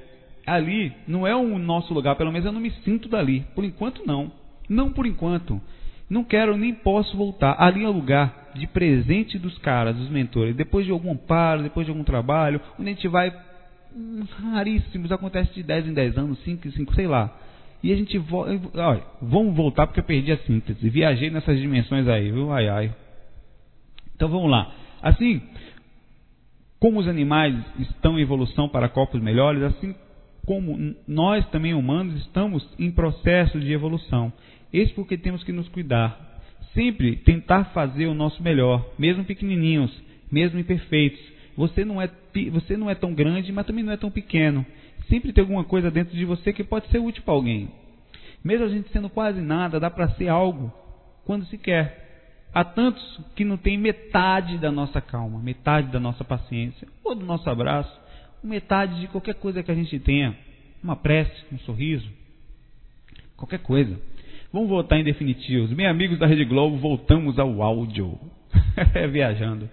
Ali 0.46 0.92
não 1.08 1.26
é 1.26 1.34
o 1.34 1.58
nosso 1.58 1.92
lugar, 1.92 2.14
pelo 2.14 2.30
menos 2.30 2.46
eu 2.46 2.52
não 2.52 2.60
me 2.60 2.70
sinto 2.84 3.08
dali. 3.08 3.44
Por 3.52 3.64
enquanto 3.64 4.06
não. 4.06 4.45
Não 4.68 4.90
por 4.90 5.06
enquanto. 5.06 5.60
Não 6.08 6.22
quero 6.22 6.56
nem 6.56 6.72
posso 6.72 7.16
voltar. 7.16 7.56
Ali 7.58 7.84
é 7.84 7.88
o 7.88 7.92
lugar 7.92 8.50
de 8.54 8.66
presente 8.66 9.38
dos 9.38 9.58
caras, 9.58 9.96
dos 9.96 10.08
mentores. 10.08 10.54
Depois 10.54 10.86
de 10.86 10.92
algum 10.92 11.12
amparo, 11.12 11.62
depois 11.62 11.86
de 11.86 11.90
algum 11.90 12.04
trabalho, 12.04 12.60
onde 12.78 12.90
a 12.90 12.92
gente 12.92 13.08
vai. 13.08 13.32
Raríssimos, 14.52 15.10
acontece 15.10 15.52
de 15.54 15.62
10 15.62 15.88
em 15.88 15.94
10 15.94 16.18
anos, 16.18 16.38
5 16.44 16.68
em 16.68 16.70
5, 16.70 16.94
sei 16.94 17.06
lá. 17.06 17.34
E 17.82 17.92
a 17.92 17.96
gente 17.96 18.16
volta. 18.18 18.60
Olha, 18.74 19.02
vamos 19.20 19.54
voltar 19.54 19.86
porque 19.86 20.00
eu 20.00 20.04
perdi 20.04 20.32
a 20.32 20.38
síntese. 20.38 20.88
Viajei 20.88 21.30
nessas 21.30 21.58
dimensões 21.58 22.06
aí, 22.08 22.30
viu? 22.30 22.52
Ai 22.52 22.68
ai. 22.68 22.94
Então 24.14 24.28
vamos 24.28 24.50
lá. 24.50 24.72
Assim, 25.02 25.42
como 26.78 27.00
os 27.00 27.08
animais 27.08 27.54
estão 27.78 28.18
em 28.18 28.22
evolução 28.22 28.68
para 28.68 28.88
corpos 28.88 29.20
melhores, 29.20 29.62
assim 29.62 29.94
como 30.46 30.94
nós 31.08 31.44
também 31.50 31.74
humanos 31.74 32.22
estamos 32.22 32.66
em 32.78 32.90
processo 32.90 33.58
de 33.58 33.72
evolução. 33.72 34.32
Isso 34.76 34.92
porque 34.92 35.16
temos 35.16 35.42
que 35.42 35.52
nos 35.52 35.66
cuidar. 35.70 36.38
Sempre 36.74 37.16
tentar 37.16 37.64
fazer 37.72 38.06
o 38.08 38.14
nosso 38.14 38.42
melhor, 38.42 38.86
mesmo 38.98 39.24
pequenininhos, 39.24 39.90
mesmo 40.30 40.58
imperfeitos. 40.58 41.18
Você 41.56 41.82
não 41.82 42.02
é, 42.02 42.10
você 42.52 42.76
não 42.76 42.90
é 42.90 42.94
tão 42.94 43.14
grande, 43.14 43.50
mas 43.50 43.64
também 43.64 43.82
não 43.82 43.94
é 43.94 43.96
tão 43.96 44.10
pequeno. 44.10 44.66
Sempre 45.08 45.32
tem 45.32 45.40
alguma 45.40 45.64
coisa 45.64 45.90
dentro 45.90 46.14
de 46.14 46.26
você 46.26 46.52
que 46.52 46.62
pode 46.62 46.88
ser 46.88 46.98
útil 46.98 47.22
para 47.22 47.32
alguém. 47.32 47.70
Mesmo 48.44 48.66
a 48.66 48.68
gente 48.68 48.90
sendo 48.90 49.08
quase 49.08 49.40
nada, 49.40 49.80
dá 49.80 49.88
para 49.88 50.10
ser 50.10 50.28
algo 50.28 50.70
quando 51.24 51.46
se 51.46 51.56
quer. 51.56 52.04
Há 52.52 52.62
tantos 52.62 53.20
que 53.34 53.46
não 53.46 53.56
têm 53.56 53.78
metade 53.78 54.58
da 54.58 54.70
nossa 54.70 55.00
calma, 55.00 55.38
metade 55.38 55.90
da 55.90 55.98
nossa 55.98 56.22
paciência, 56.22 56.86
ou 57.02 57.14
do 57.14 57.24
nosso 57.24 57.48
abraço, 57.48 57.98
metade 58.44 59.00
de 59.00 59.08
qualquer 59.08 59.36
coisa 59.36 59.62
que 59.62 59.70
a 59.70 59.74
gente 59.74 59.98
tenha. 60.00 60.36
Uma 60.82 60.96
prece, 60.96 61.32
um 61.50 61.58
sorriso, 61.60 62.10
qualquer 63.38 63.60
coisa. 63.60 63.98
Vamos 64.56 64.70
voltar 64.70 64.98
em 64.98 65.04
definitivos. 65.04 65.70
Meus 65.70 65.90
amigos 65.90 66.18
da 66.18 66.26
Rede 66.26 66.46
Globo, 66.46 66.78
voltamos 66.78 67.38
ao 67.38 67.60
áudio. 67.60 68.18
Viajando. 69.12 69.68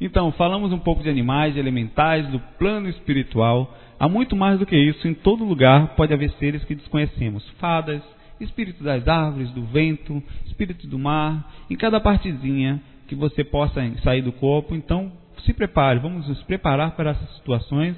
Então, 0.00 0.30
falamos 0.30 0.70
um 0.70 0.78
pouco 0.78 1.02
de 1.02 1.10
animais, 1.10 1.54
de 1.54 1.58
elementais, 1.58 2.24
do 2.28 2.38
plano 2.56 2.88
espiritual. 2.88 3.76
Há 3.98 4.08
muito 4.08 4.36
mais 4.36 4.60
do 4.60 4.66
que 4.66 4.76
isso. 4.76 5.08
Em 5.08 5.14
todo 5.14 5.44
lugar 5.44 5.96
pode 5.96 6.14
haver 6.14 6.30
seres 6.38 6.62
que 6.62 6.76
desconhecemos. 6.76 7.44
Fadas, 7.58 8.00
espíritos 8.40 8.82
das 8.82 9.08
árvores, 9.08 9.50
do 9.50 9.64
vento, 9.64 10.22
espíritos 10.46 10.88
do 10.88 10.96
mar. 10.96 11.52
Em 11.68 11.74
cada 11.74 11.98
partezinha 11.98 12.80
que 13.08 13.16
você 13.16 13.42
possa 13.42 13.82
sair 14.04 14.22
do 14.22 14.30
corpo. 14.30 14.76
Então, 14.76 15.10
se 15.44 15.52
prepare. 15.52 15.98
Vamos 15.98 16.28
nos 16.28 16.40
preparar 16.44 16.92
para 16.92 17.10
essas 17.10 17.34
situações. 17.34 17.96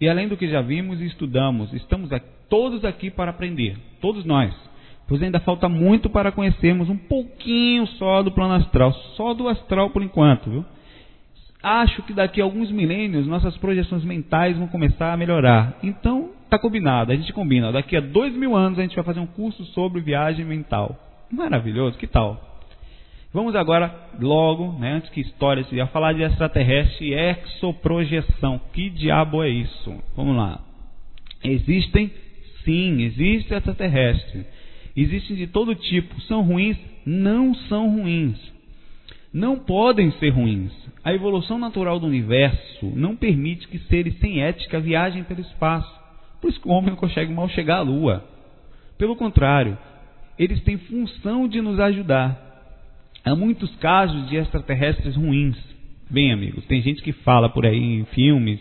E 0.00 0.08
além 0.08 0.28
do 0.28 0.36
que 0.38 0.48
já 0.48 0.62
vimos 0.62 0.98
e 1.02 1.04
estudamos, 1.04 1.74
estamos 1.74 2.10
aqui, 2.10 2.26
todos 2.48 2.86
aqui 2.86 3.10
para 3.10 3.32
aprender. 3.32 3.76
Todos 4.00 4.24
nós 4.24 4.67
pois 5.08 5.22
ainda 5.22 5.40
falta 5.40 5.68
muito 5.68 6.10
para 6.10 6.30
conhecermos 6.30 6.90
um 6.90 6.96
pouquinho 6.96 7.86
só 7.86 8.22
do 8.22 8.30
plano 8.30 8.54
astral, 8.54 8.92
só 9.16 9.32
do 9.32 9.48
astral 9.48 9.88
por 9.88 10.02
enquanto, 10.02 10.50
viu? 10.50 10.64
Acho 11.62 12.02
que 12.02 12.12
daqui 12.12 12.40
a 12.40 12.44
alguns 12.44 12.70
milênios 12.70 13.26
nossas 13.26 13.56
projeções 13.56 14.04
mentais 14.04 14.56
vão 14.56 14.68
começar 14.68 15.12
a 15.12 15.16
melhorar. 15.16 15.76
Então, 15.82 16.30
tá 16.48 16.58
combinado, 16.58 17.10
a 17.10 17.16
gente 17.16 17.32
combina. 17.32 17.72
Daqui 17.72 17.96
a 17.96 18.00
dois 18.00 18.32
mil 18.34 18.54
anos 18.54 18.78
a 18.78 18.82
gente 18.82 18.94
vai 18.94 19.04
fazer 19.04 19.18
um 19.18 19.26
curso 19.26 19.64
sobre 19.66 20.00
viagem 20.00 20.44
mental. 20.44 20.96
Maravilhoso, 21.32 21.98
que 21.98 22.06
tal? 22.06 22.40
Vamos 23.32 23.56
agora, 23.56 23.92
logo, 24.20 24.78
né, 24.78 24.92
antes 24.92 25.10
que 25.10 25.20
história 25.20 25.64
se 25.64 25.74
ia 25.74 25.86
falar 25.88 26.12
de 26.12 26.22
extraterrestre 26.22 27.08
e 27.08 27.14
exoprojeção. 27.14 28.60
Que 28.72 28.88
diabo 28.90 29.42
é 29.42 29.48
isso? 29.48 29.94
Vamos 30.14 30.36
lá. 30.36 30.60
Existem, 31.42 32.10
sim, 32.64 33.02
existe 33.02 33.52
extraterrestre 33.52 34.46
existem 34.96 35.36
de 35.36 35.46
todo 35.46 35.74
tipo. 35.74 36.20
São 36.22 36.42
ruins? 36.42 36.76
Não 37.04 37.54
são 37.54 37.90
ruins. 37.90 38.38
Não 39.32 39.58
podem 39.58 40.10
ser 40.12 40.30
ruins. 40.30 40.72
A 41.04 41.12
evolução 41.12 41.58
natural 41.58 42.00
do 42.00 42.06
universo 42.06 42.86
não 42.94 43.16
permite 43.16 43.68
que 43.68 43.78
seres 43.80 44.18
sem 44.18 44.42
ética 44.42 44.80
viajem 44.80 45.24
pelo 45.24 45.40
espaço. 45.40 45.98
Por 46.40 46.50
isso 46.50 46.60
que 46.60 46.68
o 46.68 46.72
homem 46.72 46.90
não 46.90 46.96
consegue 46.96 47.32
mal 47.32 47.48
chegar 47.48 47.78
à 47.78 47.82
Lua. 47.82 48.24
Pelo 48.96 49.16
contrário, 49.16 49.76
eles 50.38 50.62
têm 50.62 50.78
função 50.78 51.48
de 51.48 51.60
nos 51.60 51.78
ajudar. 51.78 52.46
Há 53.24 53.34
muitos 53.34 53.74
casos 53.76 54.28
de 54.28 54.36
extraterrestres 54.36 55.16
ruins. 55.16 55.56
Bem, 56.10 56.32
amigos, 56.32 56.64
tem 56.66 56.80
gente 56.80 57.02
que 57.02 57.12
fala 57.12 57.48
por 57.48 57.66
aí 57.66 57.76
em 57.76 58.04
filmes, 58.06 58.60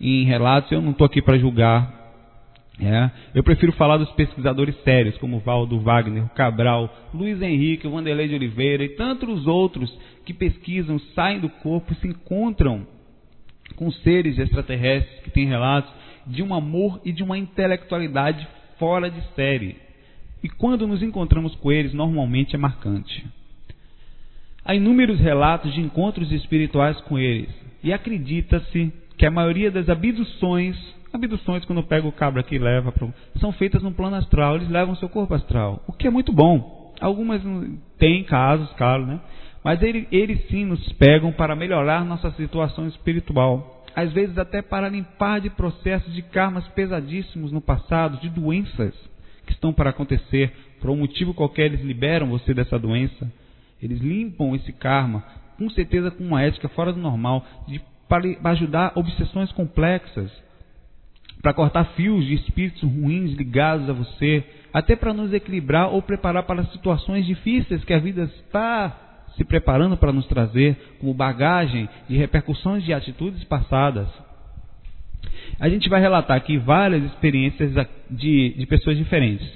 em 0.00 0.24
relatos, 0.24 0.72
eu 0.72 0.80
não 0.80 0.92
estou 0.92 1.04
aqui 1.04 1.20
para 1.20 1.38
julgar 1.38 1.97
É, 2.80 3.10
eu 3.34 3.42
prefiro 3.42 3.72
falar 3.72 3.96
dos 3.96 4.10
pesquisadores 4.12 4.76
sérios, 4.84 5.18
como 5.18 5.40
Valdo 5.40 5.80
Wagner, 5.80 6.28
Cabral, 6.28 7.08
Luiz 7.12 7.42
Henrique, 7.42 7.88
Vanderlei 7.88 8.28
de 8.28 8.36
Oliveira 8.36 8.84
e 8.84 8.90
tantos 8.90 9.46
outros 9.48 9.92
que 10.24 10.32
pesquisam, 10.32 10.98
saem 11.14 11.40
do 11.40 11.48
corpo 11.48 11.92
e 11.92 11.96
se 11.96 12.06
encontram 12.06 12.86
com 13.74 13.90
seres 13.90 14.38
extraterrestres 14.38 15.20
que 15.20 15.30
têm 15.30 15.46
relatos 15.46 15.92
de 16.26 16.42
um 16.42 16.54
amor 16.54 17.00
e 17.04 17.10
de 17.10 17.22
uma 17.22 17.36
intelectualidade 17.36 18.46
fora 18.78 19.10
de 19.10 19.20
série. 19.34 19.76
E 20.42 20.48
quando 20.48 20.86
nos 20.86 21.02
encontramos 21.02 21.54
com 21.56 21.72
eles, 21.72 21.92
normalmente 21.92 22.54
é 22.54 22.58
marcante. 22.58 23.26
Há 24.64 24.74
inúmeros 24.74 25.18
relatos 25.18 25.72
de 25.72 25.80
encontros 25.80 26.30
espirituais 26.30 27.00
com 27.02 27.18
eles, 27.18 27.48
e 27.82 27.92
acredita-se 27.92 28.92
que 29.16 29.26
a 29.26 29.30
maioria 29.30 29.70
das 29.70 29.88
abduções, 29.88 30.76
abduções 31.12 31.64
quando 31.64 31.82
pega 31.82 32.06
o 32.06 32.12
cabra 32.12 32.40
aqui 32.40 32.56
e 32.56 32.58
leva, 32.58 32.92
são 33.40 33.52
feitas 33.52 33.82
no 33.82 33.92
plano 33.92 34.16
astral, 34.16 34.56
eles 34.56 34.68
levam 34.68 34.94
seu 34.96 35.08
corpo 35.08 35.34
astral, 35.34 35.82
o 35.86 35.92
que 35.92 36.06
é 36.06 36.10
muito 36.10 36.32
bom. 36.32 36.94
Algumas 37.00 37.42
têm 37.98 38.24
casos, 38.24 38.70
claro, 38.72 39.06
né? 39.06 39.20
Mas 39.62 39.82
eles, 39.82 40.06
eles 40.10 40.46
sim 40.48 40.64
nos 40.64 40.92
pegam 40.94 41.32
para 41.32 41.54
melhorar 41.54 42.04
nossa 42.04 42.30
situação 42.32 42.86
espiritual. 42.88 43.84
Às 43.94 44.12
vezes 44.12 44.38
até 44.38 44.62
para 44.62 44.88
limpar 44.88 45.40
de 45.40 45.50
processos 45.50 46.12
de 46.14 46.22
karmas 46.22 46.66
pesadíssimos 46.68 47.52
no 47.52 47.60
passado, 47.60 48.20
de 48.20 48.28
doenças 48.28 48.94
que 49.46 49.52
estão 49.52 49.72
para 49.72 49.90
acontecer. 49.90 50.52
Por 50.80 50.90
um 50.90 50.96
motivo 50.96 51.34
qualquer, 51.34 51.66
eles 51.66 51.82
liberam 51.82 52.28
você 52.28 52.54
dessa 52.54 52.78
doença. 52.78 53.30
Eles 53.82 54.00
limpam 54.00 54.54
esse 54.54 54.72
karma, 54.72 55.24
com 55.56 55.68
certeza 55.70 56.10
com 56.10 56.24
uma 56.24 56.42
ética 56.42 56.68
fora 56.68 56.92
do 56.92 57.00
normal, 57.00 57.44
de, 57.66 57.80
para 58.08 58.50
ajudar 58.50 58.92
obsessões 58.94 59.50
complexas, 59.52 60.30
para 61.42 61.54
cortar 61.54 61.84
fios 61.96 62.24
de 62.24 62.34
espíritos 62.34 62.82
ruins 62.82 63.32
ligados 63.32 63.88
a 63.88 63.92
você, 63.92 64.44
até 64.72 64.96
para 64.96 65.14
nos 65.14 65.32
equilibrar 65.32 65.92
ou 65.92 66.02
preparar 66.02 66.42
para 66.42 66.64
situações 66.66 67.26
difíceis 67.26 67.84
que 67.84 67.94
a 67.94 67.98
vida 67.98 68.24
está 68.24 68.96
se 69.36 69.44
preparando 69.44 69.96
para 69.96 70.12
nos 70.12 70.26
trazer 70.26 70.76
como 71.00 71.14
bagagem 71.14 71.88
de 72.08 72.16
repercussões 72.16 72.84
de 72.84 72.92
atitudes 72.92 73.44
passadas. 73.44 74.08
A 75.60 75.68
gente 75.68 75.88
vai 75.88 76.00
relatar 76.00 76.36
aqui 76.36 76.58
várias 76.58 77.04
experiências 77.04 77.72
de, 78.10 78.54
de 78.56 78.66
pessoas 78.66 78.96
diferentes. 78.96 79.48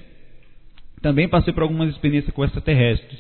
Também 1.00 1.28
passei 1.28 1.52
por 1.52 1.64
algumas 1.64 1.90
experiências 1.90 2.32
com 2.32 2.44
extraterrestres. 2.44 3.18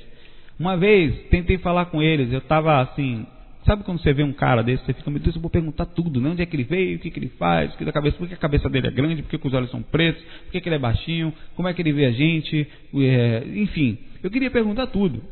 Uma 0.58 0.76
vez 0.76 1.28
tentei 1.30 1.58
falar 1.58 1.86
com 1.86 2.00
eles, 2.00 2.32
eu 2.32 2.38
estava 2.38 2.80
assim, 2.80 3.26
sabe 3.64 3.84
quando 3.84 4.00
você 4.00 4.12
vê 4.12 4.22
um 4.22 4.32
cara 4.32 4.62
desse, 4.62 4.84
você 4.84 4.92
fica, 4.92 5.10
meu 5.10 5.20
Deus, 5.20 5.36
eu 5.36 5.42
vou 5.42 5.50
perguntar 5.50 5.86
tudo, 5.86 6.20
né? 6.20 6.30
Onde 6.30 6.42
é 6.42 6.46
que 6.46 6.56
ele 6.56 6.64
veio, 6.64 6.96
o 6.96 6.98
que, 7.00 7.10
que 7.10 7.18
ele 7.18 7.28
faz, 7.38 7.74
que 7.76 7.84
da 7.84 7.92
cabeça, 7.92 8.16
por 8.16 8.28
que 8.28 8.34
a 8.34 8.38
cabeça 8.38 8.68
dele 8.68 8.88
é 8.88 8.90
grande, 8.90 9.22
por 9.22 9.30
que, 9.30 9.38
que 9.38 9.46
os 9.46 9.54
olhos 9.54 9.70
são 9.70 9.82
pretos, 9.82 10.22
por 10.22 10.52
que, 10.52 10.60
que 10.60 10.68
ele 10.68 10.76
é 10.76 10.78
baixinho, 10.78 11.32
como 11.54 11.68
é 11.68 11.74
que 11.74 11.82
ele 11.82 11.92
vê 11.92 12.06
a 12.06 12.12
gente, 12.12 12.66
é, 12.94 13.44
enfim, 13.54 13.98
eu 14.22 14.30
queria 14.30 14.50
perguntar 14.50 14.86
tudo. 14.88 15.22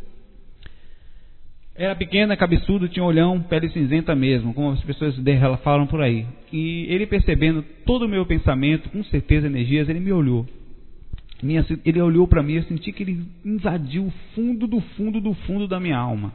Era 1.75 1.95
pequena, 1.97 2.37
cabeçudo, 2.37 2.89
tinha 2.89 3.03
um 3.03 3.07
olhão, 3.07 3.41
pele 3.41 3.71
cinzenta 3.71 4.15
mesmo, 4.15 4.53
como 4.53 4.71
as 4.71 4.83
pessoas 4.85 5.17
falam 5.63 5.87
por 5.87 6.03
aí. 6.03 6.27
E 6.53 6.85
ele 6.91 7.07
percebendo 7.07 7.65
todo 7.87 8.05
o 8.05 8.09
meu 8.09 8.27
pensamento, 8.27 8.91
com 8.91 9.03
certeza 9.05 9.47
energias, 9.47 9.89
ele 9.89 10.01
me 10.01 10.13
olhou. 10.13 10.47
Ele 11.87 12.03
olhou 12.03 12.29
para 12.29 12.43
mim, 12.43 12.55
eu 12.55 12.65
senti 12.65 12.93
que 12.93 13.03
ele 13.03 13.25
invadiu 13.43 14.05
o 14.05 14.13
fundo 14.35 14.67
do 14.67 14.81
fundo 14.81 15.21
do 15.23 15.33
fundo 15.33 15.67
da 15.67 15.81
minha 15.81 15.97
alma. 15.97 16.35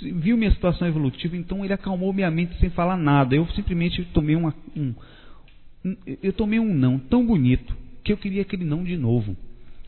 Viu 0.00 0.36
minha 0.36 0.50
situação 0.50 0.86
evolutiva, 0.86 1.36
então 1.36 1.64
ele 1.64 1.74
acalmou 1.74 2.12
minha 2.12 2.30
mente 2.30 2.58
sem 2.58 2.70
falar 2.70 2.96
nada. 2.96 3.34
Eu 3.34 3.46
simplesmente 3.48 4.04
tomei 4.06 4.36
uma, 4.36 4.54
um, 4.76 4.94
eu 6.22 6.32
tomei 6.32 6.58
um 6.58 6.74
não 6.74 6.98
tão 6.98 7.26
bonito 7.26 7.74
que 8.04 8.12
eu 8.12 8.16
queria 8.16 8.42
aquele 8.42 8.64
não 8.64 8.84
de 8.84 8.96
novo. 8.96 9.36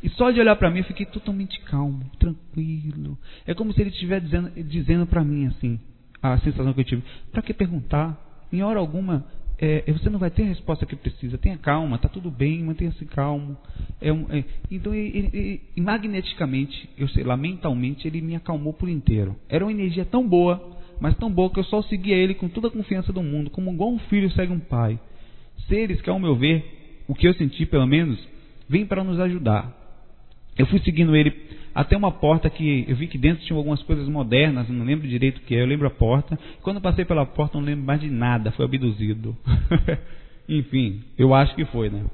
E 0.03 0.09
só 0.11 0.31
de 0.31 0.41
olhar 0.41 0.57
para 0.57 0.70
mim 0.70 0.79
eu 0.79 0.85
fiquei 0.85 1.07
totalmente 1.07 1.61
calmo, 1.61 2.05
tranquilo. 2.19 3.16
É 3.47 3.55
como 3.55 3.73
se 3.73 3.81
ele 3.81 3.91
estivesse 3.91 4.24
dizendo, 4.27 4.51
dizendo 4.65 5.07
para 5.07 5.23
mim 5.23 5.47
assim, 5.47 5.79
a 6.20 6.39
sensação 6.39 6.73
que 6.73 6.81
eu 6.81 6.85
tive. 6.85 7.03
Para 7.31 7.43
que 7.43 7.55
perguntar? 7.55 8.19
Em 8.53 8.62
hora 8.62 8.79
alguma, 8.79 9.24
é, 9.65 9.93
você 9.93 10.11
não 10.11 10.19
vai 10.19 10.29
ter 10.29 10.43
a 10.43 10.47
resposta 10.47 10.85
que 10.85 10.97
precisa. 10.97 11.39
Tenha 11.39 11.57
calma, 11.57 11.95
está 11.95 12.09
tudo 12.09 12.31
bem, 12.31 12.65
mantenha-se 12.65 13.05
calmo. 13.05 13.57
É 14.01 14.13
um, 14.13 14.27
é, 14.29 14.45
então, 14.69 14.93
ele, 14.93 15.31
ele, 15.33 15.61
magneticamente, 15.77 16.91
eu 16.99 17.07
sei 17.09 17.23
lá, 17.23 17.37
mentalmente, 17.37 18.07
ele 18.09 18.21
me 18.21 18.35
acalmou 18.35 18.73
por 18.73 18.89
inteiro. 18.89 19.37
Era 19.49 19.65
uma 19.65 19.71
energia 19.71 20.05
tão 20.05 20.27
boa, 20.27 20.79
mas 21.01 21.17
tão 21.17 21.31
boa 21.31 21.49
que 21.49 21.61
eu 21.61 21.65
só 21.65 21.81
seguia 21.83 22.17
ele 22.17 22.35
com 22.35 22.49
toda 22.49 22.67
a 22.67 22.71
confiança 22.73 23.13
do 23.13 23.23
mundo, 23.23 23.51
como 23.51 23.73
igual 23.73 23.93
um 23.93 23.99
filho 24.01 24.31
segue 24.33 24.53
um 24.53 24.59
pai. 24.59 24.99
Seres 25.69 26.01
que, 26.01 26.11
ao 26.11 26.19
meu 26.19 26.35
ver, 26.35 27.05
o 27.07 27.15
que 27.15 27.29
eu 27.29 27.35
senti 27.35 27.65
pelo 27.65 27.87
menos, 27.87 28.19
vêm 28.69 28.85
para 28.85 29.05
nos 29.05 29.21
ajudar 29.21 29.83
eu 30.57 30.67
fui 30.67 30.79
seguindo 30.81 31.17
ele 31.17 31.31
até 31.74 31.97
uma 31.97 32.12
porta 32.12 32.51
que 32.51 32.85
eu 32.86 32.97
vi 32.97 33.07
que 33.07 33.16
dentro 33.16 33.44
tinha 33.44 33.57
algumas 33.57 33.82
coisas 33.82 34.09
modernas, 34.09 34.69
não 34.69 34.85
lembro 34.85 35.09
direito 35.09 35.39
o 35.39 35.40
que 35.40 35.55
é, 35.55 35.62
eu 35.62 35.66
lembro 35.66 35.86
a 35.86 35.90
porta. 35.90 36.39
Quando 36.62 36.77
eu 36.77 36.82
passei 36.82 37.05
pela 37.05 37.24
porta, 37.24 37.59
não 37.59 37.65
lembro 37.65 37.85
mais 37.85 38.01
de 38.01 38.11
nada, 38.11 38.53
foi 38.53 38.65
abduzido. 38.65 39.36
Enfim, 40.49 41.03
eu 41.16 41.35
acho 41.35 41.55
que 41.55 41.65
foi, 41.66 41.89
né? 41.89 42.05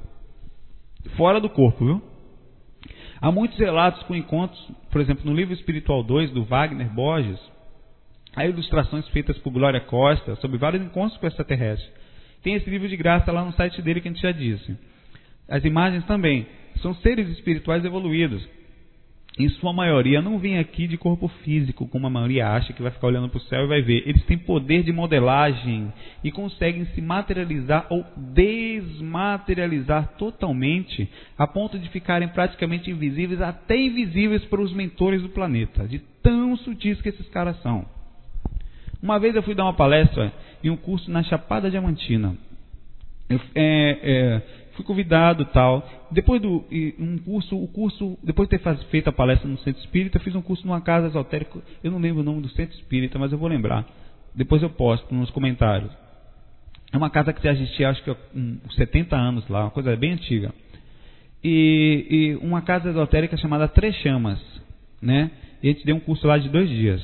Fora 1.17 1.41
do 1.41 1.49
corpo, 1.49 1.85
viu? 1.85 2.01
Há 3.21 3.31
muitos 3.31 3.57
relatos 3.57 4.01
com 4.03 4.15
encontros, 4.15 4.59
por 4.91 5.01
exemplo, 5.01 5.25
no 5.25 5.35
livro 5.35 5.53
Espiritual 5.53 6.03
2 6.03 6.31
do 6.31 6.45
Wagner 6.45 6.89
Borges, 6.89 7.39
há 8.33 8.45
ilustrações 8.45 9.07
feitas 9.09 9.37
por 9.39 9.51
Glória 9.51 9.81
Costa 9.81 10.35
sobre 10.37 10.57
vários 10.57 10.81
encontros 10.81 11.19
com 11.19 11.27
extraterrestres. 11.27 11.91
Tem 12.41 12.53
esse 12.53 12.69
livro 12.69 12.87
de 12.87 12.95
graça 12.95 13.31
lá 13.31 13.43
no 13.43 13.51
site 13.53 13.81
dele 13.81 13.99
que 13.99 14.07
a 14.07 14.11
gente 14.11 14.21
já 14.21 14.31
disse. 14.31 14.77
As 15.49 15.65
imagens 15.65 16.05
também. 16.05 16.47
São 16.81 16.93
seres 16.95 17.27
espirituais 17.29 17.83
evoluídos. 17.83 18.47
Em 19.37 19.47
sua 19.49 19.71
maioria 19.71 20.21
não 20.21 20.39
vêm 20.39 20.57
aqui 20.57 20.87
de 20.87 20.97
corpo 20.97 21.27
físico, 21.43 21.87
como 21.87 22.07
a 22.07 22.09
maioria 22.09 22.49
acha 22.49 22.73
que 22.73 22.81
vai 22.81 22.91
ficar 22.91 23.07
olhando 23.07 23.29
para 23.29 23.37
o 23.37 23.41
céu 23.41 23.63
e 23.63 23.67
vai 23.67 23.81
ver. 23.81 24.03
Eles 24.05 24.25
têm 24.25 24.37
poder 24.37 24.83
de 24.83 24.91
modelagem 24.91 25.93
e 26.23 26.31
conseguem 26.31 26.85
se 26.87 27.01
materializar 27.01 27.87
ou 27.89 28.03
desmaterializar 28.17 30.15
totalmente, 30.17 31.07
a 31.37 31.47
ponto 31.47 31.77
de 31.77 31.87
ficarem 31.89 32.27
praticamente 32.29 32.89
invisíveis, 32.89 33.39
até 33.39 33.77
invisíveis 33.77 34.43
para 34.45 34.61
os 34.61 34.73
mentores 34.73 35.21
do 35.21 35.29
planeta, 35.29 35.87
de 35.87 35.99
tão 36.21 36.57
sutis 36.57 37.01
que 37.01 37.09
esses 37.09 37.29
caras 37.29 37.61
são. 37.61 37.85
Uma 39.01 39.19
vez 39.19 39.35
eu 39.35 39.43
fui 39.43 39.55
dar 39.55 39.63
uma 39.63 39.73
palestra 39.73 40.33
em 40.61 40.69
um 40.69 40.75
curso 40.75 41.09
na 41.09 41.23
Chapada 41.23 41.69
Diamantina. 41.69 42.35
Eu, 43.29 43.39
é, 43.55 43.99
é, 44.01 44.41
fui 44.79 44.85
convidado 44.85 45.45
tal. 45.45 45.87
Depois 46.09 46.41
do 46.41 46.65
um 46.97 47.17
curso, 47.17 47.61
o 47.61 47.67
curso, 47.67 48.17
depois 48.23 48.47
de 48.47 48.57
ter 48.57 48.75
feito 48.85 49.09
a 49.09 49.11
palestra 49.11 49.47
no 49.47 49.57
Centro 49.59 49.81
Espírita, 49.81 50.19
fiz 50.19 50.33
um 50.35 50.41
curso 50.41 50.65
numa 50.65 50.81
casa 50.81 51.07
esotérica. 51.07 51.59
Eu 51.83 51.91
não 51.91 51.99
lembro 51.99 52.21
o 52.21 52.23
nome 52.23 52.41
do 52.41 52.49
Centro 52.49 52.75
Espírita, 52.75 53.19
mas 53.19 53.31
eu 53.31 53.37
vou 53.37 53.49
lembrar. 53.49 53.85
Depois 54.33 54.63
eu 54.63 54.69
posto 54.69 55.13
nos 55.13 55.29
comentários. 55.31 55.91
É 56.91 56.97
uma 56.97 57.09
casa 57.09 57.33
que 57.33 57.43
já 57.43 57.51
existia, 57.51 57.89
acho 57.89 58.03
que 58.03 58.09
há 58.09 58.15
uns 58.33 58.73
70 58.75 59.15
anos 59.15 59.47
lá, 59.47 59.65
uma 59.65 59.71
coisa 59.71 59.95
bem 59.95 60.13
antiga. 60.13 60.53
E, 61.43 62.07
e 62.09 62.35
uma 62.45 62.61
casa 62.61 62.89
esotérica 62.89 63.37
chamada 63.37 63.67
Três 63.67 63.95
Chamas, 63.97 64.39
né? 65.01 65.29
E 65.61 65.69
a 65.69 65.71
gente 65.71 65.85
deu 65.85 65.95
um 65.95 65.99
curso 65.99 66.25
lá 66.25 66.37
de 66.37 66.49
dois 66.49 66.69
dias. 66.69 67.01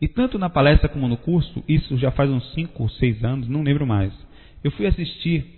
E 0.00 0.08
tanto 0.08 0.38
na 0.38 0.50
palestra 0.50 0.88
como 0.88 1.08
no 1.08 1.16
curso, 1.16 1.64
isso 1.66 1.96
já 1.96 2.10
faz 2.10 2.28
uns 2.30 2.52
5 2.52 2.82
ou 2.82 2.88
6 2.88 3.24
anos, 3.24 3.48
não 3.48 3.62
lembro 3.62 3.86
mais. 3.86 4.12
Eu 4.62 4.70
fui 4.72 4.86
assistir 4.86 5.55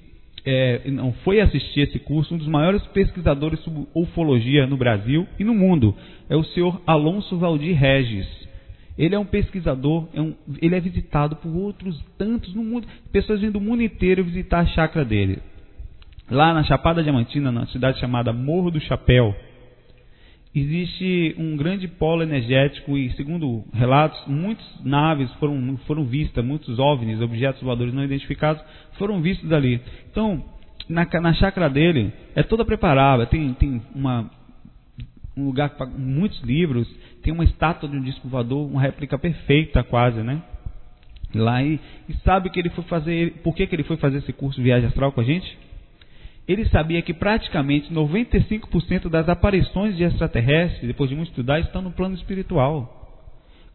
é, 0.48 0.90
não 0.90 1.12
foi 1.12 1.40
assistir 1.40 1.80
esse 1.80 1.98
curso 1.98 2.34
um 2.34 2.38
dos 2.38 2.46
maiores 2.46 2.82
pesquisadores 2.86 3.60
sobre 3.60 3.86
ufologia 3.94 4.66
no 4.66 4.78
Brasil 4.78 5.26
e 5.38 5.44
no 5.44 5.54
mundo. 5.54 5.94
É 6.28 6.36
o 6.36 6.42
senhor 6.42 6.80
Alonso 6.86 7.36
Valdir 7.36 7.76
Regis. 7.76 8.26
Ele 8.96 9.14
é 9.14 9.18
um 9.18 9.26
pesquisador, 9.26 10.08
é 10.14 10.20
um, 10.20 10.34
ele 10.60 10.74
é 10.74 10.80
visitado 10.80 11.36
por 11.36 11.54
outros 11.54 12.02
tantos 12.16 12.54
no 12.54 12.64
mundo. 12.64 12.88
Pessoas 13.12 13.40
vêm 13.42 13.50
do 13.50 13.60
mundo 13.60 13.82
inteiro 13.82 14.24
visitar 14.24 14.60
a 14.60 14.66
chácara 14.66 15.04
dele. 15.04 15.38
Lá 16.30 16.54
na 16.54 16.64
Chapada 16.64 17.02
Diamantina, 17.02 17.52
na 17.52 17.66
cidade 17.66 18.00
chamada 18.00 18.32
Morro 18.32 18.70
do 18.70 18.80
Chapéu, 18.80 19.34
existe 20.54 21.34
um 21.38 21.56
grande 21.56 21.86
polo 21.86 22.22
energético 22.22 22.96
e, 22.96 23.10
segundo 23.12 23.64
relatos, 23.72 24.20
muitas 24.26 24.66
naves 24.84 25.30
foram, 25.34 25.76
foram 25.86 26.04
vistas, 26.04 26.44
muitos 26.44 26.78
OVNIs, 26.78 27.20
objetos 27.20 27.62
voadores 27.62 27.92
não 27.92 28.04
identificados, 28.04 28.62
foram 28.94 29.20
vistos 29.20 29.52
ali. 29.52 29.80
Então, 30.10 30.44
na, 30.88 31.06
na 31.20 31.34
chácara 31.34 31.68
dele, 31.68 32.12
é 32.34 32.42
toda 32.42 32.64
preparada, 32.64 33.26
tem, 33.26 33.52
tem 33.54 33.82
uma, 33.94 34.30
um 35.36 35.44
lugar 35.44 35.70
para 35.70 35.86
muitos 35.86 36.40
livros, 36.42 36.88
tem 37.22 37.32
uma 37.32 37.44
estátua 37.44 37.88
de 37.88 37.96
um 37.96 38.02
disco 38.02 38.28
voador, 38.28 38.66
uma 38.66 38.80
réplica 38.80 39.18
perfeita 39.18 39.82
quase, 39.82 40.22
né? 40.22 40.42
Lá 41.34 41.62
e, 41.62 41.78
e 42.08 42.14
sabe 42.24 42.48
que 42.48 42.58
ele 42.58 42.70
foi 42.70 42.84
fazer, 42.84 43.34
por 43.42 43.54
que, 43.54 43.66
que 43.66 43.74
ele 43.74 43.82
foi 43.82 43.98
fazer 43.98 44.18
esse 44.18 44.32
curso 44.32 44.56
de 44.56 44.64
viagem 44.64 44.88
astral 44.88 45.12
com 45.12 45.20
a 45.20 45.24
gente? 45.24 45.58
Ele 46.48 46.64
sabia 46.70 47.02
que 47.02 47.12
praticamente 47.12 47.92
95% 47.92 49.10
das 49.10 49.28
aparições 49.28 49.94
de 49.96 50.02
extraterrestres, 50.02 50.86
depois 50.86 51.10
de 51.10 51.14
muito 51.14 51.28
estudar, 51.28 51.60
estão 51.60 51.82
no 51.82 51.90
plano 51.90 52.14
espiritual. 52.14 52.94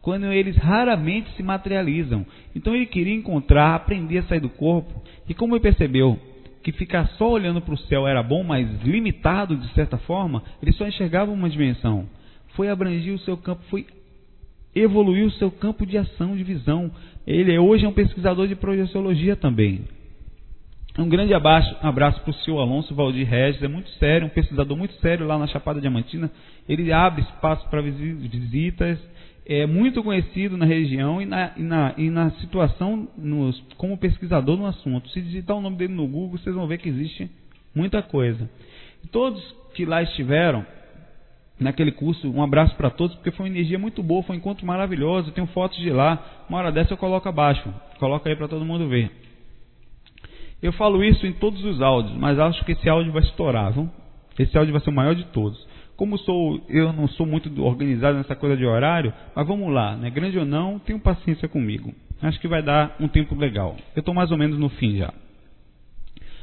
Quando 0.02 0.26
eles 0.32 0.56
raramente 0.56 1.30
se 1.36 1.42
materializam. 1.42 2.26
Então 2.54 2.74
ele 2.74 2.86
queria 2.86 3.14
encontrar, 3.14 3.76
aprender 3.76 4.18
a 4.18 4.22
sair 4.24 4.40
do 4.40 4.50
corpo. 4.50 5.02
E 5.28 5.32
como 5.32 5.54
ele 5.54 5.62
percebeu 5.62 6.18
que 6.64 6.72
ficar 6.72 7.06
só 7.10 7.30
olhando 7.30 7.60
para 7.60 7.74
o 7.74 7.78
céu 7.78 8.08
era 8.08 8.22
bom, 8.22 8.42
mas 8.42 8.68
limitado 8.82 9.56
de 9.56 9.68
certa 9.74 9.96
forma, 9.98 10.42
ele 10.60 10.72
só 10.72 10.86
enxergava 10.86 11.30
uma 11.30 11.48
dimensão. 11.48 12.06
Foi 12.54 12.68
abranger 12.68 13.14
o 13.14 13.18
seu 13.20 13.36
campo, 13.36 13.62
foi 13.70 13.86
evoluir 14.74 15.26
o 15.26 15.30
seu 15.32 15.50
campo 15.50 15.86
de 15.86 15.96
ação, 15.96 16.36
de 16.36 16.42
visão. 16.42 16.90
Ele 17.26 17.56
hoje 17.56 17.84
é 17.84 17.88
um 17.88 17.92
pesquisador 17.92 18.48
de 18.48 18.56
projeciologia 18.56 19.36
também. 19.36 19.82
Um 20.96 21.08
grande 21.08 21.34
abraço, 21.34 21.76
abraço 21.82 22.20
para 22.20 22.30
o 22.30 22.34
senhor 22.34 22.60
Alonso 22.60 22.94
Valdir 22.94 23.28
Regis, 23.28 23.60
é 23.60 23.66
muito 23.66 23.90
sério, 23.98 24.28
um 24.28 24.30
pesquisador 24.30 24.76
muito 24.76 24.94
sério 25.00 25.26
lá 25.26 25.36
na 25.36 25.48
Chapada 25.48 25.80
Diamantina. 25.80 26.30
Ele 26.68 26.92
abre 26.92 27.22
espaço 27.22 27.68
para 27.68 27.82
visitas, 27.82 29.00
é 29.44 29.66
muito 29.66 30.04
conhecido 30.04 30.56
na 30.56 30.64
região 30.64 31.20
e 31.20 31.26
na, 31.26 31.52
e 31.56 31.62
na, 31.62 31.94
e 31.98 32.10
na 32.10 32.30
situação 32.32 33.08
nos, 33.18 33.60
como 33.76 33.98
pesquisador 33.98 34.56
no 34.56 34.66
assunto. 34.66 35.08
Se 35.08 35.20
digitar 35.20 35.56
o 35.56 35.60
nome 35.60 35.76
dele 35.76 35.92
no 35.92 36.06
Google, 36.06 36.38
vocês 36.38 36.54
vão 36.54 36.68
ver 36.68 36.78
que 36.78 36.88
existe 36.88 37.28
muita 37.74 38.00
coisa. 38.00 38.48
todos 39.10 39.42
que 39.74 39.84
lá 39.84 40.00
estiveram 40.00 40.64
naquele 41.58 41.90
curso, 41.90 42.30
um 42.30 42.40
abraço 42.40 42.76
para 42.76 42.88
todos, 42.88 43.16
porque 43.16 43.32
foi 43.32 43.46
uma 43.46 43.52
energia 43.52 43.80
muito 43.80 44.00
boa, 44.00 44.22
foi 44.22 44.36
um 44.36 44.38
encontro 44.38 44.64
maravilhoso. 44.64 45.30
Eu 45.30 45.34
tenho 45.34 45.48
fotos 45.48 45.76
de 45.76 45.90
lá. 45.90 46.44
Uma 46.48 46.58
hora 46.58 46.70
dessa 46.70 46.92
eu 46.92 46.96
coloco 46.96 47.28
abaixo, 47.28 47.68
coloco 47.98 48.28
aí 48.28 48.36
para 48.36 48.46
todo 48.46 48.64
mundo 48.64 48.88
ver. 48.88 49.23
Eu 50.64 50.72
falo 50.72 51.04
isso 51.04 51.26
em 51.26 51.32
todos 51.34 51.62
os 51.62 51.82
áudios, 51.82 52.16
mas 52.16 52.38
acho 52.38 52.64
que 52.64 52.72
esse 52.72 52.88
áudio 52.88 53.12
vai 53.12 53.22
estourar, 53.22 53.70
viu? 53.70 53.86
Esse 54.38 54.56
áudio 54.56 54.72
vai 54.72 54.80
ser 54.80 54.88
o 54.88 54.94
maior 54.94 55.14
de 55.14 55.26
todos. 55.26 55.62
Como 55.94 56.16
sou, 56.16 56.58
eu 56.70 56.90
não 56.90 57.06
sou 57.06 57.26
muito 57.26 57.62
organizado 57.62 58.16
nessa 58.16 58.34
coisa 58.34 58.56
de 58.56 58.64
horário, 58.64 59.12
mas 59.36 59.46
vamos 59.46 59.70
lá, 59.70 59.94
né? 59.94 60.08
Grande 60.08 60.38
ou 60.38 60.46
não, 60.46 60.78
tenham 60.78 60.98
paciência 60.98 61.46
comigo. 61.48 61.92
Acho 62.22 62.40
que 62.40 62.48
vai 62.48 62.62
dar 62.62 62.96
um 62.98 63.08
tempo 63.08 63.34
legal. 63.34 63.76
Eu 63.94 64.00
estou 64.00 64.14
mais 64.14 64.30
ou 64.30 64.38
menos 64.38 64.58
no 64.58 64.70
fim 64.70 64.96
já. 64.96 65.12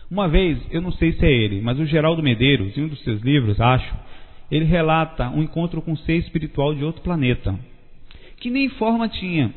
Uma 0.07 0.27
vez, 0.27 0.59
eu 0.69 0.81
não 0.81 0.91
sei 0.91 1.13
se 1.13 1.25
é 1.25 1.31
ele, 1.31 1.59
mas 1.59 1.79
o 1.79 1.85
Geraldo 1.87 2.21
Medeiros, 2.21 2.77
em 2.77 2.83
um 2.83 2.89
dos 2.89 3.01
seus 3.03 3.21
livros, 3.21 3.59
acho, 3.59 3.91
ele 4.51 4.65
relata 4.65 5.31
um 5.31 5.41
encontro 5.41 5.81
com 5.81 5.93
um 5.93 5.97
ser 5.97 6.17
espiritual 6.17 6.75
de 6.75 6.83
outro 6.83 7.01
planeta, 7.01 7.57
que 8.37 8.51
nem 8.51 8.69
forma 8.69 9.09
tinha. 9.09 9.51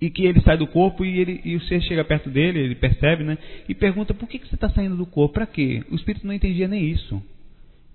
E 0.00 0.10
que 0.10 0.24
ele 0.26 0.40
sai 0.40 0.56
do 0.56 0.66
corpo 0.66 1.04
e, 1.04 1.18
ele, 1.18 1.40
e 1.44 1.56
o 1.56 1.60
ser 1.62 1.80
chega 1.82 2.04
perto 2.04 2.28
dele, 2.28 2.58
ele 2.58 2.74
percebe, 2.74 3.24
né? 3.24 3.38
E 3.68 3.74
pergunta: 3.74 4.12
por 4.12 4.28
que, 4.28 4.38
que 4.38 4.48
você 4.48 4.54
está 4.54 4.68
saindo 4.68 4.96
do 4.96 5.06
corpo? 5.06 5.34
Para 5.34 5.46
quê? 5.46 5.82
O 5.90 5.94
espírito 5.94 6.26
não 6.26 6.34
entendia 6.34 6.68
nem 6.68 6.84
isso. 6.90 7.22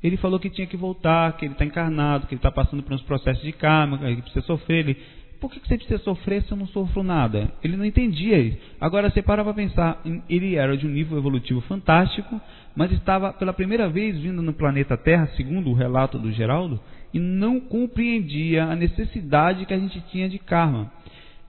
Ele 0.01 0.15
falou 0.17 0.39
que 0.39 0.49
tinha 0.49 0.65
que 0.65 0.77
voltar, 0.77 1.35
que 1.35 1.45
ele 1.45 1.53
está 1.53 1.65
encarnado, 1.65 2.25
que 2.25 2.33
ele 2.33 2.39
está 2.39 2.51
passando 2.51 2.81
por 2.81 2.93
uns 2.93 3.01
processos 3.01 3.43
de 3.43 3.51
karma, 3.51 3.97
que 3.97 4.05
ele 4.05 4.21
precisa 4.21 4.45
sofrer. 4.45 4.79
Ele, 4.79 4.97
por 5.41 5.51
que 5.51 5.59
você 5.59 5.77
precisa 5.77 6.01
sofrer 6.03 6.43
se 6.43 6.51
eu 6.51 6.57
não 6.57 6.67
sofro 6.67 7.03
nada? 7.03 7.51
Ele 7.61 7.75
não 7.75 7.83
entendia 7.83 8.37
isso. 8.37 8.57
Agora 8.79 9.09
você 9.09 9.21
para 9.21 9.43
para 9.43 9.53
pensar, 9.53 10.01
ele 10.29 10.55
era 10.55 10.77
de 10.77 10.87
um 10.87 10.89
nível 10.89 11.17
evolutivo 11.17 11.59
fantástico, 11.61 12.39
mas 12.75 12.91
estava 12.91 13.33
pela 13.33 13.53
primeira 13.53 13.89
vez 13.89 14.17
vindo 14.17 14.41
no 14.41 14.53
planeta 14.53 14.95
Terra, 14.97 15.27
segundo 15.35 15.69
o 15.69 15.73
relato 15.73 16.17
do 16.17 16.31
Geraldo, 16.31 16.79
e 17.13 17.19
não 17.19 17.59
compreendia 17.59 18.65
a 18.65 18.75
necessidade 18.75 19.65
que 19.65 19.73
a 19.73 19.79
gente 19.79 19.99
tinha 20.11 20.29
de 20.29 20.39
karma. 20.39 20.91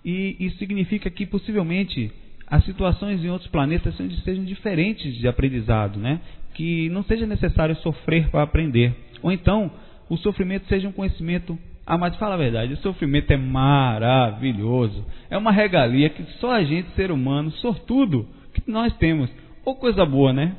E 0.05 0.37
isso 0.41 0.57
significa 0.59 1.11
que 1.11 1.27
possivelmente 1.27 2.11
as 2.47 2.65
situações 2.65 3.23
em 3.23 3.31
outros 3.31 3.51
planetas 3.51 3.95
sejam 4.25 4.45
diferentes 4.45 5.15
de 5.17 5.29
aprendizado, 5.29 5.99
né? 5.99 6.21
que 6.55 6.89
não 6.91 7.03
seja 7.05 7.27
necessário 7.27 7.77
sofrer 7.77 8.29
para 8.29 8.43
aprender. 8.43 8.95
Ou 9.23 9.31
então, 9.31 9.71
o 10.09 10.17
sofrimento 10.17 10.67
seja 10.67 10.89
um 10.89 10.93
conhecimento. 10.93 11.59
Ah, 11.87 11.97
mas 11.97 12.17
fala 12.17 12.35
a 12.35 12.39
verdade, 12.39 12.75
o 12.75 12.79
sofrimento 12.79 13.31
é 13.31 13.37
maravilhoso. 13.37 15.05
É 15.31 15.39
uma 15.39 15.53
regalia 15.53 16.11
que 16.11 16.23
só 16.39 16.53
a 16.53 16.63
gente, 16.63 16.91
ser 16.91 17.11
humano, 17.11 17.51
sortudo, 17.53 18.29
que 18.53 18.71
nós 18.71 18.95
temos. 18.97 19.31
Ou 19.65 19.75
coisa 19.77 20.05
boa, 20.05 20.33
né? 20.33 20.55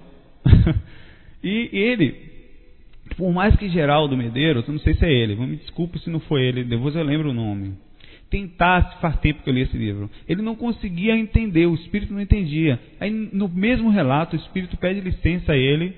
e 1.44 1.70
ele, 1.72 2.16
por 3.18 3.32
mais 3.32 3.56
que 3.56 3.70
Geraldo 3.70 4.18
Medeiros, 4.18 4.68
não 4.68 4.80
sei 4.80 4.94
se 4.94 5.06
é 5.06 5.12
ele, 5.12 5.36
me 5.36 5.58
desculpe 5.58 6.00
se 6.00 6.10
não 6.10 6.20
foi 6.22 6.44
ele, 6.44 6.64
depois 6.64 6.96
eu 6.96 7.04
lembro 7.04 7.30
o 7.30 7.34
nome 7.34 7.76
tentasse, 8.32 9.00
faz 9.02 9.20
tempo 9.20 9.44
que 9.44 9.50
eu 9.50 9.54
li 9.54 9.62
esse 9.62 9.78
livro. 9.78 10.10
Ele 10.28 10.42
não 10.42 10.56
conseguia 10.56 11.16
entender, 11.16 11.68
o 11.68 11.76
espírito 11.76 12.14
não 12.14 12.22
entendia. 12.22 12.80
Aí, 13.00 13.12
no 13.12 13.50
mesmo 13.50 13.90
relato, 13.90 14.36
o 14.36 14.40
espírito 14.40 14.78
pede 14.78 15.02
licença 15.02 15.52
a 15.52 15.58
ele, 15.58 15.94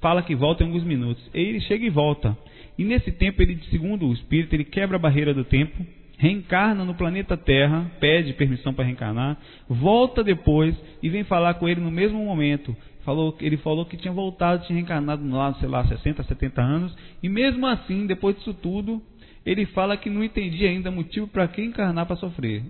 fala 0.00 0.22
que 0.22 0.36
volta 0.36 0.62
em 0.62 0.66
alguns 0.66 0.84
minutos. 0.84 1.28
E 1.34 1.40
ele 1.40 1.60
chega 1.60 1.84
e 1.84 1.90
volta. 1.90 2.36
E 2.78 2.84
nesse 2.84 3.10
tempo, 3.10 3.42
ele, 3.42 3.58
segundo 3.70 4.06
o 4.06 4.12
espírito, 4.12 4.54
ele 4.54 4.64
quebra 4.64 4.96
a 4.96 5.00
barreira 5.00 5.32
do 5.32 5.42
tempo, 5.42 5.74
reencarna 6.18 6.84
no 6.84 6.94
planeta 6.94 7.36
Terra, 7.36 7.90
pede 7.98 8.34
permissão 8.34 8.74
para 8.74 8.84
reencarnar, 8.84 9.38
volta 9.68 10.22
depois 10.22 10.76
e 11.02 11.08
vem 11.08 11.24
falar 11.24 11.54
com 11.54 11.66
ele 11.66 11.80
no 11.80 11.90
mesmo 11.90 12.22
momento. 12.22 12.76
Falou, 13.04 13.34
ele 13.40 13.56
falou 13.56 13.86
que 13.86 13.96
tinha 13.96 14.12
voltado, 14.12 14.66
tinha 14.66 14.76
reencarnado 14.76 15.26
lá, 15.30 15.54
sei 15.54 15.68
lá, 15.68 15.82
60, 15.86 16.22
70 16.24 16.60
anos, 16.60 16.94
e 17.22 17.28
mesmo 17.28 17.66
assim, 17.66 18.06
depois 18.06 18.36
disso 18.36 18.52
tudo, 18.52 19.00
ele 19.44 19.66
fala 19.66 19.96
que 19.96 20.10
não 20.10 20.22
entendia 20.22 20.68
ainda 20.68 20.90
motivo 20.90 21.26
para 21.26 21.48
que 21.48 21.62
encarnar 21.62 22.06
para 22.06 22.16
sofrer. 22.16 22.62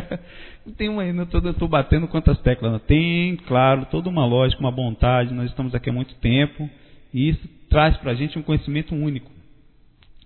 tem 0.76 0.88
uma 0.88 1.02
ainda, 1.02 1.26
eu 1.32 1.50
estou 1.50 1.68
batendo 1.68 2.06
quantas 2.06 2.38
teclas. 2.40 2.80
Tem, 2.82 3.36
claro, 3.36 3.86
toda 3.86 4.08
uma 4.08 4.24
lógica, 4.24 4.60
uma 4.60 4.70
vontade. 4.70 5.34
Nós 5.34 5.50
estamos 5.50 5.74
aqui 5.74 5.90
há 5.90 5.92
muito 5.92 6.14
tempo 6.16 6.68
e 7.12 7.30
isso 7.30 7.48
traz 7.68 7.96
para 7.96 8.12
a 8.12 8.14
gente 8.14 8.38
um 8.38 8.42
conhecimento 8.42 8.94
único. 8.94 9.30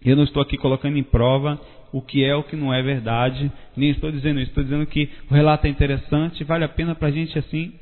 Eu 0.05 0.17
não 0.17 0.25
estou 0.25 0.43
aqui 0.43 0.57
colocando 0.57 0.97
em 0.97 1.03
prova 1.03 1.61
o 1.93 2.03
que 2.03 2.23
é 2.23 2.35
o 2.35 2.43
que 2.43 2.55
não 2.55 2.73
é 2.73 2.83
verdade, 2.83 3.51
nem 3.77 3.91
estou 3.91 4.13
dizendo 4.13 4.41
isso. 4.41 4.51
Estou 4.51 4.65
dizendo 4.65 4.87
que 4.87 5.09
o 5.31 5.35
relato 5.35 5.67
é 5.67 5.71
interessante, 5.71 6.45
vale 6.45 6.65
a 6.65 6.69
pena 6.69 6.95
para 6.95 7.09
a 7.09 7.11
gente 7.11 7.39
assim 7.39 7.73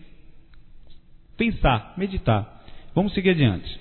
pensar, 1.37 1.95
meditar. 1.97 2.65
Vamos 2.95 3.13
seguir 3.13 3.31
adiante. 3.31 3.79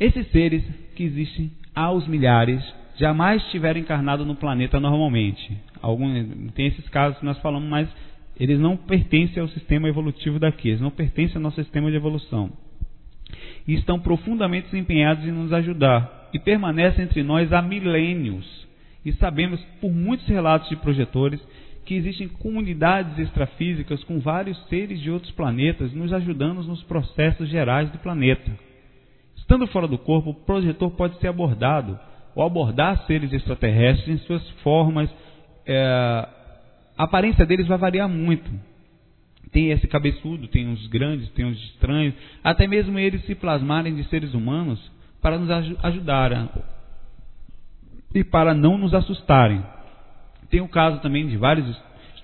Esses 0.00 0.26
seres 0.30 0.64
que 0.96 1.04
existem 1.04 1.52
aos 1.74 2.06
milhares 2.08 2.62
jamais 2.96 3.42
tiveram 3.50 3.80
encarnado 3.80 4.24
no 4.24 4.34
planeta 4.34 4.78
normalmente. 4.78 5.56
Algum, 5.82 6.48
tem 6.54 6.66
esses 6.66 6.88
casos 6.88 7.18
que 7.18 7.24
nós 7.24 7.38
falamos, 7.38 7.68
mas 7.68 7.88
eles 8.38 8.58
não 8.58 8.76
pertencem 8.76 9.40
ao 9.40 9.48
sistema 9.48 9.88
evolutivo 9.88 10.38
daqui, 10.38 10.68
eles 10.68 10.80
não 10.80 10.90
pertencem 10.90 11.36
ao 11.36 11.42
nosso 11.42 11.62
sistema 11.62 11.90
de 11.90 11.96
evolução. 11.96 12.50
E 13.66 13.74
estão 13.74 13.98
profundamente 13.98 14.76
empenhados 14.76 15.24
em 15.24 15.32
nos 15.32 15.52
ajudar 15.52 16.28
e 16.32 16.38
permanecem 16.38 17.04
entre 17.04 17.22
nós 17.22 17.52
há 17.52 17.62
milênios. 17.62 18.64
E 19.04 19.12
sabemos, 19.12 19.60
por 19.80 19.92
muitos 19.92 20.26
relatos 20.26 20.68
de 20.68 20.76
projetores, 20.76 21.40
que 21.84 21.94
existem 21.94 22.28
comunidades 22.28 23.18
extrafísicas 23.18 24.02
com 24.04 24.18
vários 24.18 24.58
seres 24.68 25.00
de 25.00 25.10
outros 25.10 25.30
planetas 25.32 25.92
nos 25.92 26.12
ajudando 26.12 26.62
nos 26.62 26.82
processos 26.84 27.48
gerais 27.48 27.90
do 27.90 27.98
planeta. 27.98 28.50
Estando 29.36 29.66
fora 29.66 29.86
do 29.86 29.98
corpo, 29.98 30.30
o 30.30 30.34
projetor 30.34 30.90
pode 30.92 31.18
ser 31.20 31.28
abordado 31.28 31.98
ou 32.34 32.44
abordar 32.44 33.04
seres 33.06 33.32
extraterrestres 33.32 34.08
em 34.08 34.18
suas 34.26 34.48
formas. 34.62 35.10
É, 35.66 36.28
a 36.96 37.04
aparência 37.04 37.46
deles 37.46 37.66
vai 37.66 37.78
variar 37.78 38.08
muito. 38.08 38.50
Tem 39.52 39.70
esse 39.70 39.86
cabeçudo, 39.86 40.48
tem 40.48 40.68
uns 40.68 40.86
grandes, 40.88 41.28
tem 41.30 41.44
uns 41.44 41.58
estranhos, 41.70 42.14
até 42.42 42.66
mesmo 42.66 42.98
eles 42.98 43.24
se 43.24 43.34
plasmarem 43.34 43.94
de 43.94 44.04
seres 44.04 44.34
humanos 44.34 44.80
para 45.22 45.38
nos 45.38 45.48
ajudar 45.82 46.50
e 48.14 48.24
para 48.24 48.52
não 48.52 48.76
nos 48.76 48.92
assustarem. 48.92 49.64
Tem 50.50 50.60
o 50.60 50.68
caso 50.68 51.00
também 51.00 51.26
de 51.26 51.36
vários 51.36 51.66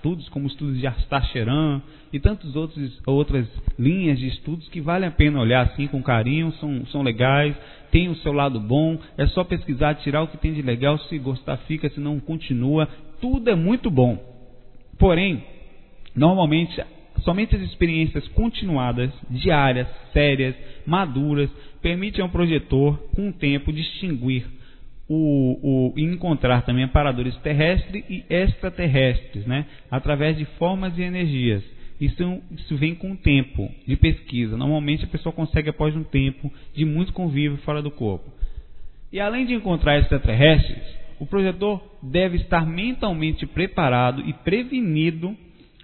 estudos, 0.01 0.27
como 0.29 0.47
estudos 0.47 0.79
de 0.79 0.87
Astacheran 0.87 1.79
e 2.11 2.19
tantas 2.19 2.55
outras 3.05 3.47
linhas 3.77 4.17
de 4.17 4.27
estudos 4.27 4.67
que 4.67 4.81
vale 4.81 5.05
a 5.05 5.11
pena 5.11 5.39
olhar 5.39 5.67
assim 5.67 5.85
com 5.85 6.01
carinho, 6.01 6.51
são, 6.53 6.85
são 6.87 7.03
legais, 7.03 7.55
tem 7.91 8.09
o 8.09 8.15
seu 8.15 8.33
lado 8.33 8.59
bom, 8.59 8.97
é 9.15 9.27
só 9.27 9.43
pesquisar, 9.43 9.93
tirar 9.95 10.23
o 10.23 10.27
que 10.27 10.37
tem 10.37 10.53
de 10.53 10.61
legal, 10.63 10.97
se 10.97 11.19
gostar 11.19 11.57
fica, 11.67 11.87
se 11.89 11.99
não 11.99 12.19
continua, 12.19 12.89
tudo 13.21 13.47
é 13.49 13.55
muito 13.55 13.91
bom. 13.91 14.17
Porém, 14.97 15.43
normalmente, 16.15 16.83
somente 17.19 17.55
as 17.55 17.61
experiências 17.61 18.27
continuadas, 18.29 19.11
diárias, 19.29 19.87
sérias, 20.11 20.55
maduras, 20.85 21.49
permitem 21.79 22.23
ao 22.23 22.29
projetor, 22.29 22.97
com 23.15 23.29
o 23.29 23.33
tempo, 23.33 23.71
distinguir 23.71 24.45
o, 25.13 25.91
o, 25.93 25.99
encontrar 25.99 26.61
também 26.61 26.85
amparadores 26.85 27.35
terrestres 27.39 28.01
e 28.09 28.23
extraterrestres, 28.29 29.45
né? 29.45 29.65
através 29.89 30.37
de 30.37 30.45
formas 30.57 30.97
e 30.97 31.01
energias. 31.01 31.61
Isso, 31.99 32.41
isso 32.57 32.77
vem 32.77 32.95
com 32.95 33.11
o 33.11 33.17
tempo 33.17 33.69
de 33.85 33.97
pesquisa. 33.97 34.55
Normalmente 34.55 35.03
a 35.03 35.07
pessoa 35.09 35.33
consegue 35.33 35.69
após 35.69 35.93
um 35.97 36.03
tempo 36.03 36.49
de 36.73 36.85
muito 36.85 37.11
convívio 37.11 37.57
fora 37.57 37.81
do 37.81 37.91
corpo. 37.91 38.31
E 39.11 39.19
além 39.19 39.45
de 39.45 39.53
encontrar 39.53 39.99
extraterrestres, 39.99 40.81
o 41.19 41.25
projetor 41.25 41.83
deve 42.01 42.37
estar 42.37 42.65
mentalmente 42.65 43.45
preparado 43.45 44.21
e 44.21 44.31
prevenido 44.31 45.35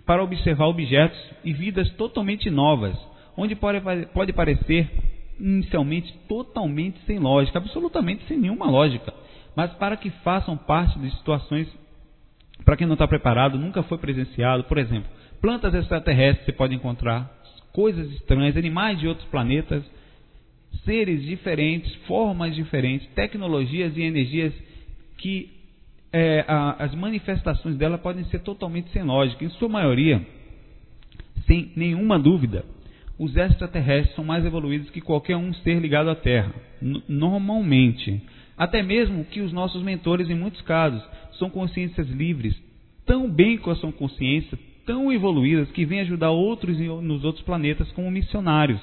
para 0.06 0.24
observar 0.24 0.68
objetos 0.68 1.20
e 1.44 1.52
vidas 1.52 1.92
totalmente 1.96 2.50
novas, 2.50 2.98
onde 3.36 3.56
pode, 3.56 3.82
pode 4.14 4.32
parecer 4.32 4.90
inicialmente 5.40 6.14
totalmente 6.28 7.00
sem 7.06 7.20
lógica, 7.20 7.58
absolutamente 7.58 8.26
sem 8.28 8.38
nenhuma 8.38 8.70
lógica, 8.70 9.14
mas 9.56 9.72
para 9.74 9.98
que 9.98 10.10
façam 10.24 10.58
parte 10.58 10.98
de 11.00 11.10
situações 11.12 11.68
para 12.66 12.76
quem 12.76 12.88
não 12.88 12.94
está 12.94 13.08
preparado, 13.08 13.58
nunca 13.58 13.84
foi 13.84 13.98
presenciado, 13.98 14.64
por 14.64 14.78
exemplo, 14.78 15.10
Plantas 15.42 15.74
extraterrestres 15.74 16.46
você 16.46 16.52
pode 16.52 16.74
encontrar 16.74 17.32
coisas 17.72 18.12
estranhas, 18.14 18.58
animais 18.58 19.00
de 19.00 19.08
outros 19.08 19.28
planetas, 19.30 19.84
seres 20.84 21.24
diferentes, 21.24 21.94
formas 22.08 22.56
diferentes, 22.56 23.08
tecnologias 23.10 23.96
e 23.96 24.02
energias 24.02 24.54
que 25.18 25.52
é, 26.12 26.44
a, 26.48 26.84
as 26.84 26.96
manifestações 26.96 27.78
dela 27.78 27.98
podem 27.98 28.24
ser 28.26 28.40
totalmente 28.40 28.90
sem 28.92 29.04
lógica. 29.04 29.46
Em 29.46 29.50
sua 29.50 29.70
maioria, 29.70 30.26
sem 31.46 31.72
nenhuma 31.76 32.18
dúvida, 32.18 32.66
os 33.20 33.36
extraterrestres 33.36 34.16
são 34.16 34.24
mais 34.24 34.46
evoluídos 34.46 34.90
que 34.90 35.02
qualquer 35.02 35.36
um 35.36 35.54
ser 35.54 35.80
ligado 35.80 36.10
à 36.10 36.16
Terra, 36.16 36.54
normalmente. 37.08 38.22
Até 38.58 38.84
mesmo 38.84 39.26
que 39.26 39.42
os 39.42 39.52
nossos 39.52 39.82
mentores, 39.84 40.30
em 40.30 40.36
muitos 40.36 40.62
casos, 40.62 41.04
são 41.34 41.50
consciências 41.50 42.08
livres, 42.10 42.56
tão 43.06 43.30
bem 43.30 43.58
com 43.58 43.72
a 43.72 43.76
sua 43.76 43.92
consciência, 43.92 44.58
tão 44.86 45.12
evoluídas, 45.12 45.72
que 45.72 45.86
vêm 45.86 46.02
ajudar 46.02 46.32
outros 46.32 46.78
nos 46.80 47.24
outros 47.24 47.44
planetas 47.44 47.92
como 47.92 48.10
missionários, 48.10 48.82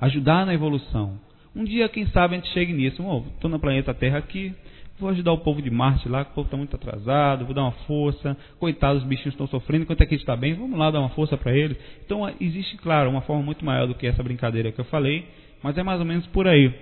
ajudar 0.00 0.46
na 0.46 0.54
evolução. 0.54 1.18
Um 1.54 1.64
dia, 1.64 1.88
quem 1.88 2.06
sabe, 2.06 2.34
a 2.34 2.38
gente 2.38 2.52
chegue 2.52 2.72
nisso. 2.72 3.02
Estou 3.34 3.50
no 3.50 3.58
planeta 3.58 3.92
Terra 3.92 4.18
aqui, 4.18 4.54
vou 5.02 5.10
ajudar 5.10 5.32
o 5.32 5.38
povo 5.38 5.60
de 5.60 5.70
Marte 5.70 6.08
lá, 6.08 6.24
que 6.24 6.30
o 6.30 6.34
povo 6.34 6.46
está 6.46 6.56
muito 6.56 6.74
atrasado, 6.74 7.44
vou 7.44 7.54
dar 7.54 7.62
uma 7.62 7.72
força. 7.72 8.36
Coitados, 8.58 9.02
os 9.02 9.08
bichinhos 9.08 9.34
estão 9.34 9.46
sofrendo, 9.46 9.82
enquanto 9.82 10.02
aqui 10.02 10.14
está 10.14 10.36
bem, 10.36 10.54
vamos 10.54 10.78
lá 10.78 10.90
dar 10.90 11.00
uma 11.00 11.10
força 11.10 11.36
para 11.36 11.52
eles. 11.52 11.76
Então, 12.04 12.32
existe, 12.40 12.76
claro, 12.78 13.10
uma 13.10 13.20
forma 13.20 13.42
muito 13.42 13.64
maior 13.64 13.86
do 13.86 13.94
que 13.94 14.06
essa 14.06 14.22
brincadeira 14.22 14.72
que 14.72 14.80
eu 14.80 14.84
falei, 14.86 15.26
mas 15.62 15.76
é 15.76 15.82
mais 15.82 16.00
ou 16.00 16.06
menos 16.06 16.26
por 16.28 16.46
aí. 16.46 16.72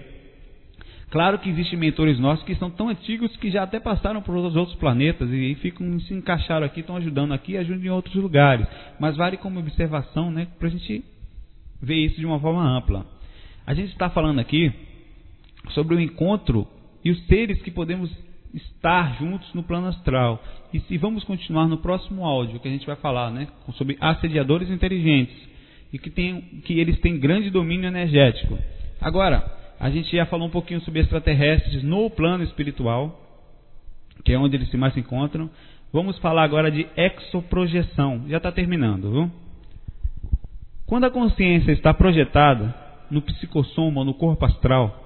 Claro 1.10 1.40
que 1.40 1.51
existem 1.51 1.76
mentores 1.76 2.20
nossos 2.20 2.44
que 2.44 2.55
são 2.55 2.70
tão 2.70 2.88
antigos 2.88 3.36
que 3.38 3.51
já 3.51 3.64
até 3.64 3.80
passaram 3.80 4.22
por 4.22 4.36
outros 4.36 4.76
planetas 4.76 5.28
e 5.32 5.56
ficam 5.56 5.98
se 6.01 6.14
encaixaram 6.14 6.64
aqui, 6.64 6.80
estão 6.80 6.97
ajudando 6.97 7.34
aqui 7.34 7.52
e 7.52 7.59
ajudam 7.59 7.84
em 7.84 7.90
outros 7.90 8.14
lugares. 8.14 8.64
Mas 9.01 9.16
vale 9.16 9.36
como 9.36 9.59
observação, 9.59 10.30
né, 10.30 10.47
para 10.59 10.68
a 10.68 10.70
gente 10.70 11.05
ver 11.82 11.97
isso 11.97 12.20
de 12.20 12.26
uma 12.26 12.38
forma 12.38 12.62
ampla. 12.62 13.05
A 13.66 13.74
gente 13.74 13.90
está 13.90 14.09
falando 14.09 14.38
aqui 14.38 14.72
sobre 15.70 15.97
o 15.97 16.01
encontro 16.01 16.66
e 17.05 17.10
os 17.10 17.27
seres 17.27 17.60
que 17.62 17.70
podemos 17.70 18.10
estar 18.55 19.16
juntos 19.18 19.52
no 19.55 19.62
plano 19.62 19.89
astral. 19.89 20.43
E 20.72 20.81
se 20.81 20.98
vamos 20.98 21.24
continuar 21.24 21.66
no 21.68 21.78
próximo 21.78 22.24
áudio 22.24 22.60
que 22.60 22.68
a 22.68 22.70
gente 22.70 22.86
vai 22.86 22.97
falar, 22.97 23.31
né, 23.31 23.48
sobre 23.74 23.97
assediadores 24.01 24.70
inteligentes 24.70 25.36
e 25.93 25.98
que, 25.98 26.10
tem, 26.10 26.40
que 26.64 26.78
eles 26.78 26.98
têm 27.01 27.18
grande 27.18 27.51
domínio 27.51 27.89
energético. 27.89 28.59
Agora, 29.01 29.44
a 29.78 29.90
gente 29.90 30.14
já 30.14 30.27
falou 30.27 30.47
um 30.47 30.51
pouquinho 30.51 30.81
sobre 30.82 31.01
extraterrestres 31.01 31.82
no 31.82 32.10
plano 32.10 32.44
espiritual, 32.44 33.18
que 34.24 34.32
é 34.32 34.39
onde 34.39 34.56
eles 34.56 34.70
se 34.70 34.77
mais 34.77 34.93
se 34.94 35.01
encontram. 35.01 35.51
Vamos 35.93 36.18
falar 36.18 36.44
agora 36.44 36.70
de 36.70 36.86
exoprojeção. 36.97 38.24
Já 38.28 38.36
está 38.36 38.52
terminando, 38.52 39.10
viu? 39.10 39.31
Quando 40.86 41.05
a 41.05 41.10
consciência 41.10 41.72
está 41.72 41.94
projetada 41.94 42.74
no 43.10 43.22
psicossoma, 43.22 44.05
no 44.05 44.14
corpo 44.14 44.44
astral, 44.44 44.99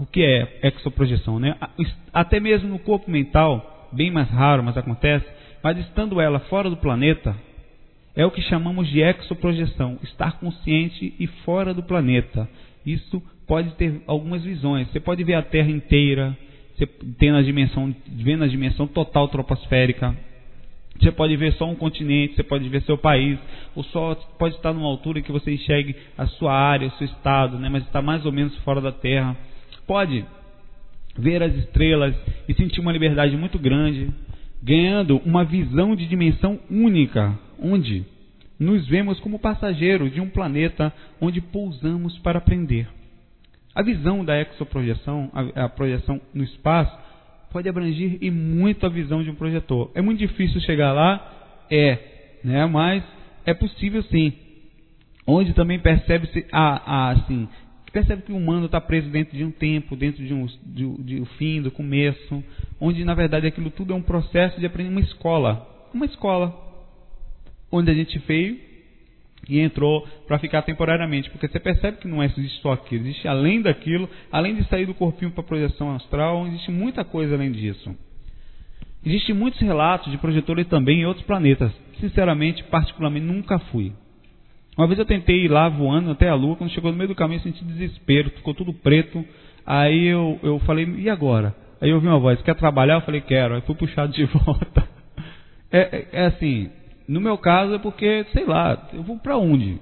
o 0.00 0.06
que 0.06 0.22
é 0.24 0.60
exoprojeção, 0.62 1.38
né? 1.38 1.54
Até 2.10 2.40
mesmo 2.40 2.70
no 2.70 2.78
corpo 2.78 3.10
mental, 3.10 3.90
bem 3.92 4.10
mais 4.10 4.30
raro, 4.30 4.62
mas 4.62 4.74
acontece, 4.74 5.26
mas 5.62 5.76
estando 5.76 6.18
ela 6.18 6.40
fora 6.40 6.70
do 6.70 6.76
planeta, 6.78 7.36
é 8.16 8.24
o 8.24 8.30
que 8.30 8.40
chamamos 8.40 8.88
de 8.88 9.00
exoprojeção, 9.02 9.98
estar 10.02 10.40
consciente 10.40 11.14
e 11.20 11.26
fora 11.44 11.74
do 11.74 11.82
planeta. 11.82 12.48
Isso 12.84 13.22
pode 13.46 13.74
ter 13.74 14.02
algumas 14.06 14.42
visões. 14.42 14.88
Você 14.88 14.98
pode 14.98 15.22
ver 15.22 15.34
a 15.34 15.42
Terra 15.42 15.70
inteira, 15.70 16.34
você 16.74 16.86
tem 16.86 17.30
na 17.30 17.42
dimensão, 17.42 17.94
vendo 18.08 18.40
na 18.40 18.46
dimensão 18.46 18.86
total 18.86 19.28
troposférica. 19.28 20.16
Você 20.98 21.12
pode 21.12 21.36
ver 21.36 21.52
só 21.54 21.68
um 21.68 21.74
continente, 21.74 22.36
você 22.36 22.42
pode 22.42 22.66
ver 22.70 22.82
seu 22.82 22.96
país, 22.96 23.38
ou 23.74 23.84
só 23.84 24.14
pode 24.38 24.54
estar 24.54 24.72
numa 24.72 24.88
altura 24.88 25.20
que 25.20 25.30
você 25.30 25.52
enxergue 25.52 25.94
a 26.16 26.26
sua 26.26 26.54
área, 26.54 26.88
o 26.88 26.92
seu 26.92 27.06
estado, 27.06 27.58
né? 27.58 27.68
mas 27.68 27.84
está 27.84 28.00
mais 28.00 28.24
ou 28.24 28.32
menos 28.32 28.56
fora 28.58 28.80
da 28.80 28.92
Terra 28.92 29.36
pode 29.90 30.24
ver 31.18 31.42
as 31.42 31.52
estrelas 31.52 32.14
e 32.48 32.54
sentir 32.54 32.78
uma 32.78 32.92
liberdade 32.92 33.36
muito 33.36 33.58
grande, 33.58 34.08
ganhando 34.62 35.16
uma 35.26 35.44
visão 35.44 35.96
de 35.96 36.06
dimensão 36.06 36.60
única, 36.70 37.36
onde 37.60 38.06
nos 38.56 38.86
vemos 38.86 39.18
como 39.18 39.40
passageiros 39.40 40.12
de 40.12 40.20
um 40.20 40.30
planeta 40.30 40.92
onde 41.20 41.40
pousamos 41.40 42.16
para 42.18 42.38
aprender. 42.38 42.86
A 43.74 43.82
visão 43.82 44.24
da 44.24 44.40
exoprojeção, 44.40 45.28
a, 45.34 45.64
a 45.64 45.68
projeção 45.68 46.20
no 46.32 46.44
espaço, 46.44 46.96
pode 47.50 47.68
abranger 47.68 48.16
e 48.20 48.30
muito 48.30 48.86
a 48.86 48.88
visão 48.88 49.24
de 49.24 49.30
um 49.30 49.34
projetor. 49.34 49.90
É 49.96 50.00
muito 50.00 50.20
difícil 50.20 50.60
chegar 50.60 50.92
lá, 50.92 51.66
é, 51.68 51.98
né? 52.44 52.64
Mas 52.66 53.02
é 53.44 53.52
possível 53.54 54.04
sim. 54.04 54.34
Onde 55.26 55.52
também 55.52 55.80
percebe-se 55.80 56.46
a, 56.52 57.08
a 57.08 57.10
assim, 57.10 57.48
percebe 57.92 58.22
que 58.22 58.32
o 58.32 58.36
humano 58.36 58.66
está 58.66 58.80
preso 58.80 59.08
dentro 59.08 59.36
de 59.36 59.44
um 59.44 59.50
tempo, 59.50 59.96
dentro 59.96 60.24
de 60.24 60.32
um, 60.32 60.46
de, 60.66 61.02
de 61.02 61.20
um 61.20 61.26
fim, 61.36 61.60
do 61.60 61.70
começo, 61.70 62.42
onde 62.80 63.04
na 63.04 63.14
verdade 63.14 63.46
aquilo 63.46 63.70
tudo 63.70 63.92
é 63.92 63.96
um 63.96 64.02
processo 64.02 64.58
de 64.58 64.66
aprender 64.66 64.90
uma 64.90 65.00
escola. 65.00 65.66
Uma 65.92 66.06
escola 66.06 66.54
onde 67.70 67.90
a 67.90 67.94
gente 67.94 68.18
veio 68.20 68.58
e 69.48 69.58
entrou 69.58 70.06
para 70.26 70.38
ficar 70.38 70.62
temporariamente, 70.62 71.30
porque 71.30 71.48
você 71.48 71.58
percebe 71.58 71.98
que 71.98 72.08
não 72.08 72.22
é 72.22 72.26
existe 72.26 72.60
só 72.60 72.72
aquilo, 72.72 73.04
existe 73.04 73.26
além 73.26 73.62
daquilo, 73.62 74.08
além 74.30 74.54
de 74.54 74.64
sair 74.68 74.86
do 74.86 74.94
corpinho 74.94 75.30
para 75.30 75.40
a 75.40 75.46
projeção 75.46 75.94
astral, 75.94 76.46
existe 76.46 76.70
muita 76.70 77.04
coisa 77.04 77.34
além 77.34 77.50
disso. 77.50 77.94
Existem 79.04 79.34
muitos 79.34 79.58
relatos 79.60 80.12
de 80.12 80.18
projetores 80.18 80.66
também 80.68 81.00
em 81.00 81.06
outros 81.06 81.24
planetas. 81.24 81.72
Sinceramente, 82.00 82.62
particularmente, 82.64 83.26
nunca 83.26 83.58
fui. 83.58 83.92
Uma 84.76 84.86
vez 84.86 84.98
eu 84.98 85.04
tentei 85.04 85.44
ir 85.44 85.48
lá 85.48 85.68
voando 85.68 86.10
até 86.10 86.28
a 86.28 86.34
lua, 86.34 86.56
quando 86.56 86.70
chegou 86.70 86.90
no 86.90 86.96
meio 86.96 87.08
do 87.08 87.14
caminho 87.14 87.38
eu 87.38 87.42
senti 87.42 87.64
desespero, 87.64 88.30
ficou 88.30 88.54
tudo 88.54 88.72
preto. 88.72 89.24
Aí 89.66 90.06
eu, 90.06 90.38
eu 90.42 90.58
falei, 90.60 90.86
e 90.98 91.10
agora? 91.10 91.54
Aí 91.80 91.90
eu 91.90 91.96
ouvi 91.96 92.06
uma 92.06 92.18
voz, 92.18 92.40
quer 92.42 92.54
trabalhar? 92.54 92.94
Eu 92.94 93.00
falei, 93.02 93.20
quero. 93.20 93.54
Aí 93.54 93.60
fui 93.62 93.74
puxado 93.74 94.12
de 94.12 94.24
volta. 94.44 94.88
É, 95.72 95.80
é, 95.80 96.08
é 96.12 96.26
assim, 96.26 96.70
no 97.08 97.20
meu 97.20 97.36
caso 97.38 97.74
é 97.74 97.78
porque, 97.78 98.24
sei 98.32 98.44
lá, 98.44 98.88
eu 98.92 99.02
vou 99.02 99.18
para 99.18 99.36
onde? 99.36 99.78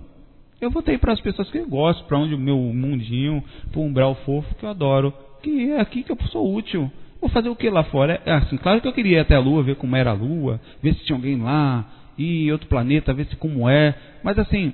Eu 0.60 0.70
voltei 0.70 0.98
para 0.98 1.12
as 1.12 1.20
pessoas 1.20 1.50
que 1.50 1.58
eu 1.58 1.68
gosto, 1.68 2.04
para 2.04 2.18
onde 2.18 2.34
o 2.34 2.38
meu 2.38 2.58
mundinho, 2.58 3.42
para 3.70 3.80
o 3.80 3.84
umbral 3.84 4.14
fofo 4.24 4.54
que 4.56 4.64
eu 4.64 4.70
adoro, 4.70 5.12
que 5.42 5.70
é 5.70 5.80
aqui 5.80 6.02
que 6.02 6.10
eu 6.10 6.18
sou 6.30 6.54
útil. 6.54 6.90
Vou 7.20 7.30
fazer 7.30 7.48
o 7.48 7.56
que 7.56 7.68
lá 7.70 7.84
fora? 7.84 8.20
É 8.24 8.32
assim, 8.32 8.56
claro 8.56 8.80
que 8.80 8.88
eu 8.88 8.92
queria 8.92 9.18
ir 9.18 9.20
até 9.20 9.34
a 9.34 9.40
lua, 9.40 9.62
ver 9.62 9.76
como 9.76 9.94
era 9.94 10.10
a 10.10 10.14
lua, 10.14 10.60
ver 10.82 10.94
se 10.94 11.04
tinha 11.04 11.16
alguém 11.16 11.40
lá, 11.40 11.86
ir 12.18 12.46
em 12.46 12.52
outro 12.52 12.68
planeta, 12.68 13.14
ver 13.14 13.26
se 13.26 13.36
como 13.36 13.68
é. 13.68 13.94
Mas 14.22 14.38
assim, 14.38 14.72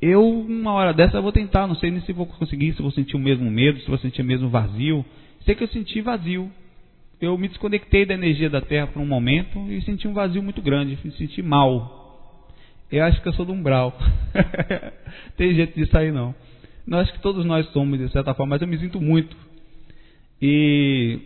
eu, 0.00 0.28
uma 0.28 0.72
hora 0.72 0.92
dessa, 0.92 1.20
vou 1.20 1.30
tentar. 1.30 1.66
Não 1.66 1.76
sei 1.76 1.90
nem 1.90 2.00
se 2.00 2.12
vou 2.12 2.26
conseguir, 2.26 2.74
se 2.74 2.82
vou 2.82 2.90
sentir 2.90 3.14
o 3.14 3.20
mesmo 3.20 3.48
medo, 3.50 3.78
se 3.80 3.88
vou 3.88 3.98
sentir 3.98 4.22
o 4.22 4.24
mesmo 4.24 4.48
vazio. 4.48 5.04
Sei 5.44 5.54
que 5.54 5.62
eu 5.62 5.68
senti 5.68 6.00
vazio. 6.00 6.50
Eu 7.20 7.38
me 7.38 7.46
desconectei 7.46 8.04
da 8.04 8.14
energia 8.14 8.50
da 8.50 8.60
Terra 8.60 8.88
por 8.88 9.00
um 9.00 9.06
momento 9.06 9.60
e 9.70 9.80
senti 9.82 10.08
um 10.08 10.12
vazio 10.12 10.42
muito 10.42 10.60
grande. 10.60 10.98
Me 11.04 11.12
senti 11.12 11.40
mal. 11.40 12.48
Eu 12.90 13.04
acho 13.04 13.22
que 13.22 13.28
eu 13.28 13.32
sou 13.34 13.46
do 13.46 13.52
umbral. 13.52 13.96
Tem 15.38 15.54
jeito 15.54 15.78
de 15.78 15.86
sair, 15.86 16.12
não. 16.12 16.34
Não 16.84 16.98
acho 16.98 17.12
que 17.12 17.20
todos 17.20 17.44
nós 17.44 17.66
somos, 17.68 17.98
de 17.98 18.08
certa 18.10 18.34
forma, 18.34 18.50
mas 18.50 18.62
eu 18.62 18.66
me 18.66 18.78
sinto 18.78 19.00
muito. 19.00 19.36
E, 20.40 21.20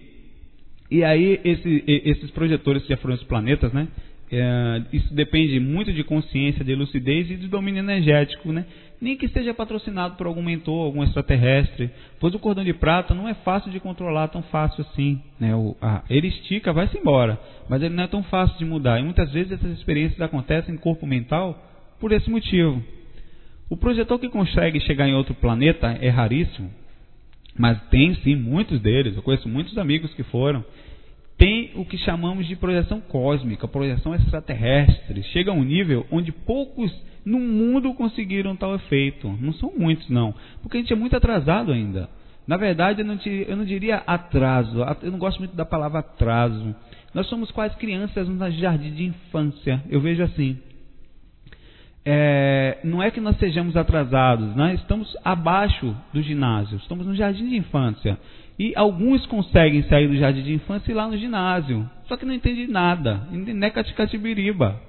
e 0.91 1.03
aí, 1.03 1.41
esse, 1.43 1.83
esses 1.87 2.31
projetores 2.31 2.83
que 2.83 2.91
já 2.91 2.99
foram 2.99 3.15
os 3.15 3.23
planetas, 3.25 3.73
né? 3.73 3.89
É, 4.31 4.83
isso 4.93 5.15
depende 5.15 5.61
muito 5.61 5.93
de 5.93 6.03
consciência, 6.03 6.65
de 6.65 6.75
lucidez 6.75 7.31
e 7.31 7.37
de 7.37 7.47
domínio 7.47 7.79
energético, 7.79 8.53
né? 8.53 8.65
Nem 9.01 9.17
que 9.17 9.29
seja 9.29 9.55
patrocinado 9.55 10.17
por 10.17 10.27
algum 10.27 10.43
mentor, 10.43 10.87
algum 10.87 11.05
extraterrestre, 11.05 11.91
pois 12.19 12.35
o 12.35 12.39
cordão 12.39 12.65
de 12.65 12.73
prata 12.73 13.15
não 13.15 13.29
é 13.29 13.35
fácil 13.35 13.71
de 13.71 13.79
controlar 13.79 14.29
tão 14.29 14.43
fácil 14.43 14.85
assim, 14.89 15.23
né? 15.39 15.55
O, 15.55 15.77
ele 16.11 16.29
estica, 16.29 16.73
vai-se 16.73 16.99
embora, 16.99 17.39
mas 17.69 17.83
ele 17.83 17.95
não 17.95 18.05
é 18.05 18.09
tão 18.09 18.23
fácil 18.25 18.59
de 18.59 18.65
mudar. 18.65 18.99
E 18.99 19.05
muitas 19.05 19.31
vezes 19.33 19.53
essas 19.53 19.71
experiências 19.79 20.21
acontecem 20.21 20.75
em 20.75 20.79
corpo 20.79 21.07
mental 21.07 21.63
por 22.01 22.11
esse 22.11 22.29
motivo. 22.29 22.83
O 23.69 23.77
projetor 23.77 24.19
que 24.19 24.29
consegue 24.29 24.81
chegar 24.81 25.09
em 25.09 25.15
outro 25.15 25.35
planeta 25.35 25.97
é 26.01 26.09
raríssimo, 26.09 26.71
mas 27.57 27.81
tem 27.91 28.15
sim 28.17 28.35
muitos 28.35 28.81
deles. 28.81 29.15
Eu 29.15 29.23
conheço 29.23 29.49
muitos 29.49 29.77
amigos 29.79 30.13
que 30.15 30.23
foram 30.25 30.65
tem 31.39 31.73
o 31.75 31.85
que 31.85 31.99
chamamos 31.99 32.47
de 32.47 32.57
projeção 32.57 33.01
cósmica, 33.01 33.69
projeção 33.69 34.15
extraterrestre. 34.15 35.23
Chega 35.25 35.51
a 35.51 35.55
um 35.55 35.63
nível 35.63 36.07
onde 36.11 36.33
poucos 36.33 36.91
no 37.25 37.39
mundo 37.39 37.93
conseguiram 37.95 38.57
tal 38.57 38.75
efeito. 38.75 39.29
Não 39.41 39.53
são 39.53 39.73
muitos, 39.77 40.09
não. 40.09 40.35
Porque 40.63 40.79
a 40.79 40.81
gente 40.81 40.93
é 40.93 40.97
muito 40.97 41.17
atrasado 41.17 41.73
ainda. 41.73 42.09
Na 42.47 42.57
verdade, 42.57 43.03
eu 43.03 43.07
não, 43.07 43.19
eu 43.25 43.57
não 43.57 43.65
diria 43.65 43.97
atraso. 44.07 44.79
Eu 45.03 45.11
não 45.11 45.19
gosto 45.19 45.39
muito 45.39 45.55
da 45.55 45.65
palavra 45.65 45.99
atraso. 45.99 46.75
Nós 47.13 47.27
somos 47.29 47.51
quase 47.51 47.77
crianças 47.77 48.29
no 48.29 48.51
jardim 48.53 48.93
de 48.93 49.05
infância. 49.05 49.83
Eu 49.91 50.01
vejo 50.01 50.23
assim. 50.23 50.59
É, 52.09 52.79
não 52.85 53.03
é 53.03 53.11
que 53.11 53.21
nós 53.21 53.37
sejamos 53.39 53.77
atrasados, 53.77 54.55
nós 54.55 54.79
estamos 54.79 55.17
abaixo 55.25 55.93
do 56.13 56.23
ginásio, 56.23 56.77
estamos 56.77 57.05
no 57.05 57.17
jardim 57.17 57.49
de 57.49 57.57
infância. 57.57 58.17
E 58.59 58.73
alguns 58.75 59.25
conseguem 59.27 59.83
sair 59.85 60.09
do 60.09 60.17
jardim 60.17 60.43
de 60.43 60.55
infância 60.55 60.91
e 60.91 60.93
ir 60.93 60.97
lá 60.97 61.07
no 61.07 61.17
ginásio. 61.17 61.89
Só 62.07 62.17
que 62.17 62.25
não 62.25 62.33
entende 62.33 62.67
nada. 62.67 63.29
Nem 63.31 63.71
caticatibiriba. 63.71 64.81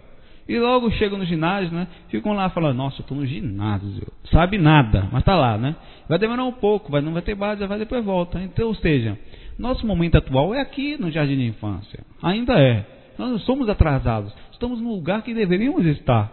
E 0.48 0.58
logo 0.58 0.90
chegam 0.92 1.18
no 1.18 1.26
ginásio, 1.26 1.74
né? 1.74 1.88
Ficam 2.08 2.32
lá 2.32 2.50
falando, 2.50 2.78
nossa, 2.78 3.00
eu 3.00 3.02
estou 3.02 3.18
no 3.18 3.26
ginásio. 3.26 4.08
Sabe 4.32 4.58
nada, 4.58 5.10
mas 5.12 5.20
está 5.22 5.36
lá, 5.36 5.58
né? 5.58 5.76
Vai 6.08 6.18
demorar 6.18 6.46
um 6.46 6.54
pouco, 6.54 6.90
vai, 6.90 7.02
não 7.02 7.12
vai 7.12 7.22
ter 7.22 7.36
base, 7.36 7.66
vai 7.68 7.78
depois 7.78 8.04
volta. 8.06 8.42
Então, 8.42 8.68
ou 8.68 8.76
seja, 8.76 9.20
nosso 9.60 9.86
momento 9.86 10.18
atual 10.18 10.56
é 10.56 10.62
aqui 10.62 10.96
no 10.98 11.12
Jardim 11.12 11.36
de 11.36 11.48
Infância. 11.48 12.00
Ainda 12.24 12.54
é. 12.54 12.86
Nós 13.18 13.30
não 13.30 13.40
somos 13.40 13.68
atrasados. 13.68 14.34
Estamos 14.52 14.80
no 14.80 14.94
lugar 14.94 15.22
que 15.22 15.34
deveríamos 15.34 15.86
estar. 15.86 16.32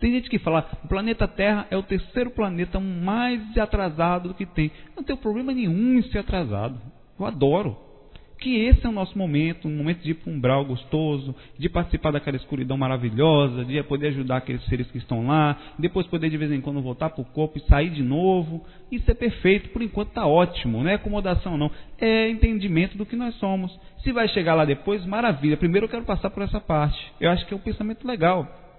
Tem 0.00 0.12
gente 0.12 0.30
que 0.30 0.38
fala, 0.38 0.66
o 0.82 0.88
planeta 0.88 1.28
Terra 1.28 1.66
é 1.70 1.76
o 1.76 1.82
terceiro 1.82 2.30
planeta 2.30 2.80
mais 2.80 3.56
atrasado 3.58 4.32
que 4.32 4.46
tem. 4.46 4.72
Não 4.96 5.04
tem 5.04 5.14
problema 5.14 5.52
nenhum 5.52 5.98
em 5.98 6.02
ser 6.04 6.18
atrasado. 6.18 6.80
Eu 7.18 7.26
adoro 7.26 7.76
que 8.40 8.56
esse 8.56 8.84
é 8.84 8.88
o 8.88 8.92
nosso 8.92 9.16
momento, 9.16 9.68
um 9.68 9.76
momento 9.76 10.00
de 10.00 10.12
ir 10.12 10.14
para 10.14 10.32
um 10.32 10.36
umbral 10.36 10.64
gostoso, 10.64 11.34
de 11.58 11.68
participar 11.68 12.10
daquela 12.10 12.38
escuridão 12.38 12.76
maravilhosa, 12.76 13.64
de 13.66 13.80
poder 13.82 14.08
ajudar 14.08 14.38
aqueles 14.38 14.64
seres 14.64 14.90
que 14.90 14.96
estão 14.96 15.26
lá, 15.26 15.74
depois 15.78 16.06
poder 16.06 16.30
de 16.30 16.38
vez 16.38 16.50
em 16.50 16.60
quando 16.60 16.80
voltar 16.80 17.10
para 17.10 17.20
o 17.20 17.24
corpo 17.26 17.58
e 17.58 17.66
sair 17.66 17.90
de 17.90 18.02
novo. 18.02 18.64
Isso 18.90 19.08
é 19.10 19.14
perfeito, 19.14 19.68
por 19.68 19.82
enquanto 19.82 20.08
está 20.08 20.26
ótimo, 20.26 20.82
não 20.82 20.90
é 20.90 20.94
acomodação 20.94 21.58
não, 21.58 21.70
é 21.98 22.30
entendimento 22.30 22.96
do 22.96 23.04
que 23.04 23.14
nós 23.14 23.34
somos. 23.34 23.78
Se 24.02 24.10
vai 24.10 24.26
chegar 24.28 24.54
lá 24.54 24.64
depois, 24.64 25.04
maravilha. 25.04 25.58
Primeiro 25.58 25.84
eu 25.84 25.90
quero 25.90 26.04
passar 26.04 26.30
por 26.30 26.42
essa 26.42 26.58
parte. 26.58 26.98
Eu 27.20 27.30
acho 27.30 27.44
que 27.46 27.52
é 27.52 27.56
um 27.56 27.60
pensamento 27.60 28.06
legal. 28.06 28.69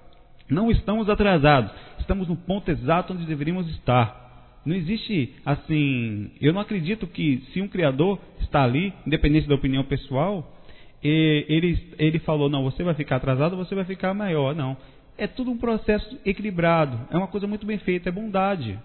Não 0.50 0.70
estamos 0.70 1.10
atrasados, 1.10 1.72
estamos 2.00 2.28
no 2.28 2.36
ponto 2.36 2.70
exato 2.70 3.14
onde 3.14 3.26
deveríamos 3.26 3.70
estar. 3.70 4.22
Não 4.66 4.76
existe 4.76 5.34
assim. 5.46 6.32
Eu 6.40 6.54
não 6.54 6.62
acredito 6.62 7.08
que 7.08 7.44
se 7.52 7.62
um 7.62 7.68
criador 7.68 8.20
está 8.40 8.64
ali, 8.64 8.94
independente 9.06 9.48
da 9.48 9.56
opinião 9.56 9.84
pessoal, 9.84 10.56
ele, 11.04 11.80
ele 11.98 12.20
falou: 12.20 12.50
não, 12.50 12.64
você 12.64 12.84
vai 12.84 12.94
ficar 12.94 13.16
atrasado, 13.16 13.58
você 13.58 13.74
vai 13.74 13.86
ficar 13.86 14.14
maior. 14.14 14.56
Não. 14.56 14.78
É 15.18 15.28
tudo 15.28 15.52
um 15.52 15.58
processo 15.58 16.20
equilibrado. 16.26 17.00
É 17.12 17.18
uma 17.18 17.28
coisa 17.28 17.48
muito 17.48 17.66
bem 17.66 17.78
feita. 17.80 18.10
É 18.10 18.12
bondade. 18.12 18.78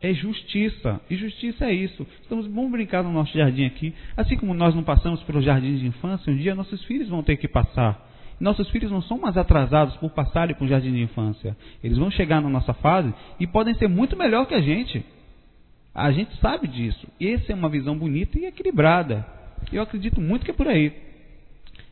É 0.00 0.12
justiça. 0.12 1.00
E 1.08 1.16
justiça 1.16 1.64
é 1.64 1.72
isso. 1.72 2.06
Estamos, 2.22 2.46
vamos 2.46 2.70
brincar 2.70 3.02
no 3.02 3.12
nosso 3.12 3.36
jardim 3.36 3.64
aqui. 3.64 3.94
Assim 4.16 4.36
como 4.36 4.52
nós 4.52 4.74
não 4.74 4.82
passamos 4.82 5.22
pelos 5.22 5.44
jardins 5.44 5.80
de 5.80 5.86
infância, 5.86 6.32
um 6.32 6.36
dia 6.36 6.54
nossos 6.54 6.84
filhos 6.84 7.08
vão 7.08 7.22
ter 7.22 7.36
que 7.36 7.48
passar. 7.48 8.12
Nossos 8.40 8.68
filhos 8.70 8.90
não 8.90 9.02
são 9.02 9.18
mais 9.18 9.36
atrasados 9.36 9.96
por 9.96 10.10
passarem 10.10 10.54
com 10.54 10.64
o 10.64 10.68
jardim 10.68 10.92
de 10.92 11.02
infância. 11.02 11.56
Eles 11.82 11.98
vão 11.98 12.10
chegar 12.10 12.40
na 12.40 12.48
nossa 12.48 12.74
fase 12.74 13.12
e 13.38 13.46
podem 13.46 13.74
ser 13.74 13.88
muito 13.88 14.16
melhor 14.16 14.46
que 14.46 14.54
a 14.54 14.60
gente. 14.60 15.04
A 15.94 16.10
gente 16.10 16.36
sabe 16.40 16.66
disso. 16.66 17.06
Essa 17.20 17.52
é 17.52 17.54
uma 17.54 17.68
visão 17.68 17.96
bonita 17.96 18.38
e 18.38 18.46
equilibrada. 18.46 19.24
Eu 19.72 19.82
acredito 19.82 20.20
muito 20.20 20.44
que 20.44 20.50
é 20.50 20.54
por 20.54 20.66
aí. 20.66 20.92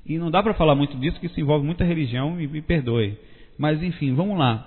E 0.05 0.19
não 0.19 0.31
dá 0.31 0.43
para 0.43 0.55
falar 0.55 0.75
muito 0.75 0.97
disso, 0.97 1.21
que 1.21 1.27
isso 1.27 1.41
envolve 1.41 1.65
muita 1.65 1.85
religião, 1.85 2.33
me 2.33 2.61
perdoe. 2.61 3.17
Mas 3.57 3.83
enfim, 3.83 4.15
vamos 4.15 4.37
lá. 4.37 4.67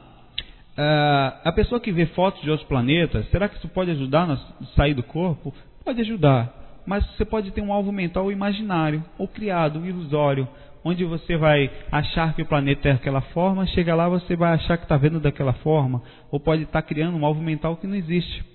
Uh, 0.78 1.40
a 1.44 1.52
pessoa 1.54 1.80
que 1.80 1.92
vê 1.92 2.06
fotos 2.08 2.42
de 2.42 2.50
outros 2.50 2.68
planetas, 2.68 3.30
será 3.30 3.48
que 3.50 3.58
isso 3.58 3.68
pode 3.70 3.92
ajudar 3.92 4.30
a 4.30 4.66
sair 4.76 4.94
do 4.94 5.04
corpo? 5.04 5.54
Pode 5.84 6.02
ajudar. 6.02 6.54
Mas 6.86 7.06
você 7.12 7.26
pode 7.26 7.52
ter 7.52 7.62
um 7.62 7.74
alvo 7.74 7.92
mental 7.92 8.32
imaginário, 8.32 9.04
ou 9.18 9.28
criado, 9.28 9.86
ilusório, 9.86 10.48
onde 10.86 11.04
você 11.04 11.36
vai 11.36 11.70
achar 11.92 12.36
que 12.36 12.44
o 12.44 12.46
planeta 12.46 12.90
é 12.90 12.94
daquela 12.94 13.20
forma, 13.20 13.66
chega 13.66 13.96
lá 13.96 14.08
você 14.08 14.36
vai 14.36 14.54
achar 14.54 14.78
que 14.78 14.84
está 14.84 14.96
vendo 14.96 15.20
daquela 15.20 15.54
forma, 15.54 16.04
ou 16.30 16.40
pode 16.40 16.62
estar 16.62 16.84
tá 16.84 16.88
criando 16.88 17.18
um 17.18 17.26
alvo 17.26 17.42
mental 17.42 17.76
que 17.76 17.88
não 17.88 17.96
existe. 17.96 18.46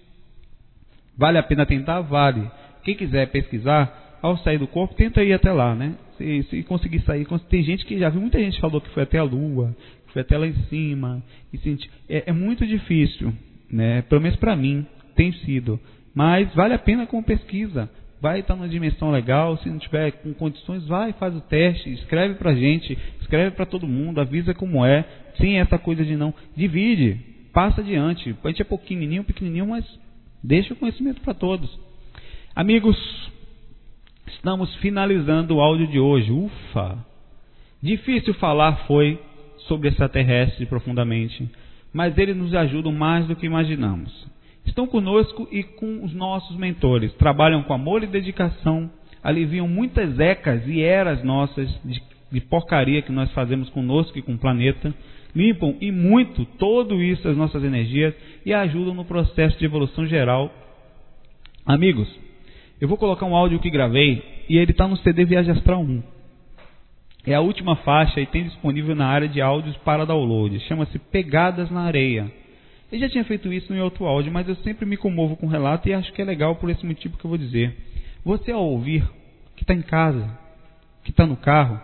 Vale 1.18 1.38
a 1.38 1.42
pena 1.42 1.66
tentar? 1.66 2.00
Vale. 2.02 2.48
Quem 2.84 2.94
quiser 2.94 3.26
pesquisar, 3.32 4.18
ao 4.22 4.38
sair 4.38 4.58
do 4.58 4.68
corpo, 4.68 4.94
tenta 4.94 5.24
ir 5.24 5.32
até 5.32 5.52
lá, 5.52 5.74
né? 5.74 5.94
Se, 6.16 6.42
se 6.44 6.62
conseguir 6.62 7.00
sair. 7.00 7.26
Tem 7.48 7.62
gente 7.64 7.84
que 7.84 7.98
já 7.98 8.08
viu, 8.08 8.20
muita 8.20 8.38
gente 8.38 8.60
falou 8.60 8.80
que 8.80 8.90
foi 8.90 9.02
até 9.02 9.18
a 9.18 9.24
Lua, 9.24 9.74
que 10.06 10.12
foi 10.12 10.22
até 10.22 10.38
lá 10.38 10.46
em 10.46 10.54
cima. 10.68 11.22
Senti, 11.62 11.90
é, 12.08 12.24
é, 12.26 12.32
muito 12.32 12.64
difícil, 12.64 13.34
né? 13.68 14.02
Pelo 14.02 14.20
menos 14.20 14.38
para 14.38 14.54
mim, 14.54 14.86
tem 15.16 15.32
sido. 15.32 15.80
Mas 16.14 16.54
vale 16.54 16.74
a 16.74 16.78
pena 16.78 17.06
com 17.06 17.22
pesquisa. 17.22 17.90
Vai 18.20 18.40
estar 18.40 18.54
numa 18.54 18.68
dimensão 18.68 19.10
legal, 19.10 19.56
se 19.58 19.68
não 19.68 19.78
tiver 19.78 20.12
com 20.12 20.34
condições, 20.34 20.86
vai, 20.86 21.12
faz 21.14 21.34
o 21.34 21.40
teste, 21.40 21.90
escreve 21.92 22.34
pra 22.34 22.54
gente, 22.54 22.96
escreve 23.20 23.52
para 23.52 23.64
todo 23.64 23.86
mundo, 23.86 24.20
avisa 24.20 24.52
como 24.52 24.84
é. 24.84 25.04
Sim, 25.36 25.56
essa 25.56 25.78
coisa 25.78 26.04
de 26.04 26.16
não. 26.16 26.34
Divide, 26.54 27.18
passa 27.52 27.80
adiante. 27.80 28.36
A 28.44 28.48
gente 28.48 28.60
é 28.60 28.64
pequenininho, 28.64 29.24
pequenininho, 29.24 29.66
mas 29.66 29.84
Deixa 30.42 30.72
o 30.72 30.76
conhecimento 30.76 31.20
para 31.20 31.34
todos. 31.34 31.70
Amigos, 32.56 32.96
estamos 34.26 34.74
finalizando 34.76 35.56
o 35.56 35.60
áudio 35.60 35.86
de 35.86 35.98
hoje. 35.98 36.32
Ufa! 36.32 36.98
Difícil 37.82 38.32
falar 38.34 38.86
foi 38.86 39.20
sobre 39.68 39.88
extraterrestres 39.88 40.68
profundamente, 40.68 41.48
mas 41.92 42.16
eles 42.16 42.36
nos 42.36 42.54
ajudam 42.54 42.92
mais 42.92 43.26
do 43.26 43.36
que 43.36 43.46
imaginamos. 43.46 44.10
Estão 44.66 44.86
conosco 44.86 45.48
e 45.50 45.62
com 45.62 46.04
os 46.04 46.12
nossos 46.14 46.56
mentores. 46.56 47.12
Trabalham 47.14 47.62
com 47.62 47.72
amor 47.72 48.02
e 48.02 48.06
dedicação, 48.06 48.90
aliviam 49.22 49.66
muitas 49.66 50.18
ecas 50.18 50.66
e 50.66 50.82
eras 50.82 51.22
nossas 51.24 51.68
de, 51.84 52.02
de 52.30 52.40
porcaria 52.42 53.02
que 53.02 53.12
nós 53.12 53.30
fazemos 53.32 53.68
conosco 53.70 54.18
e 54.18 54.22
com 54.22 54.34
o 54.34 54.38
planeta 54.38 54.94
limpam 55.34 55.76
e 55.80 55.90
muito 55.90 56.44
todo 56.44 57.02
isso 57.02 57.28
as 57.28 57.36
nossas 57.36 57.62
energias 57.62 58.14
e 58.44 58.52
ajudam 58.52 58.94
no 58.94 59.04
processo 59.04 59.58
de 59.58 59.64
evolução 59.64 60.06
geral. 60.06 60.52
Amigos, 61.64 62.08
eu 62.80 62.88
vou 62.88 62.96
colocar 62.96 63.26
um 63.26 63.36
áudio 63.36 63.60
que 63.60 63.70
gravei 63.70 64.22
e 64.48 64.56
ele 64.56 64.72
está 64.72 64.88
no 64.88 64.96
CD 64.98 65.24
Viagem 65.24 65.52
Astral 65.52 65.82
1. 65.82 66.02
É 67.26 67.34
a 67.34 67.40
última 67.40 67.76
faixa 67.76 68.20
e 68.20 68.26
tem 68.26 68.44
disponível 68.44 68.96
na 68.96 69.06
área 69.06 69.28
de 69.28 69.40
áudios 69.40 69.76
para 69.78 70.06
download. 70.06 70.58
Chama-se 70.60 70.98
Pegadas 70.98 71.70
na 71.70 71.82
Areia. 71.82 72.32
Eu 72.92 72.98
já 72.98 73.08
tinha 73.08 73.24
feito 73.24 73.52
isso 73.52 73.72
em 73.72 73.80
outro 73.80 74.04
áudio, 74.04 74.32
mas 74.32 74.48
eu 74.48 74.56
sempre 74.56 74.84
me 74.84 74.96
comovo 74.96 75.36
com 75.36 75.46
o 75.46 75.50
relato 75.50 75.88
e 75.88 75.94
acho 75.94 76.12
que 76.12 76.20
é 76.20 76.24
legal 76.24 76.56
por 76.56 76.68
esse 76.68 76.84
motivo 76.84 77.16
que 77.16 77.24
eu 77.24 77.28
vou 77.28 77.38
dizer. 77.38 77.76
Você 78.24 78.50
ao 78.50 78.64
ouvir, 78.64 79.08
que 79.54 79.62
está 79.62 79.72
em 79.72 79.82
casa, 79.82 80.38
que 81.04 81.10
está 81.10 81.24
no 81.24 81.36
carro, 81.36 81.80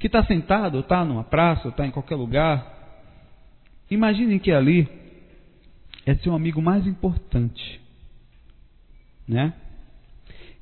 que 0.00 0.08
está 0.08 0.24
sentado, 0.24 0.80
está 0.80 1.04
numa 1.04 1.22
praça, 1.22 1.68
está 1.68 1.86
em 1.86 1.92
qualquer 1.92 2.16
lugar, 2.16 2.66
imaginem 3.88 4.38
que 4.40 4.50
ali 4.50 4.88
é 6.04 6.14
seu 6.16 6.34
amigo 6.34 6.60
mais 6.60 6.84
importante, 6.84 7.80
né? 9.28 9.54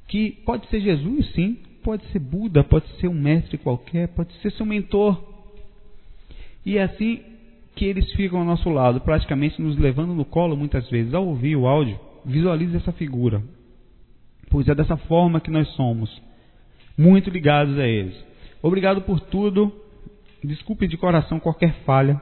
Que 0.09 0.32
pode 0.44 0.68
ser 0.68 0.81
Jesus, 0.81 1.32
sim, 1.32 1.55
pode 1.82 2.05
ser 2.09 2.18
Buda, 2.18 2.62
pode 2.62 2.86
ser 2.98 3.09
um 3.09 3.14
mestre 3.14 3.56
qualquer, 3.56 4.09
pode 4.09 4.35
ser 4.40 4.52
seu 4.52 4.66
mentor. 4.66 5.24
E 6.66 6.78
assim 6.78 7.30
que 7.81 7.86
eles 7.86 8.12
ficam 8.12 8.40
ao 8.40 8.44
nosso 8.44 8.69
lado, 8.69 9.01
praticamente 9.01 9.62
nos 9.62 9.78
levando 9.78 10.12
no 10.12 10.27
colo 10.27 10.55
muitas 10.55 10.86
vezes. 10.90 11.15
Ao 11.15 11.27
ouvir 11.27 11.57
o 11.57 11.66
áudio, 11.66 11.98
visualize 12.27 12.77
essa 12.77 12.93
figura, 12.93 13.43
pois 14.51 14.69
é 14.69 14.74
dessa 14.74 14.98
forma 14.98 15.40
que 15.40 15.51
nós 15.51 15.66
somos, 15.69 16.11
muito 16.94 17.31
ligados 17.31 17.78
a 17.78 17.86
eles. 17.86 18.15
Obrigado 18.62 19.01
por 19.01 19.19
tudo. 19.19 19.73
Desculpe 20.44 20.86
de 20.86 20.98
coração 20.98 21.40
qualquer 21.40 21.73
falha. 21.86 22.20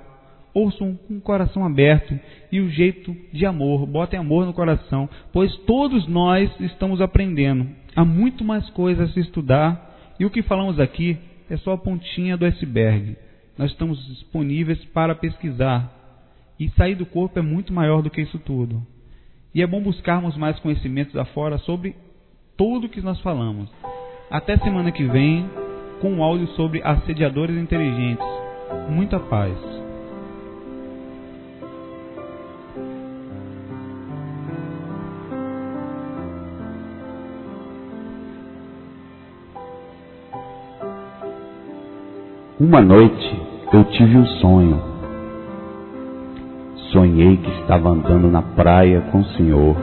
Ouçam 0.55 0.95
com 0.95 1.17
o 1.17 1.21
coração 1.21 1.65
aberto 1.65 2.17
e 2.53 2.61
o 2.61 2.71
jeito 2.71 3.13
de 3.33 3.45
amor. 3.45 3.85
Botem 3.85 4.21
amor 4.21 4.47
no 4.47 4.55
coração, 4.55 5.09
pois 5.33 5.53
todos 5.67 6.07
nós 6.07 6.49
estamos 6.61 7.01
aprendendo. 7.01 7.69
Há 7.97 8.05
muito 8.05 8.45
mais 8.45 8.71
coisas 8.71 9.11
a 9.11 9.13
se 9.13 9.19
estudar 9.19 10.15
e 10.21 10.25
o 10.25 10.31
que 10.31 10.41
falamos 10.41 10.79
aqui 10.79 11.19
é 11.51 11.57
só 11.57 11.73
a 11.73 11.79
pontinha 11.79 12.37
do 12.37 12.45
iceberg. 12.45 13.17
Nós 13.59 13.73
estamos 13.73 13.99
disponíveis 14.07 14.83
para 14.87 15.17
pesquisar. 15.17 15.93
E 16.61 16.71
sair 16.71 16.95
do 16.95 17.05
corpo 17.05 17.39
é 17.39 17.43
muito 17.43 17.73
maior 17.73 18.03
do 18.03 18.11
que 18.11 18.21
isso 18.21 18.39
tudo. 18.39 18.81
E 19.53 19.63
é 19.63 19.67
bom 19.67 19.83
buscarmos 19.83 20.37
mais 20.37 20.59
conhecimentos 20.61 21.17
afora 21.17 21.59
sobre 21.59 21.97
tudo 22.57 22.87
o 22.87 22.89
que 22.89 23.01
nós 23.01 23.21
falamos. 23.21 23.69
Até 24.31 24.57
semana 24.59 24.93
que 24.93 25.05
vem 25.05 25.49
com 26.01 26.13
um 26.13 26.23
áudio 26.23 26.47
sobre 26.49 26.81
assediadores 26.85 27.57
inteligentes. 27.57 28.25
Muita 28.89 29.19
paz. 29.19 29.57
Uma 42.61 42.81
noite 42.81 43.48
eu 43.73 43.85
tive 43.85 44.17
um 44.17 44.27
sonho. 44.41 44.81
Sonhei 46.91 47.37
que 47.37 47.51
estava 47.61 47.91
andando 47.91 48.31
na 48.31 48.41
praia 48.41 49.03
com 49.13 49.21
o 49.21 49.25
Senhor 49.37 49.77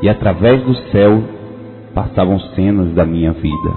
e 0.00 0.08
através 0.08 0.62
do 0.62 0.74
céu 0.90 1.22
passavam 1.94 2.38
cenas 2.54 2.94
da 2.94 3.04
minha 3.04 3.32
vida. 3.32 3.70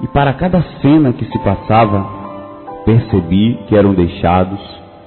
E 0.00 0.08
para 0.08 0.32
cada 0.34 0.62
cena 0.80 1.12
que 1.12 1.24
se 1.24 1.38
passava, 1.40 2.06
percebi 2.84 3.58
que 3.68 3.76
eram 3.76 3.94
deixados 3.94 4.60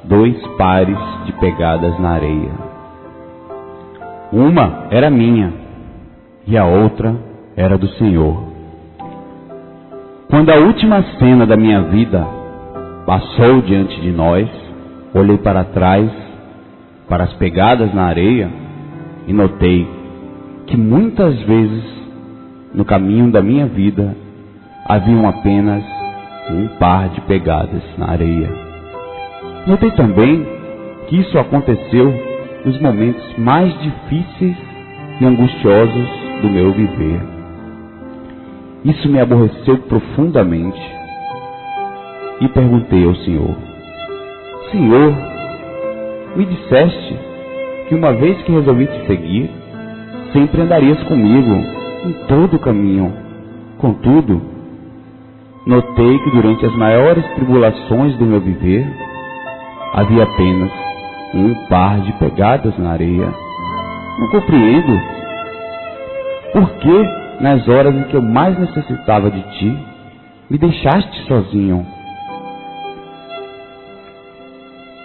dois 0.04 0.36
pares 0.58 0.98
de 1.26 1.34
pegadas 1.34 1.98
na 2.00 2.12
areia. 2.12 2.52
Uma 4.32 4.88
era 4.92 5.10
minha 5.10 5.54
e 6.46 6.58
a 6.58 6.66
outra 6.66 7.16
era 7.56 7.78
do 7.78 7.88
Senhor. 7.90 8.45
Quando 10.30 10.50
a 10.50 10.56
última 10.56 11.04
cena 11.20 11.46
da 11.46 11.56
minha 11.56 11.82
vida 11.84 12.26
passou 13.06 13.62
diante 13.62 14.02
de 14.02 14.12
nós, 14.12 14.50
olhei 15.14 15.38
para 15.38 15.64
trás, 15.66 16.10
para 17.08 17.26
as 17.26 17.34
pegadas 17.34 17.94
na 17.94 18.06
areia 18.06 18.50
e 19.28 19.34
notei 19.34 19.88
que 20.66 20.76
muitas 20.76 21.40
vezes 21.44 21.84
no 22.74 22.84
caminho 22.84 23.32
da 23.32 23.42
minha 23.42 23.68
vida 23.68 24.16
haviam 24.88 25.28
apenas 25.28 25.84
um 26.50 26.68
par 26.80 27.10
de 27.10 27.22
pegadas 27.22 27.84
na 27.96 28.10
areia. 28.10 28.50
Notei 29.68 29.92
também 29.92 30.44
que 31.08 31.18
isso 31.18 31.38
aconteceu 31.38 32.12
nos 32.66 32.80
momentos 32.82 33.38
mais 33.38 33.72
difíceis 33.80 34.58
e 35.22 35.26
angustiosos 35.26 36.10
do 36.42 36.50
meu 36.50 36.72
viver. 36.74 37.35
Isso 38.86 39.10
me 39.10 39.20
aborreceu 39.20 39.80
profundamente 39.80 40.80
e 42.40 42.48
perguntei 42.50 43.04
ao 43.04 43.16
Senhor: 43.16 43.56
Senhor, 44.72 45.12
me 46.36 46.46
disseste 46.46 47.18
que 47.90 47.96
uma 47.96 48.14
vez 48.14 48.40
que 48.44 48.52
resolvi 48.52 48.86
te 48.86 49.08
seguir, 49.08 49.50
sempre 50.32 50.62
andarias 50.62 51.02
comigo 51.06 51.56
em 52.06 52.14
todo 52.28 52.58
o 52.58 52.60
caminho. 52.60 53.12
Contudo, 53.80 54.40
notei 55.66 56.20
que 56.20 56.30
durante 56.30 56.64
as 56.68 56.76
maiores 56.76 57.26
tribulações 57.34 58.16
do 58.18 58.26
meu 58.26 58.40
viver, 58.40 58.86
havia 59.94 60.26
apenas 60.26 60.72
um 61.34 61.56
par 61.70 62.02
de 62.02 62.14
pegadas 62.14 62.78
na 62.78 62.92
areia. 62.92 63.34
Não 64.20 64.30
compreendo. 64.30 65.02
Por 66.54 66.70
que, 66.78 67.25
nas 67.40 67.68
horas 67.68 67.96
em 67.96 68.04
que 68.04 68.16
eu 68.16 68.22
mais 68.22 68.58
necessitava 68.58 69.30
de 69.30 69.42
ti, 69.58 69.78
me 70.50 70.58
deixaste 70.58 71.28
sozinho? 71.28 71.86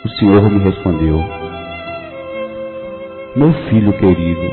O 0.05 0.09
Senhor 0.09 0.51
me 0.51 0.59
respondeu: 0.65 1.25
Meu 3.37 3.53
filho 3.69 3.93
querido, 3.95 4.51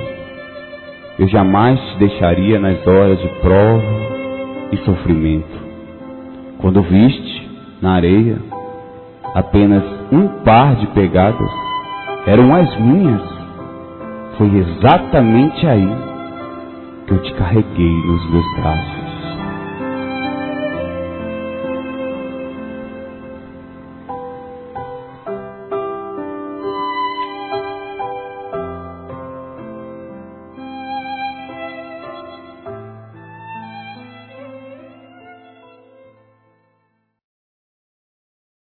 eu 1.19 1.27
jamais 1.27 1.79
te 1.79 1.97
deixaria 1.99 2.59
nas 2.59 2.85
horas 2.85 3.19
de 3.19 3.27
prova 3.41 3.83
e 4.71 4.77
sofrimento. 4.77 5.57
Quando 6.59 6.81
viste 6.81 7.49
na 7.81 7.95
areia 7.95 8.37
apenas 9.35 9.83
um 10.11 10.27
par 10.43 10.75
de 10.75 10.87
pegadas, 10.87 11.49
eram 12.25 12.53
as 12.53 12.79
minhas. 12.79 13.21
Foi 14.37 14.47
exatamente 14.57 15.65
aí 15.65 16.06
que 17.07 17.13
eu 17.13 17.21
te 17.21 17.33
carreguei 17.35 18.05
nos 18.05 18.29
meus 18.29 18.45
braços. 18.57 18.96